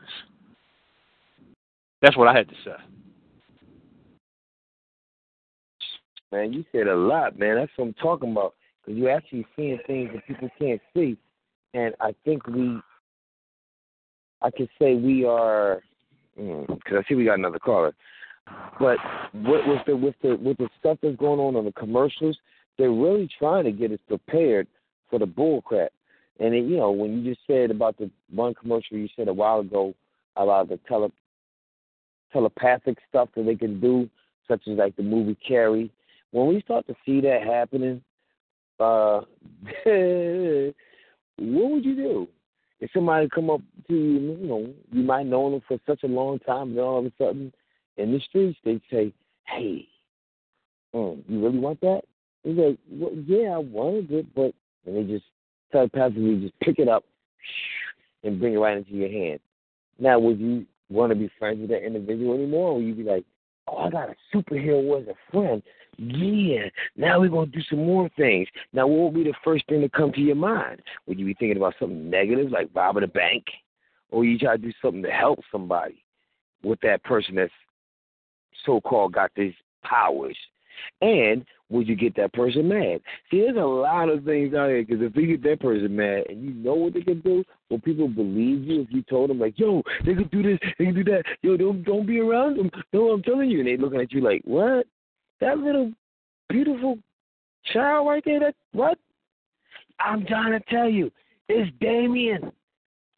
That's 2.01 2.17
what 2.17 2.27
I 2.27 2.35
had 2.35 2.49
to 2.49 2.55
say. 2.65 2.75
Man, 6.33 6.51
you 6.51 6.65
said 6.71 6.87
a 6.87 6.95
lot, 6.95 7.37
man. 7.37 7.55
That's 7.55 7.71
what 7.75 7.85
I'm 7.85 7.93
talking 7.93 8.31
about. 8.31 8.55
Because 8.81 8.99
you're 8.99 9.15
actually 9.15 9.45
seeing 9.55 9.79
things 9.85 10.09
that 10.13 10.27
people 10.27 10.49
can't 10.59 10.81
see. 10.93 11.15
And 11.75 11.93
I 12.01 12.13
think 12.25 12.47
we, 12.47 12.79
I 14.41 14.49
could 14.51 14.67
say 14.79 14.95
we 14.95 15.25
are, 15.25 15.81
because 16.35 16.97
I 16.97 17.03
see 17.07 17.15
we 17.15 17.25
got 17.25 17.39
another 17.39 17.59
caller. 17.59 17.93
But 18.79 18.97
with, 19.33 19.65
with 19.67 19.85
the 19.87 19.95
with 19.95 20.15
the 20.21 20.35
with 20.35 20.57
the 20.57 20.69
stuff 20.79 20.97
that's 21.01 21.15
going 21.15 21.39
on 21.39 21.55
on 21.55 21.65
the 21.65 21.71
commercials, 21.73 22.37
they're 22.77 22.91
really 22.91 23.29
trying 23.39 23.63
to 23.65 23.71
get 23.71 23.91
us 23.91 23.99
prepared 24.07 24.67
for 25.09 25.19
the 25.19 25.25
bull 25.25 25.61
crap. 25.61 25.91
And 26.39 26.53
it, 26.53 26.65
you 26.65 26.77
know, 26.77 26.91
when 26.91 27.13
you 27.13 27.33
just 27.33 27.45
said 27.47 27.71
about 27.71 27.97
the 27.97 28.09
one 28.33 28.53
commercial 28.53 28.97
you 28.97 29.07
said 29.15 29.27
a 29.27 29.33
while 29.33 29.59
ago 29.59 29.93
about 30.35 30.69
the 30.69 30.79
tele 30.87 31.11
telepathic 32.31 32.97
stuff 33.07 33.29
that 33.35 33.45
they 33.45 33.55
can 33.55 33.79
do, 33.79 34.09
such 34.47 34.67
as 34.67 34.77
like 34.77 34.95
the 34.95 35.03
movie 35.03 35.37
Carrie. 35.47 35.91
When 36.31 36.47
we 36.47 36.61
start 36.61 36.87
to 36.87 36.95
see 37.05 37.21
that 37.21 37.43
happening, 37.43 38.01
uh, 38.79 39.21
what 41.37 41.71
would 41.71 41.85
you 41.85 41.95
do? 41.95 42.27
If 42.83 42.91
somebody 42.93 43.29
come 43.29 43.49
up 43.49 43.61
to 43.87 43.93
you, 43.93 44.37
you 44.41 44.45
know, 44.45 44.73
you 44.91 45.03
might 45.03 45.25
know 45.25 45.49
them 45.49 45.61
for 45.65 45.79
such 45.87 46.03
a 46.03 46.07
long 46.07 46.39
time, 46.39 46.71
and 46.71 46.79
all 46.81 46.99
of 46.99 47.05
a 47.05 47.13
sudden, 47.17 47.53
in 47.95 48.11
the 48.11 48.19
streets, 48.19 48.59
they 48.65 48.81
say, 48.91 49.13
"Hey, 49.47 49.87
um, 50.93 51.23
you 51.29 51.41
really 51.41 51.59
want 51.59 51.79
that?" 51.79 52.01
He's 52.43 52.57
like, 52.57 52.77
well, 52.91 53.13
"Yeah, 53.25 53.55
I 53.55 53.59
wanted 53.59 54.11
it, 54.11 54.35
but," 54.35 54.53
and 54.85 54.97
they 54.97 55.03
just 55.03 55.23
telepathically 55.71 56.41
just 56.41 56.59
pick 56.59 56.77
it 56.77 56.89
up 56.89 57.05
and 58.25 58.37
bring 58.37 58.53
it 58.53 58.57
right 58.57 58.75
into 58.75 58.91
your 58.91 59.09
hand. 59.09 59.39
Now, 59.97 60.19
would 60.19 60.41
you 60.41 60.65
want 60.89 61.11
to 61.11 61.15
be 61.15 61.31
friends 61.39 61.61
with 61.61 61.69
that 61.69 61.85
individual 61.85 62.33
anymore? 62.33 62.71
Or 62.71 62.73
will 62.73 62.81
you 62.81 62.95
be 62.95 63.03
like, 63.03 63.23
oh, 63.67 63.77
I 63.77 63.89
got 63.89 64.09
a 64.09 64.15
superhero 64.35 65.01
as 65.01 65.07
a 65.07 65.31
friend. 65.31 65.61
Yeah, 65.97 66.69
now 66.95 67.19
we're 67.19 67.29
going 67.29 67.51
to 67.51 67.57
do 67.57 67.63
some 67.69 67.85
more 67.85 68.09
things. 68.17 68.47
Now, 68.73 68.87
what 68.87 68.99
will 68.99 69.11
be 69.11 69.23
the 69.23 69.33
first 69.43 69.67
thing 69.67 69.81
to 69.81 69.89
come 69.89 70.11
to 70.13 70.21
your 70.21 70.35
mind? 70.35 70.81
Would 71.05 71.19
you 71.19 71.25
be 71.25 71.35
thinking 71.35 71.57
about 71.57 71.75
something 71.79 72.09
negative 72.09 72.49
like 72.49 72.69
robbing 72.73 73.03
a 73.03 73.07
bank? 73.07 73.43
Or 74.09 74.25
you 74.25 74.37
try 74.37 74.57
to 74.57 74.61
do 74.61 74.71
something 74.81 75.03
to 75.03 75.11
help 75.11 75.39
somebody 75.51 76.03
with 76.63 76.79
that 76.81 77.03
person 77.03 77.35
that's 77.35 77.51
so 78.65 78.81
called 78.81 79.13
got 79.13 79.31
these 79.35 79.53
powers? 79.83 80.37
And 81.01 81.45
would 81.69 81.87
you 81.87 81.95
get 81.95 82.15
that 82.15 82.33
person 82.33 82.67
mad? 82.67 83.01
See, 83.29 83.41
there's 83.41 83.57
a 83.57 83.59
lot 83.59 84.09
of 84.09 84.23
things 84.23 84.53
out 84.53 84.69
here 84.69 84.83
because 84.83 85.01
if 85.01 85.15
you 85.15 85.37
get 85.37 85.49
that 85.49 85.59
person 85.59 85.95
mad 85.95 86.25
and 86.29 86.43
you 86.43 86.53
know 86.53 86.75
what 86.75 86.93
they 86.93 87.01
can 87.01 87.19
do, 87.21 87.43
will 87.69 87.79
people 87.79 88.07
believe 88.07 88.63
you 88.63 88.81
if 88.81 88.87
you 88.91 89.01
told 89.03 89.29
them 89.29 89.39
like, 89.39 89.57
"Yo, 89.57 89.81
they 90.05 90.13
can 90.13 90.27
do 90.27 90.43
this, 90.43 90.59
they 90.77 90.85
can 90.85 90.95
do 90.95 91.03
that. 91.05 91.23
Yo, 91.41 91.57
don't 91.57 91.83
don't 91.83 92.05
be 92.05 92.19
around 92.19 92.57
them." 92.57 92.69
No, 92.93 93.11
I'm 93.11 93.23
telling 93.23 93.49
you, 93.49 93.59
and 93.59 93.67
they 93.67 93.77
looking 93.77 94.01
at 94.01 94.11
you 94.11 94.21
like, 94.21 94.41
"What? 94.45 94.87
That 95.41 95.57
little 95.57 95.91
beautiful 96.49 96.99
child 97.73 98.07
right 98.07 98.23
there? 98.23 98.39
That 98.39 98.55
what?" 98.71 98.97
I'm 99.99 100.25
trying 100.25 100.51
to 100.51 100.59
tell 100.69 100.89
you, 100.89 101.11
it's 101.47 101.71
Damien. 101.79 102.51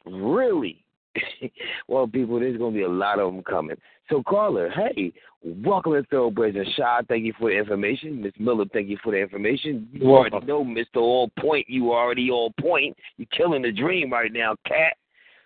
Really? 0.04 0.84
well, 1.88 2.06
people, 2.06 2.40
there's 2.40 2.56
going 2.56 2.72
to 2.72 2.78
be 2.78 2.84
a 2.84 2.88
lot 2.88 3.18
of 3.18 3.32
them 3.32 3.42
coming. 3.42 3.76
So, 4.08 4.22
caller, 4.22 4.70
hey, 4.70 5.12
welcome 5.42 5.92
to 5.92 6.02
Thoroughbreds 6.04 6.56
and 6.56 6.66
Shaw. 6.76 7.00
Thank 7.08 7.24
you 7.24 7.34
for 7.38 7.50
the 7.50 7.56
information. 7.56 8.22
Miss 8.22 8.32
Miller, 8.38 8.64
thank 8.72 8.88
you 8.88 8.98
for 9.02 9.12
the 9.12 9.18
information. 9.18 9.88
You 9.92 10.08
Welcome. 10.08 10.34
already 10.34 10.46
know, 10.46 10.64
Mr. 10.64 11.00
All 11.00 11.30
Point. 11.38 11.66
You 11.68 11.92
already 11.92 12.30
all 12.30 12.52
point. 12.60 12.96
You're 13.16 13.26
killing 13.36 13.62
the 13.62 13.72
dream 13.72 14.12
right 14.12 14.32
now, 14.32 14.54
cat. 14.66 14.96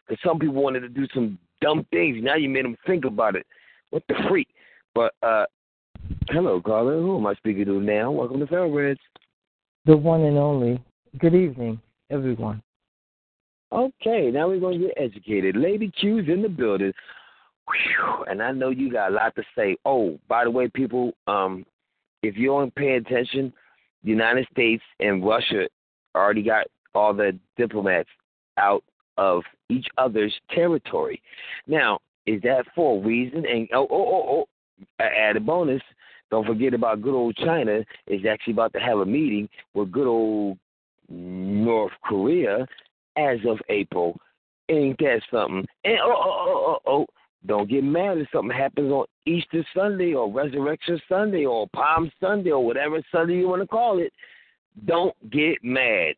Because 0.06 0.22
some 0.24 0.38
people 0.38 0.62
wanted 0.62 0.80
to 0.80 0.88
do 0.88 1.06
some 1.14 1.38
dumb 1.60 1.86
things. 1.90 2.18
Now 2.20 2.34
you 2.34 2.48
made 2.48 2.64
them 2.64 2.76
think 2.86 3.04
about 3.04 3.36
it. 3.36 3.46
What 3.90 4.02
the 4.08 4.14
freak? 4.28 4.48
But, 4.94 5.14
uh, 5.22 5.46
hello, 6.28 6.60
caller. 6.60 7.00
Who 7.00 7.16
am 7.16 7.26
I 7.26 7.34
speaking 7.34 7.64
to 7.66 7.80
now? 7.80 8.10
Welcome 8.10 8.40
to 8.40 8.46
Thoroughbreds. 8.46 9.00
The 9.86 9.96
one 9.96 10.22
and 10.22 10.36
only. 10.36 10.82
Good 11.18 11.34
evening, 11.34 11.80
everyone. 12.10 12.62
Okay, 13.72 14.30
now 14.32 14.48
we're 14.48 14.60
going 14.60 14.80
to 14.80 14.86
get 14.86 14.94
educated. 14.96 15.56
Lady 15.56 15.92
Q's 16.00 16.28
in 16.28 16.42
the 16.42 16.48
building. 16.48 16.92
Whew, 17.66 18.24
and 18.28 18.42
I 18.42 18.50
know 18.50 18.70
you 18.70 18.90
got 18.90 19.12
a 19.12 19.14
lot 19.14 19.34
to 19.36 19.42
say. 19.56 19.76
Oh, 19.84 20.18
by 20.28 20.44
the 20.44 20.50
way, 20.50 20.68
people, 20.68 21.12
um, 21.28 21.64
if 22.22 22.36
you 22.36 22.48
don't 22.48 22.74
pay 22.74 22.96
attention, 22.96 23.52
the 24.02 24.10
United 24.10 24.46
States 24.50 24.82
and 24.98 25.24
Russia 25.24 25.68
already 26.16 26.42
got 26.42 26.66
all 26.94 27.14
the 27.14 27.38
diplomats 27.56 28.08
out 28.56 28.82
of 29.16 29.42
each 29.68 29.86
other's 29.98 30.34
territory. 30.50 31.22
Now, 31.68 32.00
is 32.26 32.42
that 32.42 32.64
for 32.74 32.98
a 32.98 33.06
reason? 33.06 33.46
And 33.46 33.68
oh, 33.72 33.86
oh, 33.90 34.06
oh, 34.06 34.46
oh, 35.00 35.04
a- 35.04 35.40
bonus. 35.40 35.82
Don't 36.30 36.46
forget 36.46 36.74
about 36.74 37.02
good 37.02 37.14
old 37.14 37.36
China 37.36 37.80
is 38.06 38.20
actually 38.24 38.52
about 38.52 38.72
to 38.74 38.78
have 38.78 38.98
a 38.98 39.06
meeting 39.06 39.48
with 39.74 39.90
good 39.90 40.06
old 40.06 40.58
North 41.08 41.92
Korea 42.04 42.66
as 43.16 43.38
of 43.46 43.58
April. 43.68 44.18
Ain't 44.68 44.98
that 44.98 45.20
something? 45.30 45.66
And 45.84 45.98
oh, 46.02 46.14
oh, 46.14 46.22
oh, 46.24 46.46
oh, 46.48 46.78
oh, 46.86 46.92
oh, 46.92 47.06
don't 47.46 47.68
get 47.70 47.82
mad 47.82 48.18
if 48.18 48.28
something 48.32 48.56
happens 48.56 48.92
on 48.92 49.06
Easter 49.26 49.64
Sunday 49.74 50.12
or 50.12 50.30
Resurrection 50.30 51.00
Sunday 51.08 51.46
or 51.46 51.68
Palm 51.74 52.10
Sunday 52.20 52.50
or 52.50 52.64
whatever 52.64 53.00
Sunday 53.10 53.36
you 53.38 53.48
want 53.48 53.62
to 53.62 53.68
call 53.68 53.98
it. 53.98 54.12
Don't 54.84 55.14
get 55.30 55.56
mad. 55.62 56.14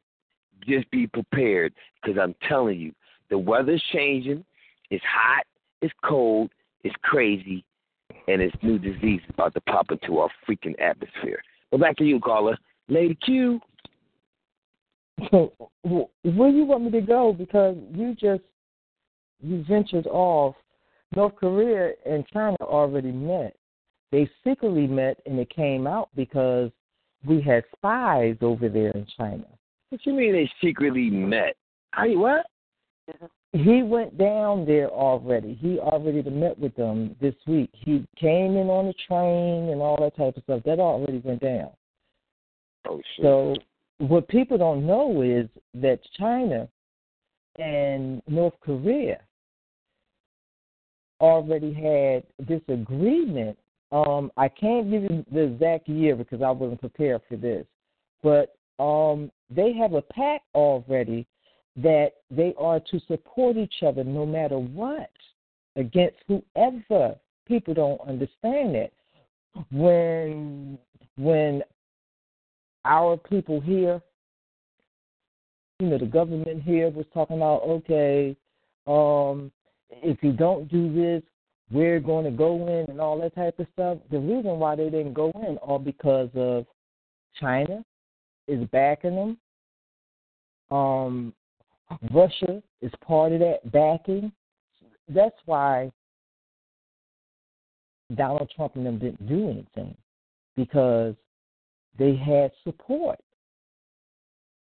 Just 0.66 0.90
be 0.90 1.06
prepared 1.06 1.72
because 2.02 2.18
I'm 2.20 2.34
telling 2.48 2.78
you, 2.78 2.92
the 3.30 3.38
weather's 3.38 3.82
changing. 3.92 4.44
It's 4.90 5.04
hot, 5.04 5.44
it's 5.80 5.94
cold, 6.04 6.50
it's 6.84 6.94
crazy, 7.02 7.64
and 8.28 8.42
it's 8.42 8.54
new 8.62 8.78
disease 8.78 9.20
about 9.30 9.54
to 9.54 9.60
pop 9.62 9.90
into 9.90 10.18
our 10.18 10.28
freaking 10.48 10.78
atmosphere. 10.80 11.42
But 11.70 11.80
back 11.80 11.96
to 11.96 12.04
you, 12.04 12.20
caller. 12.20 12.58
Lady 12.88 13.16
Q. 13.24 13.60
Where 15.18 16.48
you 16.48 16.64
want 16.64 16.84
me 16.84 16.90
to 16.90 17.00
go? 17.00 17.32
Because 17.32 17.76
you 17.92 18.14
just 18.14 18.42
you 19.40 19.64
ventured 19.68 20.06
off. 20.06 20.54
North 21.14 21.36
Korea 21.36 21.92
and 22.06 22.26
China 22.32 22.56
already 22.62 23.12
met. 23.12 23.54
They 24.10 24.28
secretly 24.44 24.86
met, 24.86 25.18
and 25.26 25.38
it 25.38 25.50
came 25.50 25.86
out 25.86 26.08
because 26.16 26.70
we 27.26 27.40
had 27.40 27.64
spies 27.76 28.36
over 28.40 28.68
there 28.68 28.90
in 28.90 29.06
China. 29.16 29.44
What 29.90 30.04
you 30.06 30.14
mean 30.14 30.32
they 30.32 30.50
secretly 30.66 31.10
met? 31.10 31.56
You 32.02 32.18
what? 32.18 32.46
He 33.52 33.82
went 33.82 34.16
down 34.16 34.64
there 34.64 34.88
already. 34.88 35.54
He 35.60 35.78
already 35.78 36.22
met 36.30 36.58
with 36.58 36.74
them 36.76 37.14
this 37.20 37.34
week. 37.46 37.68
He 37.72 38.06
came 38.16 38.56
in 38.56 38.68
on 38.68 38.86
the 38.86 38.94
train 39.06 39.68
and 39.68 39.82
all 39.82 39.98
that 40.00 40.16
type 40.16 40.36
of 40.38 40.42
stuff. 40.44 40.62
That 40.64 40.78
already 40.78 41.18
went 41.18 41.40
down. 41.42 41.70
Oh 42.88 43.00
shit. 43.16 43.24
So 43.24 43.54
what 44.08 44.26
people 44.26 44.58
don't 44.58 44.84
know 44.84 45.22
is 45.22 45.48
that 45.74 46.00
China 46.18 46.68
and 47.58 48.20
North 48.26 48.54
Korea 48.60 49.20
already 51.20 51.72
had 51.72 52.24
this 52.48 52.62
agreement. 52.68 53.56
Um, 53.92 54.32
I 54.36 54.48
can't 54.48 54.90
give 54.90 55.04
you 55.04 55.24
the 55.30 55.42
exact 55.42 55.88
year 55.88 56.16
because 56.16 56.42
I 56.42 56.50
wasn't 56.50 56.80
prepared 56.80 57.20
for 57.28 57.36
this, 57.36 57.64
but 58.24 58.56
um, 58.82 59.30
they 59.50 59.72
have 59.74 59.92
a 59.92 60.02
pact 60.02 60.46
already 60.54 61.24
that 61.76 62.14
they 62.28 62.54
are 62.58 62.80
to 62.80 63.00
support 63.06 63.56
each 63.56 63.84
other 63.86 64.02
no 64.02 64.26
matter 64.26 64.58
what 64.58 65.10
against 65.76 66.16
whoever. 66.26 67.14
People 67.46 67.74
don't 67.74 68.00
understand 68.00 68.74
it. 68.74 68.92
When 69.70 70.78
when 71.16 71.62
our 72.84 73.16
people 73.16 73.60
here, 73.60 74.00
you 75.80 75.88
know, 75.88 75.98
the 75.98 76.06
government 76.06 76.62
here 76.62 76.90
was 76.90 77.06
talking 77.12 77.36
about, 77.36 77.62
okay, 77.62 78.36
um, 78.86 79.50
if 79.90 80.22
you 80.22 80.32
don't 80.32 80.70
do 80.70 80.92
this, 80.94 81.22
we're 81.70 82.00
going 82.00 82.24
to 82.24 82.30
go 82.30 82.66
in 82.68 82.90
and 82.90 83.00
all 83.00 83.18
that 83.20 83.34
type 83.34 83.58
of 83.58 83.66
stuff. 83.72 83.98
The 84.10 84.18
reason 84.18 84.58
why 84.58 84.76
they 84.76 84.90
didn't 84.90 85.14
go 85.14 85.32
in 85.48 85.56
all 85.58 85.78
because 85.78 86.28
of 86.34 86.66
China 87.40 87.84
is 88.46 88.66
backing 88.68 89.16
them. 89.16 90.76
Um, 90.76 91.34
Russia 92.12 92.62
is 92.80 92.92
part 93.04 93.32
of 93.32 93.40
that 93.40 93.70
backing. 93.72 94.32
That's 95.08 95.36
why 95.46 95.90
Donald 98.14 98.50
Trump 98.54 98.76
and 98.76 98.86
them 98.86 98.98
didn't 98.98 99.26
do 99.26 99.50
anything 99.50 99.96
because 100.56 101.14
they 101.98 102.16
had 102.16 102.50
support. 102.64 103.18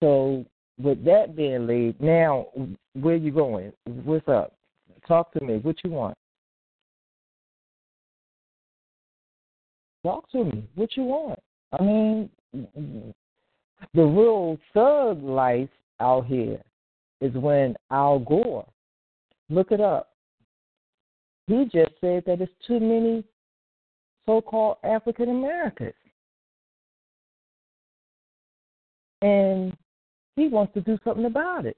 So 0.01 0.45
with 0.81 1.03
that 1.05 1.35
being 1.35 1.67
laid, 1.67 2.01
now 2.01 2.47
where 2.93 3.15
you 3.15 3.31
going? 3.31 3.71
What's 3.85 4.27
up? 4.27 4.53
Talk 5.07 5.31
to 5.33 5.43
me. 5.43 5.57
What 5.57 5.77
you 5.83 5.91
want? 5.91 6.17
Talk 10.03 10.29
to 10.31 10.43
me. 10.43 10.67
What 10.75 10.97
you 10.97 11.03
want? 11.03 11.39
I 11.79 11.83
mean, 11.83 12.29
the 13.93 14.03
real 14.03 14.57
thug 14.73 15.23
life 15.23 15.69
out 15.99 16.25
here 16.25 16.59
is 17.21 17.33
when 17.33 17.75
Al 17.89 18.19
Gore, 18.19 18.67
look 19.49 19.71
it 19.71 19.79
up. 19.79 20.09
He 21.47 21.65
just 21.65 21.91
said 22.01 22.23
that 22.25 22.41
it's 22.41 22.51
too 22.67 22.79
many 22.79 23.23
so-called 24.25 24.77
African 24.83 25.29
Americans. 25.29 25.93
And 29.23 29.75
he 30.35 30.49
wants 30.49 30.73
to 30.73 30.81
do 30.81 30.99
something 31.03 31.25
about 31.25 31.65
it. 31.65 31.77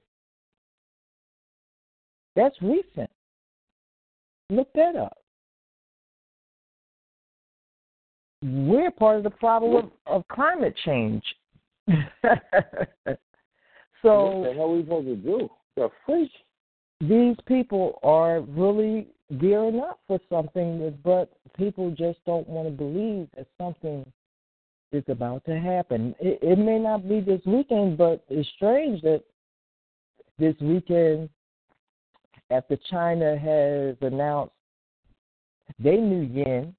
That's 2.34 2.60
recent. 2.60 3.08
Look 4.50 4.68
that 4.74 4.96
up. 4.96 5.16
We're 8.42 8.90
part 8.90 9.18
of 9.18 9.22
the 9.22 9.30
problem 9.30 9.76
of, 9.76 9.90
of 10.06 10.28
climate 10.28 10.74
change. 10.84 11.22
so 11.88 11.94
what 12.24 12.34
the 14.02 14.52
hell 14.54 14.64
are 14.64 14.76
we 14.76 14.82
supposed 14.82 15.06
to 15.06 15.16
do? 15.16 15.48
The 15.76 15.88
freak. 16.04 16.30
these 17.00 17.36
people 17.46 17.98
are 18.02 18.40
really 18.40 19.08
gearing 19.40 19.80
up 19.80 20.00
for 20.06 20.18
something, 20.28 20.98
but 21.04 21.32
people 21.56 21.90
just 21.90 22.18
don't 22.26 22.48
want 22.48 22.68
to 22.68 22.72
believe 22.72 23.28
that 23.36 23.46
something 23.58 24.04
is 24.92 25.04
about 25.08 25.44
to 25.44 25.58
happen. 25.58 26.14
It, 26.20 26.38
it 26.42 26.58
may 26.58 26.78
not 26.78 27.08
be 27.08 27.20
this 27.20 27.40
weekend, 27.44 27.98
but 27.98 28.24
it's 28.28 28.48
strange 28.56 29.02
that 29.02 29.22
this 30.38 30.54
weekend, 30.60 31.28
after 32.50 32.76
China 32.90 33.36
has 33.36 33.96
announced 34.00 34.52
they 35.78 35.96
knew 35.96 36.22
yen, 36.22 36.74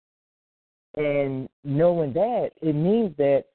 and 0.96 1.50
knowing 1.64 2.14
that, 2.14 2.52
it 2.62 2.74
means 2.74 3.16
that 3.18 3.46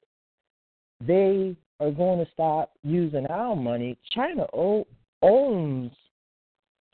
they 1.05 1.55
are 1.79 1.91
going 1.91 2.23
to 2.23 2.31
stop 2.31 2.71
using 2.83 3.25
our 3.27 3.55
money. 3.55 3.97
China 4.11 4.45
o- 4.53 4.87
owns 5.21 5.91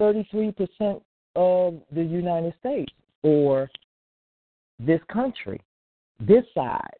33% 0.01 1.01
of 1.35 1.75
the 1.91 2.03
United 2.03 2.53
States 2.59 2.91
or 3.23 3.69
this 4.79 5.01
country, 5.11 5.61
this 6.19 6.45
side, 6.55 6.95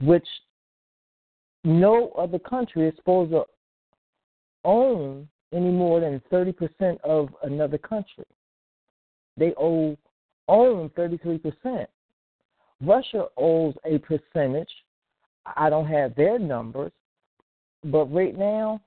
which 0.00 0.26
no 1.64 2.10
other 2.18 2.38
country 2.38 2.88
is 2.88 2.96
supposed 2.96 3.32
to 3.32 3.44
own 4.64 5.28
any 5.52 5.70
more 5.70 6.00
than 6.00 6.22
30% 6.32 7.00
of 7.02 7.28
another 7.42 7.78
country. 7.78 8.24
They 9.36 9.52
owe 9.58 9.96
own 10.48 10.90
33%. 10.90 11.86
Russia 12.82 13.26
owes 13.36 13.74
a 13.84 13.98
percentage. 13.98 14.70
I 15.56 15.70
don't 15.70 15.86
have 15.86 16.14
their 16.14 16.38
numbers, 16.38 16.92
but 17.84 18.06
right 18.12 18.36
now, 18.36 18.80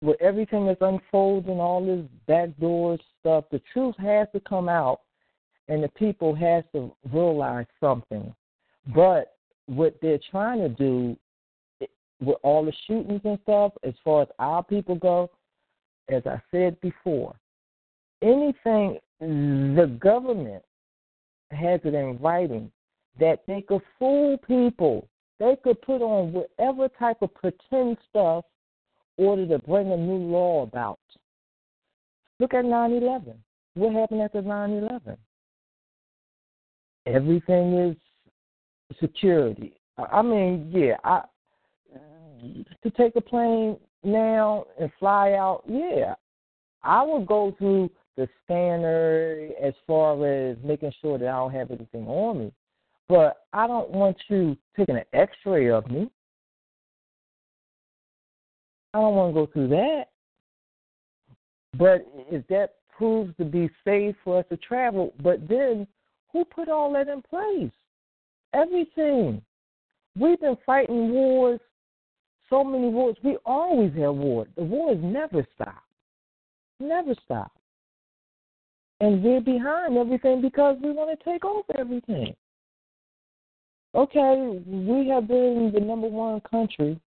with 0.00 0.20
everything 0.20 0.66
that's 0.66 0.80
unfolding, 0.80 1.58
all 1.58 1.84
this 1.84 2.04
backdoor 2.26 2.98
stuff, 3.20 3.44
the 3.50 3.60
truth 3.72 3.96
has 3.98 4.28
to 4.32 4.40
come 4.40 4.68
out, 4.68 5.00
and 5.68 5.82
the 5.82 5.88
people 5.88 6.34
has 6.34 6.64
to 6.72 6.94
realize 7.12 7.66
something. 7.80 8.32
But 8.94 9.34
what 9.66 9.96
they're 10.00 10.20
trying 10.30 10.60
to 10.60 10.68
do 10.68 11.16
with 12.20 12.36
all 12.42 12.64
the 12.64 12.72
shootings 12.86 13.20
and 13.24 13.38
stuff, 13.42 13.72
as 13.84 13.94
far 14.02 14.22
as 14.22 14.28
our 14.38 14.62
people 14.64 14.96
go, 14.96 15.30
as 16.08 16.22
I 16.26 16.40
said 16.50 16.80
before, 16.80 17.34
anything 18.22 18.98
the 19.20 19.96
government 20.00 20.62
has 21.50 21.80
it 21.84 21.94
in 21.94 22.18
writing 22.18 22.70
that 23.20 23.40
they 23.46 23.62
could 23.62 23.82
fool 23.98 24.38
people. 24.38 25.08
They 25.38 25.56
could 25.62 25.80
put 25.82 26.02
on 26.02 26.32
whatever 26.32 26.88
type 26.98 27.18
of 27.22 27.34
pretend 27.34 27.96
stuff 28.10 28.44
in 29.18 29.24
order 29.24 29.46
to 29.48 29.58
bring 29.58 29.92
a 29.92 29.96
new 29.96 30.30
law 30.30 30.62
about. 30.62 30.98
Look 32.40 32.54
at 32.54 32.64
9 32.64 32.92
11. 32.92 33.34
What 33.74 33.92
happened 33.92 34.22
after 34.22 34.42
9 34.42 34.70
11? 34.70 35.16
Everything 37.06 37.78
is 37.78 37.96
security. 39.00 39.74
I 39.98 40.22
mean, 40.22 40.70
yeah, 40.72 40.96
I 41.04 41.22
to 42.82 42.90
take 42.90 43.16
a 43.16 43.20
plane 43.20 43.76
now 44.04 44.64
and 44.80 44.90
fly 44.98 45.32
out, 45.32 45.62
yeah, 45.66 46.14
I 46.82 47.02
would 47.02 47.26
go 47.26 47.54
through 47.58 47.90
the 48.16 48.28
scanner 48.44 49.48
as 49.62 49.74
far 49.86 50.14
as 50.26 50.56
making 50.64 50.92
sure 51.00 51.18
that 51.18 51.28
I 51.28 51.32
don't 51.32 51.52
have 51.52 51.70
anything 51.70 52.06
on 52.06 52.38
me. 52.38 52.52
But 53.08 53.44
I 53.52 53.66
don't 53.66 53.90
want 53.90 54.16
you 54.28 54.56
taking 54.76 54.96
an 54.96 55.04
x 55.12 55.32
ray 55.46 55.70
of 55.70 55.90
me. 55.90 56.10
I 58.94 59.00
don't 59.00 59.14
want 59.14 59.34
to 59.34 59.40
go 59.40 59.52
through 59.52 59.68
that. 59.68 60.04
But 61.76 62.06
if 62.30 62.46
that 62.48 62.74
proves 62.96 63.36
to 63.36 63.44
be 63.44 63.70
safe 63.84 64.16
for 64.24 64.40
us 64.40 64.44
to 64.50 64.56
travel, 64.56 65.14
but 65.22 65.48
then 65.48 65.86
who 66.32 66.44
put 66.44 66.68
all 66.68 66.92
that 66.92 67.08
in 67.08 67.22
place? 67.22 67.70
Everything. 68.54 69.42
We've 70.18 70.40
been 70.40 70.56
fighting 70.64 71.10
wars, 71.10 71.60
so 72.50 72.64
many 72.64 72.88
wars. 72.88 73.16
We 73.22 73.36
always 73.44 73.92
have 73.94 74.14
wars. 74.14 74.48
The 74.56 74.64
wars 74.64 74.98
never 75.00 75.46
stop. 75.54 75.82
Never 76.80 77.14
stop. 77.24 77.52
And 79.00 79.22
we're 79.22 79.40
behind 79.40 79.96
everything 79.96 80.40
because 80.40 80.76
we 80.82 80.90
want 80.90 81.16
to 81.16 81.30
take 81.30 81.44
over 81.44 81.62
everything. 81.78 82.34
Okay, 83.94 84.60
we 84.66 85.08
have 85.08 85.28
been 85.28 85.70
the 85.72 85.80
number 85.80 86.08
one 86.08 86.40
country 86.40 87.00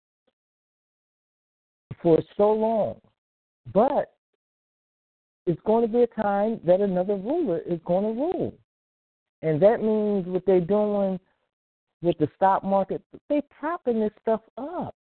for 2.03 2.19
so 2.37 2.53
long, 2.53 3.01
but 3.73 4.13
it's 5.47 5.61
going 5.67 5.83
to 5.83 5.93
be 5.93 6.03
a 6.03 6.23
time 6.23 6.61
that 6.67 6.81
another 6.81 7.17
ruler 7.17 7.61
is 7.67 7.81
going 7.85 8.05
to 8.05 8.21
rule. 8.21 8.55
And 9.43 9.61
that 9.63 9.83
means 9.83 10.27
what 10.27 10.45
they're 10.47 10.61
doing 10.61 11.19
with 12.03 12.19
the 12.19 12.29
stock 12.37 12.65
market, 12.65 13.03
they 13.29 13.43
propping 13.59 14.01
this 14.01 14.13
stuff 14.23 14.41
up. 14.57 14.95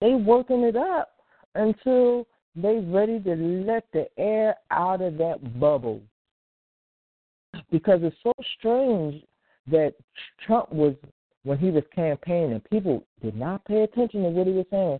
They 0.00 0.14
working 0.14 0.62
it 0.62 0.76
up 0.76 1.10
until 1.54 2.26
they 2.54 2.78
ready 2.78 3.20
to 3.20 3.34
let 3.34 3.84
the 3.92 4.06
air 4.18 4.56
out 4.70 5.00
of 5.00 5.16
that 5.18 5.58
bubble. 5.58 6.00
Because 7.70 8.00
it's 8.02 8.16
so 8.22 8.32
strange 8.58 9.22
that 9.70 9.94
Trump 10.46 10.72
was 10.72 10.94
when 11.44 11.58
he 11.58 11.70
was 11.70 11.84
campaigning, 11.94 12.60
people 12.70 13.04
did 13.22 13.36
not 13.36 13.64
pay 13.64 13.82
attention 13.82 14.22
to 14.22 14.28
what 14.28 14.46
he 14.46 14.52
was 14.52 14.66
saying. 14.70 14.98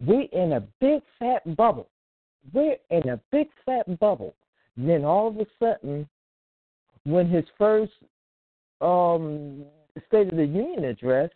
We're 0.00 0.28
in 0.32 0.52
a 0.52 0.60
big 0.80 1.00
fat 1.18 1.56
bubble. 1.56 1.88
We're 2.52 2.76
in 2.90 3.08
a 3.08 3.20
big 3.32 3.48
fat 3.64 3.98
bubble. 3.98 4.34
And 4.76 4.88
then 4.88 5.04
all 5.04 5.28
of 5.28 5.38
a 5.38 5.46
sudden, 5.58 6.08
when 7.04 7.28
his 7.28 7.44
first 7.56 7.92
um, 8.80 9.64
State 10.08 10.30
of 10.30 10.36
the 10.36 10.44
Union 10.44 10.84
address, 10.84 11.30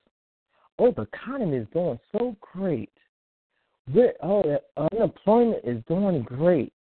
oh, 0.78 0.92
the 0.92 1.02
economy 1.02 1.58
is 1.58 1.66
doing 1.72 1.98
so 2.12 2.36
great. 2.40 2.90
We're, 3.92 4.14
oh, 4.22 4.42
the 4.42 4.60
unemployment 4.92 5.64
is 5.64 5.82
doing 5.88 6.22
great. 6.22 6.72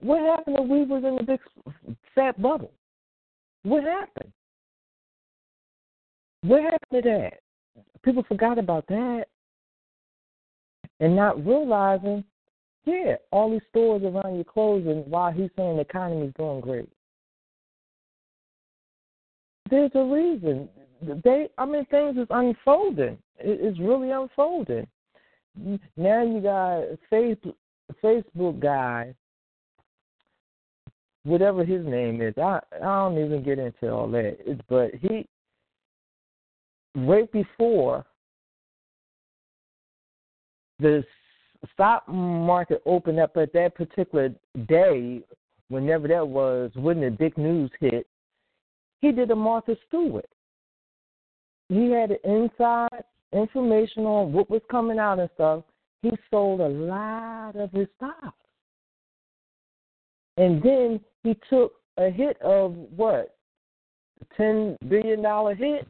What 0.00 0.20
happened 0.20 0.56
if 0.58 0.68
we 0.68 0.84
was 0.84 1.04
in 1.04 1.18
a 1.18 1.22
big 1.22 1.40
fat 2.14 2.40
bubble? 2.40 2.72
What 3.62 3.84
happened? 3.84 4.32
What 6.42 6.62
happened 6.62 6.80
to 6.92 7.02
that? 7.02 7.40
People 8.02 8.24
forgot 8.26 8.58
about 8.58 8.86
that. 8.88 9.26
And 11.00 11.16
not 11.16 11.44
realizing, 11.46 12.24
yeah, 12.84 13.16
all 13.30 13.50
these 13.50 13.60
stores 13.70 14.02
around 14.02 14.36
you 14.36 14.44
closing 14.44 15.08
while 15.08 15.32
he's 15.32 15.50
saying 15.56 15.76
the 15.76 15.82
economy 15.82 16.26
is 16.26 16.34
doing 16.36 16.60
great. 16.60 16.88
There's 19.70 19.92
a 19.94 20.04
reason. 20.04 20.68
They, 21.02 21.48
I 21.56 21.64
mean, 21.64 21.84
things 21.86 22.16
is 22.16 22.26
unfolding. 22.30 23.18
It's 23.38 23.78
really 23.78 24.10
unfolding. 24.10 24.86
Now 25.96 26.22
you 26.22 26.40
got 26.40 26.82
Facebook, 27.10 27.54
Facebook 28.02 28.60
guy, 28.60 29.14
whatever 31.24 31.64
his 31.64 31.84
name 31.84 32.20
is. 32.22 32.34
I 32.38 32.60
I 32.76 32.84
don't 32.84 33.18
even 33.24 33.42
get 33.42 33.58
into 33.58 33.90
all 33.90 34.08
that. 34.10 34.36
It's, 34.46 34.60
but 34.68 34.94
he 34.94 35.26
right 36.94 37.30
before 37.32 38.04
the 40.78 41.04
stock 41.74 42.08
market 42.08 42.82
opened 42.86 43.20
up 43.20 43.36
at 43.36 43.52
that 43.52 43.74
particular 43.74 44.30
day, 44.66 45.20
whenever 45.68 46.08
that 46.08 46.26
was, 46.26 46.70
when 46.74 47.00
the 47.00 47.10
big 47.10 47.36
news 47.36 47.70
hit, 47.80 48.06
he 49.00 49.12
did 49.12 49.30
a 49.30 49.36
Martha 49.36 49.76
Stewart. 49.88 50.28
He 51.70 51.88
had 51.92 52.10
inside 52.24 53.04
information 53.32 54.04
on 54.04 54.32
what 54.32 54.50
was 54.50 54.60
coming 54.68 54.98
out 54.98 55.20
and 55.20 55.30
stuff, 55.34 55.62
he 56.02 56.10
sold 56.28 56.60
a 56.60 56.68
lot 56.68 57.54
of 57.54 57.70
his 57.70 57.86
stock. 57.96 58.34
And 60.36 60.60
then 60.60 61.00
he 61.22 61.36
took 61.48 61.74
a 61.96 62.10
hit 62.10 62.40
of 62.42 62.74
what? 62.96 63.36
A 64.20 64.36
ten 64.36 64.76
billion 64.88 65.22
dollar 65.22 65.54
hit. 65.54 65.86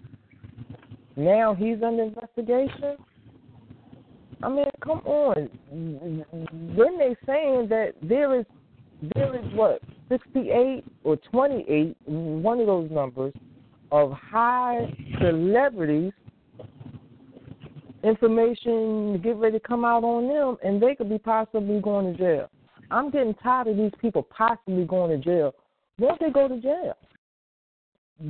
Now 1.17 1.55
he's 1.55 1.83
under 1.83 2.03
investigation. 2.03 2.97
I 4.43 4.49
mean, 4.51 4.67
come 4.85 5.01
on. 5.07 5.49
When 6.77 6.99
they 6.99 7.17
saying 7.25 7.69
that 7.71 7.93
there 8.03 8.39
is 8.39 8.45
there 9.15 9.35
is 9.35 9.55
what 9.55 9.81
sixty 10.11 10.51
eight 10.51 10.85
or 11.05 11.17
twenty 11.17 11.65
eight, 11.69 11.97
one 12.05 12.61
of 12.61 12.67
those 12.67 12.91
numbers, 12.91 13.33
of 13.91 14.13
high 14.13 14.93
celebrities 15.21 16.13
information 18.03 19.13
to 19.13 19.21
get 19.23 19.37
ready 19.37 19.59
to 19.59 19.67
come 19.67 19.85
out 19.85 20.05
on 20.05 20.27
them, 20.27 20.57
and 20.65 20.83
they 20.83 20.95
could 20.95 21.09
be 21.09 21.19
possibly 21.19 21.81
going 21.81 22.13
to 22.13 22.19
jail. 22.19 22.51
I'm 22.91 23.11
getting 23.11 23.35
tired 23.35 23.69
of 23.69 23.77
these 23.77 23.93
people 24.01 24.23
possibly 24.23 24.85
going 24.85 25.11
to 25.11 25.25
jail. 25.25 25.55
Won't 25.99 26.21
they 26.21 26.31
go 26.31 26.49
to 26.49 26.61
jail? 26.61 26.97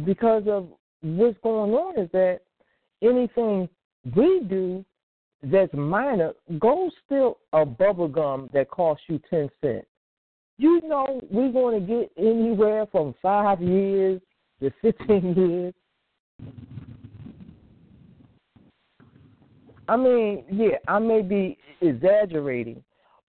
Because 0.05 0.45
of 0.47 0.69
what's 1.03 1.39
going 1.43 1.73
on 1.73 1.99
is 1.99 2.11
that 2.12 2.41
anything 3.03 3.69
we 4.16 4.43
do 4.49 4.85
that's 5.43 5.73
minor 5.73 6.32
goes 6.59 6.91
still 7.07 7.39
a 7.53 7.65
bubble 7.65 8.09
gum 8.09 8.51
that 8.53 8.70
costs 8.70 9.05
you 9.09 9.20
ten 9.31 9.49
cents. 9.61 9.87
You 10.59 10.82
know 10.87 11.20
we're 11.31 11.53
going 11.53 11.81
to 11.81 11.87
get 11.87 12.12
anywhere 12.19 12.87
from 12.93 13.15
five 13.23 13.62
years 13.62 14.20
to 14.62 14.70
fifteen 14.82 15.35
years 15.35 15.74
I 19.91 19.97
mean, 19.97 20.45
yeah, 20.53 20.77
I 20.87 21.01
may 21.01 21.20
be 21.20 21.59
exaggerating, 21.81 22.85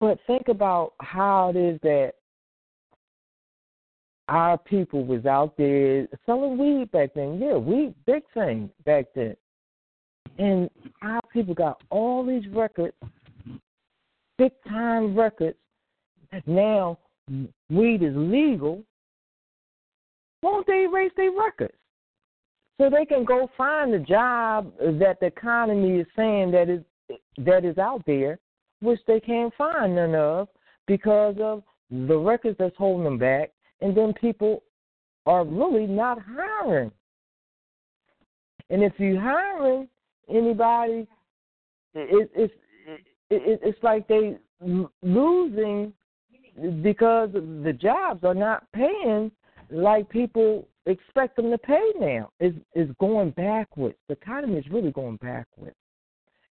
but 0.00 0.18
think 0.26 0.48
about 0.48 0.92
how 1.00 1.48
it 1.48 1.56
is 1.56 1.80
that 1.82 2.12
our 4.28 4.58
people 4.58 5.02
was 5.02 5.24
out 5.24 5.56
there 5.56 6.06
selling 6.26 6.58
weed 6.58 6.92
back 6.92 7.14
then. 7.14 7.40
Yeah, 7.40 7.56
weed, 7.56 7.94
big 8.04 8.22
thing 8.34 8.68
back 8.84 9.06
then. 9.14 9.34
And 10.38 10.68
our 11.00 11.22
people 11.32 11.54
got 11.54 11.82
all 11.88 12.24
these 12.24 12.46
records, 12.48 12.96
big 14.36 14.52
time 14.68 15.18
records, 15.18 15.56
now 16.46 16.98
weed 17.70 18.02
is 18.02 18.12
legal, 18.14 18.84
won't 20.42 20.66
they 20.66 20.84
erase 20.84 21.12
their 21.16 21.32
records? 21.32 21.74
So 22.78 22.90
they 22.90 23.04
can 23.04 23.24
go 23.24 23.48
find 23.56 23.92
the 23.92 23.98
job 23.98 24.72
that 24.78 25.18
the 25.20 25.26
economy 25.26 26.00
is 26.00 26.06
saying 26.16 26.50
that 26.52 26.68
is 26.68 26.82
that 27.38 27.64
is 27.64 27.78
out 27.78 28.02
there, 28.06 28.38
which 28.80 29.00
they 29.06 29.20
can't 29.20 29.52
find 29.56 29.94
none 29.94 30.14
of 30.14 30.48
because 30.86 31.36
of 31.40 31.62
the 31.90 32.16
records 32.16 32.56
that's 32.58 32.76
holding 32.76 33.04
them 33.04 33.18
back, 33.18 33.50
and 33.80 33.96
then 33.96 34.14
people 34.14 34.62
are 35.26 35.44
really 35.44 35.86
not 35.86 36.18
hiring. 36.20 36.90
And 38.70 38.82
if 38.82 38.92
you're 38.98 39.20
hiring 39.20 39.88
anybody, 40.28 41.06
it, 41.94 42.30
it's 42.34 42.54
it, 43.30 43.60
it's 43.62 43.82
like 43.82 44.08
they 44.08 44.38
losing 45.02 45.92
because 46.82 47.30
the 47.32 47.76
jobs 47.80 48.24
are 48.24 48.34
not 48.34 48.64
paying 48.72 49.30
like 49.72 50.08
people 50.08 50.68
expect 50.86 51.36
them 51.36 51.50
to 51.50 51.58
pay 51.58 51.92
now. 51.98 52.30
Is 52.40 52.54
is 52.74 52.88
going 53.00 53.30
backwards. 53.30 53.96
The 54.08 54.14
economy 54.14 54.58
is 54.58 54.68
really 54.70 54.92
going 54.92 55.16
backwards. 55.16 55.76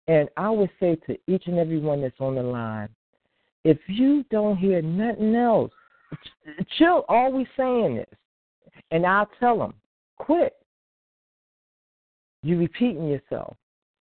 And 0.09 0.29
I 0.37 0.51
would 0.51 0.71
say 0.81 0.97
to 1.07 1.17
each 1.29 1.47
and 1.47 1.59
every 1.59 1.79
one 1.79 2.03
that's 2.03 2.21
on 2.21 2.35
the 2.35 2.43
line, 2.43 2.89
if 3.65 3.79
you 3.87 4.25
don't 4.31 4.57
hear 4.57 4.83
nothing 4.83 5.35
else, 5.35 5.73
chill. 6.79 7.05
Always 7.09 7.47
saying 7.57 7.97
this, 7.97 8.19
and 8.91 9.07
I'll 9.07 9.31
tell 9.39 9.59
them, 9.59 9.75
quit. 10.19 10.55
You're 12.43 12.59
repeating 12.59 13.09
yourself. 13.09 13.57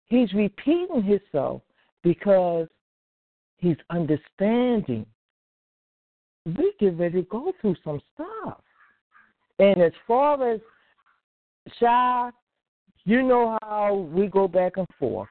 He's 0.07 0.33
repeating 0.33 1.03
himself 1.03 1.63
because 2.03 2.69
he's 3.59 3.77
understanding. 3.91 5.07
We 6.45 6.73
get 6.79 6.99
ready 6.99 7.23
to 7.23 7.29
go 7.29 7.53
through 7.61 7.77
some 7.85 8.03
stuff. 8.13 8.61
And 9.59 9.81
as 9.83 9.93
far 10.07 10.53
as 10.53 10.61
shy, 11.79 12.31
you 13.05 13.23
know 13.23 13.59
how 13.63 14.09
we 14.13 14.27
go 14.27 14.49
back 14.49 14.77
and 14.77 14.87
forth. 14.99 15.29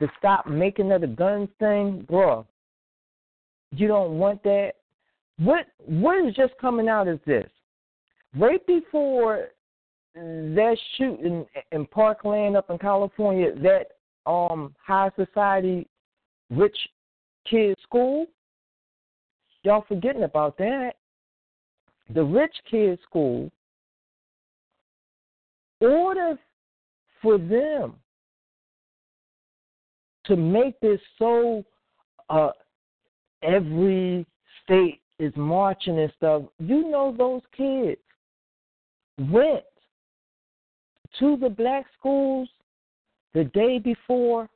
To 0.00 0.08
stop 0.18 0.46
making 0.46 0.90
of 0.90 1.02
the 1.02 1.06
guns 1.06 1.48
thing, 1.60 2.04
bro. 2.08 2.46
You 3.70 3.88
don't 3.88 4.18
want 4.18 4.42
that. 4.42 4.72
What 5.38 5.66
what 5.86 6.26
is 6.26 6.34
just 6.34 6.54
coming 6.60 6.88
out 6.88 7.08
is 7.08 7.20
this. 7.26 7.48
Right 8.36 8.64
before 8.66 9.48
that 10.14 10.76
shooting 10.96 11.46
in 11.70 11.86
Parkland 11.86 12.56
up 12.56 12.68
in 12.70 12.78
California, 12.78 13.52
that 13.62 13.86
um 14.30 14.74
high 14.84 15.10
society 15.16 15.86
rich 16.50 16.76
kids 17.48 17.80
school, 17.82 18.26
y'all 19.62 19.84
forgetting 19.88 20.24
about 20.24 20.58
that. 20.58 20.94
The 22.14 22.24
rich 22.24 22.54
kids 22.70 23.00
school 23.02 23.50
order 25.80 26.38
for 27.20 27.38
them 27.38 27.94
to 30.24 30.36
make 30.36 30.78
this 30.80 31.00
so 31.18 31.64
uh 32.30 32.50
every 33.42 34.24
state 34.62 35.00
is 35.18 35.32
marching 35.36 35.98
and 35.98 36.12
stuff. 36.16 36.42
You 36.58 36.90
know 36.90 37.14
those 37.16 37.42
kids 37.56 38.00
went 39.18 39.64
to 41.18 41.36
the 41.36 41.48
black 41.48 41.86
schools 41.98 42.48
the 43.34 43.44
day 43.44 43.78
before 43.78 44.48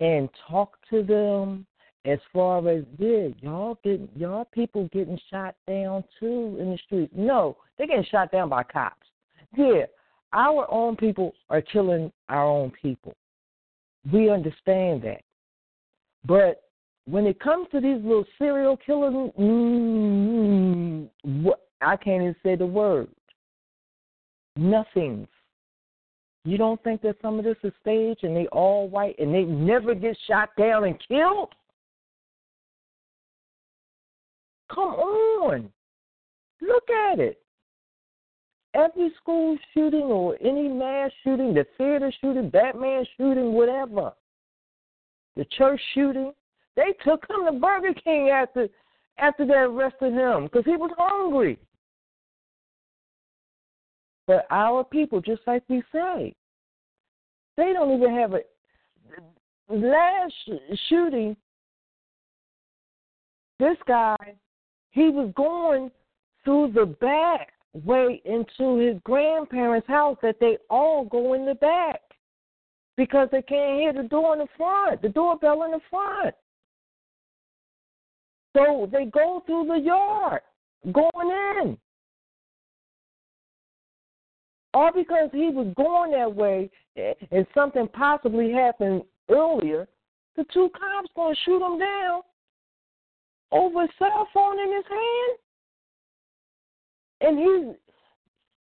and 0.00 0.28
talked 0.48 0.84
to 0.90 1.02
them 1.02 1.66
as 2.04 2.18
far 2.32 2.66
as 2.68 2.84
yeah, 2.98 3.28
y'all 3.40 3.78
get 3.82 4.00
y'all 4.16 4.46
people 4.46 4.88
getting 4.92 5.18
shot 5.30 5.54
down 5.66 6.04
too 6.18 6.56
in 6.60 6.70
the 6.70 6.78
streets. 6.84 7.12
No, 7.16 7.56
they're 7.76 7.86
getting 7.86 8.04
shot 8.10 8.30
down 8.30 8.48
by 8.48 8.62
cops. 8.62 9.06
Yeah, 9.56 9.84
our 10.32 10.70
own 10.70 10.96
people 10.96 11.34
are 11.50 11.62
killing 11.62 12.12
our 12.28 12.44
own 12.44 12.72
people. 12.80 13.14
We 14.12 14.30
understand 14.30 15.02
that. 15.02 15.22
But 16.24 16.62
when 17.06 17.26
it 17.26 17.40
comes 17.40 17.68
to 17.72 17.80
these 17.80 18.02
little 18.02 18.26
serial 18.38 18.76
killers, 18.76 19.32
mm, 19.38 21.08
what, 21.42 21.60
I 21.80 21.96
can't 21.96 22.22
even 22.22 22.36
say 22.42 22.54
the 22.54 22.66
word. 22.66 23.08
Nothing. 24.56 25.26
You 26.44 26.58
don't 26.58 26.82
think 26.82 27.02
that 27.02 27.16
some 27.22 27.38
of 27.38 27.44
this 27.44 27.56
is 27.62 27.72
staged 27.80 28.24
and 28.24 28.36
they 28.36 28.46
all 28.48 28.88
white 28.88 29.18
and 29.18 29.34
they 29.34 29.44
never 29.44 29.94
get 29.94 30.16
shot 30.26 30.50
down 30.58 30.84
and 30.84 30.96
killed? 31.06 31.54
Come 34.72 34.94
on. 34.94 35.70
Look 36.60 36.90
at 36.90 37.20
it. 37.20 37.40
Every 38.74 39.10
school 39.20 39.56
shooting 39.72 40.02
or 40.02 40.36
any 40.40 40.68
mass 40.68 41.10
shooting, 41.24 41.54
the 41.54 41.66
theater 41.76 42.12
shooting, 42.20 42.50
Batman 42.50 43.04
shooting, 43.16 43.52
whatever, 43.52 44.12
the 45.36 45.44
church 45.46 45.80
shooting, 45.94 46.32
they 46.76 46.94
took 47.04 47.24
him 47.28 47.46
to 47.46 47.58
Burger 47.58 47.94
King 47.94 48.30
after 48.30 48.68
after 49.18 49.44
they 49.44 49.54
arrested 49.54 50.12
him 50.12 50.44
because 50.44 50.64
he 50.64 50.76
was 50.76 50.90
hungry. 50.96 51.58
But 54.26 54.46
our 54.50 54.84
people, 54.84 55.20
just 55.20 55.40
like 55.46 55.62
we 55.68 55.82
say, 55.92 56.34
they 57.56 57.72
don't 57.72 57.96
even 57.96 58.14
have 58.14 58.34
a 58.34 58.42
last 59.68 60.34
shooting. 60.88 61.36
This 63.58 63.76
guy, 63.88 64.16
he 64.98 65.10
was 65.10 65.32
going 65.36 65.90
through 66.44 66.72
the 66.74 66.86
back 66.86 67.52
way 67.84 68.20
into 68.24 68.78
his 68.78 68.96
grandparents' 69.04 69.86
house 69.86 70.16
that 70.22 70.40
they 70.40 70.58
all 70.68 71.04
go 71.04 71.34
in 71.34 71.46
the 71.46 71.54
back 71.54 72.00
because 72.96 73.28
they 73.30 73.42
can't 73.42 73.80
hear 73.80 73.92
the 73.92 74.08
door 74.08 74.32
in 74.32 74.40
the 74.40 74.48
front, 74.56 75.00
the 75.02 75.08
doorbell 75.08 75.62
in 75.64 75.70
the 75.70 75.80
front. 75.88 76.34
So 78.56 78.88
they 78.90 79.04
go 79.04 79.42
through 79.46 79.66
the 79.68 79.78
yard, 79.78 80.40
going 80.92 81.30
in. 81.62 81.78
All 84.74 84.90
because 84.92 85.30
he 85.32 85.48
was 85.48 85.72
going 85.76 86.10
that 86.12 86.34
way 86.34 86.70
and 87.30 87.46
something 87.54 87.88
possibly 87.88 88.50
happened 88.50 89.02
earlier, 89.30 89.86
the 90.36 90.44
two 90.52 90.70
cops 90.70 91.08
gonna 91.14 91.34
shoot 91.44 91.62
him 91.62 91.78
down 91.78 92.22
over 93.52 93.84
a 93.84 93.88
cell 93.98 94.28
phone 94.32 94.58
in 94.58 94.74
his 94.74 94.84
hand. 94.88 95.38
And 97.20 97.38
he's 97.38 97.76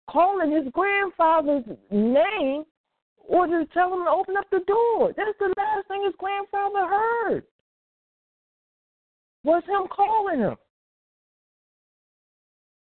calling 0.09 0.51
his 0.51 0.71
grandfather's 0.73 1.65
name 1.91 2.63
or 3.17 3.45
to 3.45 3.65
tell 3.73 3.93
him 3.93 4.05
to 4.05 4.09
open 4.11 4.37
up 4.37 4.49
the 4.51 4.61
door. 4.65 5.13
That's 5.15 5.37
the 5.39 5.53
last 5.57 5.87
thing 5.87 6.03
his 6.05 6.15
grandfather 6.17 6.87
heard 6.87 7.43
was 9.43 9.63
him 9.67 9.87
calling 9.89 10.39
him 10.39 10.55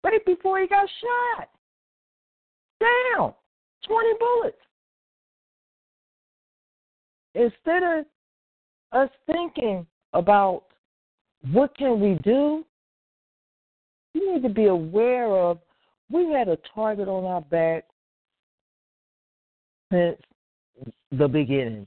right 0.05 0.24
before 0.27 0.60
he 0.60 0.66
got 0.66 0.89
shot. 1.01 1.48
Down, 2.81 3.35
20 3.86 4.09
bullets. 4.18 4.56
Instead 7.35 7.82
of 7.82 8.05
us 8.93 9.10
thinking 9.27 9.86
about 10.12 10.64
what 11.53 11.77
can 11.77 12.01
we 12.01 12.19
do, 12.23 12.65
we 14.15 14.33
need 14.33 14.43
to 14.43 14.49
be 14.49 14.67
aware 14.67 15.27
of 15.35 15.59
we 16.11 16.33
had 16.33 16.49
a 16.49 16.59
target 16.75 17.09
on 17.09 17.25
our 17.25 17.41
back 17.41 17.85
since 19.93 20.19
the 21.12 21.29
beginning. 21.29 21.87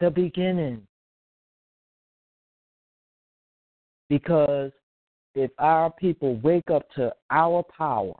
The 0.00 0.10
beginning. 0.10 0.86
Because 4.08 4.70
if 5.34 5.50
our 5.58 5.90
people 5.90 6.36
wake 6.36 6.70
up 6.70 6.88
to 6.94 7.12
our 7.30 7.64
power, 7.76 8.14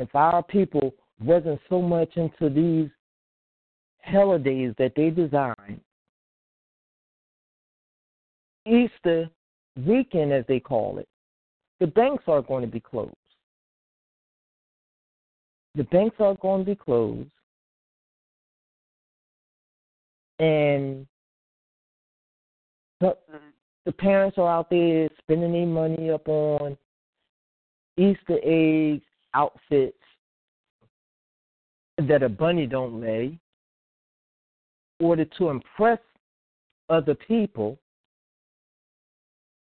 if 0.00 0.14
our 0.14 0.42
people 0.42 0.92
wasn't 1.22 1.60
so 1.70 1.80
much 1.80 2.10
into 2.16 2.50
these 2.50 2.90
holidays 4.04 4.74
that 4.78 4.92
they 4.96 5.10
design, 5.10 5.80
Easter 8.66 9.28
weekend, 9.86 10.32
as 10.32 10.44
they 10.48 10.60
call 10.60 10.98
it, 10.98 11.08
the 11.80 11.86
banks 11.86 12.24
are 12.26 12.42
going 12.42 12.62
to 12.62 12.70
be 12.70 12.80
closed. 12.80 13.14
The 15.74 15.84
banks 15.84 16.16
are 16.20 16.34
going 16.34 16.64
to 16.64 16.70
be 16.70 16.76
closed. 16.76 17.30
And 20.38 21.06
the, 23.00 23.16
the 23.86 23.92
parents 23.92 24.38
are 24.38 24.48
out 24.48 24.70
there 24.70 25.08
spending 25.18 25.52
their 25.52 25.66
money 25.66 26.10
up 26.10 26.28
on 26.28 26.76
Easter 27.96 28.38
eggs, 28.42 29.04
outfits 29.34 29.96
that 31.98 32.22
a 32.22 32.28
bunny 32.28 32.66
don't 32.66 33.00
lay, 33.00 33.38
order 35.00 35.24
to 35.24 35.48
impress 35.50 35.98
other 36.88 37.14
people. 37.14 37.78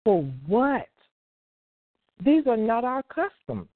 For 0.04 0.22
what? 0.46 0.88
These 2.24 2.46
are 2.46 2.56
not 2.56 2.84
our 2.84 3.02
customs. 3.04 3.68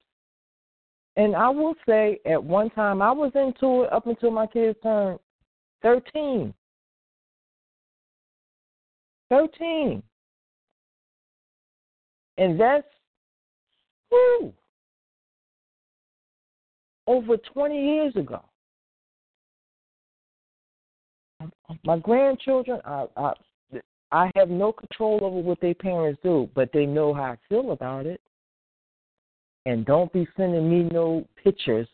And 1.15 1.35
I 1.35 1.49
will 1.49 1.73
say, 1.87 2.19
at 2.25 2.41
one 2.41 2.69
time, 2.69 3.01
I 3.01 3.11
was 3.11 3.31
into 3.33 3.83
it 3.83 3.93
up 3.93 4.05
until 4.07 4.31
my 4.31 4.45
kids 4.45 4.77
turned 4.83 5.19
13. 5.81 6.53
13. 9.29 10.03
And 12.37 12.59
that's, 12.59 12.87
whoo, 14.11 14.53
over 17.07 17.37
20 17.37 17.75
years 17.75 18.15
ago. 18.15 18.43
My 21.83 21.97
grandchildren, 21.97 22.79
I, 22.85 23.05
I, 23.17 23.33
I 24.11 24.31
have 24.35 24.49
no 24.49 24.71
control 24.71 25.19
over 25.21 25.39
what 25.39 25.59
their 25.59 25.73
parents 25.73 26.19
do, 26.23 26.49
but 26.55 26.69
they 26.73 26.85
know 26.85 27.13
how 27.13 27.23
I 27.23 27.37
feel 27.49 27.71
about 27.71 28.05
it. 28.05 28.21
And 29.65 29.85
don't 29.85 30.11
be 30.13 30.27
sending 30.37 30.69
me 30.69 30.89
no 30.91 31.27
pictures 31.43 31.87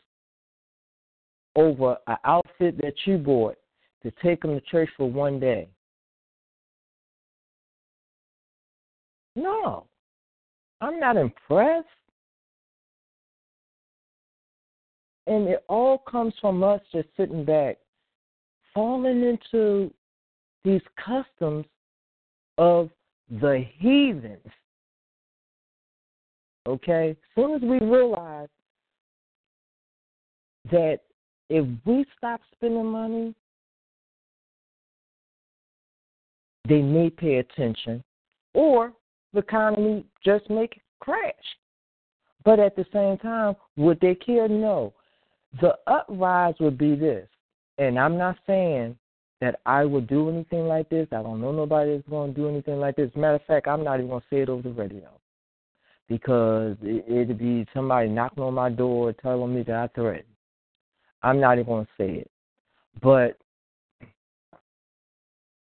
over 1.56 1.98
an 2.07 2.18
outfit 2.23 2.77
that 2.81 2.94
you 3.06 3.18
bought 3.18 3.57
to 4.03 4.11
take 4.23 4.41
them 4.41 4.52
to 4.52 4.61
church 4.61 4.90
for 4.95 5.10
one 5.10 5.40
day. 5.40 5.68
No, 9.35 9.88
I'm 10.81 10.99
not 10.99 11.18
impressed. 11.18 11.88
And 15.26 15.48
it 15.48 15.64
all 15.69 15.98
comes 15.98 16.34
from 16.41 16.64
us 16.64 16.81
just 16.91 17.07
sitting 17.18 17.45
back, 17.45 17.77
falling 18.73 19.23
into 19.23 19.91
these 20.64 20.81
customs 21.03 21.65
of 22.58 22.90
the 23.30 23.66
heathens. 23.78 24.48
Okay? 26.68 27.12
As 27.12 27.16
soon 27.36 27.56
as 27.56 27.62
we 27.62 27.80
realize 27.80 28.50
that 30.72 31.00
if 31.50 31.66
we 31.86 32.06
stop 32.18 32.42
spending 32.56 32.86
money, 32.86 33.36
they 36.68 36.82
may 36.82 37.10
pay 37.10 37.36
attention, 37.36 38.02
or 38.54 38.94
the 39.34 39.40
economy 39.40 40.06
just 40.24 40.50
may 40.50 40.70
crash. 41.02 41.34
But 42.46 42.60
at 42.60 42.76
the 42.76 42.86
same 42.94 43.18
time, 43.18 43.56
would 43.76 44.00
they 44.00 44.16
care? 44.16 44.48
No. 44.48 44.94
The 45.62 45.76
uprise 45.88 46.56
would 46.60 46.78
be 46.78 46.96
this, 46.96 47.28
and 47.78 48.00
I'm 48.00 48.18
not 48.18 48.38
saying 48.48 48.98
that 49.44 49.60
I 49.65 49.84
would 49.84 50.07
do 50.07 50.30
anything 50.30 50.70
like 50.70 50.88
this. 50.88 51.06
I 51.11 51.22
don't 51.22 51.41
know 51.41 51.52
nobody 51.52 51.98
that's 51.98 52.07
going 52.07 52.34
to 52.34 52.40
do 52.40 52.48
anything 52.48 52.80
like 52.80 52.95
this. 52.95 53.11
Matter 53.14 53.36
of 53.36 53.45
fact, 53.45 53.68
I'm 53.68 53.84
not 53.84 53.95
even 53.95 54.07
going 54.07 54.22
to 54.22 54.28
say 54.30 54.41
it 54.41 54.48
over 54.48 54.61
the 54.61 54.70
radio 54.74 55.10
because 56.07 56.78
it, 56.82 57.03
it'd 57.10 57.38
be 57.38 57.68
somebody 57.74 58.07
knocking 58.07 58.41
on 58.41 58.53
my 58.53 58.70
door 58.70 59.11
telling 59.11 59.53
me 59.53 59.64
that 59.64 59.76
I 59.76 59.88
threatened. 59.88 60.24
I'm 61.24 61.41
not 61.41 61.60
even 61.60 61.65
going 61.65 61.86
to 61.86 61.91
say 61.98 62.20
it. 62.20 62.32
But 63.02 63.36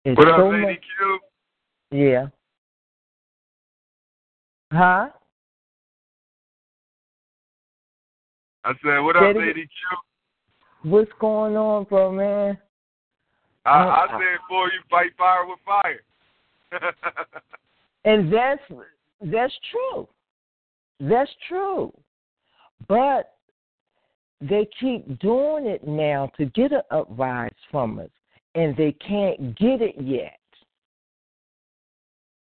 it's 0.03 0.17
what 0.17 0.27
up, 0.27 0.51
Lady 0.51 0.63
much, 0.63 0.79
Q? 0.97 1.19
Yeah. 1.97 2.27
Huh? 4.73 5.07
I 8.65 8.73
said, 8.83 8.99
what 8.99 9.15
up, 9.15 9.23
Say 9.23 9.27
it 9.27 9.31
again. 9.31 9.47
Lady 9.47 9.61
Q? 9.61 10.91
What's 10.91 11.11
going 11.21 11.55
on, 11.55 11.85
bro, 11.85 12.11
man? 12.11 12.57
I, 13.65 13.69
Uh, 13.69 13.87
I 13.87 14.07
said, 14.09 14.39
boy, 14.49 14.65
you 14.65 14.81
fight 14.89 15.11
fire 15.17 15.45
with 15.45 15.59
fire. 15.65 16.01
And 18.03 18.33
that's 18.33 18.61
that's 19.21 19.53
true. 19.71 20.07
That's 20.99 21.29
true. 21.47 21.93
But 22.87 23.35
they 24.41 24.67
keep 24.79 25.19
doing 25.19 25.67
it 25.67 25.87
now 25.87 26.31
to 26.37 26.45
get 26.45 26.71
an 26.71 26.81
uprise 26.89 27.53
from 27.69 27.99
us, 27.99 28.09
and 28.55 28.75
they 28.75 28.93
can't 28.93 29.55
get 29.57 29.81
it 29.81 29.95
yet 30.01 30.39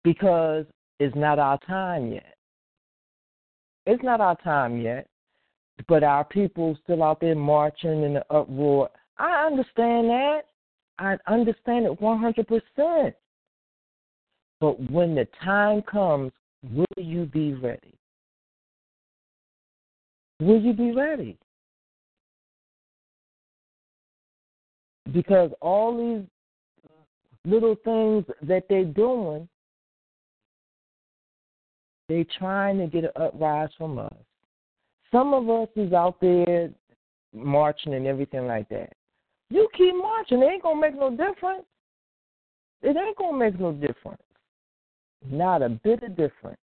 because 0.03 0.65
it's 0.99 1.15
not 1.15 1.39
our 1.39 1.57
time 1.59 2.11
yet. 2.11 2.35
It's 3.87 4.03
not 4.03 4.21
our 4.21 4.35
time 4.43 4.81
yet, 4.81 5.07
but 5.87 6.03
our 6.03 6.23
people 6.23 6.77
still 6.83 7.01
out 7.01 7.21
there 7.21 7.33
marching 7.35 8.03
in 8.03 8.13
the 8.13 8.25
uproar. 8.29 8.89
I 9.17 9.47
understand 9.47 10.09
that. 10.09 10.41
I 10.99 11.17
understand 11.27 11.85
it 11.85 11.99
100%. 11.99 13.13
But 14.59 14.91
when 14.91 15.15
the 15.15 15.27
time 15.43 15.81
comes, 15.83 16.31
will 16.71 16.85
you 16.97 17.25
be 17.25 17.53
ready? 17.53 17.93
Will 20.41 20.59
you 20.59 20.73
be 20.73 20.91
ready? 20.91 21.37
Because 25.13 25.51
all 25.61 25.97
these 25.97 26.27
little 27.45 27.75
things 27.83 28.25
that 28.43 28.65
they're 28.69 28.83
doing, 28.83 29.47
they're 32.09 32.25
trying 32.37 32.77
to 32.79 32.87
get 32.87 33.05
an 33.05 33.11
uprise 33.15 33.69
from 33.77 33.97
us. 33.97 34.13
Some 35.11 35.33
of 35.33 35.49
us 35.49 35.69
is 35.75 35.93
out 35.93 36.19
there 36.19 36.69
marching 37.33 37.93
and 37.93 38.05
everything 38.05 38.45
like 38.47 38.67
that. 38.69 38.93
You 39.49 39.67
keep 39.75 39.95
marching, 39.95 40.41
it 40.41 40.45
ain't 40.45 40.63
gonna 40.63 40.79
make 40.79 40.95
no 40.95 41.09
difference. 41.09 41.65
It 42.81 42.95
ain't 42.95 43.17
gonna 43.17 43.37
make 43.37 43.59
no 43.59 43.71
difference. 43.71 44.21
Not 45.29 45.61
a 45.61 45.69
bit 45.69 46.03
of 46.03 46.15
difference 46.15 46.59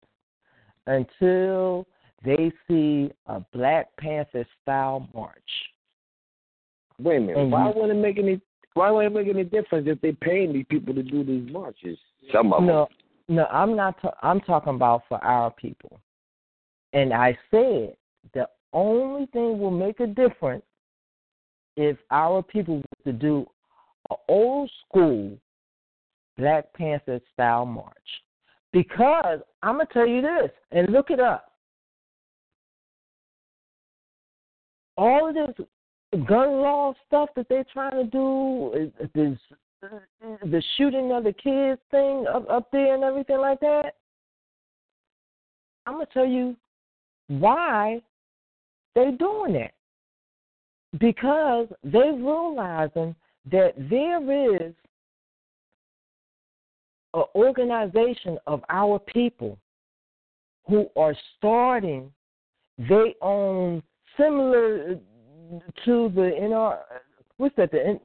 until 0.86 1.86
they 2.24 2.52
see 2.68 3.10
a 3.26 3.40
Black 3.52 3.94
Panther 3.96 4.46
style 4.62 5.08
march. 5.14 5.34
Wait 6.98 7.16
a 7.16 7.20
minute. 7.20 7.38
And 7.38 7.52
why 7.52 7.68
you- 7.68 7.74
wouldn't 7.74 7.98
it 7.98 8.02
make 8.02 8.18
any? 8.18 8.40
Why 8.74 8.90
would 8.90 9.06
it 9.06 9.12
make 9.12 9.28
any 9.28 9.44
difference 9.44 9.86
if 9.88 10.00
they're 10.00 10.12
paying 10.12 10.52
these 10.52 10.66
people 10.66 10.94
to 10.94 11.02
do 11.02 11.24
these 11.24 11.50
marches? 11.50 11.98
Some 12.30 12.52
of 12.52 12.62
No, 12.62 12.88
no, 13.28 13.46
I'm 13.46 13.74
not. 13.74 13.98
Ta- 14.00 14.14
I'm 14.22 14.40
talking 14.40 14.74
about 14.74 15.06
for 15.08 15.22
our 15.24 15.50
people. 15.50 15.98
And 16.92 17.12
I 17.12 17.36
said 17.50 17.96
the 18.32 18.48
only 18.72 19.26
thing 19.26 19.58
will 19.58 19.70
make 19.70 20.00
a 20.00 20.06
difference 20.06 20.64
if 21.76 21.96
our 22.10 22.42
people 22.42 22.76
were 22.76 23.12
to 23.12 23.12
do 23.12 23.46
an 24.10 24.16
old 24.28 24.70
school 24.88 25.36
Black 26.36 26.72
Panther 26.74 27.20
style 27.32 27.66
march. 27.66 27.94
Because 28.72 29.40
I'm 29.62 29.76
gonna 29.76 29.88
tell 29.92 30.06
you 30.06 30.20
this, 30.20 30.50
and 30.72 30.88
look 30.90 31.10
it 31.10 31.20
up. 31.20 31.52
All 34.98 35.28
of 35.28 35.34
this 35.34 35.66
gun 36.26 36.60
law 36.60 36.94
stuff 37.06 37.30
that 37.36 37.48
they're 37.48 37.64
trying 37.72 37.92
to 37.92 38.04
do, 38.04 38.92
this 39.14 39.38
the 40.42 40.62
shooting 40.76 41.12
of 41.12 41.24
the 41.24 41.32
kids 41.32 41.80
thing 41.90 42.26
up, 42.26 42.48
up 42.50 42.70
there 42.72 42.94
and 42.94 43.04
everything 43.04 43.38
like 43.38 43.60
that. 43.60 43.96
I'm 45.86 45.94
gonna 45.94 46.06
tell 46.12 46.26
you 46.26 46.56
why 47.28 48.00
they're 48.94 49.12
doing 49.12 49.52
that. 49.54 49.72
Because 50.98 51.68
they're 51.84 52.12
realizing 52.12 53.14
that 53.50 53.72
there 53.90 54.54
is 54.56 54.74
an 57.14 57.24
organization 57.34 58.38
of 58.46 58.62
our 58.68 58.98
people 58.98 59.58
who 60.68 60.88
are 60.96 61.14
starting 61.36 62.12
their 62.78 63.06
own 63.22 63.82
similar 64.16 64.98
to 65.84 66.12
the 66.14 66.32
NR 66.40 66.78
what's 67.36 67.54
that 67.56 67.70
the 67.70 67.98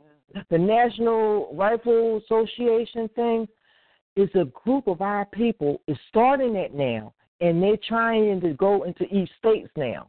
the 0.49 0.57
National 0.57 1.53
Rifle 1.53 2.21
Association 2.23 3.09
thing 3.15 3.47
is 4.15 4.29
a 4.35 4.45
group 4.45 4.87
of 4.87 5.01
our 5.01 5.25
people 5.25 5.81
is 5.87 5.97
starting 6.09 6.55
it 6.55 6.73
now 6.73 7.13
and 7.41 7.61
they're 7.61 7.77
trying 7.87 8.39
to 8.41 8.53
go 8.53 8.83
into 8.83 9.03
each 9.05 9.29
states 9.39 9.69
now. 9.75 10.07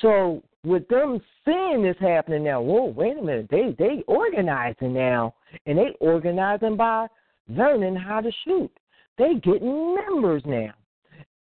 So 0.00 0.42
with 0.64 0.86
them 0.88 1.20
seeing 1.44 1.82
this 1.82 1.96
happening 2.00 2.44
now, 2.44 2.60
whoa, 2.60 2.84
wait 2.84 3.18
a 3.18 3.22
minute, 3.22 3.48
they 3.50 3.74
they 3.78 4.04
organizing 4.06 4.92
now 4.92 5.34
and 5.66 5.78
they 5.78 5.94
organizing 6.00 6.76
by 6.76 7.06
learning 7.48 7.96
how 7.96 8.20
to 8.20 8.30
shoot. 8.44 8.70
They 9.18 9.34
getting 9.34 9.94
members 9.94 10.42
now. 10.46 10.72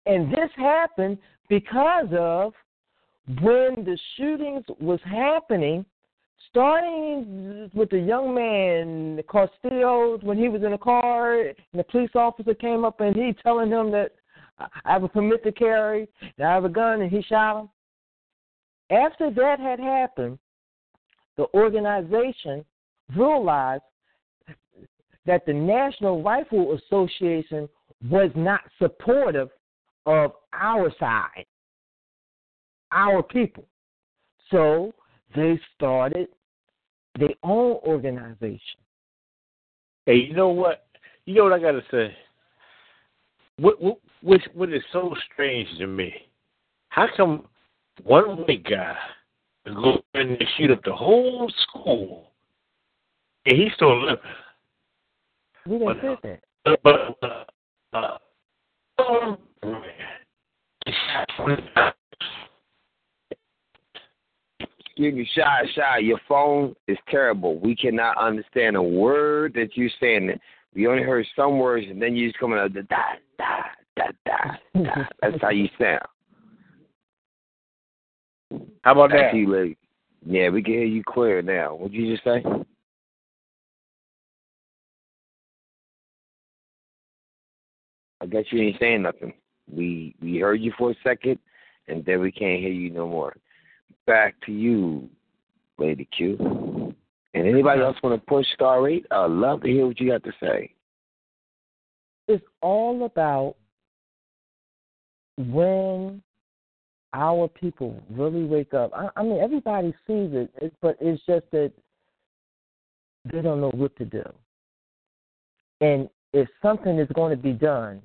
And 0.06 0.32
this 0.32 0.50
happened 0.56 1.18
because 1.50 2.08
of 2.18 2.54
when 3.42 3.86
the 3.86 3.98
shootings 4.18 4.66
was 4.80 5.00
happening, 5.06 5.86
starting 6.50 7.70
with 7.74 7.90
the 7.90 8.00
young 8.00 8.34
man 8.34 9.22
Castillo 9.32 10.18
when 10.22 10.38
he 10.38 10.50
was 10.50 10.64
in 10.64 10.74
a 10.74 10.78
car 10.78 11.42
and 11.42 11.56
the 11.74 11.84
police 11.84 12.12
officer 12.16 12.54
came 12.54 12.84
up 12.86 13.00
and 13.00 13.16
he 13.16 13.34
telling 13.44 13.70
him 13.70 13.92
that 13.92 14.12
I 14.60 14.94
have 14.94 15.04
a 15.04 15.08
permit 15.08 15.44
to 15.44 15.52
carry, 15.52 16.08
I 16.40 16.44
have 16.44 16.66
a 16.66 16.70
gun, 16.70 17.02
and 17.02 17.12
he 17.12 17.22
shot 17.24 17.62
him. 17.62 17.70
After 18.90 19.32
that 19.32 19.60
had 19.60 19.80
happened, 19.80 20.38
the 21.38 21.48
organization 21.54 22.64
realized 23.16 23.84
that 25.26 25.46
the 25.46 25.54
National 25.54 26.22
Rifle 26.22 26.78
Association 26.78 27.68
was 28.10 28.30
not 28.36 28.62
supportive 28.80 29.50
of 30.06 30.34
our 30.52 30.92
side, 31.00 31.46
our 32.92 33.24
people. 33.24 33.66
So 34.52 34.94
they 35.36 35.60
started 35.76 36.28
their 37.18 37.34
own 37.44 37.78
organization. 37.86 38.60
Hey, 40.06 40.16
you 40.16 40.34
know 40.34 40.50
what? 40.50 40.86
You 41.26 41.36
know 41.36 41.44
what 41.46 41.54
I 41.54 41.60
got 41.60 41.72
to 41.72 41.84
say? 41.90 42.16
What, 43.58 43.82
what 43.82 43.98
what 44.22 44.42
what 44.54 44.74
is 44.74 44.82
so 44.92 45.16
strange 45.32 45.70
to 45.78 45.88
me? 45.88 46.14
How 46.90 47.08
come 47.16 47.48
one 48.04 48.38
white 48.38 48.64
guy 48.64 48.96
can 49.66 49.76
go 49.76 50.04
in 50.16 50.22
and 50.22 50.44
shoot 50.58 50.72
up 50.72 50.84
the 50.84 50.94
whole 50.94 51.52
school, 51.64 52.32
and 53.46 53.58
he's 53.58 53.74
still 53.76 54.02
living? 54.06 54.18
We 55.66 55.78
didn't 55.80 56.02
say 56.02 56.40
that. 56.66 56.80
But, 56.84 57.18
but 57.22 57.48
uh, 57.94 57.98
uh, 57.98 58.18
oh. 59.00 59.38
Excuse 64.80 65.16
me, 65.16 65.30
Shy, 65.36 65.64
Shy, 65.76 65.98
your 66.00 66.20
phone 66.28 66.76
is 66.88 66.98
terrible. 67.10 67.58
We 67.60 67.76
cannot 67.76 68.18
understand 68.18 68.76
a 68.76 68.82
word 68.82 69.54
that 69.56 69.76
you're 69.76 69.90
saying. 70.00 70.40
We 70.76 70.88
only 70.88 71.04
heard 71.04 71.26
some 71.36 71.60
words, 71.60 71.88
and 71.90 72.02
then 72.02 72.16
you 72.16 72.28
just 72.28 72.40
coming 72.40 72.60
out 72.60 72.74
da 72.74 72.82
da 72.90 72.98
da 73.38 73.64
da 73.96 74.12
da. 74.26 75.04
That's 75.22 75.42
how 75.42 75.50
you 75.50 75.68
sound. 75.80 76.02
How 78.82 78.92
about 78.92 79.10
Back 79.10 79.20
that? 79.20 79.32
to 79.32 79.38
you, 79.38 79.52
lady. 79.52 79.78
Yeah, 80.26 80.50
we 80.50 80.64
can 80.64 80.74
hear 80.74 80.86
you 80.86 81.04
clear 81.04 81.42
now. 81.42 81.76
What'd 81.76 81.94
you 81.94 82.12
just 82.12 82.24
say? 82.24 82.44
I 88.22 88.26
guess 88.26 88.46
you 88.52 88.62
ain't 88.62 88.80
saying 88.80 89.02
nothing. 89.02 89.34
We 89.70 90.16
we 90.22 90.40
heard 90.40 90.62
you 90.62 90.72
for 90.78 90.92
a 90.92 90.96
second, 91.04 91.40
and 91.88 92.06
then 92.06 92.22
we 92.22 92.32
can't 92.32 92.62
hear 92.62 92.72
you 92.72 92.90
no 92.90 93.08
more. 93.08 93.36
Back 94.08 94.36
to 94.46 94.52
you, 94.52 95.10
Lady 95.78 96.08
Q. 96.16 96.96
And 97.34 97.48
anybody 97.48 97.82
else 97.82 97.98
want 98.04 98.20
to 98.20 98.26
push 98.26 98.46
star 98.54 98.88
eight? 98.88 99.06
I'd 99.12 99.30
love 99.30 99.62
to 99.64 99.68
hear 99.68 99.88
what 99.88 100.00
you 100.00 100.10
got 100.10 100.24
to 100.24 100.32
say. 100.42 100.74
It's 102.28 102.46
all 102.62 103.04
about 103.06 103.56
when 105.38 106.22
our 107.14 107.48
people 107.48 108.02
really 108.10 108.44
wake 108.44 108.74
up. 108.74 108.92
I, 108.94 109.10
I 109.16 109.24
mean, 109.24 109.40
everybody 109.40 109.94
sees 110.08 110.32
it, 110.34 110.74
but 110.82 110.98
it's 111.00 111.22
just 111.26 111.46
that 111.52 111.72
they 113.32 113.42
don't 113.42 113.62
know 113.62 113.72
what 113.72 113.96
to 113.98 114.06
do. 114.06 114.24
And 115.82 116.10
if 116.34 116.48
something 116.62 116.98
is 116.98 117.08
going 117.14 117.36
to 117.36 117.42
be 117.42 117.54
done, 117.54 118.02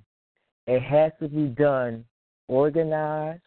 it 0.67 0.83
has 0.83 1.13
to 1.21 1.29
be 1.29 1.47
done 1.47 2.05
organized 2.49 3.41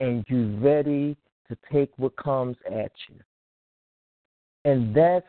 and 0.00 0.24
you 0.28 0.56
ready 0.58 1.16
to 1.48 1.56
take 1.70 1.90
what 1.96 2.16
comes 2.16 2.56
at 2.66 2.92
you. 3.08 3.16
And 4.64 4.94
that's 4.94 5.26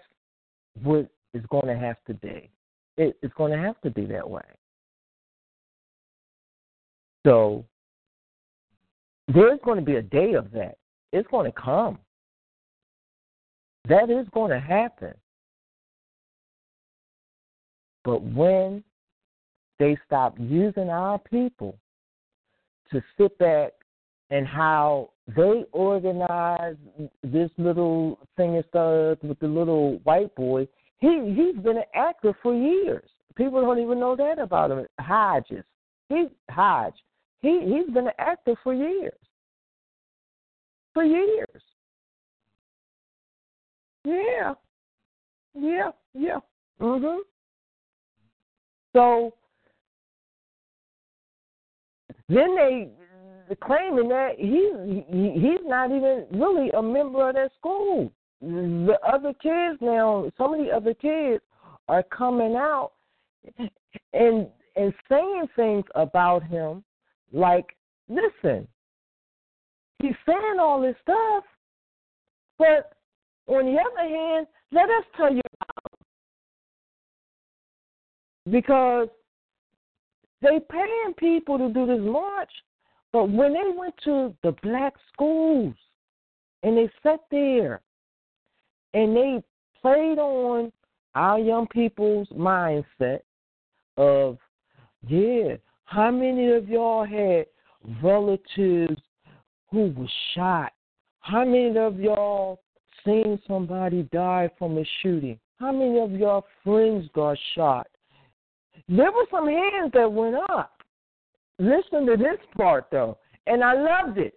what 0.81 1.09
is 1.33 1.43
going 1.49 1.67
to 1.67 1.77
have 1.77 1.97
to 2.07 2.13
be. 2.13 2.49
It, 2.97 3.17
it's 3.21 3.33
going 3.33 3.51
to 3.51 3.57
have 3.57 3.79
to 3.81 3.89
be 3.89 4.05
that 4.05 4.27
way. 4.27 4.41
So 7.25 7.65
there's 9.27 9.59
going 9.63 9.79
to 9.79 9.85
be 9.85 9.95
a 9.95 10.01
day 10.01 10.33
of 10.33 10.51
that. 10.51 10.77
It's 11.11 11.27
going 11.29 11.51
to 11.51 11.59
come. 11.59 11.99
That 13.87 14.09
is 14.09 14.27
going 14.33 14.51
to 14.51 14.59
happen. 14.59 15.13
But 18.03 18.21
when 18.21 18.83
they 19.79 19.97
stop 20.05 20.35
using 20.39 20.89
our 20.89 21.17
people 21.19 21.77
to 22.91 23.01
sit 23.17 23.37
back 23.37 23.71
and 24.29 24.47
how 24.47 25.11
they 25.35 25.63
organize 25.71 26.75
this 27.23 27.49
little 27.57 28.19
thing 28.35 28.55
and 28.55 28.65
stuff 28.69 29.17
with 29.23 29.39
the 29.39 29.47
little 29.47 29.99
white 30.03 30.33
boy, 30.35 30.67
he 30.99 31.33
he's 31.35 31.61
been 31.63 31.77
an 31.77 31.83
actor 31.95 32.35
for 32.41 32.53
years. 32.53 33.09
People 33.35 33.61
don't 33.61 33.79
even 33.79 33.99
know 33.99 34.15
that 34.15 34.39
about 34.39 34.71
him. 34.71 34.85
Hodges. 34.99 35.63
He 36.09 36.27
Hodge. 36.49 36.95
He 37.43 37.59
he's 37.59 37.93
been 37.93 38.07
an 38.07 38.13
actor 38.17 38.55
for 38.63 38.73
years. 38.73 39.13
For 40.93 41.03
years. 41.03 41.61
Yeah. 44.05 44.53
Yeah, 45.53 45.91
yeah. 46.13 46.39
Mhm. 46.79 47.19
So 48.93 49.33
then 52.29 52.55
they 52.55 52.89
claiming 53.61 54.07
that 54.07 54.35
he, 54.37 54.71
he 55.09 55.39
he's 55.39 55.65
not 55.65 55.91
even 55.91 56.25
really 56.31 56.69
a 56.71 56.81
member 56.81 57.27
of 57.29 57.35
that 57.35 57.51
school. 57.59 58.11
The 58.41 58.97
other 59.05 59.33
kids 59.33 59.79
now, 59.81 60.31
some 60.37 60.53
of 60.53 60.65
the 60.65 60.71
other 60.71 60.93
kids 60.93 61.43
are 61.89 62.03
coming 62.03 62.55
out 62.55 62.93
and 64.13 64.47
and 64.75 64.93
saying 65.09 65.47
things 65.55 65.83
about 65.95 66.43
him 66.43 66.83
like, 67.33 67.75
listen, 68.07 68.67
he's 69.99 70.15
saying 70.25 70.57
all 70.59 70.81
this 70.81 70.95
stuff, 71.01 71.43
but 72.57 72.93
on 73.47 73.65
the 73.65 73.79
other 73.79 74.07
hand, 74.07 74.47
let 74.71 74.85
us 74.85 75.03
tell 75.17 75.33
you 75.33 75.41
about 75.61 75.91
him. 78.45 78.51
because 78.51 79.07
they 80.41 80.59
paying 80.69 81.13
people 81.17 81.57
to 81.57 81.69
do 81.69 81.85
this 81.85 82.01
march, 82.01 82.51
but 83.11 83.29
when 83.29 83.53
they 83.53 83.71
went 83.75 83.95
to 84.03 84.35
the 84.43 84.53
black 84.63 84.93
schools 85.11 85.73
and 86.63 86.77
they 86.77 86.89
sat 87.01 87.19
there 87.31 87.81
and 88.93 89.15
they 89.15 89.43
played 89.81 90.19
on 90.19 90.71
our 91.15 91.39
young 91.39 91.67
people's 91.67 92.27
mindset 92.29 93.19
of, 93.97 94.37
yeah, 95.07 95.55
how 95.85 96.11
many 96.11 96.51
of 96.51 96.67
y'all 96.67 97.05
had 97.05 97.45
relatives 98.01 99.01
who 99.69 99.93
were 99.95 100.07
shot? 100.35 100.71
How 101.19 101.45
many 101.45 101.77
of 101.77 101.99
y'all 101.99 102.61
seen 103.05 103.39
somebody 103.47 104.03
die 104.11 104.49
from 104.57 104.77
a 104.77 104.83
shooting? 105.01 105.39
How 105.59 105.71
many 105.71 105.99
of 105.99 106.11
y'all 106.11 106.45
friends 106.63 107.07
got 107.13 107.37
shot? 107.55 107.87
There 108.89 109.11
were 109.11 109.25
some 109.31 109.47
hands 109.47 109.91
that 109.93 110.11
went 110.11 110.35
up. 110.49 110.71
Listen 111.59 112.05
to 112.05 112.17
this 112.17 112.39
part 112.57 112.85
though, 112.91 113.17
and 113.45 113.63
I 113.63 113.73
loved 113.73 114.17
it. 114.17 114.33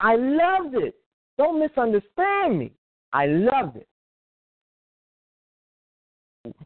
I 0.00 0.16
loved 0.16 0.74
it. 0.74 0.94
Don't 1.38 1.60
misunderstand 1.60 2.58
me. 2.58 2.72
I 3.12 3.26
loved 3.26 3.76
it. 3.76 3.88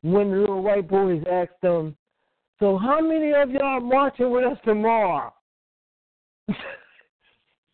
When 0.02 0.30
the 0.30 0.38
little 0.38 0.62
white 0.62 0.88
boys 0.88 1.22
asked 1.30 1.60
them, 1.62 1.96
So 2.58 2.78
how 2.78 3.00
many 3.00 3.32
of 3.32 3.50
y'all 3.50 3.62
are 3.62 3.80
marching 3.80 4.30
with 4.30 4.44
us 4.44 4.58
tomorrow? 4.64 5.32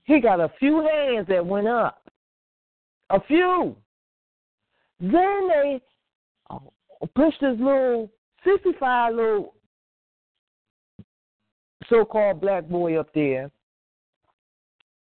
he 0.05 0.21
got 0.21 0.41
a 0.41 0.51
few 0.59 0.81
hands 0.81 1.27
that 1.29 1.45
went 1.45 1.69
up. 1.69 2.03
A 3.11 3.21
few. 3.23 3.77
Then 5.01 5.49
they 5.49 5.81
uh, 6.51 6.59
pushed 7.15 7.41
this 7.41 7.57
little 7.59 8.11
65 8.45 9.15
little 9.15 9.55
so 11.89 12.05
called 12.05 12.41
black 12.41 12.69
boy 12.69 12.99
up 12.99 13.13
there. 13.15 13.51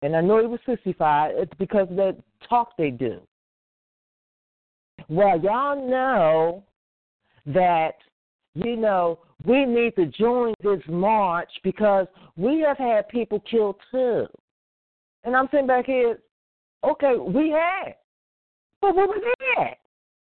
And 0.02 0.16
I 0.16 0.20
know 0.20 0.40
he 0.40 0.46
was 0.46 0.60
65. 0.66 1.32
It's 1.36 1.52
because 1.58 1.88
of 1.88 1.96
that 1.96 2.16
talk 2.48 2.76
they 2.76 2.90
do. 2.90 3.20
Well, 5.08 5.40
y'all 5.40 5.88
know 5.88 6.64
that, 7.46 7.92
you 8.54 8.76
know, 8.76 9.20
we 9.44 9.64
need 9.64 9.96
to 9.96 10.06
join 10.06 10.54
this 10.62 10.82
march 10.88 11.50
because 11.62 12.06
we 12.36 12.60
have 12.60 12.78
had 12.78 13.08
people 13.08 13.40
killed 13.50 13.76
too. 13.90 14.26
And 15.24 15.36
I'm 15.36 15.48
sitting 15.50 15.66
back 15.66 15.86
here, 15.86 16.18
okay, 16.84 17.14
we 17.16 17.50
had. 17.50 17.94
But 18.80 18.94
what 18.96 19.08
was 19.08 19.22
that? 19.56 19.74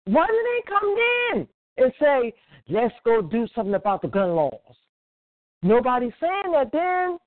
Why 0.05 0.27
did 0.27 0.37
they 0.37 0.63
come 0.69 0.97
in 1.33 1.49
and 1.77 1.93
say, 2.01 2.35
let's 2.69 2.95
go 3.05 3.23
do 3.23 3.47
something 3.55 3.75
about 3.75 4.03
the 4.03 4.09
gun 4.09 4.35
laws? 4.35 4.61
Nobody's 5.63 6.13
saying 6.21 6.53
that 6.53 6.71
then. 6.73 7.19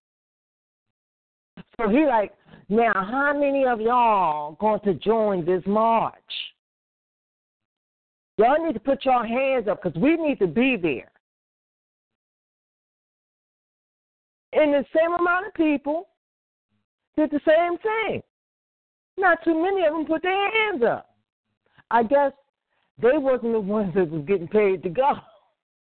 So 1.77 1.89
he 1.89 2.05
like, 2.05 2.33
now 2.69 2.93
how 2.93 3.33
many 3.37 3.65
of 3.65 3.81
y'all 3.81 4.53
going 4.59 4.79
to 4.81 4.93
join 4.93 5.45
this 5.45 5.63
march? 5.65 6.15
Y'all 8.37 8.65
need 8.65 8.73
to 8.73 8.79
put 8.79 9.05
your 9.05 9.25
hands 9.25 9.67
up 9.67 9.83
because 9.83 10.01
we 10.01 10.15
need 10.15 10.39
to 10.39 10.47
be 10.47 10.77
there. 10.81 11.11
And 14.53 14.73
the 14.73 14.85
same 14.95 15.13
amount 15.13 15.47
of 15.47 15.53
people 15.53 16.09
did 17.15 17.31
the 17.31 17.41
same 17.47 17.77
thing. 17.77 18.21
Not 19.17 19.43
too 19.43 19.61
many 19.61 19.85
of 19.85 19.93
them 19.93 20.05
put 20.05 20.23
their 20.23 20.51
hands 20.51 20.83
up. 20.83 21.15
I 21.89 22.03
guess 22.03 22.31
they 23.01 23.17
wasn't 23.17 23.53
the 23.53 23.59
ones 23.59 23.93
that 23.95 24.09
was 24.09 24.23
getting 24.25 24.47
paid 24.47 24.83
to 24.83 24.89
go. 24.89 25.13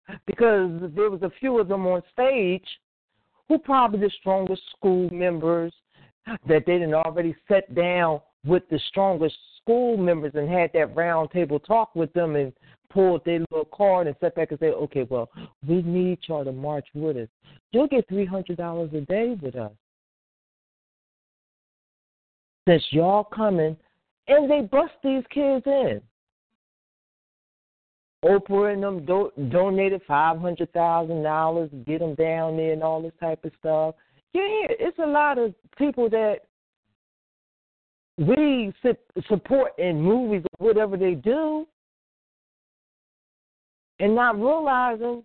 because 0.26 0.81
there 0.95 1.10
was 1.10 1.22
a 1.22 1.31
few 1.40 1.60
of 1.60 1.68
them 1.68 1.86
on 1.86 2.02
stage 2.11 2.65
who 3.48 3.57
probably 3.57 3.99
the 3.99 4.11
strongest 4.19 4.61
school 4.76 5.10
members 5.11 5.73
that 6.48 6.65
they 6.65 6.73
didn't 6.73 6.94
already 6.94 7.36
set 7.48 7.73
down 7.76 8.22
with 8.45 8.64
the 8.70 8.80
strongest 8.88 9.36
school 9.61 9.98
members 9.98 10.32
and 10.36 10.49
had 10.49 10.72
that 10.74 10.95
round 10.95 11.32
table 11.32 11.60
talk 11.60 11.95
with 11.95 12.11
them 12.14 12.36
and 12.36 12.53
pulled 12.90 13.24
their 13.26 13.40
little 13.52 13.70
card 13.72 14.07
and 14.07 14.16
sat 14.20 14.36
back 14.36 14.52
and 14.52 14.60
said, 14.60 14.74
okay, 14.74 15.06
well, 15.10 15.30
we 15.68 15.82
need 15.82 16.20
y'all 16.28 16.44
to 16.44 16.52
march 16.52 16.88
with 16.94 17.18
us. 17.18 17.28
You'll 17.72 17.88
get 17.88 18.10
$300 18.10 18.94
a 18.94 19.02
day 19.02 19.38
with 19.41 19.56
us. 19.56 19.72
Since 22.68 22.84
y'all 22.91 23.24
coming, 23.24 23.76
and 24.28 24.49
they 24.49 24.61
bust 24.61 24.94
these 25.03 25.24
kids 25.32 25.64
in. 25.66 26.02
Oprah 28.24 28.74
and 28.74 28.84
them 28.84 29.06
do- 29.06 29.32
donated 29.49 30.02
five 30.07 30.40
hundred 30.40 30.72
thousand 30.74 31.24
dollars, 31.24 31.70
get 31.86 31.99
them 31.99 32.16
down 32.16 32.57
there 32.57 32.74
and 32.74 32.84
all 32.84 33.02
this 33.02 33.14
type 33.20 33.44
of 33.45 33.52
stuff. 33.60 33.95
Yeah, 34.34 34.41
it's 34.44 34.99
a 34.99 35.07
lot 35.07 35.38
of 35.38 35.56
people 35.78 36.10
that 36.10 36.41
we 38.20 38.74
support 39.28 39.72
in 39.80 40.02
movies 40.02 40.44
or 40.60 40.68
whatever 40.68 40.98
they 40.98 41.14
do, 41.14 41.66
and 44.00 44.14
not 44.14 44.38
realizing 44.38 45.24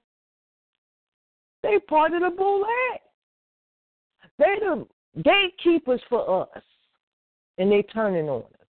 they 1.62 1.78
part 1.88 2.12
of 2.12 2.20
the 2.20 2.30
bullet. 2.30 2.68
They 4.38 4.56
the 4.60 4.86
gatekeepers 5.22 6.00
for 6.08 6.46
us, 6.46 6.62
and 7.58 7.70
they 7.70 7.82
turning 7.82 8.28
on 8.28 8.42
us. 8.42 8.66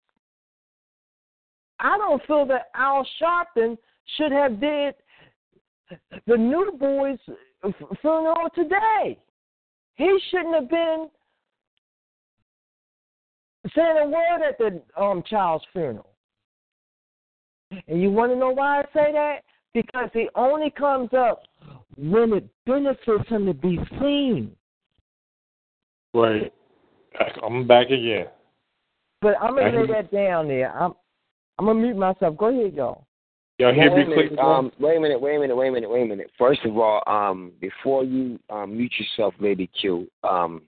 I 1.80 1.98
don't 1.98 2.24
feel 2.26 2.46
that 2.46 2.70
Al 2.74 3.06
Sharpton 3.20 3.76
should 4.16 4.32
have 4.32 4.60
did 4.60 4.94
the 6.26 6.36
new 6.36 6.72
boys 6.78 7.18
funeral 8.01 8.48
today. 8.55 9.18
He 9.96 10.18
shouldn't 10.30 10.55
have 10.55 10.70
been 10.70 11.09
saying 13.74 13.96
a 14.02 14.06
word 14.06 14.42
at 14.46 14.58
the 14.58 14.82
um, 15.00 15.22
child's 15.28 15.64
funeral. 15.72 16.10
And 17.88 18.00
you 18.00 18.10
want 18.10 18.32
to 18.32 18.36
know 18.36 18.50
why 18.50 18.80
I 18.80 18.82
say 18.92 19.12
that? 19.12 19.38
Because 19.72 20.10
he 20.12 20.28
only 20.34 20.70
comes 20.70 21.10
up 21.16 21.42
when 21.96 22.32
it 22.32 22.48
benefits 22.66 23.28
him 23.28 23.46
to 23.46 23.54
be 23.54 23.78
seen. 24.00 24.54
Right. 26.12 26.52
I'm 27.42 27.66
back 27.66 27.90
again. 27.90 28.26
But 29.20 29.34
I'm 29.40 29.56
gonna 29.56 29.80
lay 29.80 29.86
that 29.86 30.12
down 30.12 30.48
there. 30.48 30.70
I'm 30.76 30.92
I'm 31.58 31.66
gonna 31.66 31.80
mute 31.80 31.96
myself. 31.96 32.36
Go 32.36 32.46
ahead, 32.46 32.74
y'all. 32.74 33.06
Y'all 33.58 33.72
hear 33.72 33.90
wait, 33.92 34.08
me 34.08 34.14
a 34.14 34.16
minute, 34.16 34.38
um, 34.40 34.72
wait 34.80 34.96
a 34.96 35.00
minute, 35.00 35.20
wait 35.20 35.36
a 35.36 35.40
minute, 35.40 35.56
wait 35.56 35.68
a 35.68 35.72
minute, 35.72 35.90
wait 35.90 36.02
a 36.02 36.06
minute. 36.06 36.30
First 36.36 36.64
of 36.64 36.76
all, 36.76 37.02
um, 37.06 37.52
before 37.60 38.02
you 38.02 38.38
um, 38.50 38.76
mute 38.76 38.92
yourself, 38.98 39.32
Lady 39.38 39.70
Q, 39.80 40.08
um, 40.24 40.62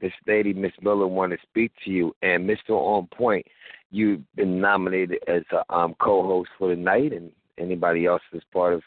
this 0.00 0.12
lady, 0.26 0.52
Miss 0.52 0.72
Miller, 0.80 1.06
want 1.06 1.32
to 1.32 1.38
speak 1.42 1.72
to 1.84 1.90
you. 1.90 2.14
And 2.22 2.48
Mr. 2.48 2.70
On 2.70 3.06
Point, 3.08 3.46
you've 3.90 4.22
been 4.36 4.60
nominated 4.60 5.18
as 5.26 5.42
a 5.52 5.74
um, 5.74 5.94
co-host 6.00 6.50
for 6.58 6.68
the 6.68 6.76
night, 6.76 7.12
and 7.12 7.30
anybody 7.58 8.06
else 8.06 8.22
is 8.32 8.42
part 8.52 8.74
of 8.74 8.82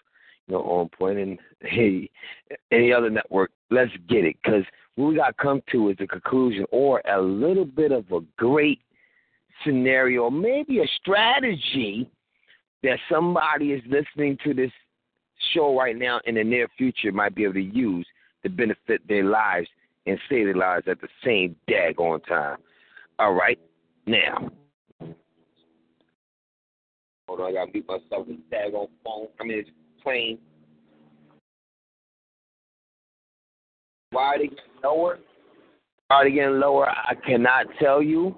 you 0.47 0.55
know 0.55 0.61
On 0.61 0.89
Point 0.89 1.17
and 1.17 1.39
hey, 1.61 2.09
any 2.71 2.93
other 2.93 3.09
network. 3.09 3.51
Let's 3.69 3.91
get 4.07 4.25
it, 4.25 4.38
because 4.43 4.63
what 4.95 5.07
we 5.07 5.15
got 5.15 5.27
to 5.38 5.43
come 5.43 5.61
to 5.71 5.89
is 5.89 5.97
a 5.99 6.07
conclusion 6.07 6.65
or 6.71 7.01
a 7.09 7.21
little 7.21 7.65
bit 7.65 7.91
of 7.91 8.11
a 8.11 8.19
great 8.38 8.79
scenario, 9.65 10.29
maybe 10.29 10.79
a 10.79 10.88
strategy 10.99 12.09
that 12.83 12.97
somebody 13.09 13.71
is 13.71 13.81
listening 13.88 14.38
to 14.43 14.53
this 14.53 14.71
show 15.53 15.77
right 15.77 15.97
now 15.97 16.19
in 16.25 16.35
the 16.35 16.43
near 16.43 16.67
future 16.77 17.11
might 17.11 17.35
be 17.35 17.43
able 17.43 17.53
to 17.53 17.61
use 17.61 18.05
to 18.43 18.49
benefit 18.49 19.07
their 19.07 19.23
lives 19.23 19.67
and 20.06 20.19
their 20.30 20.56
lives 20.56 20.88
at 20.88 20.99
the 21.02 21.07
same 21.23 21.56
daggone 21.69 22.26
time. 22.26 22.57
All 23.19 23.34
right, 23.34 23.60
now. 24.06 24.49
Hold 27.28 27.40
on, 27.41 27.49
I 27.49 27.53
gotta 27.53 27.72
mute 27.72 27.88
myself 27.88 28.28
with 28.28 28.38
the 28.38 28.56
daggone 28.56 28.90
phone. 29.03 29.28
I 29.40 29.44
mean, 29.44 29.60
it's 29.60 29.69
plane. 30.03 30.38
Why 34.11 34.23
are 34.23 34.38
they 34.40 34.48
getting 34.48 34.65
lower? 34.84 35.19
Why 36.07 36.15
are 36.15 36.23
they 36.26 36.32
getting 36.32 36.60
lower? 36.60 36.90
I 36.90 37.14
cannot 37.26 37.68
tell 37.80 38.02
you, 38.02 38.36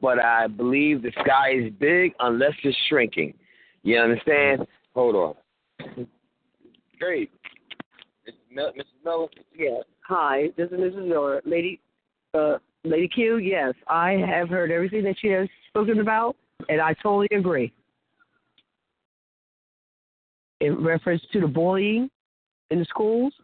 but 0.00 0.20
I 0.20 0.46
believe 0.46 1.02
the 1.02 1.10
sky 1.24 1.54
is 1.54 1.72
big 1.80 2.12
unless 2.20 2.52
it's 2.62 2.76
shrinking. 2.88 3.34
You 3.82 3.98
understand? 3.98 4.66
Hold 4.94 5.16
on. 5.16 6.06
Great. 6.98 7.30
Mrs. 8.54 8.84
Miller? 9.04 9.28
Yes. 9.56 9.84
Hi, 10.08 10.48
this 10.56 10.70
is 10.70 10.78
Mrs. 10.78 11.06
Miller. 11.06 11.42
Lady 11.44 11.80
uh 12.32 12.56
Lady 12.84 13.08
Q, 13.08 13.36
yes. 13.36 13.74
I 13.88 14.12
have 14.12 14.48
heard 14.48 14.70
everything 14.70 15.02
that 15.04 15.16
she 15.20 15.28
has 15.28 15.48
spoken 15.68 16.00
about 16.00 16.34
and 16.70 16.80
I 16.80 16.94
totally 16.94 17.28
agree. 17.32 17.72
In 20.60 20.82
reference 20.82 21.22
to 21.32 21.40
the 21.40 21.46
bullying 21.46 22.08
in 22.70 22.78
the 22.78 22.84
schools. 22.86 23.34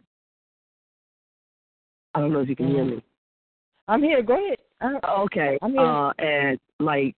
I 2.15 2.19
don't 2.19 2.33
know 2.33 2.39
if 2.39 2.49
you 2.49 2.55
can 2.55 2.69
hear 2.69 2.85
me. 2.85 3.03
I'm 3.87 4.01
here. 4.01 4.23
Go 4.23 4.33
ahead. 4.33 4.57
Uh, 4.81 5.21
Okay. 5.21 5.59
I'm 5.61 5.73
here. 5.73 5.81
Uh, 5.81 6.11
and 6.17 6.59
like 6.79 7.15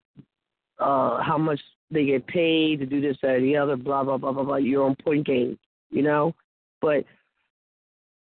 uh 0.80 1.22
how 1.24 1.38
much 1.38 1.60
they 1.90 2.06
get 2.06 2.28
paid 2.28 2.80
to 2.80 2.86
do 2.86 3.00
this, 3.00 3.16
that, 3.22 3.30
or 3.36 3.42
the 3.42 3.56
other, 3.56 3.78
blah, 3.78 4.04
blah, 4.04 4.18
blah, 4.18 4.34
blah, 4.34 4.44
blah. 4.44 4.58
Your 4.58 4.84
own 4.84 4.96
point 5.06 5.26
game, 5.26 5.58
you 5.90 6.02
know? 6.02 6.36
But 6.82 7.06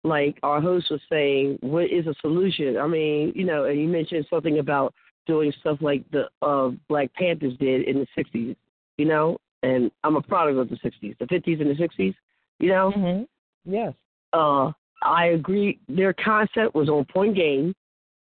like 0.04 0.38
our 0.42 0.60
host 0.60 0.90
was 0.90 1.00
saying, 1.10 1.58
what 1.60 1.90
is 1.90 2.06
a 2.06 2.14
solution? 2.20 2.76
I 2.78 2.86
mean, 2.86 3.32
you 3.34 3.44
know, 3.44 3.64
and 3.64 3.80
you 3.80 3.88
mentioned 3.88 4.26
something 4.30 4.58
about 4.58 4.94
doing 5.26 5.52
stuff 5.60 5.78
like 5.80 6.04
the 6.10 6.28
uh 6.42 6.70
Black 6.88 7.12
Panthers 7.14 7.56
did 7.58 7.82
in 7.88 7.98
the 7.98 8.06
sixties, 8.14 8.56
you 8.96 9.04
know? 9.04 9.38
And 9.62 9.90
I'm 10.04 10.16
a 10.16 10.22
product 10.22 10.58
of 10.58 10.68
the 10.70 10.78
sixties, 10.82 11.16
the 11.18 11.26
fifties 11.26 11.60
and 11.60 11.68
the 11.68 11.74
sixties, 11.76 12.14
you 12.60 12.68
know? 12.68 12.90
hmm 12.92 13.22
Yes. 13.70 13.92
uh 14.32 14.70
I 15.02 15.26
agree 15.26 15.78
their 15.88 16.12
concept 16.14 16.74
was 16.74 16.88
on 16.88 17.04
point 17.04 17.36
game, 17.36 17.74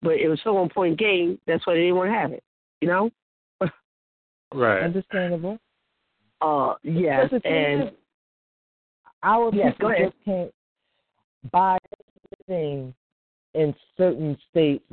but 0.03 0.15
it 0.15 0.29
was 0.29 0.41
so 0.43 0.57
on 0.57 0.69
point 0.69 0.99
game, 0.99 1.39
that's 1.47 1.67
why 1.67 1.75
they 1.75 1.81
didn't 1.81 1.97
want 1.97 2.11
to 2.11 2.15
have 2.15 2.33
it. 2.33 2.43
You 2.81 2.89
know? 2.89 3.11
Right. 4.55 4.83
Understandable. 4.85 5.59
Uh 6.41 6.75
yes, 6.85 7.23
But 7.23 7.37
the 7.37 7.41
thing 7.41 7.53
and 7.53 7.83
is, 7.83 7.89
our 9.23 9.51
Yes, 9.55 9.73
people 9.73 9.89
go 9.89 9.95
ahead. 9.95 10.13
just 10.13 10.25
can't 10.25 10.55
buy 11.53 11.79
things 12.47 12.95
in 13.55 13.75
certain 13.97 14.37
states. 14.51 14.85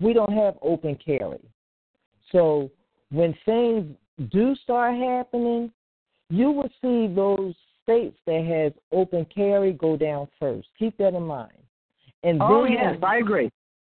We 0.00 0.12
don't 0.12 0.32
have 0.32 0.54
open 0.62 0.96
carry. 1.04 1.40
So 2.32 2.70
when 3.10 3.34
things 3.44 3.96
do 4.30 4.54
start 4.62 4.94
happening, 4.96 5.72
you 6.28 6.50
will 6.50 6.70
see 6.80 7.12
those 7.12 7.54
states 7.82 8.16
that 8.26 8.44
has 8.44 8.72
open 8.92 9.26
carry 9.34 9.72
go 9.72 9.96
down 9.96 10.28
first. 10.38 10.68
Keep 10.78 10.98
that 10.98 11.14
in 11.14 11.22
mind. 11.22 11.52
And 12.22 12.40
Oh 12.40 12.64
then 12.64 12.72
yes, 12.72 12.96
I 13.02 13.18
agree. 13.18 13.50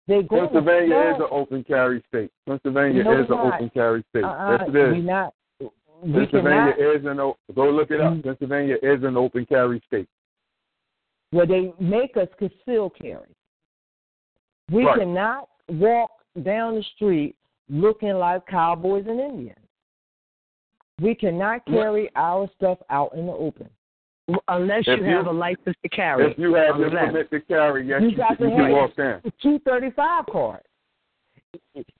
they 0.07 0.23
go 0.23 0.47
Pennsylvania 0.47 1.11
is 1.11 1.15
an 1.19 1.27
open 1.29 1.63
carry 1.63 2.03
state. 2.07 2.31
Pennsylvania 2.47 3.03
No, 3.03 3.21
is 3.21 3.29
an 3.29 3.33
open 3.33 3.69
carry 3.73 4.03
state. 4.09 4.23
uh, 4.23 4.57
yes, 4.59 4.69
it 4.73 4.91
we 4.93 5.01
not 5.01 5.33
we 5.59 6.11
Pennsylvania 6.11 6.73
cannot 6.75 6.95
is 6.95 7.05
an 7.05 7.19
o- 7.19 7.37
go 7.53 7.69
look 7.69 7.91
it 7.91 8.01
up. 8.01 8.13
Mm. 8.13 8.23
Pennsylvania 8.23 8.75
is 8.81 9.03
an 9.03 9.17
open 9.17 9.45
carry 9.45 9.81
state. 9.87 10.07
Where 11.33 11.47
they 11.47 11.73
make 11.79 12.15
us 12.15 12.27
conceal 12.37 12.89
carry. 12.91 13.35
We 14.71 14.85
Right. 14.85 14.99
cannot 14.99 15.49
walk 15.67 16.11
down 16.43 16.75
the 16.75 16.83
street 16.95 17.35
looking 17.69 18.13
like 18.13 18.45
cowboys 18.45 19.05
and 19.07 19.19
Indians. 19.19 19.57
We 21.01 21.15
cannot 21.15 21.65
carry 21.65 22.09
our 22.15 22.47
stuff 22.55 22.77
out 22.91 23.13
in 23.15 23.25
the 23.25 23.33
open. 23.33 23.67
Unless 24.47 24.87
you, 24.87 24.95
you- 24.97 25.03
have 25.05 25.27
a 25.27 25.31
license 25.31 25.75
to 25.81 25.89
carry. 25.89 26.31
If 26.31 26.37
you 26.37 26.53
have 26.53 26.75
Unless- 26.75 26.91
permit 27.07 27.31
to 27.31 27.39
carry, 27.41 27.87
yes, 27.87 28.01
You 28.03 28.09
you, 28.09 28.17
got 28.17 28.29
to 28.29 28.35
can 28.37 28.51
have 28.51 28.71
walk. 28.71 28.91
Two 29.41 29.59
thirty 29.59 29.89
five 29.91 30.25
card. 30.27 30.61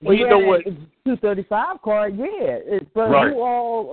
Well, 0.01 0.13
you 0.13 0.27
know 0.29 0.39
what? 0.39 0.61
Two 1.05 1.17
thirty 1.17 1.43
five 1.43 1.81
card, 1.81 2.15
yeah. 2.15 2.59
But 2.93 3.09
Right. 3.09 3.33
who 3.33 3.41
all 3.41 3.91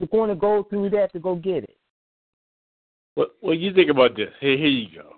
uh, 0.00 0.04
are 0.04 0.06
going 0.06 0.30
to 0.30 0.36
go 0.36 0.62
through 0.62 0.90
that 0.90 1.12
to 1.12 1.18
go 1.18 1.34
get 1.34 1.64
it? 1.64 1.76
Well, 3.16 3.28
well, 3.40 3.54
you 3.54 3.72
think 3.72 3.90
about 3.90 4.14
this. 4.14 4.30
Here, 4.40 4.56
here 4.56 4.66
you 4.66 4.88
go. 4.94 5.16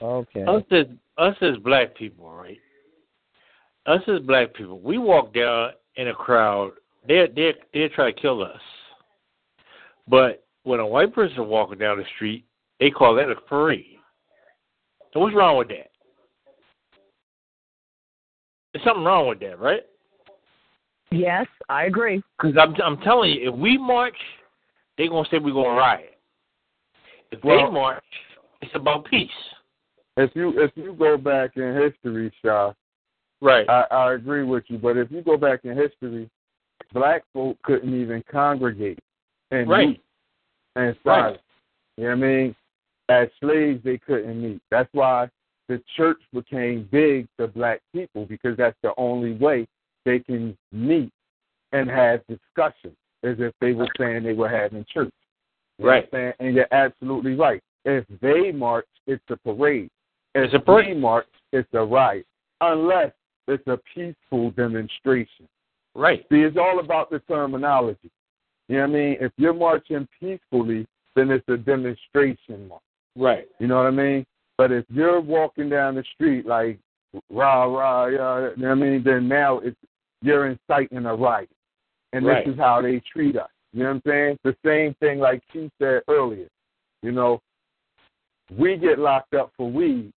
Okay. 0.00 0.44
Us 0.44 0.62
as 0.70 0.86
us 1.18 1.36
as 1.40 1.56
black 1.58 1.96
people, 1.96 2.30
right? 2.30 2.58
Us 3.86 4.00
as 4.08 4.20
black 4.20 4.54
people, 4.54 4.80
we 4.80 4.98
walk 4.98 5.34
down 5.34 5.70
in 5.96 6.08
a 6.08 6.14
crowd. 6.14 6.72
They 7.06 7.26
they 7.34 7.54
they 7.72 7.88
try 7.88 8.12
to 8.12 8.20
kill 8.20 8.42
us. 8.42 8.60
But 10.08 10.44
when 10.62 10.80
a 10.80 10.86
white 10.86 11.14
person 11.14 11.46
walking 11.46 11.78
down 11.78 11.98
the 11.98 12.04
street, 12.16 12.44
they 12.80 12.90
call 12.90 13.14
that 13.16 13.30
a 13.30 13.34
parade. 13.34 13.98
So 15.12 15.20
what's 15.20 15.34
wrong 15.34 15.58
with 15.58 15.68
that? 15.68 15.90
There's 18.72 18.84
something 18.84 19.04
wrong 19.04 19.28
with 19.28 19.40
that, 19.40 19.60
right? 19.60 19.82
Yes, 21.10 21.46
I 21.68 21.84
agree. 21.84 22.22
Because 22.36 22.56
I'm 22.60 22.74
I'm 22.82 23.00
telling 23.02 23.32
you, 23.32 23.52
if 23.52 23.58
we 23.58 23.78
march, 23.78 24.16
they're 24.98 25.08
gonna 25.08 25.28
say 25.30 25.38
we're 25.38 25.54
gonna 25.54 25.78
riot. 25.78 26.13
If 27.34 27.44
Well- 27.44 27.66
they 27.66 27.72
march, 27.72 28.04
It's 28.62 28.74
about 28.74 29.04
peace. 29.06 29.30
If 30.16 30.34
you 30.34 30.58
if 30.60 30.70
you 30.76 30.94
go 30.94 31.16
back 31.18 31.56
in 31.56 31.74
history, 31.74 32.32
Shaw, 32.42 32.72
Right. 33.40 33.68
I, 33.68 33.82
I 33.90 34.12
agree 34.14 34.44
with 34.44 34.64
you. 34.70 34.78
But 34.78 34.96
if 34.96 35.10
you 35.10 35.20
go 35.20 35.36
back 35.36 35.64
in 35.64 35.76
history, 35.76 36.30
black 36.92 37.24
folk 37.34 37.60
couldn't 37.62 37.92
even 38.00 38.22
congregate 38.30 39.00
and 39.50 39.68
Right. 39.68 39.88
meet 39.88 40.04
and 40.76 40.96
Right. 41.04 41.38
You 41.96 42.04
know 42.04 42.10
what 42.10 42.16
I 42.16 42.20
mean? 42.20 42.56
As 43.08 43.28
slaves, 43.40 43.82
they 43.84 43.98
couldn't 43.98 44.40
meet. 44.40 44.62
That's 44.70 44.88
why 44.92 45.28
the 45.68 45.78
church 45.96 46.20
became 46.32 46.84
big 46.84 47.28
to 47.38 47.48
black 47.48 47.82
people 47.92 48.24
because 48.24 48.56
that's 48.56 48.78
the 48.82 48.94
only 48.96 49.32
way 49.34 49.66
they 50.04 50.20
can 50.20 50.56
meet 50.72 51.12
and 51.72 51.90
have 51.90 52.26
discussion, 52.28 52.96
as 53.24 53.38
if 53.40 53.52
they 53.60 53.72
were 53.72 53.88
saying 53.98 54.22
they 54.22 54.32
were 54.32 54.48
having 54.48 54.84
church. 54.86 55.12
You 55.78 55.84
know 55.84 55.90
what 55.90 55.96
I'm 55.96 56.00
Right. 56.02 56.10
saying? 56.10 56.32
And 56.40 56.56
you're 56.56 56.68
absolutely 56.72 57.34
right. 57.34 57.62
If 57.84 58.06
they 58.20 58.52
march, 58.52 58.86
it's 59.06 59.24
a 59.30 59.36
parade. 59.36 59.90
If 60.34 60.44
It's 60.46 60.54
a 60.54 60.58
parade. 60.60 60.88
we 60.88 60.94
march, 61.00 61.26
it's 61.52 61.68
a 61.74 61.84
riot. 61.84 62.26
Unless 62.60 63.12
it's 63.48 63.66
a 63.66 63.78
peaceful 63.94 64.50
demonstration. 64.52 65.48
Right. 65.94 66.26
See, 66.30 66.42
it's 66.42 66.56
all 66.56 66.78
about 66.80 67.10
the 67.10 67.20
terminology. 67.20 68.10
You 68.68 68.76
know 68.76 68.82
what 68.82 68.90
I 68.90 68.92
mean? 68.92 69.16
If 69.20 69.32
you're 69.36 69.52
marching 69.52 70.08
peacefully, 70.18 70.86
then 71.14 71.30
it's 71.30 71.46
a 71.48 71.56
demonstration 71.56 72.66
march. 72.68 72.80
Right. 73.16 73.46
You 73.58 73.66
know 73.66 73.76
what 73.76 73.86
I 73.86 73.90
mean? 73.90 74.26
But 74.56 74.72
if 74.72 74.84
you're 74.88 75.20
walking 75.20 75.68
down 75.68 75.96
the 75.96 76.04
street 76.14 76.46
like 76.46 76.78
rah 77.30 77.64
rah, 77.64 78.06
yeah, 78.06 78.40
you 78.56 78.62
know 78.62 78.68
what 78.68 78.70
I 78.70 78.74
mean, 78.74 79.02
then 79.04 79.28
now 79.28 79.58
it's 79.58 79.76
you're 80.22 80.46
inciting 80.46 81.04
a 81.04 81.14
riot, 81.14 81.50
and 82.12 82.24
Right. 82.24 82.44
this 82.46 82.54
is 82.54 82.58
how 82.58 82.80
they 82.80 82.98
treat 83.00 83.36
us. 83.36 83.50
You 83.74 83.82
know 83.82 83.88
what 83.88 83.94
I'm 83.96 84.02
saying? 84.06 84.38
The 84.44 84.56
same 84.64 84.94
thing 85.00 85.18
like 85.18 85.42
she 85.52 85.68
said 85.80 86.02
earlier. 86.08 86.46
You 87.02 87.10
know, 87.10 87.40
we 88.56 88.76
get 88.76 89.00
locked 89.00 89.34
up 89.34 89.52
for 89.56 89.70
weed, 89.70 90.12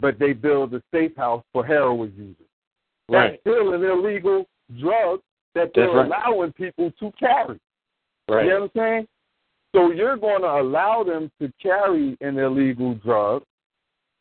but 0.00 0.18
they 0.18 0.32
build 0.32 0.72
a 0.74 0.82
safe 0.92 1.14
house 1.14 1.44
for 1.52 1.64
heroin 1.64 2.12
users. 2.16 2.34
That's 3.08 3.40
still 3.42 3.74
an 3.74 3.84
illegal 3.84 4.46
drug 4.80 5.20
that 5.54 5.70
they're 5.74 5.90
right. 5.90 6.06
allowing 6.06 6.52
people 6.52 6.90
to 6.98 7.12
carry. 7.18 7.60
Right. 8.28 8.44
You 8.44 8.50
know 8.50 8.60
what 8.60 8.62
I'm 8.64 8.70
saying? 8.74 9.08
So 9.74 9.92
you're 9.92 10.16
going 10.16 10.42
to 10.42 10.48
allow 10.48 11.04
them 11.04 11.30
to 11.40 11.52
carry 11.62 12.16
an 12.22 12.38
illegal 12.38 12.94
drug. 12.94 13.42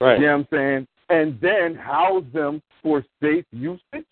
Right. 0.01 0.19
You 0.19 0.25
know 0.27 0.37
what 0.37 0.39
I'm 0.39 0.47
saying? 0.51 0.87
And 1.09 1.39
then 1.39 1.75
house 1.75 2.25
them 2.33 2.61
for 2.83 3.05
safe 3.21 3.45
usage. 3.51 4.05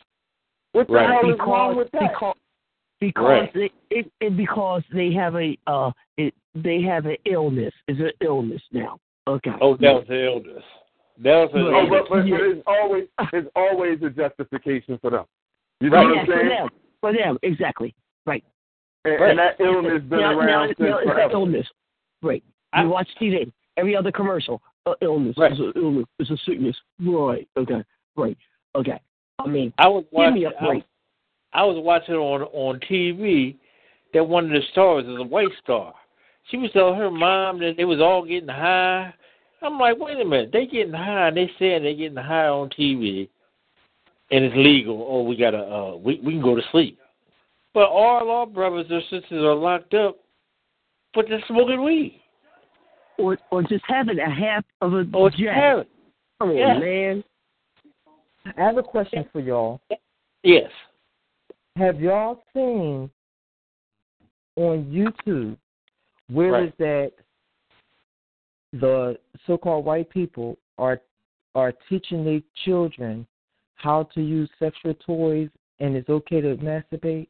What 0.71 0.87
the 0.87 0.93
Right. 0.93 1.09
hell 1.09 1.29
is 1.29 1.33
because 1.35 1.47
wrong 1.47 1.75
with 1.75 1.91
that? 1.91 2.13
because 2.13 2.35
because 3.07 3.23
Right. 3.25 3.53
they 3.53 3.71
it, 3.89 4.11
it 4.21 4.37
because 4.37 4.81
they 4.93 5.11
have 5.13 5.35
a 5.35 5.57
uh 5.67 5.91
it 6.17 6.33
they 6.55 6.81
have 6.81 7.05
an 7.05 7.17
illness. 7.25 7.73
It's 7.87 7.99
an 7.99 8.11
illness 8.21 8.61
now. 8.71 8.97
Okay. 9.27 9.51
Oh, 9.61 9.75
that 9.77 9.93
was 9.93 10.05
an 10.09 10.15
illness. 10.15 10.63
That 11.19 11.35
was 11.35 11.49
the 11.53 11.59
Oh, 11.59 11.67
Oh, 11.67 11.79
illness. 11.79 11.89
but, 11.89 12.09
but, 12.09 12.27
Yeah. 12.27 12.37
but 12.37 12.45
it's 12.45 12.63
always 12.67 13.03
it's 13.33 13.49
always 13.55 14.01
a 14.03 14.09
justification 14.09 14.97
for 14.99 15.11
them. 15.11 15.25
You 15.81 15.89
know 15.89 15.97
Right, 15.97 16.07
what 16.09 16.19
I'm 16.19 16.25
for 16.25 16.37
saying? 16.37 16.49
them. 16.49 16.69
For 17.01 17.13
them, 17.13 17.37
exactly. 17.43 17.93
Right. 18.25 18.43
And, 19.05 19.19
Right. 19.19 19.29
and 19.31 19.39
that 19.39 19.59
illness 19.59 20.01
been 20.03 20.19
now, 20.19 20.37
around 20.39 20.47
now, 20.47 20.67
since 20.67 20.79
now 20.79 20.97
it's 20.97 21.07
an 21.07 21.11
forever. 21.13 21.33
illness. 21.33 21.67
Right. 22.21 22.43
I- 22.71 22.83
You 22.83 22.89
watch 22.89 23.09
TV. 23.19 23.51
Every 23.75 23.95
other 23.95 24.11
commercial, 24.11 24.61
uh, 24.85 24.93
illness. 25.01 25.35
Right. 25.37 25.51
It's 25.51 25.59
an 25.59 25.73
illness. 25.75 26.05
It's 26.19 26.29
a 26.29 26.37
sickness. 26.37 26.77
Right. 27.01 27.47
Okay. 27.57 27.83
Right. 28.15 28.37
Okay. 28.75 28.99
I 29.39 29.47
mean, 29.47 29.73
I 29.77 29.87
was 29.87 30.05
give 30.15 30.33
me 30.33 30.45
a 30.45 30.49
I, 30.49 30.51
was, 30.51 30.69
break. 30.69 30.83
I 31.53 31.63
was 31.63 31.77
watching 31.83 32.15
on 32.15 32.43
on 32.43 32.79
TV 32.81 33.55
that 34.13 34.27
one 34.27 34.45
of 34.45 34.51
the 34.51 34.61
stars 34.71 35.05
is 35.05 35.17
a 35.19 35.23
white 35.23 35.51
star. 35.63 35.93
She 36.49 36.57
was 36.57 36.71
telling 36.71 36.95
her 36.99 37.11
mom 37.11 37.59
that 37.59 37.75
they 37.77 37.85
was 37.85 38.01
all 38.01 38.25
getting 38.25 38.49
high. 38.49 39.13
I'm 39.61 39.79
like, 39.79 39.97
wait 39.97 40.19
a 40.19 40.25
minute, 40.25 40.49
they 40.51 40.65
getting 40.65 40.93
high 40.93 41.29
and 41.29 41.37
they 41.37 41.49
saying 41.57 41.83
they 41.83 41.95
getting 41.95 42.17
high 42.17 42.47
on 42.47 42.69
TV, 42.69 43.29
and 44.29 44.43
it's 44.43 44.55
legal. 44.55 45.07
Oh, 45.09 45.23
we 45.23 45.37
gotta, 45.37 45.59
uh, 45.59 45.95
we 45.95 46.19
we 46.23 46.33
can 46.33 46.41
go 46.41 46.55
to 46.55 46.61
sleep. 46.71 46.99
But 47.73 47.89
all 47.89 48.29
our 48.29 48.45
brothers 48.45 48.85
and 48.89 49.01
sisters 49.03 49.43
are 49.43 49.55
locked 49.55 49.93
up, 49.93 50.17
but 51.13 51.25
they're 51.29 51.43
smoking 51.47 51.83
weed. 51.83 52.19
Or 53.17 53.37
or 53.51 53.63
just 53.63 53.85
having 53.87 54.19
a 54.19 54.29
half 54.29 54.65
of 54.81 54.93
a 54.93 55.05
Oh, 55.13 55.27
it's 55.27 55.37
jet. 55.37 55.53
parent. 55.53 55.89
Come 56.39 56.49
on, 56.49 56.57
Yeah. 56.57 56.79
man. 56.79 57.23
I 58.45 58.61
have 58.61 58.77
a 58.77 58.83
question 58.83 59.23
for 59.31 59.39
y'all. 59.39 59.79
Yes. 60.43 60.69
Have 61.75 61.99
y'all 61.99 62.43
seen 62.53 63.09
on 64.55 64.85
YouTube 64.85 65.57
where 66.29 66.51
Right. 66.51 66.63
is 66.65 66.73
that 66.77 67.11
the 68.73 69.19
so-called 69.47 69.85
white 69.85 70.09
people 70.09 70.57
are 70.77 71.01
are 71.55 71.71
teaching 71.87 72.25
their 72.25 72.41
children 72.65 73.27
how 73.75 74.03
to 74.03 74.21
use 74.21 74.49
sexual 74.57 74.95
toys 74.95 75.49
and 75.79 75.95
it's 75.95 76.09
okay 76.09 76.41
to 76.41 76.55
masturbate? 76.57 77.27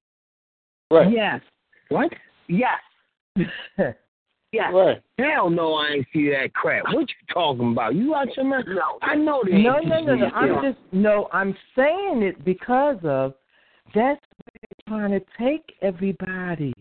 Right. 0.89 1.11
Yes. 1.11 1.41
What? 1.89 2.13
Yes. 2.47 2.81
Yes. 4.53 4.71
Right. 4.71 5.01
Hell 5.17 5.49
no, 5.49 5.73
I 5.73 5.87
ain't 5.87 6.07
see 6.13 6.29
that 6.29 6.53
crap. 6.53 6.85
What 6.93 7.09
you 7.09 7.33
talking 7.33 7.71
about? 7.71 7.95
You 7.95 8.11
watching 8.11 8.51
that? 8.51 8.67
No. 8.67 8.99
I 9.01 9.15
know 9.15 9.41
they 9.43 9.63
No, 9.63 9.79
no, 9.79 9.99
no, 9.99 10.13
no. 10.13 10.27
I'm 10.27 10.61
just 10.61 10.77
no. 10.91 11.27
I'm 11.33 11.57
saying 11.75 12.21
it 12.21 12.45
because 12.45 12.99
of 13.03 13.33
that's 13.95 14.21
what 14.21 14.29
they're 14.29 14.32
trying 14.87 15.11
to 15.11 15.21
take 15.39 15.75
everybody. 15.81 16.73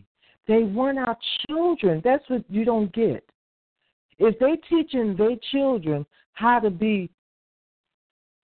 They 0.47 0.63
want 0.63 0.97
our 0.97 1.17
children. 1.47 2.01
That's 2.03 2.23
what 2.29 2.43
you 2.49 2.65
don't 2.65 2.93
get. 2.93 3.23
If 4.19 4.37
they 4.39 4.57
teaching 4.69 5.15
their 5.17 5.35
children 5.51 6.05
how 6.33 6.59
to 6.59 6.69
be 6.69 7.09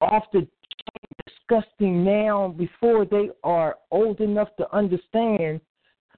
off 0.02 0.26
the 0.34 0.48
disgusting 1.26 2.03
now 2.03 2.53
before 2.57 3.06
they 3.06 3.30
are 3.44 3.76
old 3.91 4.19
enough 4.19 4.49
to 4.57 4.76
understand, 4.76 5.61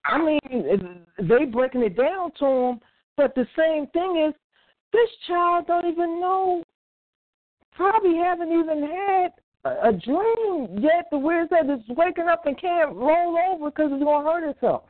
I 0.06 0.18
mean, 0.18 1.06
they 1.20 1.46
breaking 1.46 1.84
it 1.84 1.98
down 1.98 2.32
to 2.40 2.46
them. 2.46 2.80
But 3.16 3.36
the 3.36 3.46
same 3.58 3.88
thing 3.88 4.26
is, 4.28 4.34
this 4.94 5.10
child 5.28 5.68
don't 5.68 5.86
even 5.86 6.22
know 6.22 6.64
probably 7.74 8.16
haven't 8.16 8.52
even 8.52 8.82
had 8.82 9.32
a, 9.66 9.90
a 9.90 9.94
dream 9.94 10.80
yet 10.80 11.06
the 11.12 11.18
weird 11.18 11.50
it's 11.52 11.52
that 11.52 11.66
it's 11.66 11.88
waking 11.90 12.28
up 12.28 12.46
and 12.46 12.60
can't 12.60 12.94
roll 12.96 13.38
over 13.52 13.70
because 13.70 13.92
it's 13.92 14.04
going 14.04 14.26
to 14.26 14.30
hurt 14.32 14.50
itself. 14.50 14.84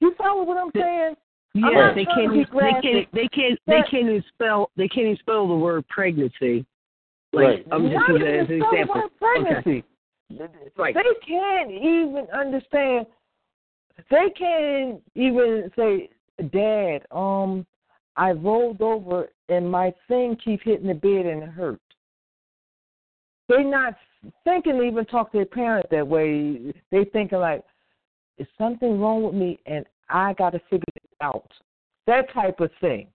You 0.00 0.14
follow 0.18 0.44
what 0.44 0.58
I'm 0.58 0.70
saying? 0.74 1.14
I'm 1.56 1.72
Yeah, 1.72 1.92
they 1.94 2.04
can't. 2.04 2.32
They 2.32 2.44
can't. 2.82 3.12
They 3.12 3.28
can't. 3.28 3.60
They 3.66 3.82
can't 3.90 4.08
even 4.08 4.24
spell. 4.34 4.70
They 4.76 4.88
can't 4.88 5.06
even 5.06 5.18
spell 5.18 5.46
the 5.46 5.54
word 5.54 5.86
pregnancy. 5.88 6.66
Like, 7.32 7.44
Right. 7.44 7.66
I'm 7.72 7.88
just 7.88 8.08
using 8.08 8.22
even 8.22 8.22
that 8.22 8.34
as 8.40 8.48
an 8.48 8.60
spell 8.60 8.70
example. 8.72 8.94
word 8.94 9.10
pregnancy. 9.18 9.84
Right. 10.76 10.94
They 10.94 11.26
can't 11.26 11.70
even 11.70 12.26
understand. 12.36 13.06
They 14.10 14.30
can't 14.36 15.00
even 15.14 15.70
say, 15.76 16.10
"Dad, 16.50 17.06
um, 17.12 17.64
I 18.16 18.32
rolled 18.32 18.82
over 18.82 19.28
and 19.48 19.70
my 19.70 19.92
thing 20.08 20.36
keep 20.36 20.62
hitting 20.62 20.88
the 20.88 20.94
bed 20.94 21.26
and 21.26 21.44
it 21.44 21.50
hurt." 21.50 21.80
They're 23.48 23.64
not 23.64 23.94
thinking 24.44 24.78
to 24.78 24.82
even 24.82 25.04
talk 25.04 25.32
to 25.32 25.38
their 25.38 25.46
parents 25.46 25.88
that 25.90 26.06
way. 26.06 26.72
They 26.90 27.04
thinking 27.04 27.38
like, 27.38 27.64
"Is 28.38 28.46
something 28.56 29.00
wrong 29.00 29.22
with 29.22 29.34
me?" 29.34 29.58
and 29.66 29.86
I 30.08 30.32
got 30.34 30.50
to 30.50 30.58
figure 30.70 30.84
it 30.96 31.10
out. 31.20 31.50
That 32.06 32.30
type 32.30 32.60
of 32.60 32.70
thing. 32.80 33.08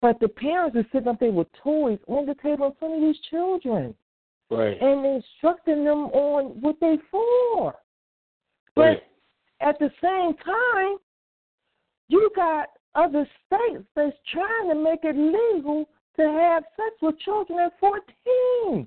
But 0.00 0.18
the 0.18 0.28
parents 0.28 0.76
are 0.76 0.86
sitting 0.90 1.08
up 1.08 1.20
there 1.20 1.30
with 1.30 1.50
toys 1.52 1.98
on 2.08 2.26
the 2.26 2.34
table 2.36 2.66
in 2.66 2.72
front 2.74 2.94
of 2.94 3.00
these 3.00 3.20
children 3.30 3.94
Right. 4.50 4.80
and 4.82 5.06
instructing 5.06 5.84
them 5.84 6.06
on 6.06 6.60
what 6.60 6.78
they 6.80 6.96
for. 7.10 7.80
But 8.74 8.82
Right. 8.82 9.04
at 9.60 9.78
the 9.78 9.90
same 10.00 10.34
time, 10.34 10.98
you 12.08 12.30
got 12.30 12.70
other 12.94 13.28
states 13.46 13.84
that's 13.94 14.18
trying 14.26 14.68
to 14.68 14.74
make 14.74 15.04
it 15.04 15.16
legal 15.16 15.88
to 16.16 16.30
have 16.30 16.64
sex 16.76 17.00
with 17.00 17.18
children 17.20 17.58
at 17.60 17.78
14. 17.78 18.86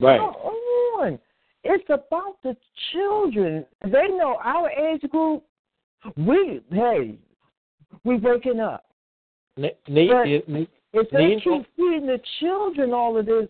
Right. 0.00 0.18
Come 0.18 0.34
on. 0.34 1.18
It's 1.64 1.84
about 1.88 2.36
the 2.42 2.56
children. 2.92 3.64
They 3.84 4.08
know 4.08 4.38
our 4.42 4.70
age 4.70 5.02
group, 5.10 5.42
we, 6.16 6.60
hey, 6.70 7.16
we 8.04 8.16
waking 8.18 8.60
up. 8.60 8.84
Ne- 9.56 9.76
ne- 9.88 10.42
ne- 10.46 10.68
If 10.92 11.10
they 11.10 11.36
keep 11.42 11.66
feeding 11.76 12.06
the 12.06 12.20
children 12.40 12.92
all 12.92 13.16
of 13.16 13.26
this 13.26 13.48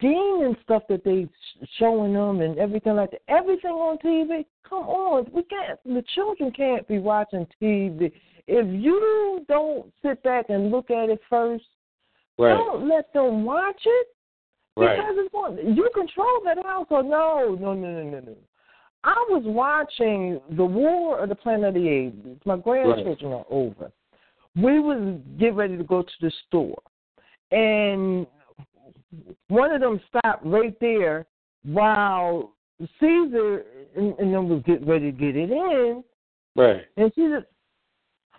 demon 0.00 0.56
stuff 0.62 0.84
that 0.88 1.04
they 1.04 1.24
sh- 1.24 1.66
showing 1.78 2.14
them 2.14 2.40
and 2.40 2.58
everything 2.58 2.96
like 2.96 3.10
that, 3.10 3.22
everything 3.28 3.70
on 3.70 3.98
TV, 3.98 4.46
come 4.68 4.88
on, 4.88 5.26
we 5.32 5.42
can't. 5.42 5.78
The 5.84 6.02
children 6.14 6.50
can't 6.52 6.86
be 6.88 6.98
watching 6.98 7.46
TV. 7.60 8.10
If 8.46 8.66
you 8.82 9.44
don't 9.48 9.92
sit 10.02 10.22
back 10.22 10.46
and 10.48 10.70
look 10.70 10.90
at 10.90 11.10
it 11.10 11.20
first, 11.28 11.64
right. 12.38 12.56
don't 12.56 12.88
let 12.88 13.12
them 13.12 13.44
watch 13.44 13.80
it 13.84 14.06
Right. 14.76 14.96
because 14.96 15.14
it's 15.18 15.32
going. 15.32 15.76
You 15.76 15.88
control 15.94 16.40
that 16.44 16.64
house 16.64 16.86
or 16.90 17.02
No, 17.02 17.56
no, 17.58 17.74
no, 17.74 17.90
no, 17.90 18.02
no, 18.02 18.20
no. 18.20 18.36
I 19.04 19.14
was 19.28 19.42
watching 19.44 20.40
the 20.56 20.64
War 20.64 21.22
of 21.22 21.28
the 21.28 21.34
Planet 21.34 21.68
of 21.68 21.74
the 21.74 21.88
Apes. 21.88 22.40
My 22.46 22.56
grandchildren 22.56 23.32
are 23.32 23.44
over. 23.50 23.92
we 24.56 24.80
was 24.80 25.20
getting 25.38 25.54
ready 25.54 25.76
to 25.76 25.84
go 25.84 26.02
to 26.02 26.12
the 26.20 26.32
store, 26.46 26.80
and 27.50 28.26
one 29.48 29.70
of 29.72 29.80
them 29.80 30.00
stopped 30.08 30.44
right 30.44 30.74
there 30.80 31.26
while 31.64 32.52
Caesar 33.00 33.64
and, 33.96 34.18
and 34.18 34.34
them 34.34 34.48
was 34.48 34.62
getting 34.66 34.86
ready 34.86 35.12
to 35.12 35.18
get 35.18 35.36
it 35.36 35.50
in. 35.50 36.02
Right. 36.56 36.82
And 36.96 37.12
she 37.14 37.28
said, 37.32 37.46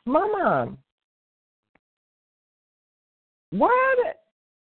Mama, 0.06 0.76
why 3.52 3.68
are 3.68 4.04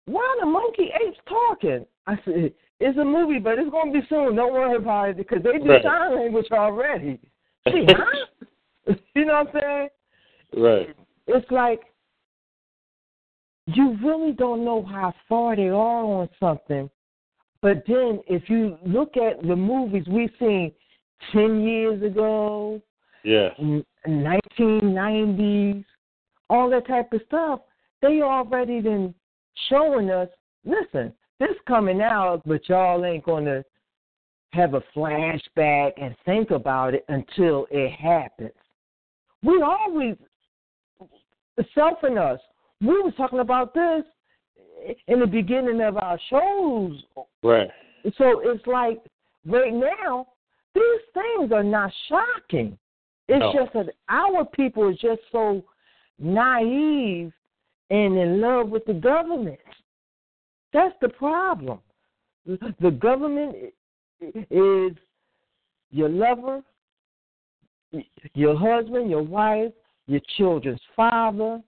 why 0.07 0.21
are 0.23 0.41
the 0.41 0.47
monkey 0.47 0.91
apes 1.05 1.19
talking? 1.29 1.87
I 2.07 2.17
said, 2.25 2.53
it's 2.81 2.99
a 2.99 3.05
movie, 3.05 3.39
but 3.39 3.59
it's 3.59 3.71
going 3.71 3.93
to 3.93 4.01
be 4.01 4.07
soon. 4.09 4.35
Don't 4.35 4.53
worry 4.53 4.77
about 4.77 5.11
it 5.11 5.17
because 5.17 5.43
they 5.43 5.59
do 5.59 5.69
Right. 5.69 5.83
sign 5.83 6.17
language 6.17 6.47
already. 6.51 7.21
See, 7.69 7.87
huh? 7.89 8.95
you 9.15 9.25
know 9.25 9.45
what 9.45 9.55
I'm 9.55 9.61
saying? 9.63 9.89
Right. 10.65 10.97
It's 11.29 11.51
like 11.51 11.81
you 13.67 13.97
really 14.03 14.33
don't 14.33 14.65
know 14.65 14.83
how 14.85 15.15
far 15.29 15.55
they 15.55 15.69
are 15.69 15.73
on 16.05 16.29
something. 16.41 16.91
But 17.61 17.85
then 17.87 18.21
if 18.27 18.51
you 18.51 18.77
look 18.85 19.17
at 19.17 19.41
the 19.47 19.55
movies 19.55 20.05
we've 20.09 20.33
seen 20.41 20.73
10 21.33 21.63
years 21.63 22.03
ago, 22.03 22.83
Yeah. 23.23 23.51
n- 23.59 23.85
1990s, 24.05 25.85
all 26.51 26.69
that 26.71 26.89
type 26.89 27.13
of 27.13 27.23
stuff, 27.27 27.61
they 28.01 28.21
already 28.21 28.81
been 28.81 29.15
showing 29.69 30.11
us, 30.11 30.29
listen, 30.65 31.13
this 31.39 31.57
coming 31.67 32.01
out, 32.01 32.43
but 32.47 32.69
y'all 32.69 33.05
ain't 33.05 33.25
going 33.25 33.45
to 33.45 33.65
have 34.53 34.75
a 34.75 34.83
flashback 34.95 35.93
and 36.01 36.15
think 36.25 36.51
about 36.51 36.95
it 36.95 37.05
until 37.09 37.67
it 37.71 37.91
happens. 37.93 38.53
We 39.43 39.63
always, 39.63 40.17
self 41.75 41.99
and 42.03 42.19
us, 42.19 42.41
we 42.81 42.89
was 42.89 43.13
talking 43.17 43.41
about 43.41 43.75
this 43.75 44.05
in 45.09 45.21
the 45.21 45.27
beginning 45.27 45.81
of 45.81 45.97
our 45.97 46.19
shows 46.29 47.03
Right. 47.43 47.71
so 48.19 48.41
it's 48.41 48.67
like 48.67 49.01
right 49.47 49.73
now, 49.73 50.27
these 50.75 51.01
things 51.15 51.53
are 51.53 51.63
not 51.63 51.93
shocking. 52.09 52.79
It's 53.29 53.41
No. 53.41 53.53
just 53.53 53.73
that 53.75 53.95
our 54.09 54.45
people 54.45 54.85
are 54.85 54.93
just 54.95 55.23
so 55.31 55.65
naive 56.19 57.33
and 57.93 58.17
in 58.17 58.41
love 58.41 58.71
with 58.71 58.85
the 58.87 58.95
government. 58.95 59.61
That's 60.73 60.95
the 61.03 61.11
problem. 61.11 61.79
The 62.47 62.91
government 62.91 63.55
is 64.51 64.93
your 65.91 66.09
lover, 66.09 66.63
your 68.35 68.57
husband, 68.57 69.11
your 69.11 69.23
wife, 69.23 69.73
your 70.07 70.21
children's 70.39 70.81
father, 70.97 71.63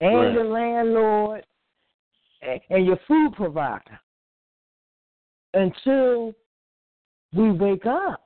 and 0.00 0.16
Right. 0.16 0.32
your 0.32 0.44
landlord, 0.44 1.46
and 2.70 2.86
your 2.86 2.96
food 3.06 3.34
provider 3.34 4.00
until 5.52 6.34
we 7.34 7.52
wake 7.52 7.84
up 7.86 8.25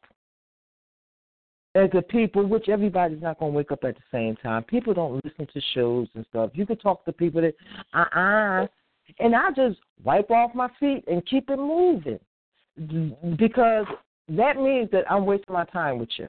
as 1.75 1.91
a 1.95 2.03
people, 2.03 2.45
which 2.47 2.69
everybody's 2.69 3.23
not 3.23 3.39
going 3.39 3.53
to 3.53 3.57
wake 3.57 3.71
up 3.71 3.85
at 3.85 3.95
the 3.95 4.03
same 4.11 4.37
time. 4.37 4.65
People 4.65 4.93
don't 4.93 5.25
listen 5.25 5.47
to 5.53 5.61
shows 5.75 6.09
and 6.15 6.27
stuff. 6.29 6.51
You 6.55 6.67
can 6.67 6.77
talk 6.79 7.05
to 7.05 7.13
people 7.13 7.43
that, 7.43 7.55
uh 7.95 8.19
uh 8.19 8.67
and 9.19 9.35
I 9.35 9.51
just 9.51 9.79
wipe 10.05 10.31
off 10.31 10.55
my 10.55 10.69
feet 10.79 11.05
and 11.09 11.25
keep 11.27 11.51
it 11.51 11.59
moving 11.59 12.21
because 13.37 13.87
that 14.29 14.57
means 14.57 14.91
that 14.93 15.11
I'm 15.11 15.27
wasting 15.27 15.53
my 15.53 15.65
time 15.65 15.99
with 15.99 16.11
you. 16.17 16.29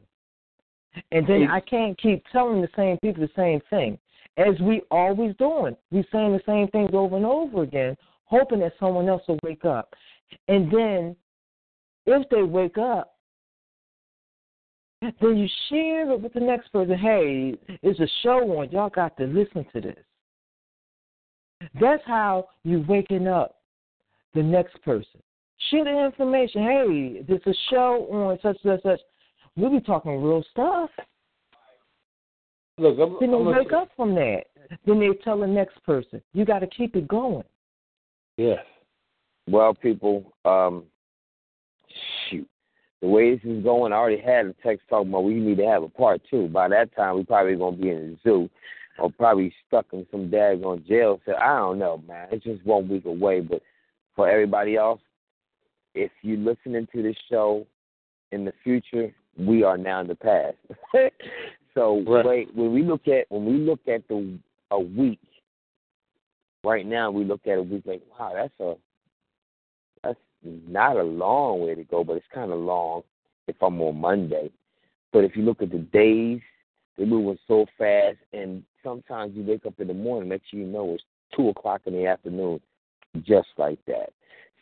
And 1.12 1.26
then 1.28 1.48
I 1.50 1.60
can't 1.60 1.98
keep 2.02 2.24
telling 2.32 2.62
the 2.62 2.70
same 2.76 2.98
people 2.98 3.22
the 3.22 3.30
same 3.36 3.62
thing 3.70 3.98
as 4.38 4.60
we 4.62 4.82
always 4.92 5.36
doing. 5.38 5.76
We 5.92 6.06
saying 6.12 6.34
the 6.34 6.42
same 6.46 6.68
things 6.70 6.92
over 6.94 7.16
and 7.16 7.26
over 7.26 7.64
again, 7.64 7.96
hoping 8.26 8.60
that 8.60 8.74
someone 8.80 9.08
else 9.08 9.22
will 9.28 9.40
wake 9.44 9.66
up. 9.66 9.94
And 10.48 10.72
then 10.72 11.16
if 12.06 12.28
they 12.30 12.44
wake 12.44 12.78
up, 12.78 13.11
then 15.02 15.38
you 15.38 15.48
share 15.70 16.12
it 16.12 16.22
with 16.22 16.34
the 16.34 16.40
next 16.40 16.72
person. 16.72 16.98
Hey, 16.98 17.56
it's 17.82 18.00
a 18.00 18.08
show 18.24 18.60
on. 18.60 18.70
Y'all 18.72 18.90
got 18.90 19.18
to 19.18 19.26
listen 19.26 19.66
to 19.74 19.82
this. 19.82 19.98
That's 21.80 22.04
how 22.06 22.50
you 22.64 22.84
waking 22.88 23.28
up 23.28 23.56
the 24.34 24.44
next 24.44 24.82
person. 24.84 25.22
Share 25.70 25.84
the 25.84 26.06
information. 26.06 26.64
Hey, 26.64 27.26
there's 27.28 27.42
a 27.46 27.54
show 27.70 28.08
on 28.12 28.40
such 28.42 28.58
such 28.64 28.82
such. 28.84 29.00
We'll 29.56 29.72
be 29.72 29.82
talking 29.82 30.22
real 30.22 30.44
stuff. 30.52 30.90
Look, 32.78 32.98
I'm, 33.00 33.18
Then 33.20 33.32
they 33.32 33.38
I'm 33.38 33.46
wake 33.46 33.74
up 33.74 33.90
from 33.96 34.16
that. 34.16 34.44
Then 34.86 35.00
they 35.00 35.10
tell 35.24 35.40
the 35.40 35.48
next 35.48 35.84
person. 35.84 36.22
You 36.34 36.46
got 36.46 36.60
to 36.60 36.68
keep 36.68 36.96
it 36.96 37.08
going. 37.08 37.44
Yeah. 38.38 38.56
Well, 39.48 39.74
people, 39.74 40.34
um, 40.46 40.86
shoot, 42.30 42.48
the 43.02 43.08
way 43.08 43.36
this 43.36 43.44
is 43.44 43.64
going, 43.64 43.92
I 43.94 43.96
already 43.98 44.22
had 44.22 44.46
a 44.46 44.54
text 44.64 44.88
talking 44.90 45.10
about 45.10 45.24
we 45.24 45.34
need 45.34 45.58
to 45.58 45.66
have 45.66 45.84
a 45.84 45.90
part 45.90 46.22
two. 46.30 46.48
By 46.48 46.68
that 46.70 46.96
time, 46.96 47.16
we 47.18 47.24
probably 47.24 47.56
gonna 47.56 47.78
be 47.78 47.90
in 47.90 48.12
the 48.12 48.18
zoo, 48.24 48.50
or 49.00 49.12
probably 49.12 49.54
stuck 49.68 49.88
in 49.92 50.06
some 50.12 50.30
daggone 50.30 50.86
jail. 50.88 51.20
So 51.26 51.34
I 51.36 51.58
don't 51.58 51.80
know, 51.80 52.04
man. 52.08 52.28
It's 52.32 52.44
just 52.44 52.64
one 52.66 52.88
week 52.88 53.06
away. 53.06 53.42
But 53.42 53.62
for 54.16 54.30
everybody 54.30 54.76
else, 54.76 55.02
if 55.96 56.12
you're 56.22 56.38
listening 56.38 56.88
to 56.94 57.02
this 57.02 57.16
show 57.30 57.66
in 58.32 58.46
the 58.46 58.54
future, 58.64 59.14
we 59.38 59.64
are 59.64 59.78
now 59.78 60.02
in 60.02 60.08
the 60.08 60.16
past. 60.16 60.58
so 61.74 62.04
Right. 62.08 62.26
wait, 62.26 62.56
when 62.56 62.72
we 62.72 62.84
look 62.84 63.08
at 63.08 63.26
when 63.30 63.46
we 63.46 63.54
look 63.54 63.80
at 63.88 64.08
the 64.08 64.38
a 64.70 64.80
week, 64.80 65.20
right 66.64 66.86
now 66.86 67.10
we 67.12 67.24
look 67.26 67.42
at 67.48 67.58
a 67.58 67.64
week 67.64 67.84
like, 67.86 68.02
wow, 68.18 68.32
that's 68.36 68.60
a 68.60 68.76
not 70.44 70.98
a 70.98 71.04
long 71.04 71.62
way 71.62 71.76
to 71.76 71.84
go, 71.84 72.04
but 72.04 72.18
it's 72.18 72.26
kind 72.34 72.52
of 72.52 72.60
long 72.60 73.04
if 73.48 73.56
I'm 73.62 73.82
on 73.82 73.98
Monday. 73.98 74.52
But 75.14 75.24
if 75.24 75.36
you 75.36 75.44
look 75.44 75.62
at 75.62 75.72
the 75.72 75.80
days, 75.80 76.42
they're 76.98 77.08
moving 77.08 77.38
so 77.48 77.66
fast, 77.78 78.18
and 78.34 78.64
sometimes 78.84 79.36
you 79.36 79.44
wake 79.44 79.66
up 79.66 79.80
in 79.80 79.88
the 79.88 79.94
morning, 79.94 80.30
next 80.30 80.52
thing 80.52 80.62
you 80.62 80.66
know, 80.66 80.94
it's 80.94 81.04
two 81.36 81.50
o'clock 81.50 81.82
in 81.86 81.94
the 81.94 82.06
afternoon, 82.06 82.60
just 83.24 83.50
like 83.58 83.80
that. 83.88 84.14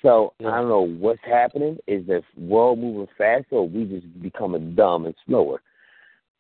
So 0.02 0.34
I 0.40 0.44
don't 0.44 0.70
know 0.70 0.88
what's 0.88 1.20
happening. 1.26 1.78
Is 1.88 2.08
the 2.08 2.22
world 2.38 2.80
moving 2.80 3.08
faster, 3.18 3.56
or 3.56 3.68
we 3.68 3.86
just 3.86 4.22
becoming 4.22 4.74
dumb 4.74 5.06
and 5.06 5.16
slower? 5.28 5.62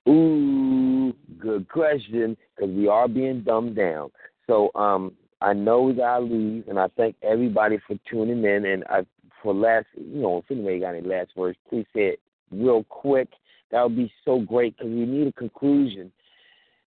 Ooh, 0.08 1.14
good 1.38 1.68
question, 1.68 2.38
because 2.56 2.74
we 2.74 2.88
are 2.88 3.08
being 3.08 3.42
dumbed 3.42 3.76
down. 3.76 4.12
So 4.48 4.72
um, 4.76 5.12
I 5.42 5.54
know 5.54 5.82
we 5.82 5.94
gotta 5.94 6.24
leave, 6.24 6.68
and 6.68 6.80
I 6.80 6.88
thank 6.96 7.16
everybody 7.22 7.80
for 7.86 7.98
tuning 8.10 8.44
in. 8.44 8.66
And 8.66 8.84
I, 8.90 9.06
for 9.42 9.54
last, 9.54 9.88
you 9.96 10.22
know, 10.22 10.38
if 10.38 10.46
anybody 10.52 10.80
got 10.80 10.96
any 10.96 11.08
last 11.08 11.32
words, 11.36 11.58
please 11.70 11.86
say 11.94 12.02
it 12.02 12.20
real 12.52 12.84
quick. 12.84 13.30
That 13.72 13.84
would 13.84 13.96
be 13.96 14.12
so 14.26 14.40
great 14.40 14.78
because 14.78 14.92
we 14.92 15.06
need 15.06 15.28
a 15.28 15.32
conclusion 15.34 16.12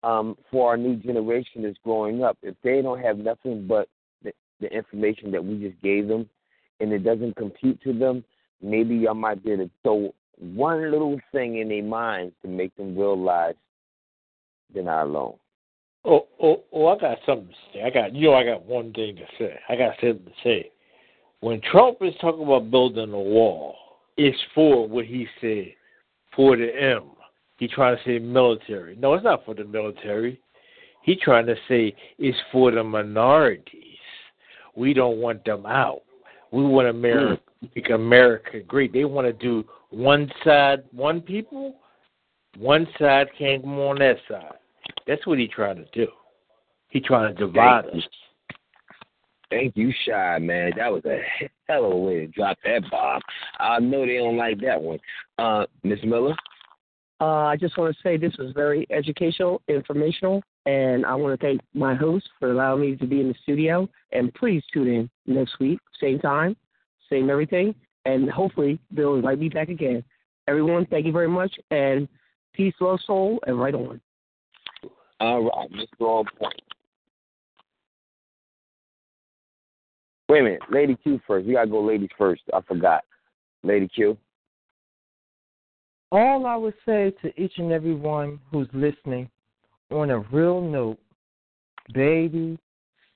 um, 0.04 0.38
for 0.52 0.70
our 0.70 0.78
new 0.78 0.96
generation 0.96 1.64
that's 1.64 1.78
growing 1.84 2.24
up. 2.24 2.38
If 2.42 2.56
they 2.64 2.82
don't 2.82 3.00
have 3.00 3.18
nothing 3.18 3.68
but 3.68 3.88
the, 4.24 4.34
the 4.60 4.68
information 4.68 5.32
that 5.32 5.44
we 5.44 5.60
just 5.60 5.82
gave 5.82 6.08
them, 6.08 6.30
and 6.80 6.92
it 6.92 7.00
doesn't 7.00 7.36
compute 7.36 7.82
to 7.84 7.94
them, 7.94 8.24
maybe 8.62 8.96
y'all 8.96 9.14
might 9.14 9.44
be 9.44 9.52
able 9.52 9.66
to 9.66 9.72
throw 9.84 10.14
one 10.40 10.92
little 10.92 11.20
thing 11.32 11.60
in 11.60 11.70
their 11.70 11.84
minds 11.84 12.34
to 12.42 12.48
make 12.48 12.76
them 12.76 12.98
realize 12.98 13.56
they're 14.74 14.84
not 14.84 15.04
alone. 15.04 15.36
Oh, 16.06 16.28
oh, 16.42 16.64
oh! 16.74 16.88
I 16.88 16.98
got 16.98 17.18
something 17.26 17.48
to 17.48 17.54
say. 17.74 17.84
I 17.84 17.90
got, 17.90 18.14
you 18.14 18.28
know, 18.28 18.34
I 18.34 18.44
got 18.44 18.66
one 18.66 18.92
thing 18.92 19.16
to 19.16 19.26
say. 19.40 19.58
I 19.70 19.76
got 19.78 19.96
something 20.02 20.26
to 20.26 20.32
say. 20.44 20.72
When 21.44 21.60
Trump 21.60 21.98
is 22.00 22.14
talking 22.22 22.44
about 22.44 22.72
building 22.72 23.12
a 23.12 23.20
wall, 23.20 23.76
it's 24.16 24.38
for 24.56 24.88
what 24.88 25.04
he 25.04 25.28
said, 25.42 25.74
for 26.34 26.56
the 26.56 26.70
M. 26.74 27.12
He 27.58 27.68
trying 27.68 27.98
to 27.98 28.04
say 28.06 28.18
military. 28.18 28.96
No, 28.96 29.14
it's 29.14 29.26
not 29.26 29.44
for 29.44 29.54
the 29.54 29.66
military. 29.66 30.40
He 31.02 31.18
trying 31.18 31.46
to 31.48 31.56
say 31.68 31.94
it's 32.18 32.38
for 32.50 32.72
the 32.72 32.82
minorities. 32.82 33.98
We 34.78 34.94
don't 34.94 35.18
want 35.18 35.44
them 35.44 35.66
out. 35.66 36.04
We 36.54 36.64
want 36.64 36.88
America 36.88 37.42
make 37.76 37.90
America 37.90 38.62
great. 38.62 38.94
They 38.94 39.04
want 39.04 39.28
to 39.28 39.34
do 39.34 39.66
one 39.90 40.32
side, 40.46 40.84
one 40.94 41.20
people. 41.20 41.76
One 42.58 42.88
side 42.98 43.28
can't 43.38 43.64
come 43.64 43.80
on 43.80 44.00
that 44.00 44.16
side. 44.30 44.54
That's 45.06 45.28
what 45.28 45.40
he 45.40 45.50
trying 45.50 45.76
to 45.76 45.86
do. 45.92 46.08
He 46.88 47.02
trying 47.02 47.36
to 47.36 47.48
divide 47.48 47.88
us. 47.88 48.02
Thank 49.54 49.78
you, 49.78 49.94
Shy, 50.06 50.40
man. 50.40 50.72
That 50.78 50.92
was 50.92 51.06
a 51.06 51.20
hell 51.68 51.86
of 51.86 51.92
a 51.92 51.96
way 51.96 52.22
to 52.22 52.28
drop 52.28 52.58
that 52.66 52.90
bomb. 52.90 53.22
I 53.60 53.80
know 53.80 54.04
they 54.04 54.18
don't 54.18 54.36
like 54.36 54.60
that 54.62 54.82
one. 54.82 55.00
Uh, 55.38 55.66
Miss 55.84 56.00
Miller? 56.04 56.36
Uh, 57.22 57.46
I 57.46 57.56
just 57.56 57.78
want 57.78 57.96
to 57.96 58.02
say 58.02 58.18
this 58.18 58.36
was 58.40 58.52
very 58.56 58.88
educational, 58.90 59.62
informational, 59.68 60.42
and 60.66 61.06
I 61.06 61.14
want 61.14 61.40
to 61.40 61.46
thank 61.46 61.62
my 61.76 61.94
host 61.94 62.28
for 62.40 62.52
allowing 62.52 62.82
me 62.82 62.96
to 62.96 63.06
be 63.06 63.22
in 63.22 63.28
the 63.28 63.36
studio. 63.44 63.88
And 64.12 64.34
please 64.34 64.64
tune 64.74 64.88
in 64.88 65.10
next 65.28 65.60
week, 65.60 65.80
same 66.02 66.18
time, 66.18 66.56
same 67.08 67.30
everything, 67.30 67.76
and 68.06 68.30
hopefully 68.32 68.80
Bill 68.96 69.10
will 69.10 69.16
invite 69.18 69.38
me 69.38 69.50
back 69.50 69.70
again. 69.70 70.04
Everyone, 70.48 70.88
thank 70.88 71.06
you 71.06 71.12
very 71.12 71.30
much, 71.30 71.54
and 71.70 72.08
peace, 72.54 72.74
love, 72.80 73.00
soul, 73.06 73.40
and 73.46 73.60
right 73.60 73.76
on. 73.76 74.02
All 75.20 75.44
right, 75.44 75.70
let's 75.72 75.92
go 76.00 76.18
on 76.18 76.26
point. 76.40 76.60
Wait 80.30 80.40
a 80.40 80.44
minute, 80.44 80.62
Lady 80.72 80.96
Q 80.96 81.20
first. 81.28 81.46
We 81.46 81.54
gotta 81.54 81.70
go 81.70 81.82
ladies 81.82 82.10
first. 82.18 82.42
I 82.54 82.62
forgot. 82.62 83.04
Lady 83.64 83.88
Q. 83.88 84.18
All 86.12 86.46
I 86.46 86.56
would 86.56 86.76
say 86.86 87.14
to 87.22 87.42
each 87.42 87.54
and 87.58 87.72
every 87.72 87.96
one 87.96 88.40
who's 88.52 88.68
listening, 88.74 89.30
on 89.92 90.10
a 90.10 90.20
real 90.20 90.62
note, 90.62 91.00
baby, 91.94 92.58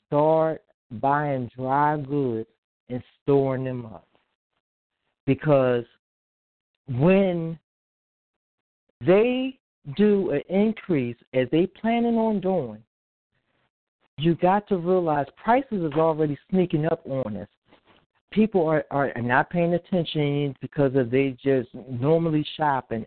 start 0.08 0.62
buying 0.92 1.50
dry 1.56 1.98
goods 1.98 2.50
and 2.90 3.04
storing 3.22 3.64
them 3.64 3.86
up. 3.86 4.08
Because 5.26 5.84
when 6.88 7.60
they 9.06 9.60
do 9.96 10.32
an 10.32 10.42
increase 10.50 11.18
as 11.34 11.48
they 11.52 11.68
planning 11.68 12.18
on 12.18 12.40
doing, 12.40 12.82
you 14.18 14.36
got 14.36 14.68
to 14.70 14.78
realize 14.78 15.28
prices 15.42 15.84
is 15.84 15.94
already 15.94 16.38
sneaking 16.50 16.86
up 16.86 17.02
on 17.08 17.38
us. 17.38 17.48
People 18.32 18.68
are, 18.68 18.86
are 18.92 19.14
not 19.22 19.50
paying 19.50 19.76
attention 19.76 20.56
because 20.60 20.96
of 20.96 21.10
they 21.10 21.38
just 21.42 21.70
normally 21.90 22.46
shopping, 22.58 23.06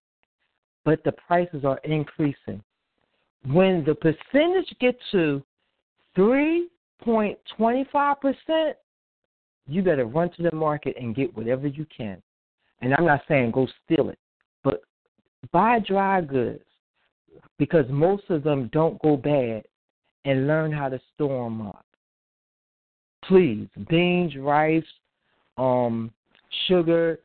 but 0.85 1.03
the 1.05 1.13
prices 1.13 1.65
are 1.65 1.79
increasing. 1.85 2.63
When 3.47 3.85
the 3.85 3.95
percentage 3.95 4.75
get 4.81 4.97
to 5.13 5.43
three 6.15 6.69
point 7.03 7.39
twenty 7.57 7.87
five 7.93 8.21
percent, 8.21 8.77
you 9.67 9.83
better 9.83 10.07
run 10.07 10.31
to 10.37 10.43
the 10.43 10.55
market 10.55 10.97
and 10.99 11.15
get 11.15 11.37
whatever 11.37 11.67
you 11.67 11.87
can. 11.95 12.23
And 12.83 12.95
I'm 12.95 13.05
not 13.05 13.23
saying 13.29 13.51
go 13.51 13.67
steal 13.85 14.09
it, 14.09 14.19
but 14.65 14.83
buy 15.53 15.81
dry 15.81 16.21
goods 16.23 16.65
because 17.59 17.85
most 17.91 18.25
of 18.31 18.43
them 18.43 18.71
don't 18.73 19.01
go 19.03 19.17
bad 19.17 19.65
and 20.25 20.47
learn 20.47 20.73
how 20.73 20.89
to 20.89 21.01
store 21.15 21.45
them 21.45 21.67
up. 21.67 21.85
Please, 23.25 23.69
beans, 23.89 24.35
rice, 24.37 24.83
um, 25.57 26.11
sugar, 26.67 27.19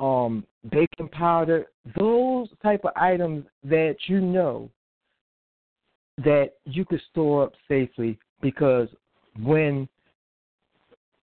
um, 0.00 0.44
baking 0.70 1.08
powder, 1.12 1.66
those 1.98 2.48
type 2.62 2.84
of 2.84 2.92
items 2.96 3.44
that 3.64 3.96
you 4.06 4.20
know 4.20 4.70
that 6.18 6.52
you 6.64 6.84
could 6.84 7.00
store 7.10 7.44
up 7.44 7.52
safely 7.68 8.18
because 8.40 8.88
when 9.42 9.88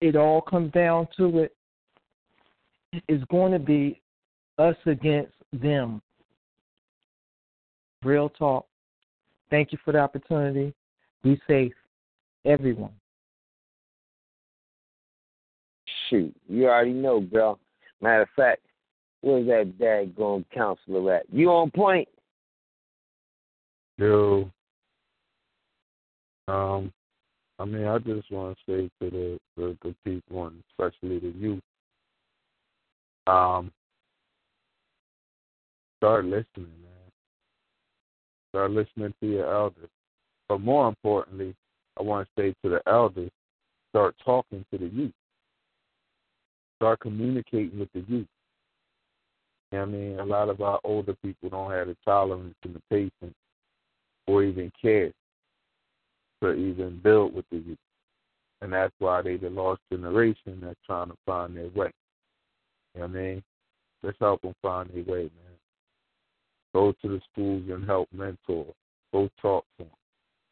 it 0.01 0.15
all 0.15 0.41
comes 0.41 0.71
down 0.71 1.07
to 1.17 1.39
it, 1.39 1.55
it's 3.07 3.23
going 3.25 3.51
to 3.51 3.59
be 3.59 4.01
us 4.57 4.75
against 4.85 5.33
them. 5.53 6.01
Real 8.03 8.29
talk. 8.29 8.65
Thank 9.49 9.71
you 9.71 9.77
for 9.83 9.91
the 9.91 9.99
opportunity. 9.99 10.73
Be 11.23 11.39
safe, 11.47 11.73
everyone. 12.45 12.93
Shoot, 16.09 16.33
you 16.47 16.67
already 16.67 16.93
know, 16.93 17.19
bro. 17.19 17.59
Matter 18.01 18.21
of 18.23 18.29
fact, 18.35 18.61
where's 19.21 19.47
that 19.47 19.77
daggone 19.77 20.45
counselor 20.53 21.15
at? 21.15 21.25
You 21.31 21.49
on 21.49 21.71
point? 21.71 22.07
Yo, 23.97 24.49
um, 26.47 26.91
I 27.59 27.65
mean, 27.65 27.85
I 27.85 27.97
just 27.99 28.31
want 28.31 28.57
to 28.57 28.71
say 28.71 28.89
to 29.01 29.11
the, 29.11 29.39
the 29.57 29.77
the 29.83 29.95
people, 30.05 30.47
and 30.47 30.63
especially 30.71 31.19
the 31.19 31.37
youth, 31.37 31.61
um, 33.27 33.71
start 35.97 36.23
listening, 36.23 36.45
man. 36.55 37.11
Start 38.51 38.71
listening 38.71 39.13
to 39.19 39.27
your 39.27 39.53
elders. 39.53 39.89
But 40.49 40.61
more 40.61 40.89
importantly, 40.89 41.55
I 41.97 42.03
want 42.03 42.27
to 42.27 42.41
say 42.41 42.53
to 42.63 42.69
the 42.69 42.81
elders, 42.87 43.29
start 43.91 44.15
talking 44.25 44.65
to 44.71 44.77
the 44.77 44.87
youth. 44.87 45.13
Start 46.77 46.99
communicating 46.99 47.79
with 47.79 47.89
the 47.93 48.03
youth. 48.07 48.27
I 49.71 49.85
mean, 49.85 50.19
a 50.19 50.25
lot 50.25 50.49
of 50.49 50.61
our 50.61 50.79
older 50.83 51.15
people 51.23 51.49
don't 51.49 51.71
have 51.71 51.87
the 51.87 51.95
tolerance 52.03 52.55
and 52.63 52.75
the 52.75 52.81
patience 52.89 53.35
or 54.25 54.43
even 54.43 54.71
care 54.81 55.11
to 56.41 56.53
even 56.53 56.99
build 57.03 57.35
with 57.35 57.45
the 57.51 57.57
youth. 57.57 57.77
And 58.61 58.73
that's 58.73 58.93
why 58.99 59.21
they 59.21 59.37
the 59.37 59.49
lost 59.49 59.81
generation 59.91 60.59
that's 60.61 60.79
trying 60.85 61.09
to 61.09 61.15
find 61.25 61.55
their 61.55 61.69
way. 61.69 61.91
You 62.95 63.01
know 63.01 63.07
what 63.07 63.09
I 63.09 63.21
mean? 63.21 63.43
Let's 64.01 64.17
help 64.19 64.41
them 64.41 64.55
find 64.61 64.89
their 64.89 65.03
way, 65.03 65.23
man. 65.23 65.57
Go 66.73 66.93
to 67.01 67.07
the 67.07 67.21
schools 67.31 67.63
and 67.69 67.85
help 67.85 68.07
mentor. 68.11 68.65
Go 69.11 69.29
talk 69.41 69.65
to 69.77 69.83
them. 69.83 69.98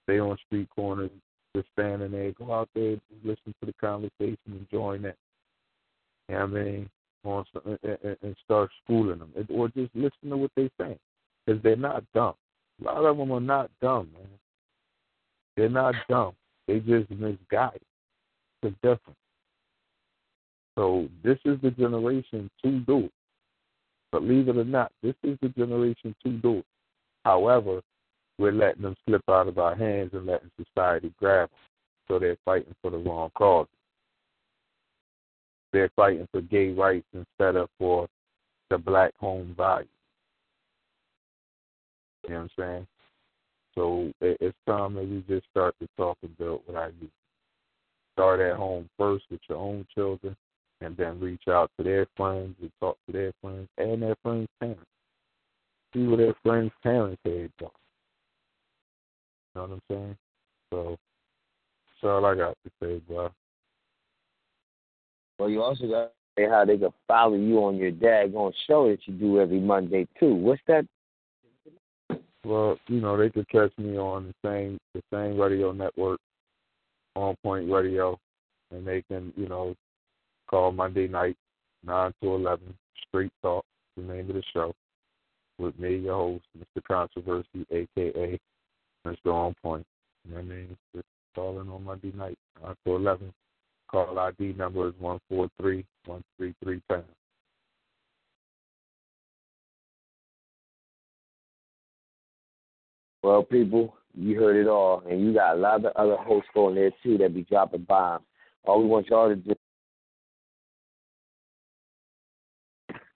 Stay 0.08 0.20
on 0.20 0.38
street 0.46 0.70
corners, 0.74 1.12
just 1.54 1.68
standing 1.74 2.12
there. 2.12 2.32
Go 2.32 2.54
out 2.54 2.70
there, 2.74 2.96
listen 3.26 3.54
to 3.60 3.66
the 3.66 3.74
conversation, 3.74 4.38
and 4.48 4.70
join 4.72 5.02
that. 5.02 5.18
You 6.30 6.36
know 6.36 6.46
what 6.46 6.60
I 6.60 6.64
mean? 6.64 6.90
On, 7.26 7.46
and, 7.66 8.18
and 8.22 8.36
start 8.46 8.70
schooling 8.84 9.20
them, 9.20 9.34
or 9.54 9.68
just 9.68 9.94
listen 9.94 10.30
to 10.30 10.38
what 10.38 10.52
they're 10.56 10.70
saying, 10.80 11.00
because 11.46 11.62
they're 11.62 11.76
not 11.76 12.04
dumb. 12.14 12.36
A 12.82 12.86
lot 12.86 13.04
of 13.06 13.18
them 13.18 13.32
are 13.32 13.40
not 13.42 13.70
dumb, 13.82 14.10
man. 14.14 14.28
They're 15.58 15.68
not 15.68 15.96
dumb. 16.08 16.34
They 16.68 16.80
just 16.80 17.10
misguided. 17.10 17.82
It's 18.64 18.76
different. 18.82 19.18
So 20.78 21.10
this 21.24 21.40
is 21.44 21.60
the 21.62 21.72
generation 21.72 22.50
to 22.64 22.80
do 22.82 23.06
it. 23.06 23.12
Believe 24.12 24.48
it 24.48 24.58
or 24.58 24.64
not, 24.64 24.92
this 25.04 25.16
is 25.24 25.38
the 25.42 25.50
generation 25.50 26.16
to 26.24 26.30
do 26.30 26.58
it. 26.60 26.66
However, 27.26 27.82
we're 28.38 28.52
letting 28.52 28.84
them 28.84 28.96
slip 29.06 29.24
out 29.30 29.48
of 29.48 29.58
our 29.58 29.76
hands 29.76 30.12
and 30.14 30.26
letting 30.26 30.52
society 30.58 31.14
grab 31.20 31.50
them. 31.50 31.58
So 32.08 32.20
they're 32.20 32.38
fighting 32.46 32.76
for 32.82 32.92
the 32.92 32.98
wrong 32.98 33.32
cause. 33.36 33.68
They're 35.74 35.92
fighting 35.96 36.28
for 36.32 36.42
gay 36.42 36.72
rights 36.72 37.08
instead 37.14 37.56
of 37.56 37.70
for 37.78 38.08
the 38.70 38.78
black 38.78 39.14
home 39.18 39.54
value. 39.58 39.88
You 42.24 42.30
know 42.34 42.36
what 42.36 42.44
I'm 42.44 42.50
saying? 42.58 42.88
So 43.76 44.12
it's 44.22 44.58
time 44.68 44.96
that 44.96 45.08
we 45.08 45.24
just 45.28 45.46
start 45.52 45.76
to 45.80 45.88
talk 45.98 46.18
build 46.40 46.62
what 46.66 46.78
I 46.78 46.88
use. 46.88 47.12
Start 48.14 48.40
at 48.40 48.56
home 48.56 48.90
first 48.98 49.26
with 49.30 49.42
your 49.48 49.60
own 49.60 49.86
children, 49.94 50.36
and 50.82 50.98
then 50.98 51.20
reach 51.20 51.44
out 51.48 51.70
to 51.78 51.84
their 51.84 52.08
friends 52.16 52.56
and 52.60 52.72
talk 52.80 52.98
to 53.06 53.12
their 53.12 53.32
friends 53.42 53.68
and 53.78 54.02
their 54.02 54.16
friends' 54.24 54.48
parents. 54.60 54.82
See 55.94 56.08
what 56.08 56.18
their 56.18 56.36
friends' 56.44 56.72
parents 56.82 57.22
had 57.24 57.52
done. 57.60 57.70
Know 59.58 59.64
what 59.64 59.72
I'm 59.72 59.82
saying? 59.90 60.18
So 60.72 60.90
that's 60.90 62.04
all 62.04 62.26
I 62.26 62.36
got 62.36 62.56
to 62.64 62.72
say, 62.80 63.02
bro. 63.08 63.32
Well, 65.40 65.50
you 65.50 65.64
also 65.64 65.88
got 65.88 66.04
to 66.04 66.10
say 66.38 66.48
how 66.48 66.64
they 66.64 66.78
can 66.78 66.94
follow 67.08 67.34
you 67.34 67.58
on 67.64 67.76
your 67.78 67.92
daggone 67.92 68.54
show 68.68 68.88
that 68.88 69.00
you 69.08 69.16
do 69.16 69.42
every 69.42 69.60
Monday 69.60 70.08
too. 70.20 70.36
What's 70.36 70.62
that? 70.68 70.86
Well, 72.46 72.78
you 72.86 73.02
know 73.02 73.18
they 73.18 73.32
could 73.32 73.50
catch 73.50 73.72
me 73.80 73.98
on 73.98 74.28
the 74.28 74.48
same 74.48 74.78
the 74.94 75.02
same 75.12 75.40
radio 75.40 75.72
network, 75.72 76.20
On 77.16 77.36
Point 77.42 77.68
Radio, 77.72 78.20
and 78.72 78.86
they 78.86 79.02
can 79.10 79.34
you 79.36 79.50
know 79.50 79.74
call 80.48 80.72
Monday 80.72 81.08
night 81.08 81.36
nine 81.84 82.14
to 82.22 82.36
eleven. 82.36 82.76
Street 83.08 83.32
Talk, 83.42 83.66
the 83.96 84.04
name 84.04 84.30
of 84.30 84.36
the 84.36 84.44
show, 84.54 84.72
with 85.58 85.80
me, 85.80 85.96
your 85.96 86.14
host, 86.14 86.46
Mr. 86.60 86.84
Controversy, 86.84 87.66
aka 87.72 88.38
Mr. 89.06 89.34
On 89.34 89.54
Point. 89.62 89.86
You 90.26 90.36
know 90.36 90.42
what 90.42 90.46
I 90.46 90.48
mean? 90.48 90.78
Just 90.96 91.06
calling 91.36 91.70
on 91.70 91.84
Monday 91.84 92.12
night 92.16 92.38
to 92.86 92.96
eleven. 92.96 93.34
Call 93.90 94.20
ID 94.20 94.54
number 94.58 94.88
is 94.88 94.94
one 95.00 95.20
four 95.30 95.50
three 95.60 95.86
one 96.06 96.24
three 96.38 96.54
three 96.64 96.82
pound. 96.90 97.04
Well, 103.24 103.44
people, 103.44 103.96
you 104.14 104.40
heard 104.40 104.56
it 104.56 104.68
all, 104.68 105.04
and 105.10 105.22
you 105.22 105.34
got 105.34 105.56
a 105.56 105.60
lot 105.60 105.84
of 105.84 105.92
other 105.96 106.18
hosts 106.18 106.50
on 106.56 106.76
there 106.76 106.92
too 107.04 107.18
that 107.18 107.34
be 107.34 107.44
dropping 107.44 107.84
bombs. 107.84 108.26
All 108.64 108.82
we 108.82 108.88
want 108.88 109.08
y'all 109.08 109.30
to 109.30 109.36
do, 109.36 109.56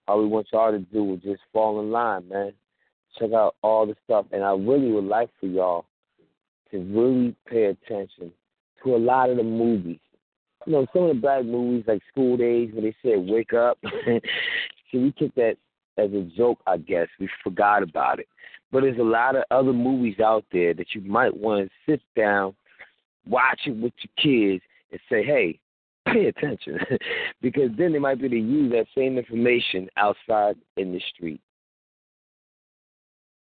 all 0.07 0.21
we 0.21 0.27
want 0.27 0.47
y'all 0.51 0.71
to 0.71 0.79
do 0.79 1.13
is 1.13 1.21
just 1.21 1.41
fall 1.53 1.79
in 1.79 1.91
line, 1.91 2.27
man. 2.29 2.53
Check 3.17 3.33
out 3.33 3.55
all 3.61 3.85
the 3.85 3.95
stuff, 4.05 4.25
and 4.31 4.43
I 4.43 4.51
really 4.51 4.91
would 4.91 5.03
like 5.03 5.29
for 5.39 5.47
y'all 5.47 5.85
to 6.71 6.79
really 6.79 7.35
pay 7.45 7.65
attention 7.65 8.31
to 8.83 8.95
a 8.95 8.97
lot 8.97 9.29
of 9.29 9.37
the 9.37 9.43
movies. 9.43 9.99
You 10.65 10.73
know, 10.73 10.87
some 10.93 11.03
of 11.03 11.09
the 11.09 11.21
black 11.21 11.43
movies 11.43 11.83
like 11.87 12.01
School 12.11 12.37
Daze, 12.37 12.71
where 12.73 12.83
they 12.83 12.95
said 13.01 13.29
"Wake 13.29 13.53
Up." 13.53 13.77
so 13.83 14.19
we 14.93 15.11
took 15.17 15.33
that 15.35 15.55
as 15.97 16.11
a 16.13 16.21
joke, 16.35 16.59
I 16.67 16.77
guess. 16.77 17.07
We 17.19 17.29
forgot 17.43 17.83
about 17.83 18.19
it. 18.19 18.27
But 18.71 18.81
there's 18.81 18.99
a 18.99 19.03
lot 19.03 19.35
of 19.35 19.43
other 19.51 19.73
movies 19.73 20.19
out 20.19 20.45
there 20.51 20.73
that 20.73 20.93
you 20.93 21.01
might 21.01 21.35
want 21.35 21.67
to 21.67 21.91
sit 21.91 22.01
down, 22.15 22.55
watch 23.27 23.61
it 23.65 23.71
with 23.71 23.93
your 23.99 24.53
kids, 24.53 24.63
and 24.91 24.99
say, 25.09 25.23
hey, 25.23 25.59
pay 26.07 26.27
attention. 26.27 26.79
because 27.41 27.69
then 27.77 27.91
they 27.93 27.99
might 27.99 28.19
be 28.19 28.25
able 28.25 28.37
to 28.37 28.41
use 28.41 28.71
that 28.71 28.87
same 28.95 29.17
information 29.17 29.89
outside 29.97 30.55
in 30.77 30.93
the 30.93 31.01
street. 31.13 31.41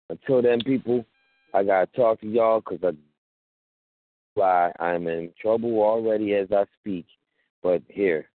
Until 0.10 0.42
then, 0.42 0.62
people, 0.62 1.06
I 1.54 1.64
gotta 1.64 1.88
talk 1.96 2.22
to 2.22 2.28
y'all 2.28 2.62
because 2.62 2.80
I 2.84 2.98
why 4.36 4.72
I'm 4.80 5.08
in 5.08 5.32
trouble 5.42 5.82
already 5.82 6.34
as 6.34 6.48
I 6.52 6.64
speak. 6.80 7.06
But 7.62 7.82
here, 7.88 8.30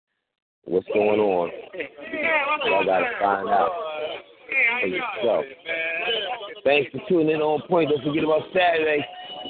what's 0.64 0.88
going 0.93 1.19
on? 1.19 1.52
Y'all 2.65 2.85
gotta 2.85 3.11
find 3.19 3.49
out 3.49 3.72
for 4.81 4.88
yourself. 4.88 5.45
Thanks 6.64 6.91
for 6.91 7.02
tuning 7.07 7.30
in 7.30 7.41
on 7.41 7.61
point. 7.68 7.89
Don't 7.89 8.03
forget 8.03 8.23
about 8.23 8.41
Saturday, 8.53 9.06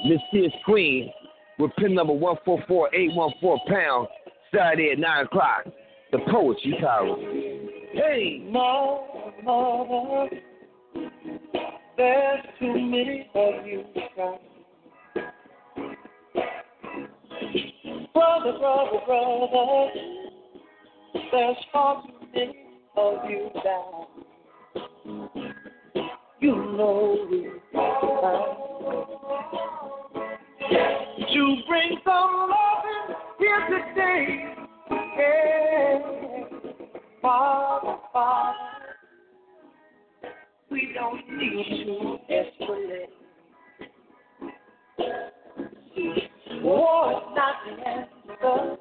Miss 0.06 0.20
Fierce 0.30 0.52
Queen 0.64 1.10
with 1.58 1.70
pin 1.78 1.94
number 1.94 2.12
one 2.12 2.36
four 2.44 2.62
four 2.68 2.94
eight 2.94 3.14
one 3.14 3.32
four 3.40 3.58
pound. 3.66 4.08
Saturday 4.54 4.90
at 4.92 4.98
nine 4.98 5.24
o'clock. 5.24 5.64
The 6.12 6.18
Poetry 6.30 6.76
Tower. 6.78 7.16
Hey, 7.94 8.46
mama, 8.50 10.28
there's 11.96 12.44
too 12.58 12.74
many 12.74 13.28
of 13.34 13.66
you. 13.66 13.84
Brother, 18.12 18.58
brother, 18.58 19.00
brother, 19.06 19.90
there's 21.30 21.56
far 21.72 22.02
too 22.02 22.12
many 22.34 22.66
of 22.96 23.30
you 23.30 23.50
down. 23.64 24.06
You 26.40 26.54
know 26.56 27.26
we 27.30 27.50
to 31.32 31.56
bring 31.68 31.98
some 32.04 32.50
love 32.50 33.16
here 33.38 33.66
today. 33.70 34.54
Yeah. 34.90 35.98
Father, 37.22 37.96
Father, 38.12 38.81
we 40.72 40.94
don't 40.94 41.28
need. 41.38 41.86
War 46.62 47.12
is 47.12 47.18
not 47.34 47.54
the 47.66 47.72
answer, 47.88 48.76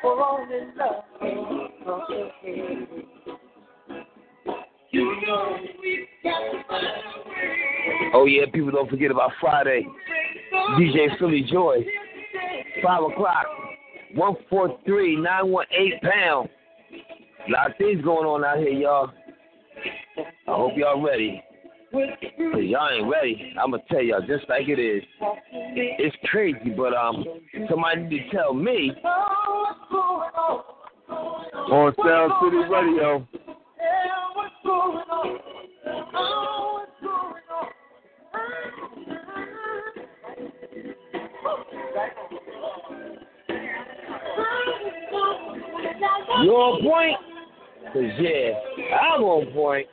for 0.00 0.22
only 0.22 0.58
love 0.76 1.04
can 1.18 1.68
complicate. 1.84 2.88
You 4.92 5.16
know 5.26 5.56
we've 5.82 6.06
got 6.22 6.38
to 6.38 6.62
find 6.68 6.86
a 6.86 7.28
way. 7.28 8.10
Oh 8.14 8.26
yeah, 8.26 8.44
people 8.52 8.70
don't 8.70 8.88
forget 8.88 9.10
about 9.10 9.32
Friday. 9.40 9.86
DJ 10.78 11.18
Philly 11.18 11.46
Joy. 11.50 11.84
Five 12.82 13.02
o'clock. 13.02 13.46
One 14.14 14.36
four 14.48 14.78
three 14.84 15.16
nine 15.16 15.48
one 15.48 15.66
eight 15.72 16.00
pound. 16.02 16.48
A 17.48 17.50
lot 17.50 17.70
of 17.70 17.76
things 17.76 18.02
going 18.04 18.26
on 18.26 18.44
out 18.44 18.58
here, 18.58 18.68
y'all. 18.68 19.10
I 20.50 20.56
hope 20.56 20.72
y'all 20.76 21.00
ready. 21.00 21.40
Cause 21.92 22.08
y'all 22.62 22.88
ain't 22.90 23.08
ready. 23.08 23.54
I'ma 23.62 23.78
tell 23.88 24.02
y'all 24.02 24.20
just 24.26 24.48
like 24.48 24.68
it 24.68 24.80
is. 24.80 25.00
It's 25.76 26.16
crazy, 26.24 26.70
but 26.76 26.92
um, 26.92 27.24
somebody 27.68 28.02
need 28.02 28.30
to 28.30 28.36
tell 28.36 28.52
me. 28.52 28.90
On 31.70 31.94
Sound 32.04 32.32
City 32.42 32.56
Radio. 32.68 33.28
You 46.42 46.50
on 46.50 46.82
point? 46.82 47.16
Cause 47.92 48.02
yeah, 48.18 48.50
I'm 49.00 49.22
on 49.22 49.52
point. 49.52 49.86